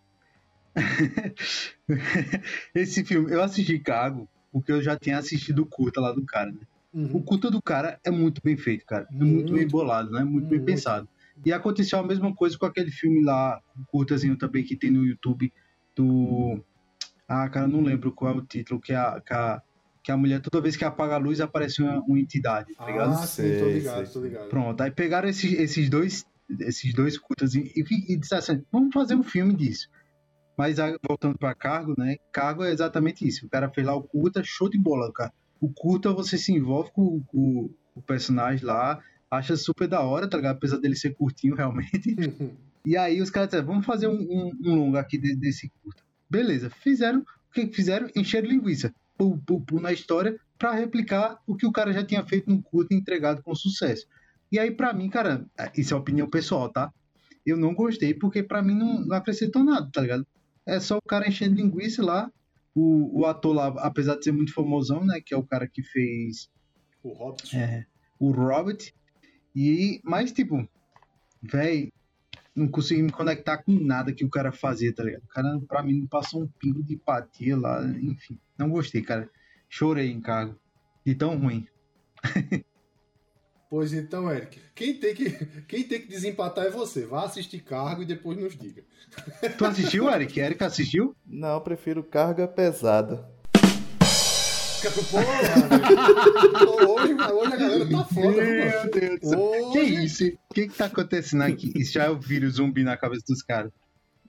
esse 2.76 3.04
filme, 3.04 3.32
eu 3.32 3.42
assisti 3.42 3.80
Cargo 3.80 4.30
porque 4.52 4.72
eu 4.72 4.82
já 4.82 4.98
tinha 4.98 5.18
assistido 5.18 5.64
o 5.64 5.66
curta 5.66 6.00
lá 6.00 6.12
do 6.12 6.24
cara, 6.24 6.52
né? 6.52 6.62
Uhum. 6.94 7.18
O 7.18 7.24
curta 7.24 7.50
do 7.50 7.62
cara 7.62 8.00
é 8.04 8.12
muito 8.12 8.42
bem 8.44 8.58
feito, 8.58 8.86
cara. 8.86 9.08
É 9.10 9.16
muito, 9.16 9.54
bem 9.54 9.62
Muito. 9.62 9.72
bolado, 9.72 10.12
né? 10.12 10.24
Muito, 10.24 10.48
bem 10.48 10.60
Muito. 10.60 10.66
pensado. 10.66 11.08
E 11.46 11.54
aconteceu 11.54 12.00
a 12.00 12.06
mesma 12.06 12.36
coisa 12.36 12.58
com 12.58 12.66
aquele 12.66 12.92
filme 12.92 13.24
lá, 13.24 13.62
um 13.78 13.84
curtazinho 13.86 14.38
também 14.38 14.64
que 14.64 14.76
tem 14.76 14.92
no 14.92 15.06
YouTube 15.06 15.54
do. 15.96 16.62
Ah, 17.28 17.48
cara, 17.48 17.68
não 17.68 17.82
lembro 17.82 18.12
qual 18.12 18.34
é 18.34 18.38
o 18.38 18.42
título, 18.42 18.82
que 18.82 18.92
a, 18.92 19.22
que 19.22 19.34
a, 19.34 19.62
que 20.10 20.14
a 20.14 20.18
mulher, 20.18 20.41
toda 20.41 20.60
vez 20.60 20.76
que 20.76 20.84
apaga 20.84 21.14
a 21.14 21.18
luz, 21.20 21.39
aparece 21.39 21.84
uma, 21.84 22.01
uma 22.01 22.20
entidade, 22.20 22.74
tá 22.74 22.84
ligado? 22.84 23.12
Ah, 23.14 23.28
sim, 23.28 23.43
tô 23.43 23.66
Sei, 23.66 23.74
ligado, 23.76 24.05
sei, 24.05 24.14
tô 24.14 24.22
ligado. 24.28 24.49
Pronto, 24.49 24.82
aí 24.82 24.89
pegaram 24.89 25.30
esses, 25.30 25.53
esses 25.53 25.88
dois 25.88 26.26
esses 26.62 26.91
dois 26.95 27.16
curtas 27.16 27.53
e, 27.53 27.72
e, 27.76 28.14
e 28.14 28.18
disseram 28.18 28.39
assim, 28.39 28.64
vamos 28.72 28.91
fazer 28.91 29.14
um 29.14 29.22
filme 29.22 29.53
disso. 29.55 29.88
Mas 30.57 30.80
aí, 30.80 30.97
voltando 31.07 31.38
para 31.38 31.53
Cargo, 31.53 31.93
né? 31.95 32.16
Cargo 32.34 32.64
é 32.64 32.72
exatamente 32.72 33.26
isso. 33.28 33.45
O 33.45 33.49
cara 33.49 33.70
fez 33.70 33.86
lá 33.86 33.93
o 33.95 34.01
curta, 34.01 34.41
show 34.43 34.68
de 34.68 34.80
bola, 34.80 35.14
cara. 35.14 35.32
O 35.62 35.70
curta 35.72 36.12
você 36.12 36.39
se 36.39 36.51
envolve 36.51 36.89
com, 36.91 37.22
com 37.28 37.70
o 37.93 38.01
personagem 38.01 38.66
lá, 38.66 38.99
acha 39.30 39.55
super 39.55 39.88
da 39.88 40.01
hora, 40.01 40.28
tá 40.28 40.38
ligado? 40.38 40.55
Apesar 40.55 40.78
dele 40.80 40.95
ser 40.95 41.14
curtinho 41.14 41.53
realmente. 41.55 42.16
E 42.84 42.97
aí 42.97 43.22
os 43.22 43.30
caras 43.30 43.49
disseram, 43.49 43.68
vamos 43.68 43.86
fazer 43.86 44.07
um, 44.07 44.20
um, 44.20 44.51
um 44.66 44.76
longa 44.76 44.99
aqui 45.01 45.20
de- 45.20 45.36
desse 45.36 45.72
curta. 45.84 46.01
Beleza, 46.28 46.72
fizeram, 46.72 47.20
o 47.20 47.53
que 47.53 47.68
que 47.68 47.76
fizeram? 47.76 48.10
Encheram 48.16 48.47
linguiça 48.49 48.91
pu, 49.20 49.38
pu, 49.46 49.60
pu, 49.60 49.82
na 49.82 49.92
história 49.92 50.40
para 50.58 50.72
replicar 50.72 51.38
o 51.46 51.56
que 51.56 51.68
o 51.68 51.72
cara 51.74 51.92
já 51.92 52.04
tinha 52.06 52.26
feito 52.26 52.50
no 52.50 52.64
curta 52.64 52.94
e 52.94 52.98
entregado 52.98 53.44
com 53.44 53.54
sucesso. 53.54 54.08
E 54.50 54.58
aí, 54.58 54.72
pra 54.72 54.94
mim, 54.94 55.10
cara, 55.10 55.46
isso 55.76 55.94
é 55.94 55.98
opinião 55.98 56.30
pessoal, 56.30 56.70
tá? 56.70 56.92
Eu 57.46 57.58
não 57.58 57.76
gostei 57.76 58.14
porque 58.14 58.42
pra 58.42 58.62
mim 58.62 58.76
não, 58.76 59.06
não 59.06 59.18
acrescentou 59.18 59.64
nada, 59.64 59.90
tá 59.92 60.02
ligado? 60.02 60.26
É 60.66 60.80
só 60.80 60.98
o 60.98 61.02
cara 61.02 61.28
enchendo 61.28 61.56
linguiça 61.56 62.04
lá. 62.04 62.32
O, 62.74 63.22
o 63.22 63.26
ator 63.26 63.54
lá, 63.54 63.68
apesar 63.80 64.16
de 64.16 64.24
ser 64.24 64.32
muito 64.32 64.54
famosão, 64.54 65.04
né? 65.06 65.20
Que 65.24 65.34
é 65.34 65.38
o 65.38 65.44
cara 65.44 65.68
que 65.68 65.84
fez 65.84 66.50
O 67.04 67.12
Hobbit. 67.12 67.58
é, 67.58 67.86
o 68.18 68.32
Robert. 68.32 68.94
E, 69.54 70.00
mas, 70.04 70.32
tipo, 70.32 70.68
véi, 71.42 71.92
não 72.56 72.68
consegui 72.68 73.02
me 73.02 73.12
conectar 73.12 73.58
com 73.58 73.74
nada 73.74 74.14
que 74.14 74.24
o 74.24 74.30
cara 74.30 74.52
fazia, 74.52 74.94
tá 74.94 75.04
ligado? 75.04 75.24
O 75.24 75.28
cara, 75.28 75.60
pra 75.68 75.84
mim, 75.84 76.00
não 76.00 76.08
passou 76.08 76.44
um 76.44 76.48
pingo 76.48 76.84
de 76.84 76.94
empatia 76.94 77.58
lá, 77.58 77.84
enfim. 78.02 78.40
Não 78.60 78.70
gostei, 78.70 79.01
cara. 79.01 79.28
Chorei 79.70 80.12
em 80.12 80.20
cargo. 80.22 80.60
De 81.05 81.16
tão 81.16 81.38
ruim. 81.39 81.66
Pois 83.70 83.93
então, 83.93 84.30
Eric, 84.32 84.60
quem 84.76 84.95
tem, 84.95 85.14
que, 85.16 85.30
quem 85.68 85.84
tem 85.84 86.01
que 86.01 86.07
desempatar 86.07 86.66
é 86.66 86.70
você. 86.70 87.05
Vá 87.05 87.24
assistir 87.24 87.60
cargo 87.62 88.01
e 88.01 88.05
depois 88.05 88.38
nos 88.38 88.57
diga. 88.57 88.84
Tu 89.57 89.66
assistiu, 89.66 90.10
Eric? 90.10 90.39
Eric 90.39 90.64
assistiu? 90.64 91.16
Não, 91.26 91.53
eu 91.53 91.62
prefiro 91.62 92.03
carga 92.03 92.47
pesada. 92.47 93.30
Pô, 96.66 96.93
hoje, 96.93 97.14
hoje 97.14 97.53
a 97.53 97.57
galera 97.57 97.89
tá 97.89 98.03
foda? 98.05 98.41
Meu 98.43 98.91
Deus 98.91 99.20
do 99.20 99.28
céu. 99.30 99.39
Hoje- 99.39 99.72
Que 99.72 99.82
isso? 100.03 100.26
O 100.49 100.53
que 100.53 100.68
que 100.68 100.78
tá 100.78 100.86
acontecendo 100.86 101.43
aqui? 101.43 101.72
Isso 101.76 101.93
já 101.93 102.05
é 102.05 102.10
o 102.10 102.20
vírus 102.20 102.55
zumbi 102.55 102.84
na 102.84 102.97
cabeça 102.97 103.24
dos 103.28 103.41
caras. 103.43 103.72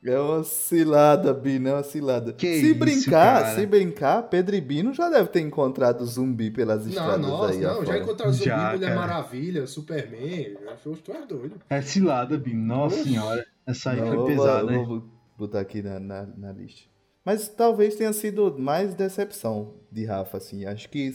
É 0.03 0.19
uma 0.19 0.43
cilada, 0.45 1.35
Bino, 1.35 1.69
é 1.69 1.75
uma 1.75 1.83
cilada. 1.83 2.33
Que 2.33 2.59
se 2.61 2.71
isso, 2.71 2.79
brincar, 2.79 3.43
cara? 3.43 3.55
se 3.55 3.67
brincar, 3.67 4.23
Pedro 4.31 4.57
e 4.57 4.61
Bino 4.61 4.95
já 4.95 5.11
deve 5.11 5.29
ter 5.29 5.41
encontrado 5.41 6.03
zumbi 6.07 6.51
pelas 6.51 6.85
Não, 6.85 6.89
estradas 6.91 7.21
nossa, 7.21 7.53
aí 7.53 7.61
não. 7.61 7.71
afora. 7.73 7.87
Já 7.87 7.99
encontraram 7.99 8.33
Zumbi, 8.33 8.45
Já, 8.47 8.73
Mulher 8.73 8.89
cara. 8.95 9.01
Maravilha, 9.01 9.67
Superman. 9.67 10.57
Hoje 10.87 11.03
tu 11.03 11.13
é 11.13 11.27
doido. 11.27 11.61
É 11.69 11.83
cilada, 11.83 12.39
Bim. 12.39 12.55
Nossa 12.55 12.97
Oxi. 12.97 13.09
senhora. 13.11 13.47
Essa 13.67 13.91
aí 13.91 14.01
Não, 14.01 14.07
foi 14.07 14.17
eu 14.17 14.25
pesada, 14.25 14.61
vou, 14.63 14.71
né? 14.71 14.77
eu 14.79 14.85
vou 14.87 15.03
botar 15.37 15.61
aqui 15.61 15.83
na, 15.83 16.01
na, 16.01 16.27
na 16.27 16.53
lista. 16.53 16.89
Mas 17.23 17.49
talvez 17.49 17.95
tenha 17.97 18.13
sido 18.15 18.57
mais 18.59 18.95
decepção 18.95 19.75
de 19.93 20.07
Rafa, 20.07 20.39
assim. 20.39 20.65
Acho 20.65 20.89
que 20.89 21.13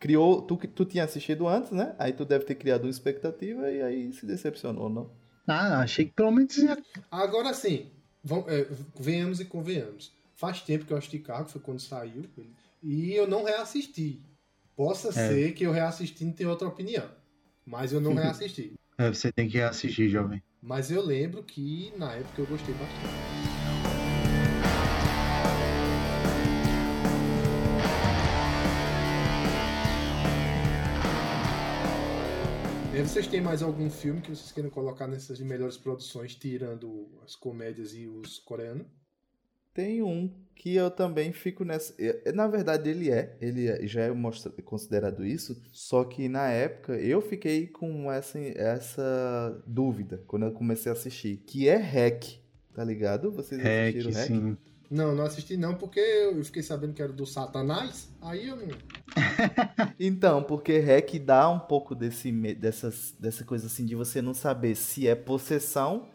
criou. 0.00 0.42
Tu, 0.42 0.56
tu 0.56 0.84
tinha 0.84 1.04
assistido 1.04 1.46
antes, 1.46 1.70
né? 1.70 1.94
Aí 2.00 2.12
tu 2.12 2.24
deve 2.24 2.44
ter 2.44 2.56
criado 2.56 2.82
uma 2.82 2.90
expectativa 2.90 3.70
e 3.70 3.80
aí 3.80 4.12
se 4.12 4.26
decepcionou, 4.26 4.88
não? 4.90 5.08
Ah, 5.46 5.78
achei 5.80 6.04
que 6.04 6.12
pelo 6.12 6.30
menos 6.32 6.58
ia 6.58 6.76
Agora 7.10 7.54
sim, 7.54 7.86
vamos, 8.22 8.48
é, 8.48 8.66
venhamos 8.98 9.40
e 9.40 9.44
convenhamos. 9.44 10.12
Faz 10.34 10.60
tempo 10.60 10.84
que 10.84 10.92
eu 10.92 10.96
assisti 10.96 11.18
Cargo, 11.18 11.48
foi 11.48 11.60
quando 11.60 11.80
saiu. 11.80 12.24
E 12.82 13.12
eu 13.12 13.26
não 13.26 13.44
reassisti. 13.44 14.22
Possa 14.76 15.10
ser 15.10 15.52
que 15.54 15.64
eu 15.64 15.72
reassistindo 15.72 16.32
tenha 16.32 16.48
outra 16.48 16.68
opinião. 16.68 17.10
Mas 17.66 17.92
eu 17.92 18.00
não 18.00 18.14
reassisti. 18.16 18.74
É, 18.96 19.08
você 19.08 19.32
tem 19.32 19.48
que 19.48 19.60
assistir, 19.60 20.08
jovem. 20.08 20.42
Mas 20.62 20.90
eu 20.90 21.04
lembro 21.04 21.42
que 21.42 21.92
na 21.96 22.14
época 22.14 22.42
eu 22.42 22.46
gostei 22.46 22.74
bastante. 22.74 23.37
E 32.98 33.00
aí, 33.00 33.06
vocês 33.06 33.28
têm 33.28 33.40
mais 33.40 33.62
algum 33.62 33.88
filme 33.88 34.20
que 34.20 34.28
vocês 34.34 34.50
queiram 34.50 34.68
colocar 34.70 35.06
nessas 35.06 35.38
melhores 35.38 35.76
produções, 35.76 36.34
tirando 36.34 37.06
as 37.24 37.36
comédias 37.36 37.94
e 37.94 38.08
os 38.08 38.40
coreanos? 38.40 38.88
Tem 39.72 40.02
um 40.02 40.28
que 40.56 40.74
eu 40.74 40.90
também 40.90 41.32
fico 41.32 41.64
nessa. 41.64 41.94
é, 41.96 42.32
Na 42.32 42.48
verdade, 42.48 42.90
ele 42.90 43.08
é. 43.08 43.36
Ele 43.40 43.68
é- 43.68 43.86
já 43.86 44.00
é 44.02 44.10
mostra- 44.10 44.50
considerado 44.64 45.24
isso. 45.24 45.62
Só 45.70 46.02
que 46.02 46.28
na 46.28 46.48
época 46.50 46.94
eu 46.98 47.22
fiquei 47.22 47.68
com 47.68 48.10
essa, 48.10 48.36
essa 48.40 49.62
dúvida 49.64 50.24
quando 50.26 50.46
eu 50.46 50.52
comecei 50.52 50.90
a 50.90 50.92
assistir. 50.96 51.36
Que 51.46 51.68
é 51.68 51.76
Hack. 51.76 52.24
Tá 52.74 52.82
ligado? 52.82 53.30
Vocês 53.30 53.60
assistiram 53.64 54.10
Hack, 54.10 54.16
Hack? 54.16 54.26
sim. 54.26 54.56
Não, 54.90 55.14
não 55.14 55.24
assisti 55.24 55.56
não, 55.56 55.74
porque 55.74 56.00
eu 56.00 56.42
fiquei 56.44 56.62
sabendo 56.62 56.94
que 56.94 57.02
era 57.02 57.12
do 57.12 57.26
Satanás. 57.26 58.08
Aí 58.22 58.48
eu 58.48 58.56
não. 58.56 58.68
Então, 60.00 60.42
porque 60.42 60.78
REC 60.78 61.18
dá 61.18 61.48
um 61.48 61.58
pouco 61.58 61.94
desse, 61.94 62.30
dessas, 62.54 63.14
dessa 63.18 63.44
coisa 63.44 63.66
assim 63.66 63.84
de 63.84 63.94
você 63.94 64.22
não 64.22 64.32
saber 64.34 64.74
se 64.74 65.06
é 65.06 65.14
possessão 65.14 66.08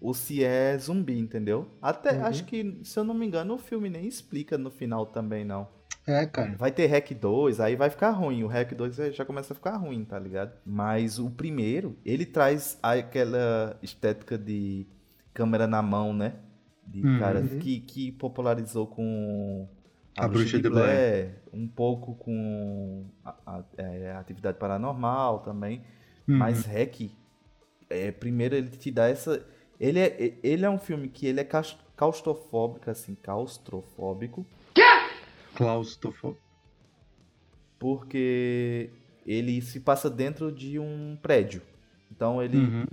ou 0.00 0.12
se 0.12 0.42
é 0.44 0.76
zumbi, 0.78 1.18
entendeu? 1.18 1.68
Até 1.80 2.12
Uhum. 2.12 2.24
acho 2.26 2.44
que, 2.44 2.80
se 2.84 2.98
eu 2.98 3.04
não 3.04 3.14
me 3.14 3.24
engano, 3.26 3.54
o 3.54 3.58
filme 3.58 3.88
nem 3.88 4.06
explica 4.06 4.58
no 4.58 4.70
final 4.70 5.06
também, 5.06 5.44
não. 5.44 5.68
É, 6.04 6.26
cara. 6.26 6.56
Vai 6.56 6.72
ter 6.72 6.86
REC 6.86 7.14
2, 7.14 7.60
aí 7.60 7.76
vai 7.76 7.88
ficar 7.88 8.10
ruim. 8.10 8.42
O 8.42 8.48
REC 8.48 8.74
2 8.74 8.96
já 9.14 9.24
começa 9.24 9.52
a 9.52 9.56
ficar 9.56 9.76
ruim, 9.76 10.04
tá 10.04 10.18
ligado? 10.18 10.52
Mas 10.66 11.18
o 11.20 11.30
primeiro, 11.30 11.96
ele 12.04 12.26
traz 12.26 12.76
aquela 12.82 13.78
estética 13.80 14.36
de 14.36 14.84
câmera 15.32 15.66
na 15.68 15.80
mão, 15.80 16.12
né? 16.12 16.34
De 16.92 17.06
Uhum. 17.06 17.18
cara 17.18 17.40
que, 17.42 17.80
que 17.80 18.12
popularizou 18.12 18.86
com 18.86 19.66
A 20.16 20.28
Bruxa 20.28 20.60
de 20.60 20.68
Blair. 20.68 21.42
um 21.52 21.66
pouco 21.66 22.14
com 22.16 23.06
a, 23.24 23.34
a- 23.46 23.64
é, 23.78 24.10
a 24.12 24.20
atividade 24.20 24.58
paranormal 24.58 25.38
também. 25.40 25.78
Uhum. 26.28 26.36
Mas 26.36 26.66
REC, 26.66 27.10
é, 27.88 28.12
primeiro 28.12 28.54
ele 28.54 28.68
te 28.68 28.90
dá 28.90 29.08
essa. 29.08 29.42
Ele 29.80 29.98
é, 29.98 30.38
ele 30.42 30.64
é 30.66 30.70
um 30.70 30.78
filme 30.78 31.08
que 31.08 31.26
ele 31.26 31.40
é 31.40 31.48
claustrofóbico, 31.96 32.90
assim, 32.90 33.14
claustrofóbico. 33.14 34.46
Claustrofóbico. 35.54 36.40
porque 37.78 38.90
ele 39.26 39.60
se 39.60 39.80
passa 39.80 40.08
dentro 40.10 40.52
de 40.52 40.78
um 40.78 41.16
prédio. 41.20 41.62
Então 42.10 42.42
ele. 42.42 42.58
Uhum. 42.58 42.84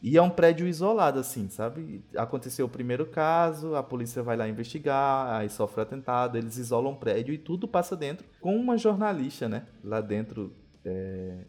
E 0.00 0.16
é 0.16 0.22
um 0.22 0.30
prédio 0.30 0.68
isolado, 0.68 1.18
assim, 1.18 1.48
sabe? 1.48 2.04
Aconteceu 2.16 2.66
o 2.66 2.68
primeiro 2.68 3.04
caso, 3.06 3.74
a 3.74 3.82
polícia 3.82 4.22
vai 4.22 4.36
lá 4.36 4.48
investigar, 4.48 5.40
aí 5.40 5.48
sofre 5.50 5.82
atentado, 5.82 6.38
eles 6.38 6.56
isolam 6.56 6.92
o 6.92 6.96
prédio 6.96 7.34
e 7.34 7.38
tudo 7.38 7.66
passa 7.66 7.96
dentro 7.96 8.24
com 8.40 8.54
uma 8.56 8.76
jornalista, 8.78 9.48
né? 9.48 9.66
Lá 9.82 10.00
dentro. 10.00 10.52
é, 10.84 11.44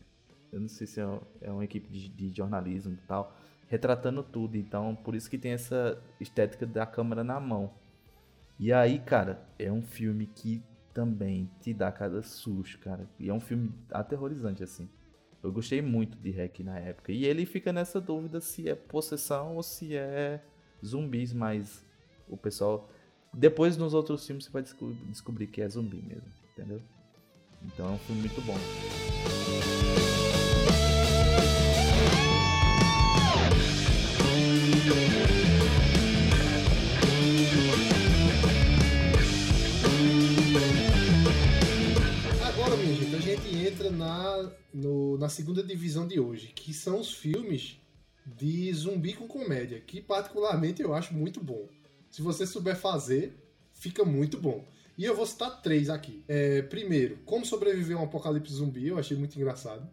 Eu 0.52 0.60
não 0.62 0.68
sei 0.68 0.88
se 0.88 1.00
é, 1.00 1.08
é 1.42 1.52
uma 1.52 1.64
equipe 1.64 1.88
de, 1.92 2.10
de 2.10 2.30
jornalismo 2.36 2.94
e 2.94 3.08
tal, 3.08 3.36
retratando 3.68 4.24
tudo. 4.24 4.58
Então, 4.58 4.96
por 4.96 5.14
isso 5.14 5.30
que 5.30 5.38
tem 5.38 5.52
essa 5.52 6.02
estética 6.20 6.66
da 6.66 6.88
câmera 6.88 7.24
na 7.24 7.40
mão. 7.40 7.72
E 8.60 8.74
aí, 8.74 8.98
cara, 9.00 9.42
é 9.60 9.72
um 9.72 9.82
filme 9.84 10.26
que 10.26 10.62
também 10.94 11.50
te 11.62 11.72
dá 11.74 11.92
cada 11.92 12.22
susto, 12.24 12.80
cara. 12.80 13.08
E 13.20 13.30
é 13.30 13.34
um 13.34 13.40
filme 13.40 13.72
aterrorizante, 13.92 14.64
assim. 14.64 14.90
Eu 15.42 15.52
gostei 15.52 15.82
muito 15.82 16.18
de 16.18 16.32
Hack 16.32 16.60
na 16.60 16.78
época. 16.80 17.12
E 17.12 17.26
ele 17.26 17.46
fica 17.46 17.72
nessa 17.72 18.00
dúvida 18.02 18.42
se 18.42 18.68
é 18.70 18.76
possessão 18.76 19.56
ou 19.56 19.64
se 19.64 19.96
é 19.96 20.42
zumbis, 20.86 21.34
mas 21.34 21.86
o 22.28 22.36
pessoal. 22.38 22.90
Depois 23.34 23.78
nos 23.78 23.94
outros 23.94 24.26
filmes 24.26 24.46
você 24.46 24.52
vai 24.52 24.62
desco- 24.64 24.94
descobrir 25.08 25.48
que 25.48 25.62
é 25.62 25.70
zumbi 25.70 26.02
mesmo, 26.02 26.28
entendeu? 26.52 26.82
Então 27.64 27.88
é 27.90 27.92
um 27.92 27.98
filme 28.00 28.22
muito 28.22 28.42
bom. 28.42 30.09
Entra 43.70 43.90
na, 43.92 44.52
no- 44.74 45.18
na 45.18 45.30
segunda 45.30 45.64
divisão 45.64 46.08
de 46.08 46.20
hoje, 46.20 46.48
que 46.48 46.74
são 46.74 47.00
os 47.00 47.14
filmes 47.14 47.78
de 48.26 48.72
zumbi 48.74 49.14
com 49.14 49.28
comédia, 49.28 49.80
que 49.80 50.02
particularmente 50.02 50.82
eu 50.82 50.94
acho 50.94 51.14
muito 51.14 51.40
bom. 51.44 51.68
Se 52.10 52.22
você 52.22 52.46
souber 52.46 52.76
fazer, 52.76 53.34
fica 53.74 54.04
muito 54.04 54.38
bom. 54.40 54.66
E 54.98 55.06
eu 55.06 55.16
vou 55.16 55.26
citar 55.26 55.62
três 55.62 55.90
aqui. 55.90 56.24
É, 56.28 56.62
primeiro, 56.64 57.18
Como 57.26 57.46
Sobreviver 57.46 57.96
a 57.98 58.02
um 58.02 58.04
Apocalipse 58.04 58.54
Zumbi, 58.54 58.88
eu 58.88 58.98
achei 58.98 59.16
muito 59.16 59.36
engraçado. 59.36 59.90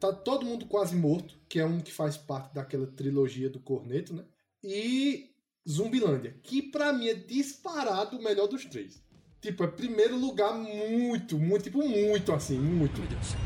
Tá 0.00 0.12
Todo 0.12 0.44
Mundo 0.44 0.66
Quase 0.66 0.96
Morto, 0.96 1.38
que 1.48 1.60
é 1.60 1.64
um 1.64 1.80
que 1.80 1.92
faz 1.92 2.16
parte 2.16 2.52
daquela 2.54 2.86
trilogia 2.86 3.48
do 3.48 3.60
Corneto, 3.60 4.12
né? 4.12 4.24
E 4.62 5.30
Zumbilândia, 5.68 6.34
que 6.42 6.62
pra 6.62 6.92
mim 6.92 7.06
é 7.08 7.14
disparado 7.14 8.16
o 8.18 8.22
melhor 8.22 8.48
dos 8.48 8.64
três. 8.64 9.03
Tipo, 9.44 9.62
é 9.64 9.66
primeiro 9.66 10.16
lugar 10.16 10.54
muito, 10.54 11.38
muito, 11.38 11.64
tipo, 11.64 11.86
muito 11.86 12.32
assim, 12.32 12.58
muito. 12.58 12.98
Meu 12.98 13.10
Deus. 13.10 13.36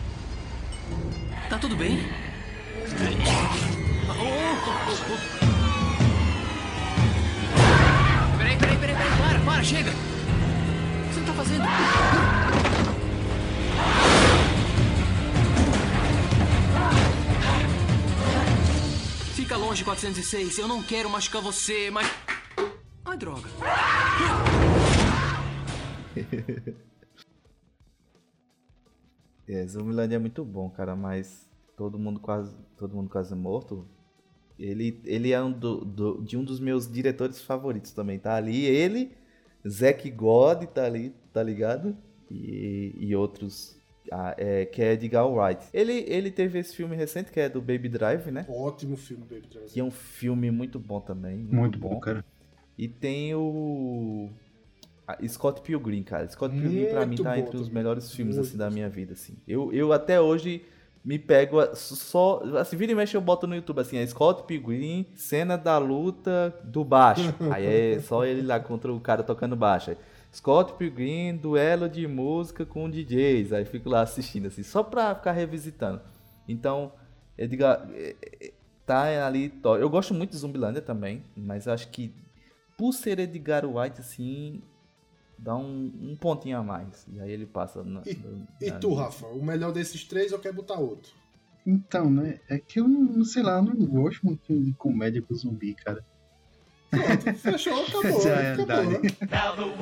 Tá 1.50 1.58
tudo 1.58 1.74
bem? 1.74 1.98
Peraí, 8.36 8.56
peraí, 8.56 8.78
peraí, 8.78 8.78
peraí, 8.78 9.18
para, 9.18 9.40
para, 9.40 9.64
chega! 9.64 9.90
O 9.90 11.08
que 11.08 11.14
você 11.14 11.20
tá 11.22 11.32
fazendo? 11.32 11.64
Fica 19.34 19.56
longe, 19.56 19.82
406. 19.82 20.58
Eu 20.58 20.68
não 20.68 20.80
quero 20.80 21.10
machucar 21.10 21.42
você, 21.42 21.90
mas. 21.90 22.08
Ai, 23.04 23.16
droga. 23.16 23.48
É, 29.46 29.66
Zumbilândia 29.66 30.16
é 30.16 30.18
muito 30.18 30.44
bom, 30.44 30.68
cara, 30.68 30.94
mas 30.94 31.48
todo 31.76 31.98
mundo 31.98 32.20
quase, 32.20 32.54
todo 32.76 32.94
mundo 32.94 33.08
quase 33.08 33.34
morto. 33.34 33.86
Ele, 34.58 35.00
ele 35.04 35.32
é 35.32 35.42
um 35.42 35.52
do, 35.52 35.84
do- 35.84 36.22
de 36.22 36.36
um 36.36 36.44
dos 36.44 36.60
meus 36.60 36.90
diretores 36.90 37.40
favoritos 37.40 37.92
também. 37.92 38.18
Tá 38.18 38.34
ali 38.36 38.64
ele, 38.66 39.12
Zack 39.66 40.10
God 40.10 40.64
tá 40.66 40.84
ali, 40.84 41.14
tá 41.32 41.42
ligado? 41.42 41.96
E, 42.30 42.92
e 42.98 43.16
outros, 43.16 43.76
ah, 44.12 44.34
é, 44.36 44.66
que 44.66 44.82
é 44.82 44.92
Edgar 44.92 45.26
Wright. 45.30 45.66
Ele, 45.72 46.04
ele 46.08 46.30
teve 46.30 46.58
esse 46.58 46.76
filme 46.76 46.94
recente 46.96 47.30
que 47.32 47.40
é 47.40 47.48
do 47.48 47.60
Baby 47.60 47.88
Drive, 47.88 48.30
né? 48.30 48.44
Ótimo 48.48 48.96
filme, 48.96 49.24
Baby 49.24 49.46
Driver. 49.48 49.68
Que 49.70 49.80
é 49.80 49.84
um 49.84 49.90
filme 49.90 50.50
muito 50.50 50.78
bom 50.78 51.00
também. 51.00 51.38
Muito, 51.38 51.54
Muito 51.54 51.78
bom, 51.78 52.00
cara. 52.00 52.24
E 52.76 52.86
tem 52.88 53.34
o 53.34 54.30
Scott 55.26 55.62
Pilgrim, 55.62 56.02
cara. 56.02 56.28
Scott 56.28 56.54
Pilgrim 56.54 56.86
pra 56.86 57.00
mim 57.00 57.06
Muito 57.06 57.22
tá 57.22 57.34
bom 57.34 57.40
entre 57.40 57.56
os 57.56 57.68
melhores 57.68 58.12
filmes 58.12 58.36
Muito 58.36 58.48
assim 58.48 58.58
da 58.58 58.70
minha 58.70 58.88
vida, 58.88 59.14
assim. 59.14 59.36
Eu, 59.46 59.72
eu 59.72 59.92
até 59.92 60.20
hoje 60.20 60.62
me 61.04 61.18
pego 61.18 61.58
só, 61.74 62.42
assim, 62.58 62.76
vira 62.76 62.92
e 62.92 62.94
mexe 62.94 63.16
eu 63.16 63.20
boto 63.20 63.46
no 63.46 63.54
YouTube 63.54 63.80
assim, 63.80 63.98
a 63.98 64.06
Scott 64.06 64.42
Pilgrim, 64.42 65.06
cena 65.14 65.56
da 65.56 65.78
luta 65.78 66.54
do 66.64 66.84
baixo. 66.84 67.34
Aí 67.50 67.94
é 67.94 68.00
só 68.00 68.24
ele 68.24 68.42
lá 68.42 68.60
contra 68.60 68.92
o 68.92 69.00
cara 69.00 69.22
tocando 69.22 69.56
baixo. 69.56 69.96
Scott 70.32 70.74
Pilgrim, 70.74 71.36
duelo 71.36 71.88
de 71.88 72.06
música 72.06 72.66
com 72.66 72.90
DJs. 72.90 73.52
Aí 73.52 73.64
fico 73.64 73.88
lá 73.88 74.02
assistindo 74.02 74.48
assim, 74.48 74.62
só 74.62 74.82
pra 74.82 75.14
ficar 75.14 75.32
revisitando. 75.32 76.02
Então, 76.46 76.92
Edgar, 77.36 77.88
é, 77.94 78.14
é, 78.40 78.52
tá 78.84 79.26
ali. 79.26 79.52
Eu 79.80 79.88
gosto 79.88 80.12
muito 80.12 80.30
de 80.30 80.36
Zumbilândia 80.36 80.82
também, 80.82 81.22
mas 81.34 81.66
acho 81.66 81.88
que 81.88 82.12
por 82.76 82.92
ser 82.92 83.18
Edgar 83.18 83.64
White, 83.64 84.00
assim, 84.00 84.62
dá 85.38 85.56
um, 85.56 85.92
um 86.00 86.16
pontinho 86.16 86.58
a 86.58 86.62
mais. 86.62 87.06
E 87.12 87.20
aí 87.20 87.30
ele 87.30 87.46
passa. 87.46 87.82
Na, 87.84 88.02
E, 88.06 88.14
na- 88.14 88.46
e 88.60 88.70
na- 88.70 88.78
tu, 88.78 88.92
Rafa? 88.94 89.26
O 89.26 89.42
melhor 89.44 89.72
desses 89.72 90.04
três 90.04 90.32
ou 90.32 90.38
quer 90.38 90.52
botar 90.52 90.78
outro? 90.78 91.12
Então, 91.66 92.10
né? 92.10 92.40
É 92.48 92.58
que 92.58 92.80
eu 92.80 92.88
não 92.88 93.24
sei 93.24 93.42
lá, 93.42 93.56
eu 93.58 93.62
não 93.62 93.74
gosto 93.86 94.24
muito 94.24 94.58
de 94.58 94.72
comédia 94.74 95.20
com 95.22 95.34
zumbi, 95.34 95.74
cara. 95.74 96.04
Pronto, 96.90 97.34
fechou, 97.38 97.84
acabou. 97.84 98.28
É 98.28 98.52
acabou. 98.52 98.76
drum. 98.76 99.78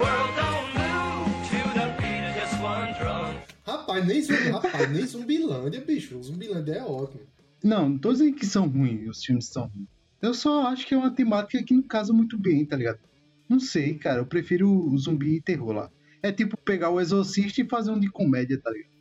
Rapaz, 3.64 4.06
nem, 4.06 4.22
Zumbi- 4.22 4.48
rapaz, 4.50 4.90
nem 4.90 5.06
Zumbilândia, 5.06 5.80
bicho. 5.80 6.20
Zumbilândia 6.22 6.72
é 6.74 6.82
ótimo. 6.84 7.22
Não, 7.62 7.88
não 7.90 7.98
tô 7.98 8.12
dizendo 8.12 8.34
que 8.36 8.46
são 8.46 8.68
ruins, 8.68 9.08
os 9.08 9.24
filmes 9.24 9.46
são 9.46 9.64
ruins. 9.66 9.88
Eu 10.22 10.34
só 10.34 10.66
acho 10.68 10.86
que 10.86 10.94
é 10.94 10.96
uma 10.96 11.10
temática 11.10 11.62
que 11.62 11.74
não 11.74 11.82
casa 11.82 12.12
muito 12.12 12.38
bem, 12.38 12.64
tá 12.64 12.76
ligado? 12.76 12.98
Não 13.48 13.60
sei, 13.60 13.94
cara. 13.94 14.20
Eu 14.20 14.26
prefiro 14.26 14.70
o 14.70 14.96
zumbi 14.98 15.36
e 15.36 15.40
terror 15.40 15.72
lá. 15.72 15.90
É 16.22 16.32
tipo 16.32 16.56
pegar 16.56 16.90
o 16.90 17.00
Exorcista 17.00 17.60
e 17.60 17.68
fazer 17.68 17.90
um 17.90 18.00
de 18.00 18.10
comédia, 18.10 18.58
tá 18.60 18.70
ligado? 18.70 18.96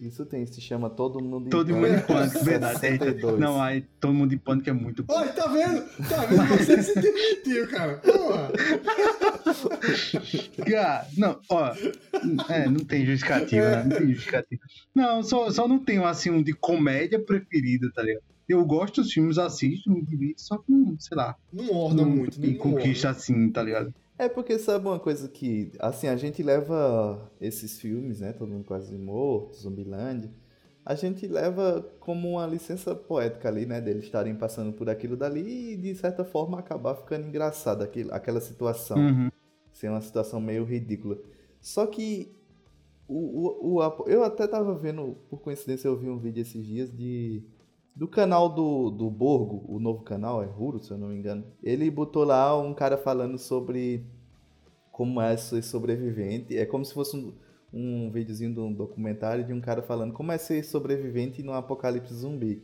Isso 0.00 0.26
tem, 0.26 0.44
se 0.44 0.60
chama 0.60 0.90
Todo 0.90 1.22
Mundo 1.22 1.46
em 1.46 1.50
Todo 1.50 1.72
mundo 1.72 1.86
em 1.86 2.00
Pânico, 2.00 2.06
pânico, 2.08 2.38
verdade. 2.44 2.80
62. 2.80 3.38
Não, 3.38 3.62
aí 3.62 3.82
todo 4.00 4.12
mundo 4.12 4.34
em 4.34 4.38
pânico 4.38 4.68
é 4.68 4.72
muito 4.72 5.04
bom. 5.04 5.14
Olha, 5.14 5.32
tá 5.32 5.46
vendo? 5.46 5.82
Tá 6.08 6.26
vendo? 6.26 6.46
Você 6.48 6.82
se 6.82 7.00
demitiu, 7.00 7.68
cara. 7.68 7.98
Porra. 7.98 8.50
Cara, 10.68 11.06
não, 11.16 11.40
ó. 11.48 11.72
É, 12.48 12.68
não 12.68 12.80
tem 12.80 13.06
justificativa, 13.06 13.70
né? 13.70 13.84
Não 13.84 13.96
tem 13.96 14.08
justificativa. 14.08 14.62
Não, 14.94 15.22
só, 15.22 15.50
só 15.50 15.68
não 15.68 15.78
tenho 15.78 16.04
assim 16.04 16.30
um 16.30 16.42
de 16.42 16.52
comédia 16.52 17.18
preferida, 17.18 17.90
tá 17.94 18.02
ligado? 18.02 18.24
Eu 18.48 18.64
gosto 18.64 19.00
dos 19.02 19.12
filmes, 19.12 19.38
assisto, 19.38 19.90
me 19.90 20.02
divirto, 20.02 20.40
só 20.42 20.58
que, 20.58 20.72
sei 20.98 21.16
lá, 21.16 21.36
Não 21.52 21.70
orna 21.74 22.04
não 22.04 22.10
muito, 22.10 22.40
né? 22.40 22.48
Não 22.48 22.56
conquista 22.58 23.08
orna. 23.08 23.18
assim, 23.18 23.50
tá 23.50 23.62
ligado? 23.62 23.94
É 24.18 24.28
porque 24.28 24.58
sabe 24.58 24.86
uma 24.86 24.98
coisa 25.00 25.28
que, 25.28 25.72
assim, 25.78 26.06
a 26.08 26.16
gente 26.16 26.42
leva 26.42 27.30
esses 27.40 27.78
filmes, 27.80 28.20
né? 28.20 28.32
Todo 28.32 28.50
mundo 28.50 28.64
quase 28.64 28.96
morto, 28.96 29.56
Zumbilândia. 29.56 30.30
A 30.84 30.94
gente 30.94 31.26
leva 31.26 31.82
como 31.98 32.32
uma 32.32 32.46
licença 32.46 32.94
poética 32.94 33.48
ali, 33.48 33.66
né? 33.66 33.80
Deles 33.80 34.04
estarem 34.04 34.34
passando 34.34 34.72
por 34.72 34.88
aquilo 34.90 35.16
dali 35.16 35.72
e, 35.72 35.76
de 35.76 35.94
certa 35.94 36.24
forma, 36.24 36.58
acabar 36.58 36.94
ficando 36.94 37.26
engraçado 37.26 37.82
aquilo, 37.82 38.12
aquela 38.12 38.40
situação. 38.40 38.98
Uhum. 38.98 39.30
ser 39.72 39.88
uma 39.88 40.00
situação 40.02 40.40
meio 40.40 40.64
ridícula. 40.64 41.18
Só 41.60 41.86
que 41.86 42.36
O, 43.06 43.76
o, 43.76 43.80
o 43.80 44.08
eu 44.08 44.24
até 44.24 44.46
tava 44.46 44.74
vendo, 44.74 45.16
por 45.28 45.40
coincidência, 45.40 45.88
eu 45.88 45.96
vi 45.98 46.08
um 46.08 46.18
vídeo 46.18 46.40
esses 46.42 46.64
dias 46.66 46.90
de. 46.90 47.42
Do 47.94 48.08
canal 48.08 48.48
do, 48.48 48.90
do 48.90 49.08
Borgo, 49.08 49.64
o 49.68 49.78
novo 49.78 50.02
canal, 50.02 50.42
é 50.42 50.46
Ruro, 50.46 50.82
se 50.82 50.90
eu 50.90 50.98
não 50.98 51.08
me 51.08 51.16
engano. 51.16 51.44
Ele 51.62 51.88
botou 51.88 52.24
lá 52.24 52.60
um 52.60 52.74
cara 52.74 52.98
falando 52.98 53.38
sobre 53.38 54.04
como 54.90 55.20
é 55.20 55.36
ser 55.36 55.62
sobrevivente. 55.62 56.58
É 56.58 56.66
como 56.66 56.84
se 56.84 56.92
fosse 56.92 57.16
um, 57.16 57.32
um 57.72 58.10
videozinho 58.10 58.52
de 58.52 58.58
um 58.58 58.72
documentário 58.72 59.44
de 59.44 59.52
um 59.52 59.60
cara 59.60 59.80
falando 59.80 60.12
como 60.12 60.32
é 60.32 60.38
ser 60.38 60.64
sobrevivente 60.64 61.40
num 61.42 61.52
apocalipse 61.52 62.12
zumbi. 62.14 62.62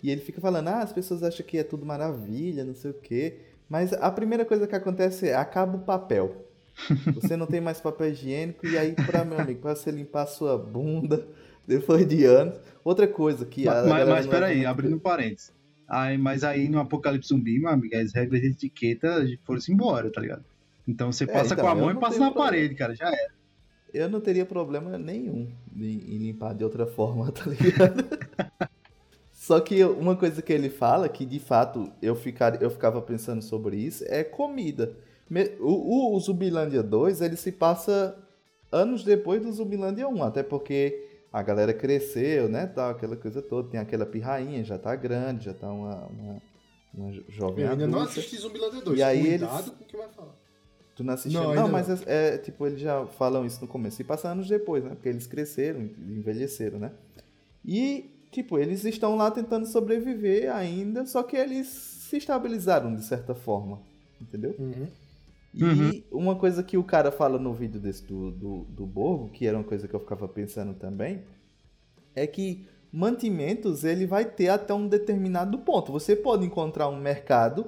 E 0.00 0.10
ele 0.10 0.20
fica 0.20 0.40
falando, 0.40 0.68
ah, 0.68 0.82
as 0.82 0.92
pessoas 0.92 1.24
acham 1.24 1.44
que 1.44 1.58
é 1.58 1.64
tudo 1.64 1.84
maravilha, 1.84 2.64
não 2.64 2.74
sei 2.74 2.92
o 2.92 2.94
quê. 2.94 3.40
Mas 3.68 3.92
a 3.92 4.10
primeira 4.12 4.44
coisa 4.44 4.68
que 4.68 4.76
acontece 4.76 5.28
é 5.28 5.34
acaba 5.34 5.76
o 5.76 5.80
papel. 5.80 6.46
Você 7.16 7.36
não 7.36 7.46
tem 7.46 7.60
mais 7.60 7.80
papel 7.80 8.10
higiênico 8.10 8.64
e 8.64 8.78
aí, 8.78 8.92
pra 8.92 9.24
meu 9.24 9.40
amigo, 9.40 9.60
pra 9.60 9.74
você 9.74 9.90
limpar 9.90 10.22
a 10.22 10.26
sua 10.26 10.56
bunda 10.56 11.26
depois 11.68 12.08
de 12.08 12.24
anos. 12.24 12.54
Outra 12.82 13.06
coisa 13.06 13.44
que 13.44 13.68
a 13.68 13.72
Mas, 13.74 13.82
mas, 13.82 13.88
galera 13.90 14.10
mas 14.16 14.24
não 14.26 14.32
peraí, 14.32 14.56
muito- 14.56 14.68
abrindo 14.68 14.98
parênteses. 15.00 15.52
Aí, 15.86 16.18
mas 16.18 16.42
aí 16.44 16.68
no 16.68 16.80
Apocalipse 16.80 17.28
Zumbi, 17.28 17.58
meu 17.60 17.70
amigo, 17.70 17.94
as 17.96 18.12
regras 18.12 18.40
de 18.40 18.48
etiqueta 18.48 19.24
foram-se 19.44 19.72
embora, 19.72 20.10
tá 20.10 20.20
ligado? 20.20 20.44
Então 20.86 21.12
você 21.12 21.24
É, 21.24 21.26
passa 21.26 21.54
então, 21.54 21.64
com 21.64 21.70
a 21.70 21.74
mão 21.74 21.90
e 21.90 21.94
passa 21.94 22.18
na 22.18 22.26
problema. 22.30 22.34
parede, 22.50 22.74
cara, 22.74 22.94
já 22.94 23.06
era. 23.08 23.32
Eu 23.92 24.08
não 24.10 24.20
teria 24.20 24.44
problema 24.44 24.98
nenhum 24.98 25.48
em, 25.74 26.18
limpar 26.18 26.54
de 26.54 26.62
outra 26.64 26.86
forma, 26.86 27.30
tá 27.32 27.44
ligado? 27.48 28.04
Só 29.32 29.60
que 29.60 29.82
uma 29.84 30.14
coisa 30.16 30.42
que 30.42 30.52
ele 30.52 30.68
fala, 30.68 31.08
que 31.08 31.24
de 31.24 31.38
fato 31.38 31.90
eu, 32.02 32.14
ficar, 32.14 32.60
eu 32.60 32.70
ficava 32.70 33.00
pensando 33.00 33.40
sobre 33.42 33.76
isso, 33.78 34.04
é 34.08 34.22
comida. 34.24 34.92
Me- 35.30 35.52
O, 35.60 36.14
o 36.14 36.20
Zumbilândia 36.20 36.82
2, 36.82 37.20
ele 37.22 37.36
se 37.36 37.52
passa 37.52 38.14
anos 38.70 39.04
depois 39.04 39.40
do 39.42 39.50
Zumbilândia 39.52 40.06
1, 40.08 40.22
até 40.22 40.42
porque 40.42 41.07
a 41.32 41.42
galera 41.42 41.72
cresceu, 41.74 42.48
né, 42.48 42.66
tal, 42.66 42.90
aquela 42.90 43.16
coisa 43.16 43.40
toda. 43.42 43.68
Tem 43.70 43.78
aquela 43.80 44.06
pirrainha, 44.06 44.64
já 44.64 44.78
tá 44.78 44.94
grande, 44.96 45.44
já 45.46 45.54
tá 45.54 45.70
uma, 45.70 46.06
uma, 46.06 46.42
uma 46.94 47.12
jo- 47.12 47.24
jovem 47.28 47.64
Eu 47.64 47.70
ainda 47.72 47.86
não 47.86 48.00
adulta. 48.00 48.18
assisti 48.20 48.36
Zumbilândia 48.36 48.80
2. 48.82 48.98
E 48.98 49.02
aí 49.02 49.20
Cuidado 49.38 49.52
eles- 49.58 49.70
com 49.70 49.84
o 49.84 49.86
que 49.86 49.96
vai 49.96 50.08
falar. 50.08 50.34
Tu 50.96 51.04
não 51.04 51.14
assistiu? 51.14 51.40
Não, 51.42 51.54
Não, 51.54 51.68
mas 51.68 51.86
não. 51.88 51.96
É, 52.06 52.34
é, 52.34 52.38
tipo, 52.38 52.66
eles 52.66 52.80
já 52.80 53.06
falam 53.06 53.46
isso 53.46 53.60
no 53.60 53.68
começo. 53.68 54.00
E 54.02 54.04
passa 54.04 54.28
anos 54.30 54.48
depois, 54.48 54.82
né? 54.82 54.90
Porque 54.90 55.08
eles 55.08 55.26
cresceram, 55.28 55.80
envelheceram, 55.82 56.78
né? 56.80 56.90
E, 57.64 58.10
tipo, 58.32 58.58
eles 58.58 58.84
estão 58.84 59.14
lá 59.16 59.30
tentando 59.30 59.64
sobreviver 59.66 60.52
ainda, 60.52 61.06
só 61.06 61.22
que 61.22 61.36
eles 61.36 61.68
se 61.68 62.16
estabilizaram 62.16 62.96
de 62.96 63.04
certa 63.04 63.32
forma. 63.34 63.80
Entendeu? 64.20 64.56
Uhum. 64.58 64.88
E 65.58 66.06
uma 66.12 66.36
coisa 66.36 66.62
que 66.62 66.76
o 66.78 66.84
cara 66.84 67.10
fala 67.12 67.38
no 67.38 67.52
vídeo 67.54 67.80
desse 67.80 68.04
do, 68.06 68.30
do, 68.30 68.64
do 68.64 68.86
Borgo, 68.86 69.30
que 69.30 69.46
era 69.46 69.56
uma 69.56 69.64
coisa 69.64 69.88
que 69.88 69.94
eu 69.94 70.00
ficava 70.00 70.28
pensando 70.28 70.74
também, 70.74 71.24
é 72.14 72.26
que 72.26 72.66
mantimentos 72.92 73.84
ele 73.84 74.06
vai 74.06 74.24
ter 74.24 74.48
até 74.48 74.72
um 74.74 74.88
determinado 74.88 75.58
ponto. 75.58 75.92
Você 75.92 76.16
pode 76.16 76.44
encontrar 76.46 76.88
um 76.88 76.98
mercado 77.00 77.66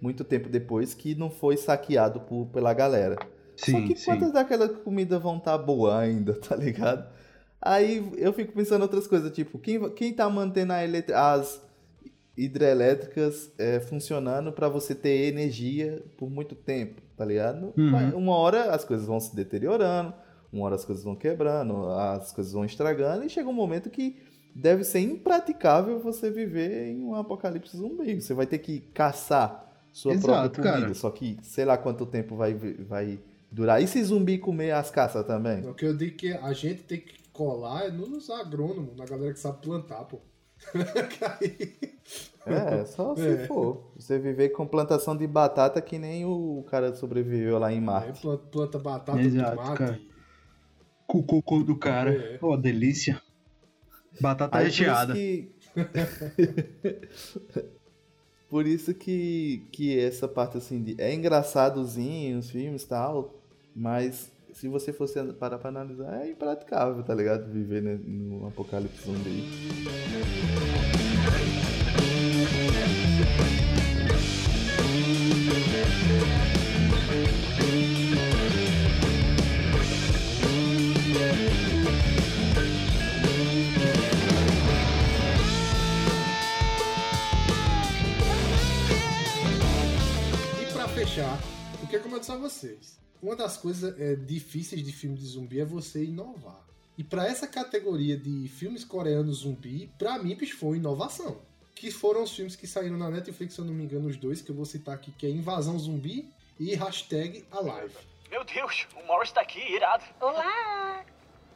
muito 0.00 0.24
tempo 0.24 0.48
depois 0.48 0.94
que 0.94 1.14
não 1.14 1.30
foi 1.30 1.56
saqueado 1.56 2.20
por, 2.20 2.46
pela 2.46 2.72
galera. 2.74 3.16
Só 3.56 3.80
Sim, 3.80 3.86
que 3.86 3.94
sim. 3.94 4.04
quantas 4.04 4.32
daquela 4.32 4.68
comida 4.68 5.18
vão 5.18 5.38
estar 5.38 5.58
boa 5.58 5.98
ainda, 5.98 6.34
tá 6.40 6.54
ligado? 6.56 7.08
Aí 7.60 8.12
eu 8.16 8.32
fico 8.32 8.52
pensando 8.52 8.82
outras 8.82 9.06
coisas, 9.06 9.32
tipo, 9.32 9.58
quem, 9.58 9.90
quem 9.90 10.12
tá 10.14 10.28
mantendo 10.30 10.72
a 10.72 10.84
elet- 10.84 11.10
as 11.12 11.60
hidrelétricas 12.38 13.50
é, 13.58 13.80
funcionando 13.80 14.52
pra 14.52 14.68
você 14.68 14.94
ter 14.94 15.26
energia 15.26 16.04
por 16.16 16.30
muito 16.30 16.54
tempo, 16.54 17.02
tá 17.16 17.24
ligado? 17.24 17.72
Uhum. 17.76 18.16
Uma 18.16 18.36
hora 18.36 18.70
as 18.70 18.84
coisas 18.84 19.06
vão 19.06 19.18
se 19.18 19.34
deteriorando, 19.34 20.14
uma 20.52 20.66
hora 20.66 20.76
as 20.76 20.84
coisas 20.84 21.04
vão 21.04 21.16
quebrando, 21.16 21.88
as 21.90 22.32
coisas 22.32 22.52
vão 22.52 22.64
estragando, 22.64 23.24
e 23.24 23.28
chega 23.28 23.48
um 23.48 23.52
momento 23.52 23.90
que 23.90 24.16
deve 24.54 24.84
ser 24.84 25.00
impraticável 25.00 25.98
você 25.98 26.30
viver 26.30 26.88
em 26.92 27.02
um 27.02 27.14
apocalipse 27.14 27.76
zumbi. 27.76 28.20
Você 28.20 28.34
vai 28.34 28.46
ter 28.46 28.58
que 28.58 28.80
caçar 28.80 29.68
sua 29.92 30.12
Exato, 30.12 30.26
própria 30.26 30.50
comida. 30.62 30.80
cara. 30.82 30.94
Só 30.94 31.10
que 31.10 31.38
sei 31.42 31.64
lá 31.64 31.76
quanto 31.76 32.06
tempo 32.06 32.36
vai, 32.36 32.54
vai 32.54 33.18
durar. 33.50 33.82
E 33.82 33.86
se 33.88 34.02
zumbi 34.02 34.38
comer 34.38 34.72
as 34.72 34.90
caças 34.90 35.26
também? 35.26 35.66
O 35.66 35.74
que 35.74 35.84
eu 35.84 35.96
digo 35.96 36.16
que 36.16 36.32
a 36.32 36.52
gente 36.52 36.82
tem 36.82 37.00
que 37.00 37.18
colar 37.32 37.86
é 37.86 37.90
nos 37.90 38.30
agrônomos, 38.30 38.96
na 38.96 39.04
galera 39.04 39.32
que 39.32 39.40
sabe 39.40 39.60
plantar, 39.60 40.04
pô. 40.04 40.20
É, 42.54 42.84
só 42.84 43.14
se 43.16 43.26
É. 43.26 43.46
for. 43.46 43.90
Você 43.96 44.18
viver 44.18 44.50
com 44.50 44.66
plantação 44.66 45.16
de 45.16 45.26
batata 45.26 45.80
que 45.80 45.98
nem 45.98 46.24
o 46.24 46.64
cara 46.70 46.94
sobreviveu 46.94 47.58
lá 47.58 47.72
em 47.72 47.80
Marte. 47.80 48.22
planta, 48.22 48.44
planta 48.50 48.78
batata, 48.78 49.20
Exato, 49.20 49.56
tomate. 49.56 49.78
cara. 49.78 50.00
Com 51.06 51.18
o 51.18 51.22
cocô 51.22 51.62
do 51.62 51.76
cara. 51.76 52.12
É. 52.12 52.38
Pô, 52.38 52.56
delícia. 52.56 53.20
Batata 54.20 54.58
Aí 54.58 54.64
por 54.64 54.68
isso 54.70 54.78
recheada. 54.82 55.14
que- 55.14 55.52
Por 58.48 58.66
isso 58.66 58.94
que, 58.94 59.66
que 59.70 59.98
essa 59.98 60.26
parte 60.26 60.56
assim 60.56 60.82
de. 60.82 60.94
É 60.98 61.12
engraçadozinho 61.12 62.38
os 62.38 62.48
filmes 62.50 62.82
e 62.82 62.88
tal, 62.88 63.34
mas 63.76 64.32
se 64.54 64.66
você 64.68 64.90
fosse 64.90 65.22
parar 65.34 65.58
pra 65.58 65.68
analisar, 65.68 66.22
é 66.24 66.30
impraticável, 66.30 67.02
tá 67.02 67.14
ligado? 67.14 67.52
Viver 67.52 67.82
né, 67.82 67.98
no 68.02 68.46
apocalipse 68.46 69.04
zumbi. 69.04 69.44
Fechar, 90.98 91.38
o 91.80 91.86
que 91.86 91.94
é 91.94 92.00
como 92.00 92.16
eu 92.16 92.18
disse 92.18 92.32
a 92.32 92.36
vocês? 92.36 92.98
Uma 93.22 93.36
das 93.36 93.56
coisas 93.56 93.96
é, 94.00 94.16
difíceis 94.16 94.82
de 94.82 94.92
filme 94.92 95.16
de 95.16 95.24
zumbi 95.26 95.60
é 95.60 95.64
você 95.64 96.02
inovar. 96.02 96.58
E 96.96 97.04
pra 97.04 97.24
essa 97.24 97.46
categoria 97.46 98.16
de 98.16 98.48
filmes 98.48 98.84
coreanos 98.84 99.38
zumbi, 99.38 99.88
pra 99.96 100.18
mim, 100.18 100.34
bicho, 100.34 100.58
foi 100.58 100.70
uma 100.70 100.76
inovação. 100.76 101.40
Que 101.76 101.92
foram 101.92 102.24
os 102.24 102.34
filmes 102.34 102.56
que 102.56 102.66
saíram 102.66 102.98
na 102.98 103.08
Netflix, 103.08 103.54
se 103.54 103.60
eu 103.60 103.64
não 103.64 103.72
me 103.72 103.84
engano, 103.84 104.08
os 104.08 104.16
dois 104.16 104.42
que 104.42 104.50
eu 104.50 104.56
vou 104.56 104.64
citar 104.64 104.96
aqui, 104.96 105.12
que 105.12 105.24
é 105.24 105.30
Invasão 105.30 105.78
Zumbi 105.78 106.28
e 106.58 106.74
Hashtag 106.74 107.44
Alive. 107.52 107.94
Meu 108.28 108.42
Deus, 108.42 108.88
o 109.00 109.06
Morris 109.06 109.30
tá 109.30 109.42
aqui, 109.42 109.60
irado. 109.72 110.02
Olá! 110.20 111.04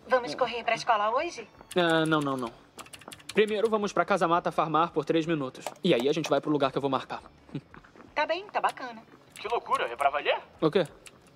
Vamos 0.07 0.37
correr 0.37 0.63
pra 0.63 0.77
escola 0.77 1.11
hoje? 1.17 1.49
Ah, 1.75 2.07
não, 2.07 2.21
não, 2.21 2.37
não. 2.37 2.53
Primeiro 3.35 3.69
vamos 3.69 3.93
pra 3.93 4.05
Casa 4.05 4.29
Mata 4.29 4.53
farmar 4.53 4.93
por 4.93 5.05
três 5.05 5.27
minutos. 5.27 5.65
E 5.83 5.93
aí 5.93 6.09
a 6.09 6.13
gente 6.13 6.31
vai 6.31 6.41
pro 6.41 6.53
lugar 6.53 6.71
que 6.71 6.79
eu 6.79 6.83
vou 6.83 6.91
marcar. 6.91 7.21
Tá 8.15 8.25
bem, 8.25 8.47
tá 8.47 8.61
bacana. 8.61 9.03
Que 9.43 9.49
loucura, 9.49 9.87
é 9.87 9.97
pra 9.97 10.09
valer? 10.09 10.41
O 10.61 10.71
quê? 10.71 10.87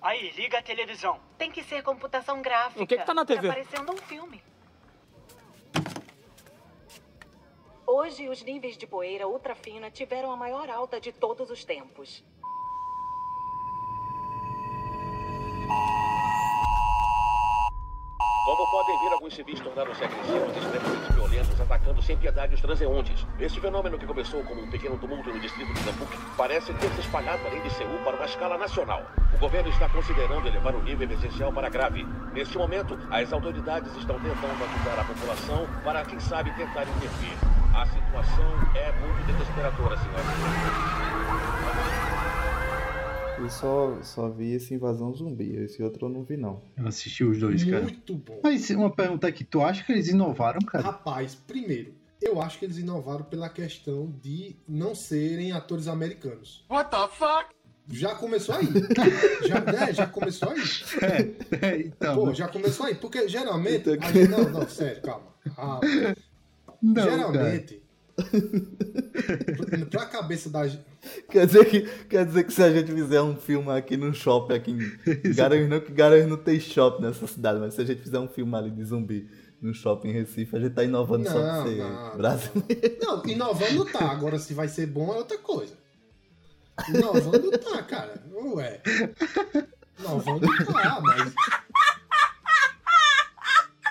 Aí, 0.01 0.31
liga 0.31 0.59
a 0.59 0.61
televisão. 0.61 1.19
Tem 1.37 1.51
que 1.51 1.61
ser 1.61 1.83
computação 1.83 2.41
gráfica. 2.41 2.81
O 2.81 2.87
que 2.87 2.95
que 2.95 3.03
tá 3.03 3.13
na 3.13 3.25
TV? 3.25 3.45
Tá 3.45 3.53
parecendo 3.53 3.91
um 3.91 3.97
filme. 3.97 4.41
Hoje, 7.85 8.29
os 8.29 8.41
níveis 8.43 8.77
de 8.77 8.87
poeira 8.87 9.27
ultrafina 9.27 9.91
tiveram 9.91 10.31
a 10.31 10.37
maior 10.37 10.69
alta 10.69 11.01
de 11.01 11.11
todos 11.11 11.49
os 11.49 11.65
tempos. 11.65 12.23
Como 18.47 18.65
podem 18.67 18.97
ver, 18.99 19.11
alguns 19.11 19.35
civis 19.35 19.59
tornaram-se 19.59 20.05
agressivos 20.05 20.55
extremamente 20.55 21.11
violentos, 21.11 21.59
atacando 21.59 22.01
sem 22.01 22.15
piedade 22.15 22.55
os 22.55 22.61
transeuntes. 22.61 23.27
Este 23.37 23.59
fenômeno, 23.59 23.99
que 23.99 24.07
começou 24.07 24.41
como 24.45 24.61
um 24.61 24.71
pequeno 24.71 24.97
tumulto 24.97 25.33
no 25.33 25.39
distrito 25.41 25.73
de 25.73 25.85
Nampuk, 25.85 26.17
parece 26.37 26.73
ter 26.75 26.89
se 26.91 27.01
espalhado 27.01 27.45
além 27.45 27.61
de 27.61 27.69
Seul 27.71 27.99
para 28.05 28.15
uma 28.15 28.25
escala 28.25 28.57
nacional. 28.57 29.03
O 29.33 29.37
governo 29.37 29.69
está 29.69 29.89
considerando 29.89 30.47
elevar 30.47 30.73
o 30.75 30.81
nível 30.81 31.09
emergencial 31.09 31.51
para 31.51 31.67
grave. 31.67 32.07
Neste 32.31 32.57
momento, 32.57 32.97
as 33.11 33.33
autoridades 33.33 33.93
estão 33.97 34.17
tentando 34.17 34.63
ajudar 34.63 35.01
a 35.01 35.03
população 35.03 35.67
para, 35.83 36.05
quem 36.05 36.19
sabe, 36.21 36.49
tentar 36.51 36.83
intervir. 36.83 37.37
A 37.75 37.85
situação 37.85 38.49
é 38.75 38.93
muito 38.93 39.25
desesperadora, 39.25 39.97
senhoras 39.97 42.06
Eu 43.39 43.49
só, 43.49 43.97
só 44.01 44.29
vi 44.29 44.53
esse 44.53 44.73
Invasão 44.73 45.13
Zumbi, 45.13 45.55
esse 45.57 45.81
outro 45.83 46.07
eu 46.07 46.09
não 46.09 46.23
vi 46.23 46.35
não. 46.37 46.61
Eu 46.75 46.87
assisti 46.87 47.23
os 47.23 47.37
dois, 47.39 47.63
cara. 47.63 47.83
Muito 47.83 48.15
bom. 48.15 48.39
Mas 48.43 48.69
uma 48.71 48.89
pergunta 48.89 49.27
aqui, 49.27 49.43
tu 49.43 49.61
acha 49.61 49.83
que 49.83 49.91
eles 49.91 50.07
inovaram, 50.09 50.59
cara? 50.61 50.83
Rapaz, 50.83 51.35
primeiro, 51.35 51.93
eu 52.21 52.41
acho 52.41 52.57
que 52.57 52.65
eles 52.65 52.77
inovaram 52.79 53.23
pela 53.25 53.47
questão 53.47 54.11
de 54.21 54.55
não 54.67 54.95
serem 54.95 55.51
atores 55.51 55.87
americanos. 55.87 56.65
What 56.69 56.89
the 56.89 57.07
fuck? 57.09 57.55
Já 57.89 58.15
começou 58.15 58.55
aí. 58.55 58.67
já, 59.47 59.61
né, 59.61 59.93
já 59.93 60.07
começou 60.07 60.49
aí. 60.49 60.61
É, 61.61 61.79
então. 61.79 62.15
Pô, 62.15 62.33
já 62.33 62.47
começou 62.47 62.85
aí. 62.87 62.95
Porque 62.95 63.29
geralmente. 63.29 63.89
a 63.91 63.93
gente- 64.11 64.27
não, 64.27 64.49
não, 64.49 64.67
sério, 64.67 65.01
calma. 65.01 65.27
calma. 65.55 65.79
Não, 66.81 67.03
geralmente. 67.03 67.75
Pra, 67.75 67.86
pra 69.89 70.05
cabeça 70.05 70.49
da. 70.49 70.67
gente- 70.67 70.83
Quer 71.29 71.45
dizer, 71.45 71.65
que, 71.65 71.81
quer 72.07 72.25
dizer 72.25 72.43
que 72.45 72.53
se 72.53 72.61
a 72.63 72.71
gente 72.71 72.91
fizer 72.91 73.21
um 73.21 73.35
filme 73.35 73.69
aqui 73.71 73.95
no 73.97 74.13
shopping, 74.13 74.53
aqui 74.53 74.71
em 74.71 74.79
Garanhuns, 75.35 75.69
não 75.69 75.79
que 75.79 75.91
Garanhuns 75.91 76.29
não 76.29 76.37
tem 76.37 76.59
shopping 76.59 77.03
nessa 77.03 77.27
cidade, 77.27 77.59
mas 77.59 77.73
se 77.73 77.81
a 77.81 77.85
gente 77.85 78.01
fizer 78.01 78.19
um 78.19 78.27
filme 78.27 78.55
ali 78.55 78.71
de 78.71 78.83
zumbi 78.83 79.29
no 79.61 79.73
shopping 79.73 80.09
em 80.09 80.13
Recife, 80.13 80.55
a 80.55 80.59
gente 80.59 80.73
tá 80.73 80.83
inovando 80.83 81.27
só 81.27 81.39
Não, 81.39 81.63
de 81.63 81.69
ser 81.69 81.77
não, 81.83 82.17
brasileiro. 82.17 82.97
Não, 83.01 83.25
inovando 83.25 83.85
tá. 83.85 84.11
Agora, 84.11 84.37
se 84.39 84.53
vai 84.53 84.67
ser 84.67 84.85
bom 84.87 85.13
é 85.13 85.17
outra 85.17 85.37
coisa. 85.37 85.73
Inovando 86.89 87.51
tá, 87.57 87.81
cara. 87.83 88.21
Ué. 88.53 88.81
Inovando 89.99 90.47
tá, 90.65 91.01
mas. 91.01 91.33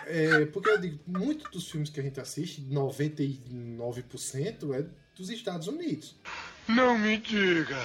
É, 0.06 0.46
porque 0.46 0.70
eu 0.70 0.78
digo, 0.78 0.98
muitos 1.06 1.50
dos 1.50 1.70
filmes 1.70 1.90
que 1.90 2.00
a 2.00 2.02
gente 2.02 2.18
assiste, 2.20 2.62
99% 2.62 4.74
é 4.74 4.86
dos 5.14 5.30
Estados 5.30 5.68
Unidos. 5.68 6.18
Não 6.68 6.98
me 6.98 7.18
diga. 7.18 7.78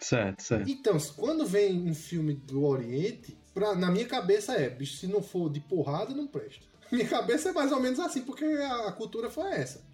Certo, 0.00 0.42
certo. 0.42 0.70
Então, 0.70 0.96
quando 1.16 1.46
vem 1.46 1.88
um 1.88 1.94
filme 1.94 2.34
do 2.34 2.64
Oriente, 2.64 3.36
pra, 3.52 3.74
na 3.74 3.90
minha 3.90 4.06
cabeça 4.06 4.54
é, 4.54 4.70
bicho, 4.70 4.96
se 4.96 5.06
não 5.06 5.22
for 5.22 5.50
de 5.50 5.60
porrada, 5.60 6.14
não 6.14 6.26
presta. 6.26 6.66
Minha 6.90 7.06
cabeça 7.06 7.50
é 7.50 7.52
mais 7.52 7.70
ou 7.70 7.82
menos 7.82 8.00
assim, 8.00 8.22
porque 8.22 8.44
a, 8.44 8.88
a 8.88 8.92
cultura 8.92 9.28
foi 9.28 9.52
essa. 9.52 9.84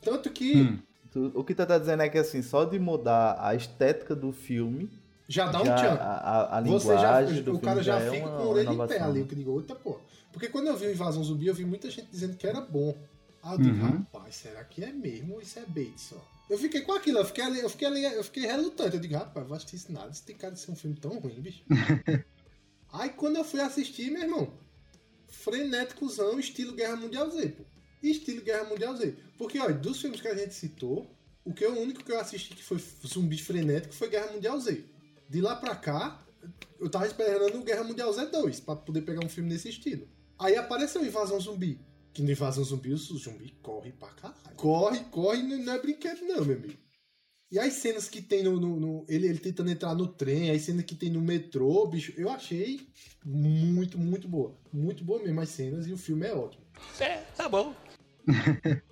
Tanto 0.00 0.30
que 0.30 0.56
Hum. 0.56 0.78
O 1.34 1.42
que 1.42 1.54
tu 1.54 1.66
tá 1.66 1.78
dizendo 1.78 2.02
é 2.02 2.08
que 2.08 2.18
assim, 2.18 2.42
só 2.42 2.64
de 2.64 2.78
mudar 2.78 3.36
a 3.40 3.54
estética 3.54 4.14
do 4.14 4.30
filme. 4.30 4.90
Já 5.28 5.46
dá 5.50 5.60
um 5.60 5.64
tchan. 5.64 5.94
A, 6.00 6.14
a, 6.56 6.58
a 6.58 6.60
Você 6.62 6.86
já, 6.98 7.20
o 7.52 7.58
cara 7.60 7.82
filme 7.82 7.82
já, 7.82 8.00
é 8.00 8.10
fica 8.10 8.26
uma, 8.26 8.36
com 8.36 8.42
a 8.42 8.46
orelha 8.48 8.70
em 8.72 8.86
pé 8.88 9.00
ali. 9.00 9.20
Eu 9.20 9.26
digo, 9.26 9.60
eita 9.60 9.74
pô. 9.74 10.00
Porque 10.32 10.48
quando 10.48 10.66
eu 10.68 10.76
vi 10.76 10.86
o 10.86 10.90
Invasão 10.92 11.22
Zumbi, 11.22 11.46
eu 11.46 11.54
vi 11.54 11.64
muita 11.64 11.90
gente 11.90 12.08
dizendo 12.10 12.36
que 12.36 12.46
era 12.46 12.60
bom. 12.60 12.96
Aí 13.42 13.52
eu 13.54 13.58
digo, 13.58 13.76
Uhum. 13.76 13.90
rapaz, 14.12 14.36
será 14.36 14.64
que 14.64 14.82
é 14.82 14.92
mesmo 14.92 15.34
ou 15.34 15.40
isso 15.40 15.58
é 15.58 15.62
bait 15.66 15.96
só? 16.00 16.16
Eu 16.50 16.56
fiquei 16.58 16.80
com 16.80 16.92
aquilo, 16.92 17.18
eu 17.18 17.24
fiquei 17.26 17.44
ali, 17.44 17.60
eu 17.60 17.68
fiquei 17.68 17.86
ali, 17.86 18.02
eu 18.04 18.24
fiquei 18.24 18.46
relutante. 18.46 18.96
Eu 18.96 19.00
digo, 19.00 19.14
rapaz, 19.14 19.46
vou 19.46 19.54
assistir 19.56 19.76
isso 19.76 19.92
nada, 19.92 20.10
isso 20.10 20.22
tem 20.24 20.34
cara 20.36 20.54
de 20.54 20.60
ser 20.60 20.70
um 20.70 20.76
filme 20.76 20.96
tão 20.96 21.18
ruim, 21.18 21.40
bicho. 21.40 21.62
Aí 22.92 23.10
quando 23.10 23.36
eu 23.36 23.44
fui 23.44 23.60
assistir, 23.60 24.10
meu 24.10 24.22
irmão, 24.22 24.52
frenéticozão, 25.28 26.38
estilo 26.38 26.72
Guerra 26.74 26.96
Mundial 26.96 27.30
Z, 27.30 27.48
pô. 27.50 27.64
Estilo 28.02 28.42
Guerra 28.42 28.64
Mundial 28.64 28.96
Z. 28.96 29.14
Porque, 29.36 29.58
olha, 29.58 29.74
dos 29.74 30.00
filmes 30.00 30.20
que 30.20 30.28
a 30.28 30.34
gente 30.34 30.54
citou, 30.54 31.10
o 31.44 31.52
que 31.52 31.64
eu- 31.64 31.74
o 31.74 31.80
único 31.80 32.02
que 32.04 32.12
eu 32.12 32.18
assisti 32.20 32.54
que 32.54 32.62
foi 32.62 32.78
zumbi 33.06 33.38
frenético 33.38 33.92
foi 33.94 34.08
Guerra 34.08 34.32
Mundial 34.32 34.58
Z. 34.60 34.84
De 35.28 35.40
lá 35.40 35.56
pra 35.56 35.74
cá, 35.76 36.24
eu 36.80 36.88
tava 36.88 37.06
esperando 37.06 37.58
o 37.58 37.62
Guerra 37.64 37.84
Mundial 37.84 38.12
Z 38.12 38.26
2 38.26 38.60
pra 38.60 38.76
poder 38.76 39.02
pegar 39.02 39.24
um 39.24 39.28
filme 39.28 39.50
nesse 39.50 39.68
estilo. 39.68 40.08
Aí 40.38 40.56
apareceu 40.56 41.04
Invasão 41.04 41.38
Zumbi. 41.40 41.80
Que 42.12 42.22
no 42.22 42.30
Invasão 42.30 42.64
Zumbi, 42.64 42.92
o 42.92 42.96
zumbi 42.96 43.54
corre 43.62 43.92
pra 43.92 44.08
caralho. 44.08 44.56
Corre, 44.56 45.00
corre, 45.10 45.42
não 45.42 45.58
não 45.58 45.72
é 45.74 45.78
brinquedo 45.78 46.20
não, 46.22 46.44
meu 46.44 46.56
amigo. 46.56 46.74
E 47.50 47.58
as 47.58 47.74
cenas 47.74 48.08
que 48.08 48.20
tem 48.20 48.42
no. 48.42 48.58
no- 48.60 48.78
no- 48.80 49.04
ele, 49.08 49.26
ele 49.26 49.38
tentando 49.38 49.70
entrar 49.70 49.94
no 49.94 50.06
trem, 50.06 50.50
as 50.50 50.62
cenas 50.62 50.84
que 50.84 50.94
tem 50.94 51.10
no 51.10 51.20
metrô, 51.20 51.86
bicho, 51.86 52.12
eu 52.16 52.28
achei 52.30 52.88
muito, 53.24 53.98
muito 53.98 54.26
boa. 54.28 54.54
Muito 54.72 55.04
boa 55.04 55.22
mesmo 55.22 55.40
as 55.40 55.48
cenas 55.50 55.86
e 55.86 55.92
o 55.92 55.96
filme 55.98 56.26
é 56.26 56.34
ótimo. 56.34 56.64
É, 57.00 57.18
tá 57.36 57.48
bom. 57.48 57.74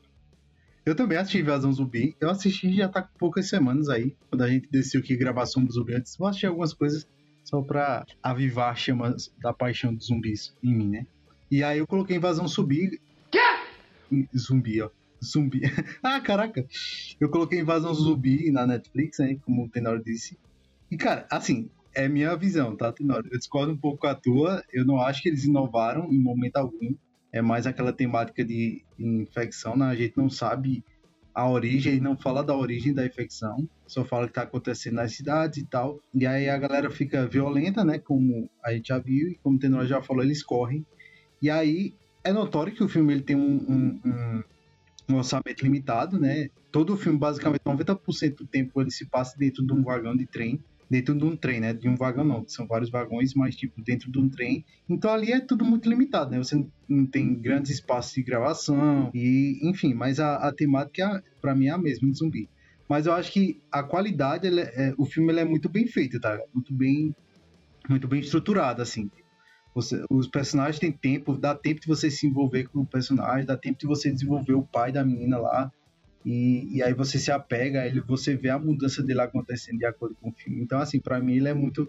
Eu 0.86 0.94
também 0.94 1.18
assisti 1.18 1.40
Invasão 1.40 1.72
Zumbi. 1.72 2.14
Eu 2.20 2.30
assisti 2.30 2.72
já 2.72 2.88
tá 2.88 3.02
com 3.02 3.18
poucas 3.18 3.48
semanas 3.48 3.88
aí. 3.88 4.14
Quando 4.30 4.42
a 4.42 4.48
gente 4.48 4.70
decidiu 4.70 5.02
que 5.02 5.16
gravar 5.16 5.44
sobre 5.44 5.72
zumbi 5.72 5.94
antes, 5.94 6.16
vou 6.16 6.28
assistir 6.28 6.46
algumas 6.46 6.72
coisas 6.72 7.04
só 7.42 7.60
pra 7.60 8.06
avivar 8.22 8.70
a 8.70 8.74
chama 8.76 9.16
da 9.42 9.52
paixão 9.52 9.92
dos 9.92 10.06
zumbis 10.06 10.54
em 10.62 10.72
mim, 10.72 10.88
né? 10.88 11.06
E 11.50 11.64
aí 11.64 11.78
eu 11.78 11.88
coloquei 11.88 12.16
Invasão 12.16 12.46
Zumbi. 12.46 13.00
Quê? 13.32 13.38
Zumbi, 14.36 14.80
ó. 14.80 14.90
Zumbi. 15.24 15.62
ah, 16.04 16.20
caraca. 16.20 16.64
Eu 17.20 17.30
coloquei 17.30 17.58
Invasão 17.58 17.92
Zumbi 17.92 18.52
na 18.52 18.64
Netflix, 18.64 19.18
né? 19.18 19.36
Como 19.44 19.64
o 19.64 19.68
Tenor 19.68 20.00
disse. 20.00 20.38
E, 20.88 20.96
cara, 20.96 21.26
assim, 21.28 21.68
é 21.96 22.08
minha 22.08 22.36
visão, 22.36 22.76
tá, 22.76 22.92
Tenor? 22.92 23.24
Eu 23.28 23.38
discordo 23.38 23.72
um 23.72 23.76
pouco 23.76 23.98
com 23.98 24.06
a 24.06 24.14
tua. 24.14 24.62
Eu 24.72 24.84
não 24.84 25.00
acho 25.00 25.20
que 25.20 25.28
eles 25.28 25.44
inovaram 25.44 26.12
em 26.12 26.20
momento 26.20 26.56
algum. 26.56 26.94
É 27.32 27.42
mais 27.42 27.66
aquela 27.66 27.92
temática 27.92 28.44
de 28.44 28.82
infecção, 28.98 29.76
né? 29.76 29.86
A 29.86 29.94
gente 29.94 30.16
não 30.16 30.30
sabe 30.30 30.82
a 31.34 31.48
origem, 31.48 32.00
não 32.00 32.16
fala 32.16 32.42
da 32.42 32.56
origem 32.56 32.94
da 32.94 33.04
infecção, 33.04 33.68
só 33.86 34.04
fala 34.04 34.26
que 34.26 34.32
tá 34.32 34.42
acontecendo 34.42 34.94
nas 34.94 35.12
cidades 35.14 35.58
e 35.58 35.66
tal. 35.66 36.00
E 36.14 36.26
aí 36.26 36.48
a 36.48 36.56
galera 36.56 36.90
fica 36.90 37.26
violenta, 37.26 37.84
né? 37.84 37.98
Como 37.98 38.48
a 38.64 38.72
gente 38.72 38.88
já 38.88 38.98
viu, 38.98 39.28
e 39.28 39.34
como 39.42 39.56
o 39.56 39.58
Tenor 39.58 39.86
já 39.86 40.00
falou, 40.02 40.24
eles 40.24 40.42
correm. 40.42 40.84
E 41.42 41.50
aí 41.50 41.94
é 42.24 42.32
notório 42.32 42.72
que 42.74 42.82
o 42.82 42.88
filme 42.88 43.12
ele 43.12 43.22
tem 43.22 43.36
um, 43.36 44.00
um- 44.04 44.42
um 45.10 45.16
orçamento 45.16 45.62
limitado, 45.62 46.18
né? 46.18 46.48
Todo 46.72 46.94
o 46.94 46.96
filme, 46.96 47.18
basicamente, 47.18 47.60
90% 47.64 48.38
do 48.38 48.46
tempo 48.46 48.80
ele 48.80 48.90
se 48.90 49.06
passa 49.06 49.36
dentro 49.38 49.64
de 49.64 49.72
um 49.72 49.82
vagão 49.82 50.16
de 50.16 50.26
trem. 50.26 50.58
Dentro 50.88 51.16
de 51.18 51.24
um 51.24 51.36
trem, 51.36 51.60
né? 51.60 51.72
De 51.74 51.88
um 51.88 51.96
vagão 51.96 52.24
não, 52.24 52.46
são 52.46 52.66
vários 52.66 52.90
vagões, 52.90 53.34
mas 53.34 53.56
tipo 53.56 53.82
dentro 53.82 54.10
de 54.10 54.18
um 54.18 54.28
trem. 54.28 54.64
Então 54.88 55.10
ali 55.12 55.32
é 55.32 55.40
tudo 55.40 55.64
muito 55.64 55.88
limitado, 55.88 56.30
né? 56.30 56.38
Você 56.38 56.54
não- 56.88 57.06
tem 57.06 57.40
grandes 57.40 57.72
espaços 57.72 58.12
de 58.12 58.22
gravação 58.22 59.10
e, 59.14 59.58
enfim, 59.68 59.94
mas 59.94 60.20
a, 60.20 60.36
a 60.36 60.52
temática 60.54 61.22
para 61.40 61.54
mim 61.56 61.66
é 61.66 61.70
a 61.70 61.78
mesma 61.78 62.08
de 62.10 62.18
zumbi. 62.18 62.48
Mas 62.88 63.06
eu 63.06 63.12
acho 63.12 63.32
que 63.32 63.60
a 63.72 63.82
qualidade, 63.82 64.46
ele 64.46 64.60
é- 64.60 64.90
é- 64.90 64.94
o 64.96 65.04
filme 65.04 65.32
ele 65.32 65.40
é 65.40 65.44
muito 65.44 65.68
bem 65.68 65.86
feito, 65.88 66.20
tá? 66.20 66.38
Muito 66.54 66.72
bem, 66.72 67.12
muito 67.88 68.08
bem 68.08 68.20
estruturado, 68.20 68.82
assim. 68.82 69.10
Você- 69.74 70.02
os 70.10 70.28
personagens 70.28 70.78
têm 70.78 70.92
tempo, 70.92 71.36
dá 71.38 71.54
tempo 71.54 71.80
de 71.80 71.86
você 71.88 72.10
se 72.10 72.26
envolver 72.26 72.68
com 72.70 72.80
o 72.80 72.86
personagem, 72.86 73.46
dá 73.46 73.56
tempo 73.56 73.78
de 73.78 73.86
você 73.86 74.10
desenvolver 74.12 74.54
o 74.54 74.66
pai 74.66 74.92
da 74.92 75.04
menina 75.04 75.38
lá. 75.38 75.70
E, 76.26 76.78
e 76.78 76.82
aí 76.82 76.92
você 76.92 77.20
se 77.20 77.30
apega 77.30 77.82
a 77.82 77.86
ele, 77.86 78.00
você 78.00 78.34
vê 78.34 78.50
a 78.50 78.58
mudança 78.58 79.00
dele 79.00 79.20
acontecendo 79.20 79.78
de 79.78 79.86
acordo 79.86 80.16
com 80.16 80.30
o 80.30 80.32
filme. 80.32 80.60
Então, 80.60 80.80
assim, 80.80 80.98
pra 80.98 81.20
mim 81.20 81.36
ele 81.36 81.48
é 81.48 81.54
muito. 81.54 81.88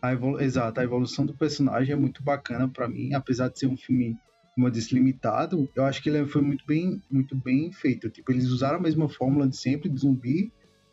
A 0.00 0.12
evolu... 0.12 0.40
Exato, 0.40 0.78
a 0.80 0.84
evolução 0.84 1.26
do 1.26 1.34
personagem 1.34 1.92
é 1.92 1.96
muito 1.96 2.22
bacana 2.22 2.68
pra 2.68 2.86
mim, 2.86 3.14
apesar 3.14 3.48
de 3.48 3.58
ser 3.58 3.66
um 3.66 3.76
filme, 3.76 4.16
como 4.54 4.68
eu 4.68 4.70
disse, 4.70 4.94
limitado, 4.94 5.68
eu 5.74 5.84
acho 5.84 6.00
que 6.00 6.08
ele 6.08 6.24
foi 6.24 6.40
muito 6.40 6.64
bem, 6.64 7.02
muito 7.10 7.34
bem 7.34 7.72
feito. 7.72 8.08
Tipo, 8.08 8.30
eles 8.30 8.46
usaram 8.46 8.78
a 8.78 8.80
mesma 8.80 9.08
fórmula 9.08 9.48
de 9.48 9.56
sempre, 9.56 9.88
de 9.88 9.98
zumbi, 9.98 10.52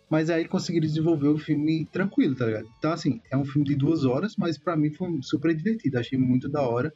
mas 0.09 0.31
aí 0.31 0.47
conseguiram 0.47 0.87
desenvolver 0.87 1.27
o 1.27 1.37
filme 1.37 1.85
tranquilo, 1.85 2.35
tá 2.35 2.47
ligado? 2.47 2.67
Então, 2.79 2.91
assim, 2.91 3.21
é 3.29 3.37
um 3.37 3.45
filme 3.45 3.67
de 3.67 3.75
duas 3.75 4.05
horas, 4.05 4.35
mas 4.35 4.57
pra 4.57 4.75
mim 4.75 4.91
foi 4.91 5.07
super 5.21 5.55
divertido, 5.55 5.99
achei 5.99 6.17
muito 6.17 6.49
da 6.49 6.61
hora 6.63 6.91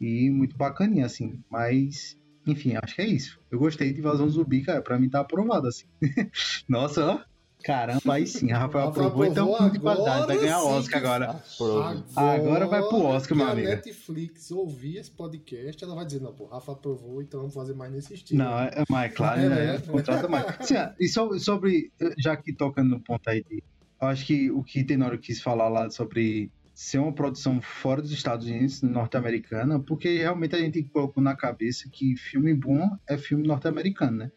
e 0.00 0.30
muito 0.30 0.56
bacaninha, 0.56 1.06
assim. 1.06 1.40
Mas, 1.50 2.16
enfim, 2.48 2.74
acho 2.82 2.94
que 2.94 3.02
é 3.02 3.06
isso. 3.06 3.38
Eu 3.50 3.58
gostei 3.58 3.92
de 3.92 4.00
Invasão 4.00 4.28
Zumbi, 4.28 4.62
cara, 4.62 4.82
pra 4.82 4.98
mim 4.98 5.08
tá 5.08 5.20
aprovado, 5.20 5.68
assim. 5.68 5.86
Nossa, 6.68 7.04
ó. 7.04 7.20
Caramba, 7.64 8.14
aí 8.14 8.24
sim, 8.24 8.52
a 8.52 8.58
Rafael 8.58 8.88
aprovou, 8.88 9.24
então 9.24 9.52
aprovou 9.52 9.70
de 9.70 9.80
qualidade, 9.80 10.26
vai 10.26 10.36
agora 10.36 10.40
ganhar 10.40 10.60
sim 10.60 10.66
Oscar 10.68 11.00
agora. 11.00 11.42
Prova. 11.58 12.04
Agora 12.14 12.66
vai 12.68 12.80
pro 12.82 13.02
Oscar, 13.02 13.36
meu 13.36 13.46
a 13.46 13.50
amigo. 13.50 13.68
Netflix 13.68 14.50
ouvir 14.52 14.98
esse 14.98 15.10
podcast, 15.10 15.82
ela 15.82 15.94
vai 15.96 16.06
dizer, 16.06 16.20
não, 16.20 16.32
pô, 16.32 16.46
Rafa 16.46 16.70
aprovou, 16.72 17.20
então 17.20 17.40
vamos 17.40 17.54
fazer 17.54 17.74
mais 17.74 17.92
nesse 17.92 18.14
estilo. 18.14 18.38
Não, 18.38 18.58
é, 18.60 19.08
claro, 19.08 19.40
É, 19.40 19.48
né? 19.48 19.74
é. 19.74 19.78
Contrata 19.80 20.28
mais. 20.28 20.46
Sim, 20.66 20.74
e 21.00 21.08
sobre, 21.08 21.40
sobre, 21.40 21.92
já 22.16 22.36
que 22.36 22.52
tocando 22.52 22.90
no 22.90 23.00
ponto 23.00 23.28
aí, 23.28 23.42
de, 23.42 23.62
eu 24.00 24.06
acho 24.06 24.24
que 24.24 24.50
o 24.52 24.62
que 24.62 24.84
Tenório 24.84 25.18
quis 25.18 25.42
falar 25.42 25.68
lá 25.68 25.90
sobre 25.90 26.52
ser 26.80 26.98
uma 26.98 27.12
produção 27.12 27.60
fora 27.60 28.00
dos 28.00 28.12
Estados 28.12 28.46
Unidos, 28.46 28.82
norte-americana, 28.82 29.80
porque 29.80 30.18
realmente 30.18 30.54
a 30.54 30.60
gente 30.60 30.84
colocou 30.84 31.20
na 31.20 31.34
cabeça 31.34 31.88
que 31.92 32.16
filme 32.16 32.54
bom 32.54 32.88
é 33.08 33.18
filme 33.18 33.44
norte-americano, 33.48 34.18
né? 34.18 34.30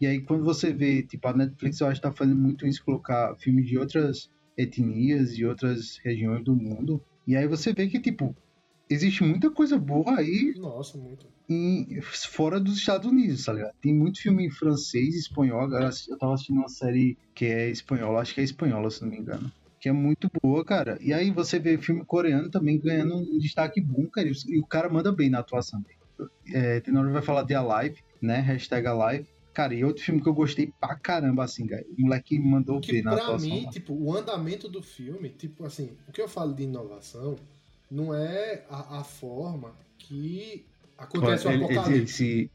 E 0.00 0.06
aí 0.06 0.22
quando 0.22 0.42
você 0.42 0.72
vê, 0.72 1.02
tipo, 1.02 1.28
a 1.28 1.34
Netflix, 1.36 1.78
eu 1.80 1.88
acho 1.88 2.00
que 2.00 2.08
tá 2.08 2.10
fazendo 2.10 2.40
muito 2.40 2.66
isso, 2.66 2.82
colocar 2.82 3.36
filmes 3.36 3.66
de 3.66 3.76
outras 3.76 4.30
etnias 4.56 5.36
e 5.36 5.44
outras 5.44 5.98
regiões 6.02 6.42
do 6.42 6.56
mundo, 6.56 7.04
e 7.26 7.36
aí 7.36 7.46
você 7.46 7.74
vê 7.74 7.86
que, 7.86 8.00
tipo, 8.00 8.34
existe 8.88 9.22
muita 9.22 9.50
coisa 9.50 9.76
boa 9.78 10.18
aí 10.18 10.54
Nossa, 10.56 10.96
muito. 10.96 11.26
em- 11.46 12.00
fora 12.00 12.58
dos 12.58 12.78
Estados 12.78 13.06
Unidos, 13.06 13.44
tá 13.44 13.52
ligado? 13.52 13.74
Tem 13.82 13.94
muito 13.94 14.18
filme 14.18 14.46
em 14.46 14.50
francês, 14.50 15.14
espanhol. 15.14 15.60
Agora 15.60 15.90
eu 16.08 16.18
tava 16.18 16.32
assistindo 16.32 16.56
uma 16.56 16.68
série 16.70 17.18
que 17.34 17.44
é 17.44 17.68
espanhola, 17.70 18.20
acho 18.22 18.32
que 18.34 18.40
é 18.40 18.44
espanhola, 18.44 18.90
se 18.90 19.02
não 19.02 19.10
me 19.10 19.18
engano. 19.18 19.52
Que 19.82 19.88
é 19.88 19.92
muito 19.92 20.30
boa, 20.40 20.64
cara. 20.64 20.96
E 21.00 21.12
aí 21.12 21.32
você 21.32 21.58
vê 21.58 21.76
filme 21.76 22.04
coreano 22.04 22.48
também 22.48 22.78
ganhando 22.78 23.16
um 23.16 23.36
destaque 23.38 23.80
bom, 23.80 24.06
cara. 24.06 24.28
E 24.46 24.60
o- 24.60 24.64
cara 24.64 24.88
manda 24.88 25.10
bem 25.10 25.28
na 25.28 25.40
atuação. 25.40 25.84
É, 26.54 26.78
tem 26.78 26.96
hora 26.96 27.10
vai 27.10 27.20
falar 27.20 27.42
de 27.42 27.52
Alive, 27.52 27.96
né? 28.20 28.38
Hashtag 28.38 28.86
Alive. 28.86 29.26
Cara, 29.52 29.74
e 29.74 29.84
outro 29.84 30.04
filme 30.04 30.22
que 30.22 30.28
eu 30.28 30.32
gostei 30.34 30.72
pra 30.80 30.94
caramba, 30.94 31.42
assim, 31.42 31.66
cara. 31.66 31.84
O 31.98 32.02
moleque 32.02 32.38
mandou 32.38 32.80
Que 32.80 32.92
bem 32.92 33.02
na 33.02 33.14
pra 33.14 33.22
atuação. 33.24 33.48
mim, 33.50 33.64
lá. 33.64 33.70
tipo, 33.72 33.92
o 33.92 34.16
andamento 34.16 34.68
do 34.68 34.80
filme, 34.82 35.30
tipo 35.30 35.64
assim, 35.66 35.90
o 36.08 36.12
que 36.12 36.22
eu 36.22 36.28
falo 36.28 36.54
de 36.54 36.62
inovação 36.62 37.34
não 37.90 38.14
é 38.14 38.64
a, 38.70 39.00
a 39.00 39.04
forma 39.04 39.74
que 39.98 40.64
acontece 40.96 41.48
ele, 41.48 41.64
o 41.64 41.66
apocalipse. 41.66 41.92
ele 41.98 42.06
se, 42.06 42.24
ele 42.24 42.46
se 42.46 42.50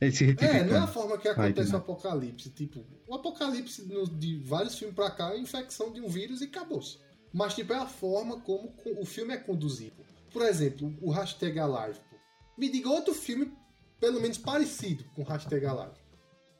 É, 0.00 0.64
não 0.64 0.76
é 0.76 0.78
a 0.80 0.86
forma 0.86 1.16
que 1.16 1.28
acontece 1.28 1.72
o 1.72 1.76
apocalipse. 1.76 2.50
Tipo, 2.50 2.84
o 3.08 3.14
apocalipse 3.14 3.82
de 4.18 4.38
vários 4.38 4.78
filmes 4.78 4.94
pra 4.94 5.10
cá 5.10 5.30
é 5.30 5.36
a 5.36 5.38
infecção 5.38 5.92
de 5.92 6.00
um 6.00 6.08
vírus 6.08 6.40
e 6.42 6.44
acabou-se. 6.44 6.98
Mas, 7.32 7.54
tipo, 7.54 7.72
é 7.72 7.76
a 7.78 7.86
forma 7.86 8.40
como 8.40 8.68
co- 8.72 9.00
o 9.00 9.04
filme 9.06 9.32
é 9.34 9.36
conduzido. 9.38 9.96
Por 10.32 10.42
exemplo, 10.42 10.94
o 11.00 11.10
hashtag 11.10 11.58
Alive. 11.58 11.98
pô. 12.10 12.16
Me 12.58 12.68
diga 12.70 12.88
outro 12.90 13.14
filme, 13.14 13.50
pelo 14.00 14.20
menos 14.20 14.36
parecido 14.38 15.04
com 15.14 15.22
o 15.22 15.24
hashtag 15.24 15.64
Alive. 15.66 15.96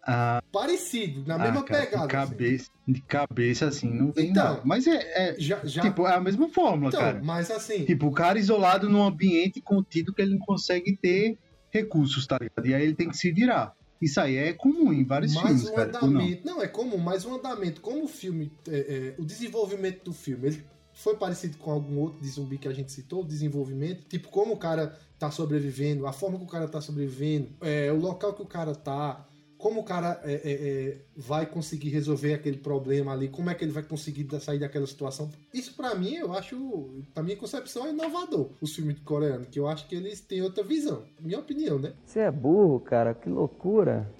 Ah, 0.08 0.40
Parecido, 0.52 1.24
na 1.26 1.34
ah, 1.34 1.38
mesma 1.38 1.64
cara, 1.64 1.84
pegada. 1.84 2.06
De 2.06 2.16
assim. 2.16 2.30
cabeça, 2.30 2.70
de 2.86 3.00
cabeça, 3.02 3.66
assim, 3.66 3.90
não 3.92 4.12
vem 4.12 4.30
Então, 4.30 4.44
nada. 4.44 4.62
Mas 4.64 4.86
é, 4.86 5.30
é, 5.30 5.36
Já, 5.40 5.60
já... 5.64 5.82
tipo, 5.82 6.06
é 6.06 6.14
a 6.14 6.20
mesma 6.20 6.48
fórmula, 6.48 6.88
então, 6.90 7.00
cara. 7.00 7.20
mas 7.24 7.50
assim, 7.50 7.84
Tipo, 7.84 8.06
o 8.06 8.12
cara 8.12 8.38
isolado 8.38 8.88
num 8.88 9.02
ambiente 9.02 9.60
contido 9.60 10.14
que 10.14 10.22
ele 10.22 10.32
não 10.38 10.46
consegue 10.46 10.96
ter 10.96 11.36
recursos, 11.70 12.26
tá 12.26 12.38
ligado? 12.40 12.66
E 12.66 12.74
aí 12.74 12.82
ele 12.82 12.94
tem 12.94 13.08
que 13.08 13.16
se 13.16 13.30
virar. 13.30 13.74
Isso 14.00 14.20
aí 14.20 14.36
é 14.36 14.52
comum 14.52 14.92
em 14.92 15.04
vários 15.04 15.34
mais 15.34 15.46
filmes, 15.46 15.68
um 15.68 15.74
cara. 15.74 15.86
ou 15.86 15.92
não? 15.92 16.20
andamento. 16.20 16.46
Não? 16.46 16.62
é 16.62 16.68
comum, 16.68 16.98
mas 16.98 17.24
um 17.24 17.34
andamento. 17.34 17.80
Como 17.80 18.04
o 18.04 18.08
filme. 18.08 18.52
é, 18.68 18.78
é, 18.78 19.14
o 19.18 19.24
desenvolvimento 19.24 20.04
do 20.04 20.12
filme, 20.12 20.48
ele 20.48 20.64
foi 20.92 21.16
parecido 21.16 21.56
com 21.58 21.70
algum 21.70 21.98
outro 21.98 22.20
de 22.20 22.28
zumbi 22.28 22.58
que 22.58 22.68
a 22.68 22.72
gente 22.72 22.92
citou, 22.92 23.22
o 23.22 23.26
desenvolvimento. 23.26 24.04
Tipo, 24.08 24.28
como 24.28 24.54
o 24.54 24.56
cara 24.56 24.98
tá 25.18 25.30
sobrevivendo, 25.30 26.06
a 26.06 26.12
forma 26.12 26.38
que 26.38 26.44
o 26.44 26.48
cara 26.48 26.68
tá 26.68 26.80
sobrevivendo, 26.80 27.48
é, 27.60 27.90
o 27.90 27.96
local 27.96 28.34
que 28.34 28.42
o 28.42 28.46
cara 28.46 28.74
tá. 28.74 29.26
Como 29.58 29.80
o 29.80 29.84
cara 29.84 30.20
é, 30.24 30.34
é, 30.34 30.52
é, 30.52 30.98
vai 31.16 31.46
conseguir 31.46 31.88
resolver 31.88 32.34
aquele 32.34 32.58
problema 32.58 33.12
ali, 33.12 33.28
como 33.28 33.48
é 33.48 33.54
que 33.54 33.64
ele 33.64 33.72
vai 33.72 33.82
conseguir 33.82 34.28
sair 34.40 34.58
daquela 34.58 34.86
situação. 34.86 35.30
Isso 35.52 35.74
pra 35.74 35.94
mim, 35.94 36.14
eu 36.14 36.32
acho, 36.32 36.90
pra 37.14 37.22
minha 37.22 37.36
concepção, 37.36 37.86
é 37.86 37.90
inovador, 37.90 38.50
os 38.60 38.74
filmes 38.74 38.98
coreanos, 39.00 39.48
que 39.48 39.58
eu 39.58 39.66
acho 39.66 39.86
que 39.88 39.94
eles 39.94 40.20
têm 40.20 40.42
outra 40.42 40.62
visão. 40.62 41.04
Minha 41.20 41.38
opinião, 41.38 41.78
né? 41.78 41.94
Você 42.04 42.20
é 42.20 42.30
burro, 42.30 42.80
cara, 42.80 43.14
que 43.14 43.28
loucura. 43.28 44.12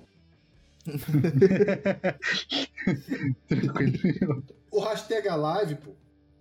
O 4.71 4.81
hashtag 4.81 5.29
Alive, 5.29 5.77
pô, 5.77 5.93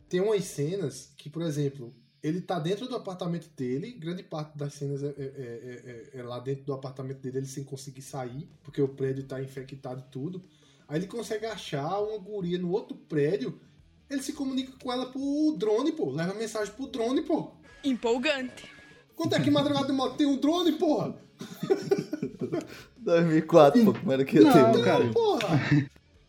tem 0.09 0.19
umas 0.19 0.43
cenas 0.43 1.11
que, 1.15 1.29
por 1.29 1.41
exemplo, 1.41 1.93
ele 2.27 2.41
tá 2.41 2.57
dentro 2.57 2.87
do 2.87 2.95
apartamento 2.95 3.47
dele, 3.55 3.91
grande 3.91 4.23
parte 4.23 4.57
das 4.57 4.73
cenas 4.73 5.03
é, 5.03 5.07
é- 5.07 5.11
é- 5.19 6.09
é- 6.15 6.19
é 6.19 6.23
lá 6.23 6.39
dentro 6.39 6.63
do 6.63 6.73
apartamento 6.73 7.19
dele, 7.19 7.37
ele 7.37 7.45
sem 7.45 7.63
conseguir 7.63 8.01
sair, 8.01 8.49
porque 8.63 8.81
o 8.81 8.87
prédio 8.87 9.23
tá 9.25 9.39
infectado 9.41 10.03
e 10.07 10.11
tudo. 10.11 10.41
Aí 10.87 10.97
ele 10.99 11.07
consegue 11.07 11.45
achar 11.45 11.99
uma 11.99 12.17
guria 12.17 12.57
no 12.57 12.71
outro 12.71 12.95
prédio, 12.97 13.59
ele 14.09 14.23
se 14.23 14.33
comunica 14.33 14.71
com 14.81 14.91
ela 14.91 15.05
por 15.05 15.55
drone, 15.57 15.91
pô, 15.91 16.09
leva 16.11 16.33
mensagem 16.33 16.73
pro 16.73 16.87
drone, 16.87 17.21
pô. 17.21 17.51
Empolgante. 17.83 18.67
Quanto 19.15 19.35
é 19.35 19.39
que 19.39 19.51
madrugada 19.51 19.85
de 19.85 19.93
moto 19.93 20.17
tem 20.17 20.25
um 20.25 20.37
drone, 20.37 20.71
porra? 20.73 21.15
2004, 22.97 23.85
pô, 23.85 23.93
como 23.93 24.11
era 24.11 24.25
que 24.25 24.37
ia 24.39 24.51
ter? 24.51 24.61
Não, 24.61 24.71
um 24.71 24.83
cara. 24.83 25.11
Porra! 25.11 25.47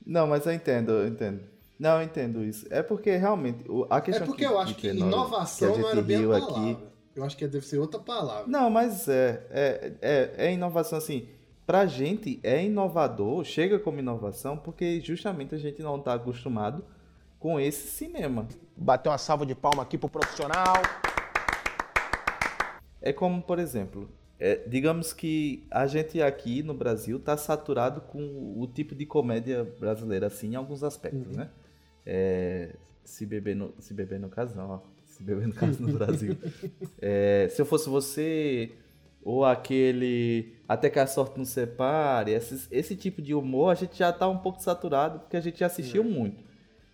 Não, 0.04 0.26
mas 0.26 0.44
eu 0.46 0.52
entendo, 0.52 0.92
eu 0.92 1.08
entendo. 1.08 1.40
Não, 1.78 1.98
eu 1.98 2.02
entendo 2.04 2.42
isso. 2.44 2.66
É 2.70 2.82
porque 2.82 3.16
realmente 3.16 3.64
a 3.90 3.98
É 3.98 4.00
questão 4.00 4.26
porque 4.26 4.46
que, 4.46 4.50
eu 4.52 4.58
acho 4.58 4.74
que 4.74 4.92
nós- 4.92 5.08
inovação 5.12 5.72
que 5.72 5.78
a 5.78 5.82
não 5.82 5.88
era 5.90 6.02
bem 6.02 6.24
a 6.32 6.36
aqui. 6.36 6.46
palavra. 6.46 6.96
Eu 7.14 7.24
acho 7.24 7.36
que 7.36 7.46
deve 7.46 7.66
ser 7.66 7.78
outra 7.78 7.98
palavra. 8.00 8.44
Não, 8.46 8.68
mas 8.70 9.08
é, 9.08 9.46
é, 9.50 9.92
é, 10.02 10.34
é 10.48 10.52
inovação 10.52 10.98
assim. 10.98 11.28
Pra 11.66 11.84
gente 11.86 12.38
é 12.42 12.64
inovador, 12.64 13.42
chega 13.44 13.78
como 13.78 13.98
inovação, 13.98 14.56
porque 14.56 15.00
justamente 15.00 15.54
a 15.54 15.58
gente 15.58 15.82
não 15.82 15.98
tá 15.98 16.14
acostumado 16.14 16.84
com 17.38 17.58
esse 17.58 17.88
cinema. 17.88 18.46
Bater 18.76 19.08
uma 19.08 19.18
salva 19.18 19.44
de 19.44 19.54
palma 19.54 19.82
aqui 19.82 19.98
pro 19.98 20.08
profissional. 20.08 20.74
É 23.00 23.12
como, 23.12 23.42
por 23.42 23.58
exemplo, 23.58 24.08
é, 24.38 24.56
digamos 24.66 25.12
que 25.12 25.66
a 25.70 25.86
gente 25.86 26.20
aqui 26.20 26.62
no 26.62 26.74
Brasil 26.74 27.18
tá 27.18 27.36
saturado 27.36 28.00
com 28.00 28.54
o 28.56 28.66
tipo 28.66 28.94
de 28.94 29.06
comédia 29.06 29.64
brasileira, 29.78 30.26
assim, 30.26 30.52
em 30.52 30.54
alguns 30.56 30.82
aspectos, 30.82 31.36
né? 31.36 31.48
É, 32.06 32.74
se 33.04 33.26
beber 33.26 33.56
no, 33.56 33.74
se 33.78 33.92
beber 33.92 34.18
no 34.20 34.30
não, 34.54 34.70
ó. 34.70 34.80
Se 35.04 35.22
beber 35.22 35.46
no 35.48 35.54
caso 35.54 35.82
no 35.82 35.92
Brasil. 35.92 36.36
É, 37.00 37.48
se 37.50 37.60
eu 37.60 37.66
fosse 37.66 37.88
você, 37.88 38.72
ou 39.22 39.44
aquele 39.44 40.54
Até 40.68 40.88
que 40.88 40.98
a 40.98 41.06
sorte 41.06 41.38
nos 41.38 41.48
separe, 41.50 42.32
esses- 42.32 42.68
esse 42.70 42.94
tipo 42.96 43.20
de 43.20 43.34
humor 43.34 43.70
a 43.72 43.74
gente 43.74 43.98
já 43.98 44.12
tá 44.12 44.28
um 44.28 44.38
pouco 44.38 44.62
saturado 44.62 45.20
porque 45.20 45.36
a 45.36 45.40
gente 45.40 45.58
já 45.60 45.66
assistiu 45.66 46.02
muito. 46.04 46.44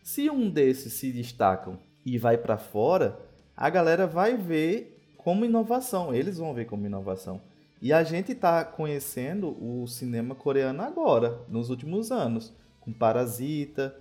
Se 0.02 0.28
um 0.30 0.48
desses 0.51 0.93
se 0.94 1.12
destacam 1.12 1.78
e 2.05 2.18
vai 2.18 2.36
pra 2.36 2.59
fora, 2.59 3.18
a 3.56 3.70
galera 3.70 4.06
vai 4.06 4.36
ver 4.36 4.98
como 5.16 5.44
inovação, 5.44 6.12
eles 6.14 6.39
vão 6.39 6.52
ver 6.52 6.64
como 6.66 6.86
inovação. 6.86 7.40
E 7.80 7.93
a 7.93 8.02
gente 8.02 8.34
tá 8.34 8.64
conhecendo 8.64 9.56
o 9.60 9.86
cinema 9.86 10.34
coreano 10.34 10.82
agora, 10.82 11.40
nos 11.48 11.70
últimos 11.70 12.10
anos, 12.10 12.52
com 12.80 12.93
Parasita, 12.93 13.94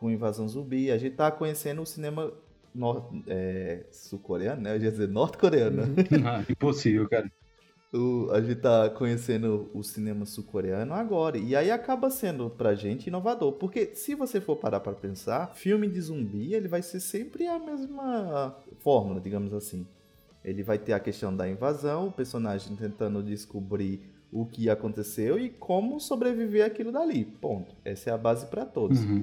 com 0.00 0.10
Invasão 0.10 0.48
Zumbi, 0.48 0.90
a 0.90 0.96
gente 0.96 1.14
tá 1.14 1.30
conhecendo 1.30 1.82
o 1.82 1.86
cinema 1.86 2.32
nor- 2.74 3.12
é, 3.26 3.84
sul-coreano, 3.90 4.62
né? 4.62 4.74
Eu 4.74 4.80
ia 4.82 4.90
dizer 4.90 5.06
norte-coreano. 5.08 5.82
né? 5.84 5.94
Ah, 6.26 6.42
impossível, 6.48 7.06
cara. 7.06 7.30
O- 7.92 8.30
a 8.32 8.40
gente 8.40 8.54
tá 8.60 8.88
conhecendo 8.88 9.68
o 9.74 9.82
cinema 9.82 10.24
sul-coreano 10.24 10.94
agora. 10.94 11.36
E 11.36 11.54
aí 11.54 11.70
acaba 11.70 12.08
sendo 12.08 12.48
pra 12.48 12.74
gente 12.74 13.08
inovador. 13.08 13.52
Porque 13.52 13.90
se 13.94 14.14
você 14.14 14.40
for 14.40 14.56
parar 14.56 14.80
pra 14.80 14.94
pensar, 14.94 15.52
filme 15.54 15.86
de 15.86 16.00
zumbi, 16.00 16.54
ele 16.54 16.66
vai 16.68 16.80
ser 16.80 17.00
sempre 17.00 17.46
a 17.46 17.58
mesma 17.58 18.56
fórmula, 18.78 19.20
digamos 19.20 19.52
assim. 19.52 19.86
Ele 20.42 20.62
vai 20.62 20.78
ter 20.78 20.94
a 20.94 21.00
questão 21.00 21.36
da 21.36 21.46
invasão, 21.46 22.06
o 22.06 22.12
personagem 22.12 22.74
tentando 22.74 23.22
descobrir 23.22 24.00
o 24.32 24.46
que 24.46 24.70
aconteceu 24.70 25.38
e 25.38 25.50
como 25.50 26.00
sobreviver 26.00 26.64
aquilo 26.64 26.90
dali. 26.90 27.26
Ponto. 27.26 27.74
Essa 27.84 28.08
é 28.10 28.12
a 28.14 28.16
base 28.16 28.46
pra 28.46 28.64
todos. 28.64 28.98
Uhum. 29.00 29.22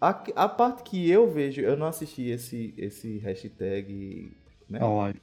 A, 0.00 0.10
a 0.36 0.48
parte 0.48 0.82
que 0.82 1.10
eu 1.10 1.30
vejo, 1.30 1.60
eu 1.60 1.76
não 1.76 1.86
assisti 1.86 2.28
esse, 2.28 2.74
esse 2.76 3.18
hashtag. 3.18 4.32
Né? 4.68 4.80
A 4.80 4.88
live. 4.88 5.20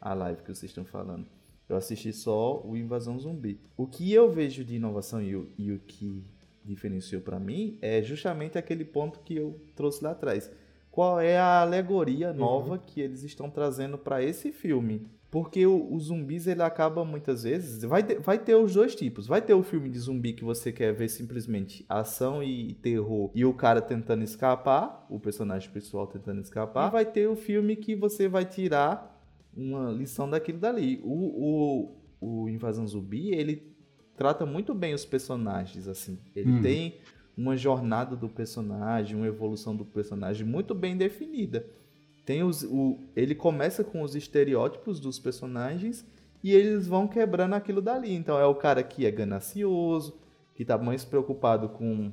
A 0.00 0.14
live 0.14 0.42
que 0.42 0.54
vocês 0.54 0.70
estão 0.70 0.84
falando. 0.84 1.26
Eu 1.68 1.76
assisti 1.76 2.12
só 2.12 2.60
o 2.64 2.76
Invasão 2.76 3.18
Zumbi. 3.18 3.60
O 3.76 3.86
que 3.86 4.12
eu 4.12 4.30
vejo 4.30 4.64
de 4.64 4.76
inovação 4.76 5.22
e 5.22 5.34
o, 5.34 5.48
e 5.56 5.72
o 5.72 5.78
que 5.78 6.24
diferenciou 6.64 7.22
pra 7.22 7.40
mim 7.40 7.78
é 7.80 8.02
justamente 8.02 8.58
aquele 8.58 8.84
ponto 8.84 9.20
que 9.20 9.36
eu 9.36 9.60
trouxe 9.74 10.04
lá 10.04 10.10
atrás. 10.10 10.50
Qual 10.90 11.18
é 11.18 11.38
a 11.38 11.62
alegoria 11.62 12.32
nova 12.32 12.78
que 12.78 13.00
eles 13.00 13.22
estão 13.22 13.48
trazendo 13.48 13.96
pra 13.96 14.22
esse 14.22 14.52
filme? 14.52 15.08
Porque 15.32 15.66
o, 15.66 15.90
os 15.94 16.04
zumbis 16.04 16.46
ele 16.46 16.62
acaba 16.62 17.06
muitas 17.06 17.42
vezes. 17.44 17.82
Vai 17.84 18.02
ter, 18.02 18.20
vai 18.20 18.38
ter 18.38 18.54
os 18.54 18.74
dois 18.74 18.94
tipos. 18.94 19.26
Vai 19.26 19.40
ter 19.40 19.54
o 19.54 19.62
filme 19.62 19.88
de 19.88 19.98
zumbi 19.98 20.34
que 20.34 20.44
você 20.44 20.70
quer 20.70 20.92
ver 20.92 21.08
simplesmente 21.08 21.86
ação 21.88 22.42
e 22.42 22.74
terror 22.74 23.30
e 23.34 23.42
o 23.42 23.54
cara 23.54 23.80
tentando 23.80 24.22
escapar, 24.22 25.06
o 25.08 25.18
personagem 25.18 25.70
principal 25.70 26.06
tentando 26.06 26.42
escapar. 26.42 26.88
E 26.88 26.92
vai 26.92 27.06
ter 27.06 27.26
o 27.28 27.34
filme 27.34 27.76
que 27.76 27.96
você 27.96 28.28
vai 28.28 28.44
tirar 28.44 29.10
uma 29.56 29.90
lição 29.90 30.28
daquilo 30.28 30.58
dali. 30.58 31.00
O, 31.02 31.96
o, 32.20 32.42
o 32.44 32.48
Invasão 32.50 32.86
Zumbi, 32.86 33.30
ele 33.34 33.72
trata 34.14 34.44
muito 34.44 34.74
bem 34.74 34.92
os 34.92 35.06
personagens, 35.06 35.88
assim. 35.88 36.18
Ele 36.36 36.52
Hum. 36.52 36.60
tem 36.60 36.98
uma 37.34 37.56
jornada 37.56 38.14
do 38.14 38.28
personagem, 38.28 39.16
uma 39.16 39.26
evolução 39.26 39.74
do 39.74 39.86
personagem 39.86 40.46
muito 40.46 40.74
bem 40.74 40.94
definida. 40.94 41.64
Tem 42.24 42.42
os, 42.42 42.62
o, 42.62 42.98
ele 43.16 43.34
começa 43.34 43.82
com 43.82 44.02
os 44.02 44.14
estereótipos 44.14 45.00
dos 45.00 45.18
personagens 45.18 46.06
e 46.42 46.52
eles 46.52 46.86
vão 46.86 47.08
quebrando 47.08 47.54
aquilo 47.54 47.80
dali. 47.80 48.14
Então 48.14 48.38
é 48.38 48.46
o 48.46 48.54
cara 48.54 48.82
que 48.82 49.04
é 49.06 49.10
ganancioso, 49.10 50.18
que 50.54 50.64
tá 50.64 50.78
mais 50.78 51.04
preocupado 51.04 51.68
com, 51.68 52.12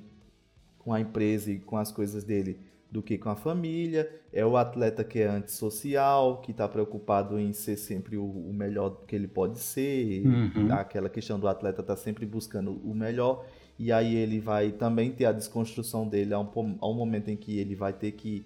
com 0.79 0.93
a 0.93 0.99
empresa 0.99 1.51
e 1.51 1.59
com 1.59 1.77
as 1.77 1.91
coisas 1.91 2.23
dele 2.23 2.59
do 2.91 3.03
que 3.03 3.19
com 3.19 3.29
a 3.29 3.35
família. 3.35 4.11
É 4.33 4.43
o 4.43 4.57
atleta 4.57 5.03
que 5.03 5.19
é 5.19 5.27
antissocial, 5.27 6.41
que 6.41 6.51
está 6.51 6.67
preocupado 6.67 7.39
em 7.39 7.53
ser 7.53 7.77
sempre 7.77 8.17
o, 8.17 8.25
o 8.25 8.51
melhor 8.51 9.03
que 9.05 9.15
ele 9.15 9.27
pode 9.27 9.59
ser. 9.59 10.25
Uhum. 10.25 10.73
Aquela 10.73 11.09
questão 11.09 11.39
do 11.39 11.47
atleta 11.47 11.83
tá 11.83 11.95
sempre 11.95 12.25
buscando 12.25 12.71
o 12.83 12.95
melhor. 12.95 13.45
E 13.77 13.91
aí 13.91 14.15
ele 14.15 14.39
vai 14.39 14.71
também 14.71 15.11
ter 15.11 15.25
a 15.25 15.31
desconstrução 15.31 16.07
dele 16.07 16.33
a 16.33 16.39
um, 16.39 16.45
pom- 16.47 16.77
a 16.81 16.87
um 16.89 16.93
momento 16.93 17.29
em 17.29 17.37
que 17.37 17.59
ele 17.59 17.75
vai 17.75 17.93
ter 17.93 18.11
que 18.13 18.43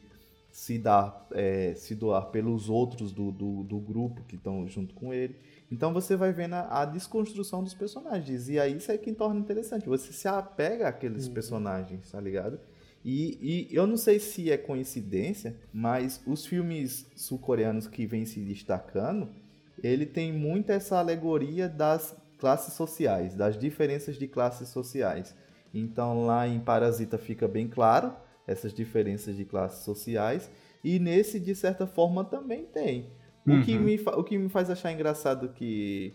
se 0.54 0.78
dar, 0.78 1.28
é, 1.32 1.74
se 1.74 1.96
doar 1.96 2.28
pelos 2.28 2.70
outros 2.70 3.12
do, 3.12 3.32
do, 3.32 3.64
do 3.64 3.80
grupo 3.80 4.22
que 4.28 4.36
estão 4.36 4.68
junto 4.68 4.94
com 4.94 5.12
ele. 5.12 5.36
Então 5.72 5.92
você 5.92 6.16
vai 6.16 6.32
vendo 6.32 6.54
a, 6.54 6.82
a 6.82 6.86
desconstrução 6.86 7.64
dos 7.64 7.74
personagens. 7.74 8.48
E 8.50 8.60
aí 8.60 8.78
isso 8.78 8.92
é 8.92 8.98
que 9.00 9.12
torna 9.14 9.40
interessante. 9.40 9.90
Você 9.90 10.14
se 10.14 10.28
apega 10.28 10.88
àqueles 10.88 11.28
personagens, 11.28 12.12
tá 12.12 12.22
ligado? 12.22 12.60
E, 13.04 13.68
e 13.72 13.76
eu 13.76 13.88
não 13.88 13.98
sei 13.98 14.20
se 14.20 14.52
é 14.52 14.56
coincidência, 14.56 15.56
mas 15.74 16.22
os 16.24 16.46
filmes 16.46 17.08
sul-coreanos 17.16 17.88
que 17.88 18.06
vêm 18.06 18.24
se 18.24 18.40
destacando, 18.40 19.30
ele 19.84 20.06
tem 20.06 20.32
muito 20.32 20.72
essa 20.72 21.00
alegoria 21.00 21.68
das 21.68 22.16
classes 22.38 22.76
sociais, 22.76 23.34
das 23.34 23.58
diferenças 23.58 24.18
de 24.18 24.28
classes 24.28 24.70
sociais. 24.70 25.36
Então 25.74 26.28
lá 26.28 26.48
em 26.48 26.60
Parasita 26.60 27.18
fica 27.18 27.48
bem 27.48 27.68
claro 27.68 28.14
essas 28.48 28.74
diferenças 28.74 29.36
de 29.36 29.46
classes 29.46 29.84
sociais 29.84 30.50
e 30.84 31.00
nesse 31.00 31.40
de 31.40 31.56
certa 31.56 31.88
forma 31.88 32.24
também 32.26 32.66
tem. 32.66 33.08
O, 33.48 33.60
que, 33.60 33.78
Uhum. 33.78 33.84
me, 33.84 34.00
o 34.00 34.24
que 34.24 34.38
me 34.38 34.50
faz 34.50 34.70
achar 34.70 34.92
engraçado 34.92 35.50
que 35.50 36.14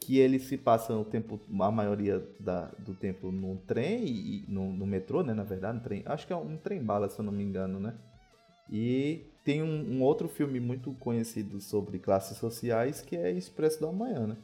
que 0.00 0.18
ele 0.18 0.38
se 0.38 0.56
passa 0.56 0.94
o 0.96 1.04
tempo, 1.04 1.38
a 1.60 1.70
maioria 1.70 2.24
da- 2.40 2.70
do 2.78 2.94
tempo 2.94 3.30
num 3.32 3.56
trem, 3.56 4.06
e, 4.06 4.44
no, 4.48 4.72
no 4.72 4.86
metrô, 4.86 5.22
né, 5.22 5.34
na 5.34 5.42
verdade, 5.42 5.78
no 5.78 5.84
trem, 5.84 6.02
acho 6.06 6.26
que 6.26 6.32
é 6.32 6.36
um 6.36 6.56
trem 6.56 6.82
bala, 6.82 7.08
se 7.10 7.18
eu 7.18 7.24
não 7.24 7.32
me 7.32 7.42
engano, 7.44 7.78
né? 7.80 7.94
E 8.70 9.22
tem 9.44 9.62
um, 9.62 9.96
um 9.96 10.02
outro 10.02 10.28
filme 10.28 10.60
muito 10.60 10.92
conhecido 10.94 11.60
sobre 11.60 11.98
classes 11.98 12.36
sociais 12.38 13.00
que 13.02 13.16
é 13.16 13.30
Expresso 13.30 13.80
da 13.80 13.90
Manhã, 13.90 14.26
né? 14.28 14.36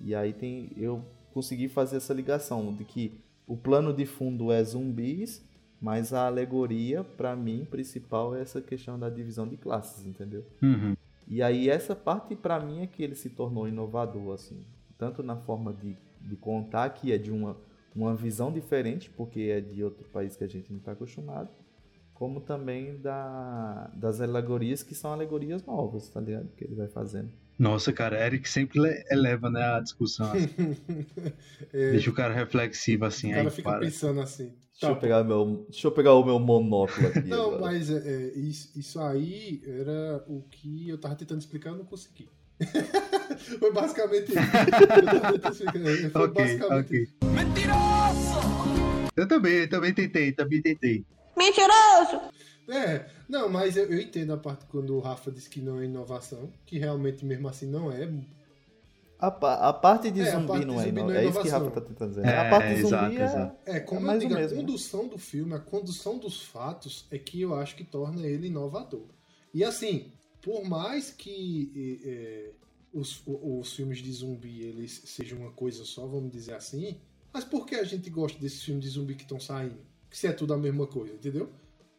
E 0.00 0.14
aí 0.14 0.32
tem, 0.32 0.70
eu 0.76 1.04
consegui 1.32 1.68
fazer 1.68 1.96
essa 1.96 2.14
ligação 2.14 2.72
de 2.74 2.84
que 2.84 3.20
o 3.46 3.56
plano 3.56 3.92
de 3.92 4.06
fundo 4.06 4.52
é 4.52 4.62
zumbis, 4.62 5.42
mas 5.80 6.12
a 6.12 6.26
alegoria, 6.26 7.04
pra 7.04 7.36
mim, 7.36 7.66
principal 7.70 8.34
é 8.34 8.40
essa 8.42 8.60
questão 8.60 8.98
da 8.98 9.08
divisão 9.10 9.46
de 9.46 9.56
classes, 9.56 10.06
entendeu? 10.06 10.44
Uhum. 10.62 10.96
E 11.28 11.42
aí 11.42 11.68
essa 11.68 11.94
parte 11.94 12.34
pra 12.36 12.58
mim 12.60 12.82
é 12.82 12.86
que 12.86 13.02
ele 13.02 13.14
se 13.14 13.28
tornou 13.30 13.68
inovador, 13.68 14.34
assim, 14.34 14.64
tanto 14.96 15.22
na 15.22 15.36
forma 15.36 15.72
de, 15.72 15.96
de 16.20 16.36
contar 16.36 16.88
que 16.90 17.12
é 17.12 17.18
de 17.18 17.30
uma, 17.30 17.56
uma 17.94 18.14
visão 18.14 18.52
diferente, 18.52 19.10
porque 19.10 19.40
é 19.42 19.60
de 19.60 19.82
outro 19.82 20.08
país 20.08 20.36
que 20.36 20.44
a 20.44 20.48
gente 20.48 20.70
não 20.70 20.78
está 20.78 20.92
acostumado, 20.92 21.48
como 22.14 22.40
também 22.40 22.96
da, 23.00 23.90
das 23.94 24.20
alegorias 24.20 24.82
que 24.82 24.94
são 24.94 25.12
alegorias 25.12 25.62
novas, 25.66 26.08
tá 26.08 26.20
ligado? 26.20 26.48
Que 26.56 26.64
ele 26.64 26.74
vai 26.74 26.88
fazendo. 26.88 27.30
Nossa, 27.58 27.92
cara, 27.92 28.24
Eric 28.24 28.48
sempre 28.48 28.78
le- 28.80 29.04
eleva 29.10 29.50
né, 29.50 29.62
a 29.62 29.80
discussão. 29.80 30.30
assim. 30.32 30.46
É, 31.72 31.90
Deixa 31.92 32.10
o 32.10 32.14
cara 32.14 32.32
reflexivo 32.32 33.04
assim, 33.04 33.28
o 33.28 33.34
cara 33.34 33.42
aí 33.42 33.50
fica 33.50 33.68
para. 33.70 33.80
pensando 33.80 34.20
assim. 34.20 34.52
Deixa, 34.78 34.88
Tá, 34.88 34.92
eu 34.92 34.96
pegar 35.00 35.24
meu, 35.24 35.66
deixa 35.70 35.86
eu 35.86 35.92
pegar 35.92 36.12
o 36.14 36.22
meu 36.24 36.38
monóculo 36.38 37.08
aqui. 37.08 37.20
Não, 37.28 37.46
agora. 37.46 37.62
mas 37.62 37.90
é, 37.90 37.96
é, 37.96 38.38
isso, 38.38 38.78
isso 38.78 39.00
aí 39.00 39.62
era 39.66 40.22
o 40.28 40.42
que 40.50 40.88
eu 40.90 40.98
tava 40.98 41.14
tentando 41.16 41.40
explicar 41.40 41.70
e 41.70 41.72
eu 41.72 41.78
não 41.78 41.84
consegui. 41.86 42.28
Foi 43.58 43.72
basicamente 43.72 44.32
isso. 44.32 44.38
Eu 44.38 44.86
tava 44.86 45.32
tentando 45.32 45.52
explicar, 45.52 46.10
Foi 46.12 46.22
Ok, 46.24 46.34
basicamente 46.44 46.86
ok. 46.86 47.02
isso. 47.02 47.14
Eu 49.16 49.26
também, 49.26 49.52
eu 49.54 49.68
também 49.70 49.94
tentei, 49.94 50.32
também 50.32 50.60
tentei. 50.60 51.06
Mentiroso! 51.36 52.20
É, 52.68 53.06
não, 53.28 53.48
mas 53.48 53.76
eu, 53.78 53.84
eu 53.86 53.98
entendo 53.98 54.32
a 54.32 54.36
parte 54.36 54.66
quando 54.66 54.94
o 54.94 55.00
Rafa 55.00 55.30
disse 55.30 55.48
que 55.48 55.60
não 55.62 55.80
é 55.80 55.84
inovação, 55.86 56.52
que 56.66 56.78
realmente 56.78 57.24
mesmo 57.24 57.48
assim 57.48 57.66
não 57.66 57.90
é. 57.90 58.10
A, 59.18 59.30
pa- 59.30 59.54
a 59.54 59.72
parte 59.72 60.10
de 60.10 60.20
É, 60.20 60.28
a 60.28 60.32
zumbi 60.32 60.46
parte 60.48 60.60
de 60.60 60.66
não 60.66 60.74
é 60.80 60.84
zumbi 60.84 60.88
ino- 61.00 61.08
não 61.08 61.14
é 61.14 61.24
É 61.24 61.28
isso 61.28 61.40
que. 61.40 61.48
Rafa 61.48 61.70
tá 61.70 61.80
tentando 61.80 62.08
dizer. 62.10 62.26
É, 62.26 62.38
a 62.38 62.50
parte 62.50 62.68
de 62.74 62.82
zumbi 62.82 62.94
exato, 62.94 63.18
é, 63.18 63.24
exato. 63.24 63.56
É, 63.64 63.80
como 63.80 64.00
é 64.00 64.02
eu 64.02 64.06
mais 64.08 64.20
digo, 64.20 64.34
o 64.34 64.36
a 64.36 64.40
mesmo. 64.40 64.56
condução 64.58 65.08
do 65.08 65.18
filme, 65.18 65.54
a 65.54 65.58
condução 65.58 66.18
dos 66.18 66.42
fatos 66.42 67.06
é 67.10 67.18
que 67.18 67.40
eu 67.40 67.54
acho 67.54 67.76
que 67.76 67.84
torna 67.84 68.26
ele 68.26 68.48
inovador. 68.48 69.06
E 69.54 69.64
assim, 69.64 70.12
por 70.42 70.64
mais 70.64 71.10
que 71.10 72.54
os, 72.92 73.22
os 73.26 73.72
filmes 73.74 73.98
de 73.98 74.12
zumbi 74.12 74.62
eles 74.62 75.02
sejam 75.06 75.38
uma 75.38 75.50
coisa 75.50 75.84
só, 75.84 76.06
vamos 76.06 76.30
dizer 76.30 76.54
assim, 76.54 76.96
mas 77.32 77.44
por 77.44 77.66
que 77.66 77.74
a 77.74 77.84
gente 77.84 78.08
gosta 78.10 78.38
desses 78.38 78.62
filmes 78.62 78.84
de 78.84 78.90
zumbi 78.90 79.14
que 79.14 79.22
estão 79.22 79.40
saindo? 79.40 79.76
Que 80.10 80.16
se 80.18 80.26
é 80.26 80.32
tudo 80.32 80.54
a 80.54 80.58
mesma 80.58 80.86
coisa, 80.86 81.14
entendeu? 81.14 81.50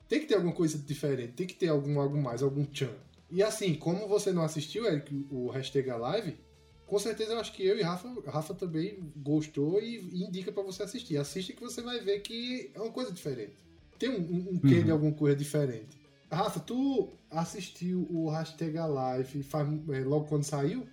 Tem 0.08 0.20
que 0.20 0.26
ter 0.28 0.36
alguma 0.36 0.54
coisa 0.54 0.78
diferente, 0.78 1.34
tem 1.34 1.46
que 1.48 1.54
ter 1.56 1.68
algum 1.68 2.00
algo 2.00 2.18
mais, 2.22 2.42
algum 2.42 2.64
tchan. 2.64 2.90
E 3.30 3.44
assim, 3.44 3.76
como 3.76 4.08
você 4.08 4.32
não 4.32 4.42
assistiu, 4.44 4.86
Eric, 4.86 5.28
o 5.30 5.50
hashtag 5.50 5.90
Alive, 5.90 6.38
com 6.88 6.98
certeza 6.98 7.34
eu 7.34 7.40
acho 7.40 7.54
que 7.54 7.64
eu 7.64 7.78
e 7.78 7.82
Rafa, 7.84 8.10
Rafa 8.26 8.54
também 8.56 8.98
gostou 9.18 9.80
e, 9.82 9.98
e 10.12 10.24
indica 10.24 10.52
pra 10.52 10.64
você 10.64 10.84
assistir. 10.84 11.18
Assiste 11.18 11.54
que 11.54 11.62
você 11.62 11.82
vai 11.82 12.00
ver 12.00 12.20
que 12.22 12.72
é 12.74 12.80
uma 12.82 12.92
coisa 12.92 13.12
diferente. 13.12 13.54
Tem 14.00 14.10
um, 14.10 14.20
um, 14.22 14.48
um 14.54 14.60
quê 14.60 14.76
Uhum. 14.80 14.84
de 14.86 14.92
alguma 14.92 15.12
coisa 15.12 15.36
diferente. 15.36 15.98
Rafa, 16.32 16.60
tu 16.60 17.10
assistiu 17.30 18.08
o 18.10 18.30
hashtag 18.30 18.78
Alive 18.78 19.44
faz- 19.44 19.68
é, 19.90 20.00
logo 20.04 20.26
quando 20.26 20.44
saiu? 20.44 20.88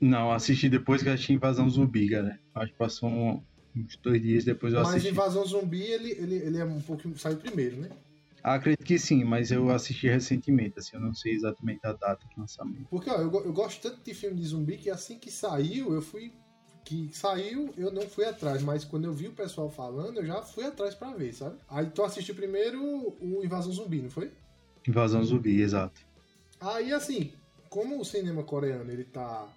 Não, 0.00 0.30
assisti 0.32 0.68
depois 0.68 1.02
que 1.02 1.08
assisti 1.08 1.32
Invasão 1.32 1.68
Zumbi, 1.70 2.08
cara. 2.10 2.38
Acho 2.54 2.72
que 2.72 2.78
passou 2.78 3.08
um- 3.08 3.42
uns 3.76 3.96
dois 3.96 4.20
dias 4.22 4.44
depois 4.44 4.72
eu 4.74 4.80
Mas 4.80 4.90
assisti. 4.90 5.08
Invasão 5.10 5.46
Zumbi, 5.46 5.82
ele, 5.82 6.10
ele, 6.12 6.34
ele 6.36 6.58
é 6.58 6.64
um 6.64 6.80
pouquinho. 6.80 7.16
saiu 7.18 7.36
primeiro, 7.38 7.76
né? 7.76 7.88
Acredito 8.44 8.84
que 8.84 8.98
sim, 8.98 9.24
mas 9.24 9.50
eu 9.50 9.70
assisti 9.70 10.06
recentemente, 10.06 10.78
assim, 10.78 10.96
eu 10.96 11.00
não 11.00 11.14
sei 11.14 11.32
exatamente 11.32 11.80
a 11.86 11.94
data 11.94 12.26
de 12.28 12.38
lançamento. 12.38 12.86
Porque 12.90 13.08
ó, 13.08 13.14
eu, 13.14 13.32
eu 13.42 13.52
gosto 13.54 13.80
tanto 13.80 14.04
de 14.04 14.12
filme 14.12 14.36
de 14.36 14.46
zumbi 14.46 14.76
que 14.76 14.90
assim 14.90 15.18
que 15.18 15.30
saiu, 15.30 15.94
eu 15.94 16.02
fui. 16.02 16.30
Que 16.84 17.08
saiu, 17.10 17.72
eu 17.78 17.90
não 17.90 18.02
fui 18.02 18.26
atrás, 18.26 18.62
mas 18.62 18.84
quando 18.84 19.06
eu 19.06 19.14
vi 19.14 19.28
o 19.28 19.32
pessoal 19.32 19.70
falando, 19.70 20.18
eu 20.18 20.26
já 20.26 20.42
fui 20.42 20.64
atrás 20.64 20.94
pra 20.94 21.14
ver, 21.14 21.32
sabe? 21.32 21.56
Aí 21.66 21.86
tu 21.86 22.02
assistiu 22.04 22.34
primeiro 22.34 22.78
o 23.18 23.40
Invasão 23.42 23.72
Zumbi, 23.72 24.02
não 24.02 24.10
foi? 24.10 24.30
Invasão 24.86 25.24
Zumbi, 25.24 25.62
exato. 25.62 26.02
Aí 26.60 26.92
assim, 26.92 27.32
como 27.70 27.98
o 27.98 28.04
cinema 28.04 28.42
coreano 28.42 28.90
ele 28.90 29.04
tá 29.04 29.48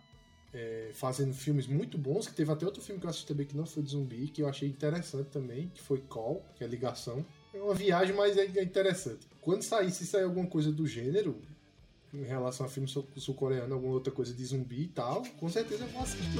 é, 0.53 0.91
fazendo 0.93 1.33
filmes 1.33 1.67
muito 1.67 1.97
bons, 1.97 2.25
que 2.25 2.33
teve 2.33 2.49
até 2.49 2.65
outro 2.65 2.81
filme 2.81 3.01
que 3.01 3.05
eu 3.05 3.09
assisti 3.09 3.27
também 3.27 3.45
que 3.45 3.57
não 3.57 3.65
foi 3.65 3.83
de 3.83 3.91
zumbi, 3.91 4.29
que 4.29 4.41
eu 4.41 4.47
achei 4.47 4.69
interessante 4.69 5.27
também, 5.29 5.67
que 5.67 5.81
foi 5.81 5.99
Call, 6.07 6.45
que 6.55 6.63
é 6.63 6.67
ligação. 6.67 7.25
É 7.57 7.61
uma 7.61 7.73
viagem, 7.73 8.15
mas 8.15 8.37
é 8.37 8.45
é 8.55 8.63
interessante. 8.63 9.27
Quando 9.41 9.63
sair, 9.63 9.89
se 9.91 10.05
sair 10.05 10.23
alguma 10.23 10.45
coisa 10.47 10.71
do 10.71 10.85
gênero, 10.85 11.41
em 12.13 12.23
relação 12.23 12.65
a 12.65 12.69
filme 12.69 12.87
sul- 12.87 13.07
sul-coreano, 13.17 13.73
alguma 13.73 13.93
outra 13.93 14.11
coisa 14.13 14.31
de 14.33 14.45
zumbi 14.45 14.83
e 14.83 14.87
tal, 14.87 15.23
com 15.39 15.49
certeza 15.49 15.83
eu 15.83 15.89
vou 15.89 16.01
assistir. 16.03 16.39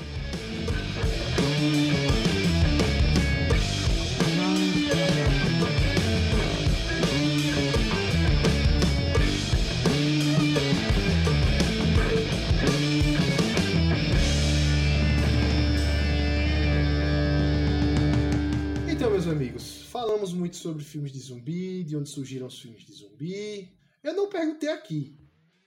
Falamos 20.18 20.34
muito 20.34 20.56
sobre 20.56 20.84
filmes 20.84 21.12
de 21.12 21.20
zumbi, 21.20 21.84
de 21.84 21.96
onde 21.96 22.10
surgiram 22.10 22.48
os 22.48 22.60
filmes 22.60 22.84
de 22.84 22.92
zumbi. 22.92 23.72
Eu 24.04 24.16
não 24.16 24.28
perguntei 24.28 24.70
aqui, 24.70 25.16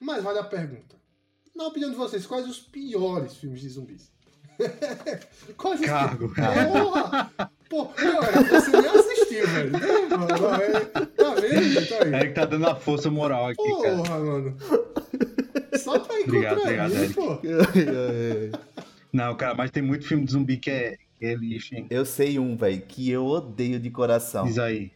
mas 0.01 0.25
vale 0.25 0.41
a 0.41 0.45
pergunta. 0.45 0.97
Na 1.55 1.67
opinião 1.69 1.91
de 1.91 1.97
vocês, 1.97 2.27
quais 2.27 2.49
os 2.49 2.59
piores 2.59 3.37
filmes 3.37 3.61
de 3.61 3.69
zumbis? 3.69 4.11
quais 5.57 5.81
os 5.81 5.87
Cargo, 5.87 6.35
Porra! 6.35 7.31
Pô, 7.69 7.87
pior, 7.87 8.25
você 8.51 8.71
nem 8.73 8.91
assistiu, 8.91 9.47
velho. 9.47 9.77
É- 9.77 11.07
Tá 11.07 11.35
vendo? 11.35 11.89
Tá 11.89 12.05
aí. 12.05 12.15
Eric 12.15 12.35
tá 12.35 12.45
dando 12.45 12.67
a 12.67 12.75
força 12.75 13.09
moral 13.09 13.47
aqui, 13.47 13.63
cara. 13.83 13.97
Porra, 13.97 14.19
mano. 14.19 14.57
Só 15.79 15.99
pra 16.01 16.19
ir 16.19 16.25
Obrigado, 16.25 16.59
obrigado, 16.61 17.15
pô. 17.15 17.39
Não, 19.13 19.37
cara, 19.37 19.55
mas 19.55 19.71
tem 19.71 19.83
muito 19.83 20.07
filme 20.07 20.25
de 20.25 20.33
zumbi 20.33 20.57
que 20.57 20.71
é, 20.71 20.97
que 20.97 21.05
é 21.21 21.35
lixo, 21.35 21.75
hein? 21.75 21.87
Eu 21.91 22.05
sei 22.05 22.39
um, 22.39 22.57
velho, 22.57 22.81
que 22.83 23.11
eu 23.11 23.27
odeio 23.27 23.79
de 23.79 23.91
coração. 23.91 24.45
Diz 24.45 24.59
aí. 24.59 24.91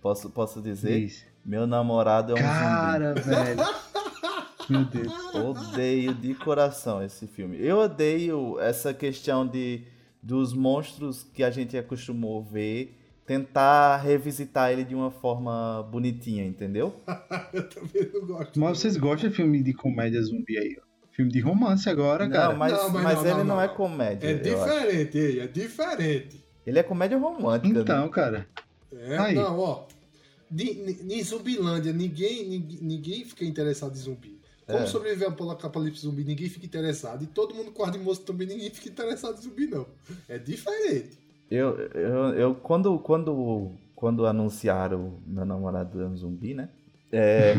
Posso, 0.00 0.30
posso 0.30 0.60
dizer? 0.62 1.00
Diz. 1.00 1.26
Meu 1.44 1.66
namorado 1.66 2.32
é 2.32 2.40
um 2.40 2.42
Cara, 2.42 3.14
zumbi. 3.14 3.28
velho. 3.28 3.60
Meu 4.70 4.84
Deus. 4.84 5.34
Odeio 5.34 6.14
de 6.14 6.34
coração 6.34 7.02
esse 7.02 7.26
filme. 7.26 7.56
Eu 7.60 7.78
odeio 7.78 8.58
essa 8.60 8.94
questão 8.94 9.46
de 9.46 9.82
dos 10.22 10.52
monstros 10.52 11.22
que 11.22 11.42
a 11.42 11.50
gente 11.50 11.76
acostumou 11.76 12.42
ver 12.42 12.96
tentar 13.26 13.96
revisitar 13.98 14.72
ele 14.72 14.84
de 14.84 14.94
uma 14.94 15.10
forma 15.10 15.88
bonitinha, 15.90 16.44
entendeu? 16.44 16.94
Eu 17.52 17.68
também 17.68 18.10
não 18.12 18.26
gosto. 18.26 18.58
Mas 18.58 18.78
vocês 18.78 18.96
gostam 18.96 19.30
de 19.30 19.36
filme 19.36 19.62
de 19.62 19.72
comédia 19.72 20.20
zumbi 20.20 20.58
aí, 20.58 20.76
ó? 20.80 20.89
Filme 21.12 21.30
de 21.30 21.40
romance 21.40 21.88
agora, 21.88 22.24
Não, 22.26 22.32
cara. 22.32 22.54
mas, 22.54 22.72
Não, 22.72 22.90
mas 22.90 23.02
mas 23.02 23.14
não, 23.16 23.22
ele 23.26 23.38
não, 23.38 23.44
não, 23.44 23.60
é 23.60 23.68
comédia. 23.68 24.28
É 24.28 24.34
diferente, 24.34 25.18
ei, 25.18 25.40
é 25.40 25.46
diferente. 25.46 26.44
Ele 26.66 26.78
é 26.78 26.82
comédia 26.82 27.18
romântica. 27.18 27.74
né? 27.74 27.80
Então, 27.80 28.08
cara. 28.08 28.46
É, 28.92 29.18
Aí. 29.18 29.34
não, 29.34 29.58
ó. 29.58 29.84
Em 30.52 31.22
Zumbilândia, 31.22 31.92
ninguém, 31.92 32.48
ninguém, 32.48 32.78
ninguém 32.82 33.24
fica 33.24 33.44
interessado 33.44 33.92
em 33.94 33.98
zumbi. 34.00 34.40
Como 34.66 34.80
É. 34.80 34.86
sobreviver 34.86 35.28
ao 35.28 35.50
apocalipse 35.50 36.02
zumbi, 36.02 36.24
ninguém 36.24 36.48
fica 36.48 36.66
interessado. 36.66 37.22
E 37.22 37.26
todo 37.26 37.54
mundo 37.54 37.70
com 37.72 37.84
ar 37.84 37.90
de 37.90 37.98
moço 37.98 38.22
também, 38.22 38.46
ninguém 38.46 38.70
fica 38.70 38.88
interessado 38.88 39.38
em 39.38 39.42
zumbi, 39.42 39.66
não. 39.66 39.86
É 40.28 40.38
diferente. 40.38 41.18
Eu, 41.50 41.76
eu, 41.94 42.14
eu 42.34 42.54
quando, 42.54 42.98
quando, 43.00 43.72
quando 43.96 44.26
anunciaram 44.26 45.18
meu 45.26 45.44
namorado 45.44 46.00
é 46.00 46.06
um 46.06 46.16
zumbi, 46.16 46.54
né? 46.54 46.68
É, 47.12 47.54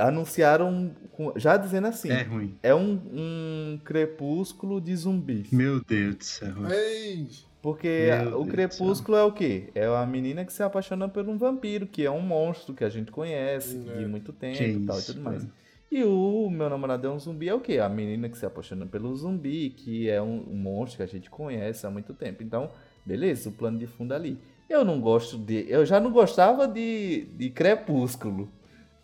anunciaram 0.00 0.90
já 1.36 1.56
dizendo 1.56 1.86
assim. 1.88 2.10
É 2.10 2.22
ruim. 2.22 2.54
É 2.62 2.74
um, 2.74 3.00
um 3.12 3.78
crepúsculo 3.84 4.80
de 4.80 4.94
zumbis. 4.96 5.50
Meu 5.50 5.82
Deus 5.84 6.16
do 6.16 6.24
céu. 6.24 6.54
Ei, 6.70 7.26
Porque 7.62 7.88
Meu 8.10 8.22
Deus 8.30 8.34
o 8.40 8.44
do 8.44 8.50
crepúsculo 8.50 9.16
é 9.16 9.24
o 9.24 9.32
quê? 9.32 9.70
É 9.74 9.86
a 9.86 10.06
menina 10.06 10.44
que 10.44 10.52
se 10.52 10.62
apaixona 10.62 11.08
por 11.08 11.28
um 11.28 11.36
vampiro, 11.38 11.86
que 11.86 12.04
é 12.04 12.10
um 12.10 12.20
monstro 12.20 12.74
que 12.74 12.84
a 12.84 12.88
gente 12.88 13.10
conhece 13.10 13.80
É. 13.88 13.98
de 13.98 14.06
muito 14.06 14.32
tempo 14.32 14.58
Que 14.58 14.64
e 14.64 14.80
tal 14.86 14.96
e 14.96 14.98
isso, 14.98 15.12
tudo 15.12 15.24
mais. 15.24 15.42
cara. 15.42 15.52
E 15.90 16.02
o 16.02 16.48
meu 16.50 16.68
namorado 16.68 17.06
é 17.06 17.10
um 17.10 17.18
zumbi 17.18 17.48
é 17.48 17.54
o 17.54 17.60
quê? 17.60 17.78
A 17.78 17.88
menina 17.88 18.28
que 18.28 18.36
se 18.36 18.44
apaixona 18.44 18.84
pelo 18.84 19.14
zumbi, 19.14 19.70
que 19.70 20.10
é 20.10 20.20
um, 20.20 20.44
um 20.50 20.56
monstro 20.56 20.96
que 20.98 21.02
a 21.04 21.06
gente 21.06 21.30
conhece 21.30 21.86
há 21.86 21.90
muito 21.90 22.12
tempo. 22.12 22.42
Então, 22.42 22.68
beleza, 23.06 23.48
o 23.48 23.52
plano 23.52 23.78
de 23.78 23.86
fundo 23.86 24.12
ali. 24.12 24.36
Eu 24.68 24.84
não 24.84 25.00
gosto 25.00 25.38
de. 25.38 25.66
Eu 25.68 25.86
já 25.86 26.00
não 26.00 26.10
gostava 26.10 26.66
de, 26.66 27.26
de 27.36 27.48
crepúsculo. 27.50 28.48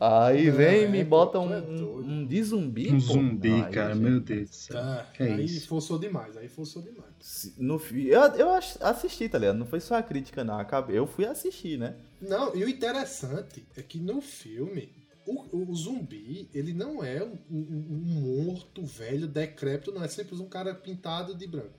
Aí 0.01 0.49
É, 0.49 0.51
vem 0.51 0.85
e 0.85 0.89
me 0.89 1.05
pô, 1.05 1.11
bota 1.11 1.39
um, 1.39 1.53
é 1.53 1.61
um, 1.61 1.99
um 2.23 2.27
de 2.27 2.43
zumbi. 2.43 2.89
Um 2.89 2.93
pô. 2.93 2.99
zumbi, 3.01 3.53
aí, 3.53 3.71
cara, 3.71 3.95
gente, 3.95 4.03
meu 4.03 4.21
Deus 4.21 4.49
do 4.49 4.55
céu. 4.57 4.77
tá. 4.77 5.07
Que 5.13 5.23
é 5.25 5.33
aí 5.35 5.45
isso? 5.45 5.69
forçou 5.69 5.99
demais, 5.99 6.37
aí 6.39 6.49
forçou 6.49 6.81
demais. 6.83 7.55
No, 7.59 7.79
eu, 7.95 8.21
eu 8.37 8.51
assisti, 8.81 9.29
tá 9.29 9.39
ligado? 9.39 9.59
Não 9.59 9.67
foi 9.67 9.81
só 9.81 9.97
a 9.97 10.03
crítica, 10.03 10.43
não. 10.43 10.59
Acabei- 10.59 10.97
Eu 10.99 11.07
fui 11.07 11.27
assistir, 11.27 11.79
né? 11.79 11.97
Não, 12.21 12.57
e 12.57 12.65
o 12.65 12.69
interessante 12.69 13.67
é 13.77 13.83
que 13.83 13.99
no 14.01 14.21
filme 14.23 14.99
O, 15.27 15.71
o 15.71 15.75
zumbi, 15.77 16.49
ele 16.53 16.73
não 16.73 17.05
é 17.05 17.23
um, 17.23 17.37
um- 17.51 17.87
um 17.91 18.45
morto 18.47 18.85
velho, 18.87 19.29
decrépito, 19.29 19.93
não. 19.93 20.03
É 20.03 20.09
sempre 20.09 20.35
um 20.35 20.49
cara 20.49 20.75
pintado 20.75 21.35
de 21.37 21.47
branco. 21.47 21.79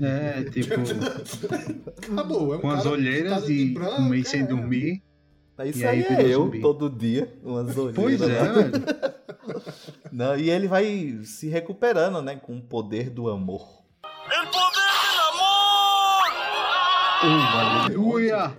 É, 0.00 0.44
tipo, 0.52 0.74
Acabou. 2.12 2.54
É 2.54 2.58
um 2.58 2.60
com 2.60 2.70
as 2.70 2.86
olheiras 2.86 3.32
pintado 3.32 3.46
de 3.46 3.52
e 3.54 3.74
branco, 3.74 4.02
um 4.02 4.08
mês 4.08 4.28
sem 4.28 4.42
é. 4.42 4.46
dormir. 4.46 5.02
Isso 5.64 5.78
E 5.80 5.84
aí, 5.86 6.04
aí 6.06 6.14
é 6.30 6.34
eu 6.34 6.44
zumbi. 6.44 6.60
todo 6.60 6.90
dia, 6.90 7.32
umas 7.42 7.76
olheiras. 7.76 7.94
Pois 7.94 8.20
é. 8.22 9.14
Não, 10.10 10.36
e 10.36 10.50
ele 10.50 10.66
vai 10.68 11.20
se 11.24 11.48
recuperando, 11.48 12.20
né? 12.22 12.36
Com 12.36 12.56
o 12.58 12.62
poder 12.62 13.10
do 13.10 13.28
amor. 13.28 13.82
Aleluia! 17.24 18.52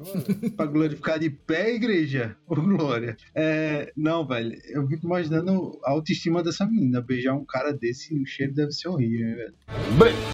pra 0.56 0.65
glorificar 0.65 1.20
de 1.20 1.30
pé, 1.30 1.74
igreja. 1.76 2.36
Ô, 2.48 2.56
glória. 2.56 3.18
É, 3.36 3.91
não, 3.95 4.26
velho, 4.26 4.57
eu 4.70 4.88
fico 4.88 5.06
imaginando 5.06 5.78
a 5.84 5.91
autoestima 5.91 6.41
dessa 6.41 6.65
menina. 6.65 7.02
Beijar 7.02 7.34
um 7.34 7.44
cara 7.45 7.74
desse, 7.74 8.14
o 8.18 8.26
cheiro 8.26 8.53
deve 8.53 8.72
ser 8.72 8.88
horrível, 8.88 9.28
hein, 9.30 9.36
velho. 9.36 9.53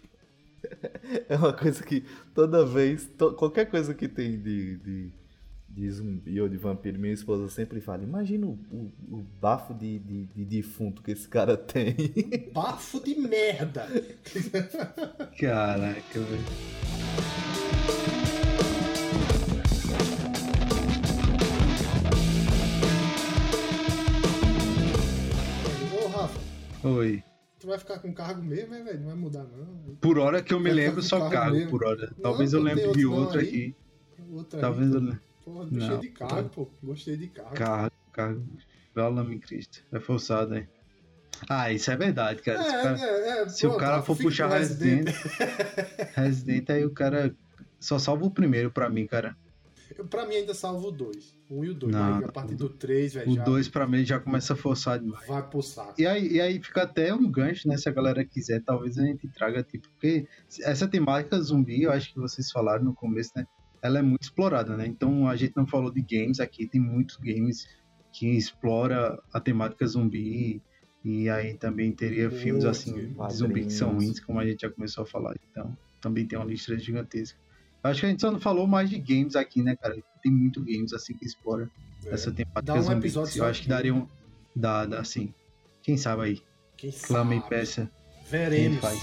É 1.28 1.36
uma 1.36 1.52
coisa 1.52 1.82
que 1.82 2.04
toda 2.34 2.64
vez, 2.64 3.06
to- 3.18 3.32
qualquer 3.32 3.64
coisa 3.68 3.92
que 3.94 4.06
tem 4.06 4.38
de, 4.40 4.76
de, 4.76 5.12
de 5.70 5.88
zumbi 5.90 6.40
ou 6.40 6.48
de 6.48 6.56
vampiro, 6.56 6.98
minha 6.98 7.12
esposa 7.14 7.48
sempre 7.48 7.80
fala: 7.80 8.02
Imagina 8.02 8.46
o, 8.46 8.58
o- 8.70 8.92
o 9.10 9.24
bafo 9.40 9.72
de, 9.72 9.98
de, 10.00 10.24
de 10.26 10.44
defunto 10.44 11.02
que 11.02 11.12
esse 11.12 11.28
cara 11.28 11.56
tem. 11.56 11.94
Bafo 12.52 13.00
de 13.02 13.14
merda. 13.14 13.86
Caraca, 15.38 16.20
velho. 16.20 17.50
Ô, 25.92 26.08
Rafa, 26.08 26.38
Oi. 26.84 27.22
tu 27.58 27.66
vai 27.66 27.78
ficar 27.78 27.98
com 27.98 28.12
cargo 28.12 28.42
mesmo, 28.42 28.74
é, 28.74 28.82
velho? 28.82 29.00
Não 29.00 29.06
vai 29.06 29.16
mudar, 29.16 29.44
não. 29.44 29.94
Por 30.00 30.18
hora 30.18 30.42
que 30.42 30.52
eu 30.54 30.60
me 30.60 30.70
lembro, 30.70 31.02
só 31.02 31.28
cargo 31.28 31.56
cargo 31.56 31.70
por 31.70 31.84
hora. 31.84 32.12
Talvez 32.22 32.52
eu 32.52 32.60
não 32.60 32.66
tem 32.74 32.76
lembre 32.76 32.98
de 32.98 33.06
outro 33.06 33.40
aí. 33.40 33.46
aqui. 33.48 33.74
Outro 34.32 34.56
aí. 34.56 34.60
Talvez 34.60 34.92
eu 34.92 35.00
lembre. 35.00 35.20
Porra, 35.50 35.64
gostei 35.66 35.88
Não, 35.88 36.00
de 36.00 36.08
cargo, 36.10 36.48
pô. 36.50 36.70
Gostei 36.82 37.16
de 37.16 37.28
cargo. 37.28 37.54
Cargo, 37.54 37.96
cargo. 38.12 38.46
Fala-me, 38.94 39.38
Cristo. 39.38 39.84
É 39.92 39.98
forçado, 39.98 40.56
hein? 40.56 40.68
Ah, 41.48 41.72
isso 41.72 41.90
é 41.90 41.96
verdade, 41.96 42.42
cara. 42.42 42.62
se 42.62 42.68
o 42.68 42.82
cara, 42.82 43.00
é, 43.00 43.42
é, 43.42 43.48
se 43.48 43.66
o 43.66 43.70
pronto, 43.70 43.80
cara 43.80 43.96
Rafa, 43.96 44.06
for 44.14 44.22
puxar 44.22 44.48
Resident, 44.48 45.08
Resident, 46.14 46.68
aí 46.70 46.84
o 46.84 46.90
cara 46.90 47.34
só 47.78 47.98
salva 47.98 48.26
o 48.26 48.30
primeiro 48.30 48.70
pra 48.70 48.90
mim, 48.90 49.06
cara. 49.06 49.36
Eu, 49.96 50.06
pra 50.06 50.26
mim 50.26 50.36
ainda 50.36 50.54
salvo 50.54 50.88
o 50.88 50.90
2. 50.90 51.38
O 51.48 51.60
1 51.60 51.64
e 51.64 51.70
o 51.70 51.74
2. 51.74 51.92
Não, 51.92 52.18
Aí, 52.18 52.24
a 52.24 52.28
partir 52.32 52.54
do 52.54 52.68
3, 52.68 53.14
velho, 53.14 53.30
O 53.30 53.34
já 53.34 53.42
2 53.42 53.68
pra 53.68 53.86
mim 53.86 54.04
já 54.04 54.20
começa 54.20 54.52
a 54.52 54.56
forçar 54.56 54.98
demais. 54.98 55.26
vai 55.26 55.42
pro 55.42 55.62
saco. 55.62 55.94
E 55.98 56.06
aí, 56.06 56.32
e 56.34 56.40
aí 56.40 56.62
fica 56.62 56.82
até 56.82 57.12
um 57.12 57.28
gancho, 57.30 57.66
né? 57.68 57.76
Se 57.76 57.88
a 57.88 57.92
galera 57.92 58.24
quiser, 58.24 58.62
talvez 58.62 58.98
a 58.98 59.02
gente 59.02 59.26
traga, 59.28 59.62
tipo, 59.62 59.88
porque 59.90 60.28
essa 60.60 60.86
temática 60.86 61.40
zumbi, 61.40 61.82
eu 61.82 61.92
acho 61.92 62.12
que 62.12 62.20
vocês 62.20 62.50
falaram 62.50 62.84
no 62.84 62.94
começo, 62.94 63.32
né? 63.34 63.46
Ela 63.82 63.98
é 64.00 64.02
muito 64.02 64.22
explorada, 64.22 64.76
né? 64.76 64.86
Então 64.86 65.26
a 65.28 65.36
gente 65.36 65.54
não 65.56 65.66
falou 65.66 65.90
de 65.90 66.02
games 66.02 66.38
aqui, 66.40 66.66
tem 66.66 66.80
muitos 66.80 67.16
games 67.16 67.66
que 68.12 68.26
explora 68.36 69.18
a 69.32 69.40
temática 69.40 69.86
zumbi. 69.86 70.60
E 71.02 71.30
aí 71.30 71.54
também 71.54 71.90
teria 71.92 72.30
filmes 72.30 72.64
Muitos 72.64 72.66
assim 72.66 72.92
de 73.14 73.32
zumbi 73.34 73.64
que 73.64 73.72
são 73.72 73.94
ruins, 73.94 74.20
como 74.20 74.38
a 74.38 74.44
gente 74.46 74.60
já 74.60 74.70
começou 74.70 75.04
a 75.04 75.06
falar. 75.06 75.34
Então, 75.50 75.74
também 75.98 76.26
tem 76.26 76.38
uma 76.38 76.44
lista 76.44 76.76
gigantesca. 76.78 77.38
Acho 77.82 78.00
que 78.00 78.06
a 78.06 78.08
gente 78.10 78.20
só 78.20 78.30
não 78.30 78.38
falou 78.38 78.66
mais 78.66 78.90
de 78.90 78.98
games 78.98 79.34
aqui, 79.34 79.62
né, 79.62 79.74
cara? 79.76 79.96
Tem 80.22 80.30
muito 80.30 80.60
games 80.62 80.92
assim 80.92 81.14
que 81.14 81.24
explora 81.24 81.70
É. 82.04 82.10
essa 82.12 82.30
temática 82.30 82.60
Dá 82.60 82.74
um 82.74 82.82
zumbi. 82.82 82.98
episódio 82.98 83.38
Eu 83.38 83.46
acho 83.46 83.62
que 83.62 83.68
daria 83.68 83.94
um. 83.94 84.06
Dá, 84.54 84.84
dá 84.84 85.02
sim. 85.02 85.32
Quem 85.82 85.96
sabe 85.96 86.22
aí? 86.22 86.42
Quem 86.76 86.90
Clama 86.92 87.34
e 87.34 87.38
sabe? 87.38 87.48
peça. 87.48 87.90
Quem 88.28 88.38
Veremos. 88.40 88.80
faz? 88.80 89.00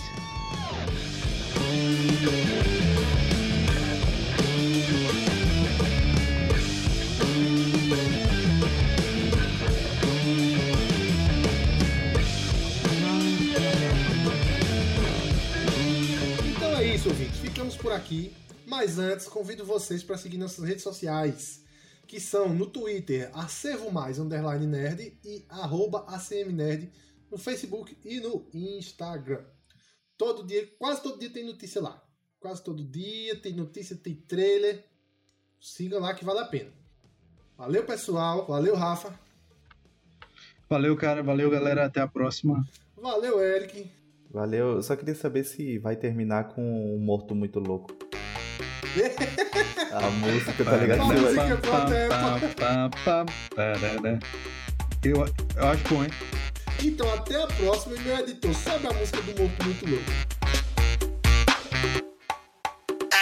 Isso, 17.07 17.09
ouvintes. 17.09 17.39
Ficamos 17.39 17.75
por 17.75 17.91
aqui. 17.91 18.33
Mas 18.65 18.99
antes, 18.99 19.27
convido 19.27 19.63
vocês 19.63 20.03
para 20.03 20.17
seguir 20.17 20.37
nossas 20.37 20.65
redes 20.65 20.83
sociais, 20.83 21.63
que 22.05 22.19
são 22.19 22.53
no 22.53 22.65
Twitter, 22.65 23.29
acervo 23.33 23.89
mais 23.89 24.19
underline 24.19 24.67
nerd 24.67 25.17
e 25.23 25.45
arroba 25.47 25.99
acmnerd 26.07 26.91
no 27.31 27.37
Facebook 27.37 27.97
e 28.03 28.19
no 28.19 28.45
Instagram. 28.53 29.41
Todo 30.17 30.45
dia, 30.45 30.67
quase 30.77 31.01
todo 31.01 31.19
dia 31.19 31.29
tem 31.29 31.45
notícia 31.45 31.81
lá. 31.81 32.03
Quase 32.39 32.61
todo 32.61 32.83
dia 32.83 33.37
tem 33.37 33.53
notícia, 33.53 33.95
tem 33.95 34.15
trailer. 34.15 34.83
Siga 35.61 35.99
lá 35.99 36.13
que 36.13 36.25
vale 36.25 36.39
a 36.39 36.45
pena. 36.45 36.71
Valeu, 37.57 37.85
pessoal. 37.85 38.45
Valeu, 38.45 38.75
Rafa. 38.75 39.17
Valeu, 40.69 40.95
cara. 40.97 41.23
Valeu, 41.23 41.49
galera. 41.49 41.85
Até 41.85 42.01
a 42.01 42.07
próxima. 42.07 42.67
Valeu, 42.97 43.41
Eric. 43.41 43.89
Valeu, 44.31 44.73
eu 44.75 44.83
só 44.83 44.95
queria 44.95 45.15
saber 45.15 45.43
se 45.43 45.77
vai 45.79 45.95
terminar 45.95 46.49
com 46.49 46.61
um 46.61 46.99
morto 46.99 47.33
muito 47.33 47.59
louco. 47.59 47.95
A 49.91 50.09
música, 50.09 50.63
tá 50.65 50.77
ligado? 50.77 51.07
Vai- 51.07 51.17
música? 51.17 51.59
Eu, 55.03 55.25
eu 55.55 55.67
acho 55.67 55.83
bom, 55.87 56.03
hein? 56.03 56.09
Então, 56.83 57.11
até 57.13 57.41
a 57.41 57.47
próxima. 57.47 57.95
E 57.95 57.99
meu 57.99 58.17
editor, 58.19 58.53
sabe 58.53 58.87
a 58.87 58.93
música 58.93 59.21
do 59.21 59.41
Morto 59.41 59.63
Muito 59.65 59.89
Louco? 59.89 60.05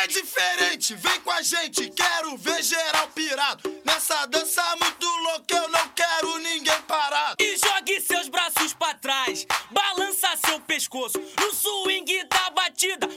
É 0.04 0.08
diferente, 0.08 0.94
vem 0.96 1.20
com 1.22 1.32
a 1.32 1.42
gente, 1.42 1.90
quero 1.90 2.38
ver 2.38 2.62
geral 2.64 3.08
pirado. 3.16 3.74
Nessa 3.86 4.26
dança 4.28 4.62
muito 4.80 5.06
louca, 5.06 5.56
eu 5.56 5.70
não 5.70 5.88
quero 5.90 6.38
ninguém 6.40 6.82
parado. 6.88 7.36
E 7.40 7.58
jogue 7.58 8.00
seus 8.02 8.28
pescoço. 10.76 11.18
No 11.40 11.54
swing 11.54 12.24
da 12.26 12.50
batida, 12.50 13.08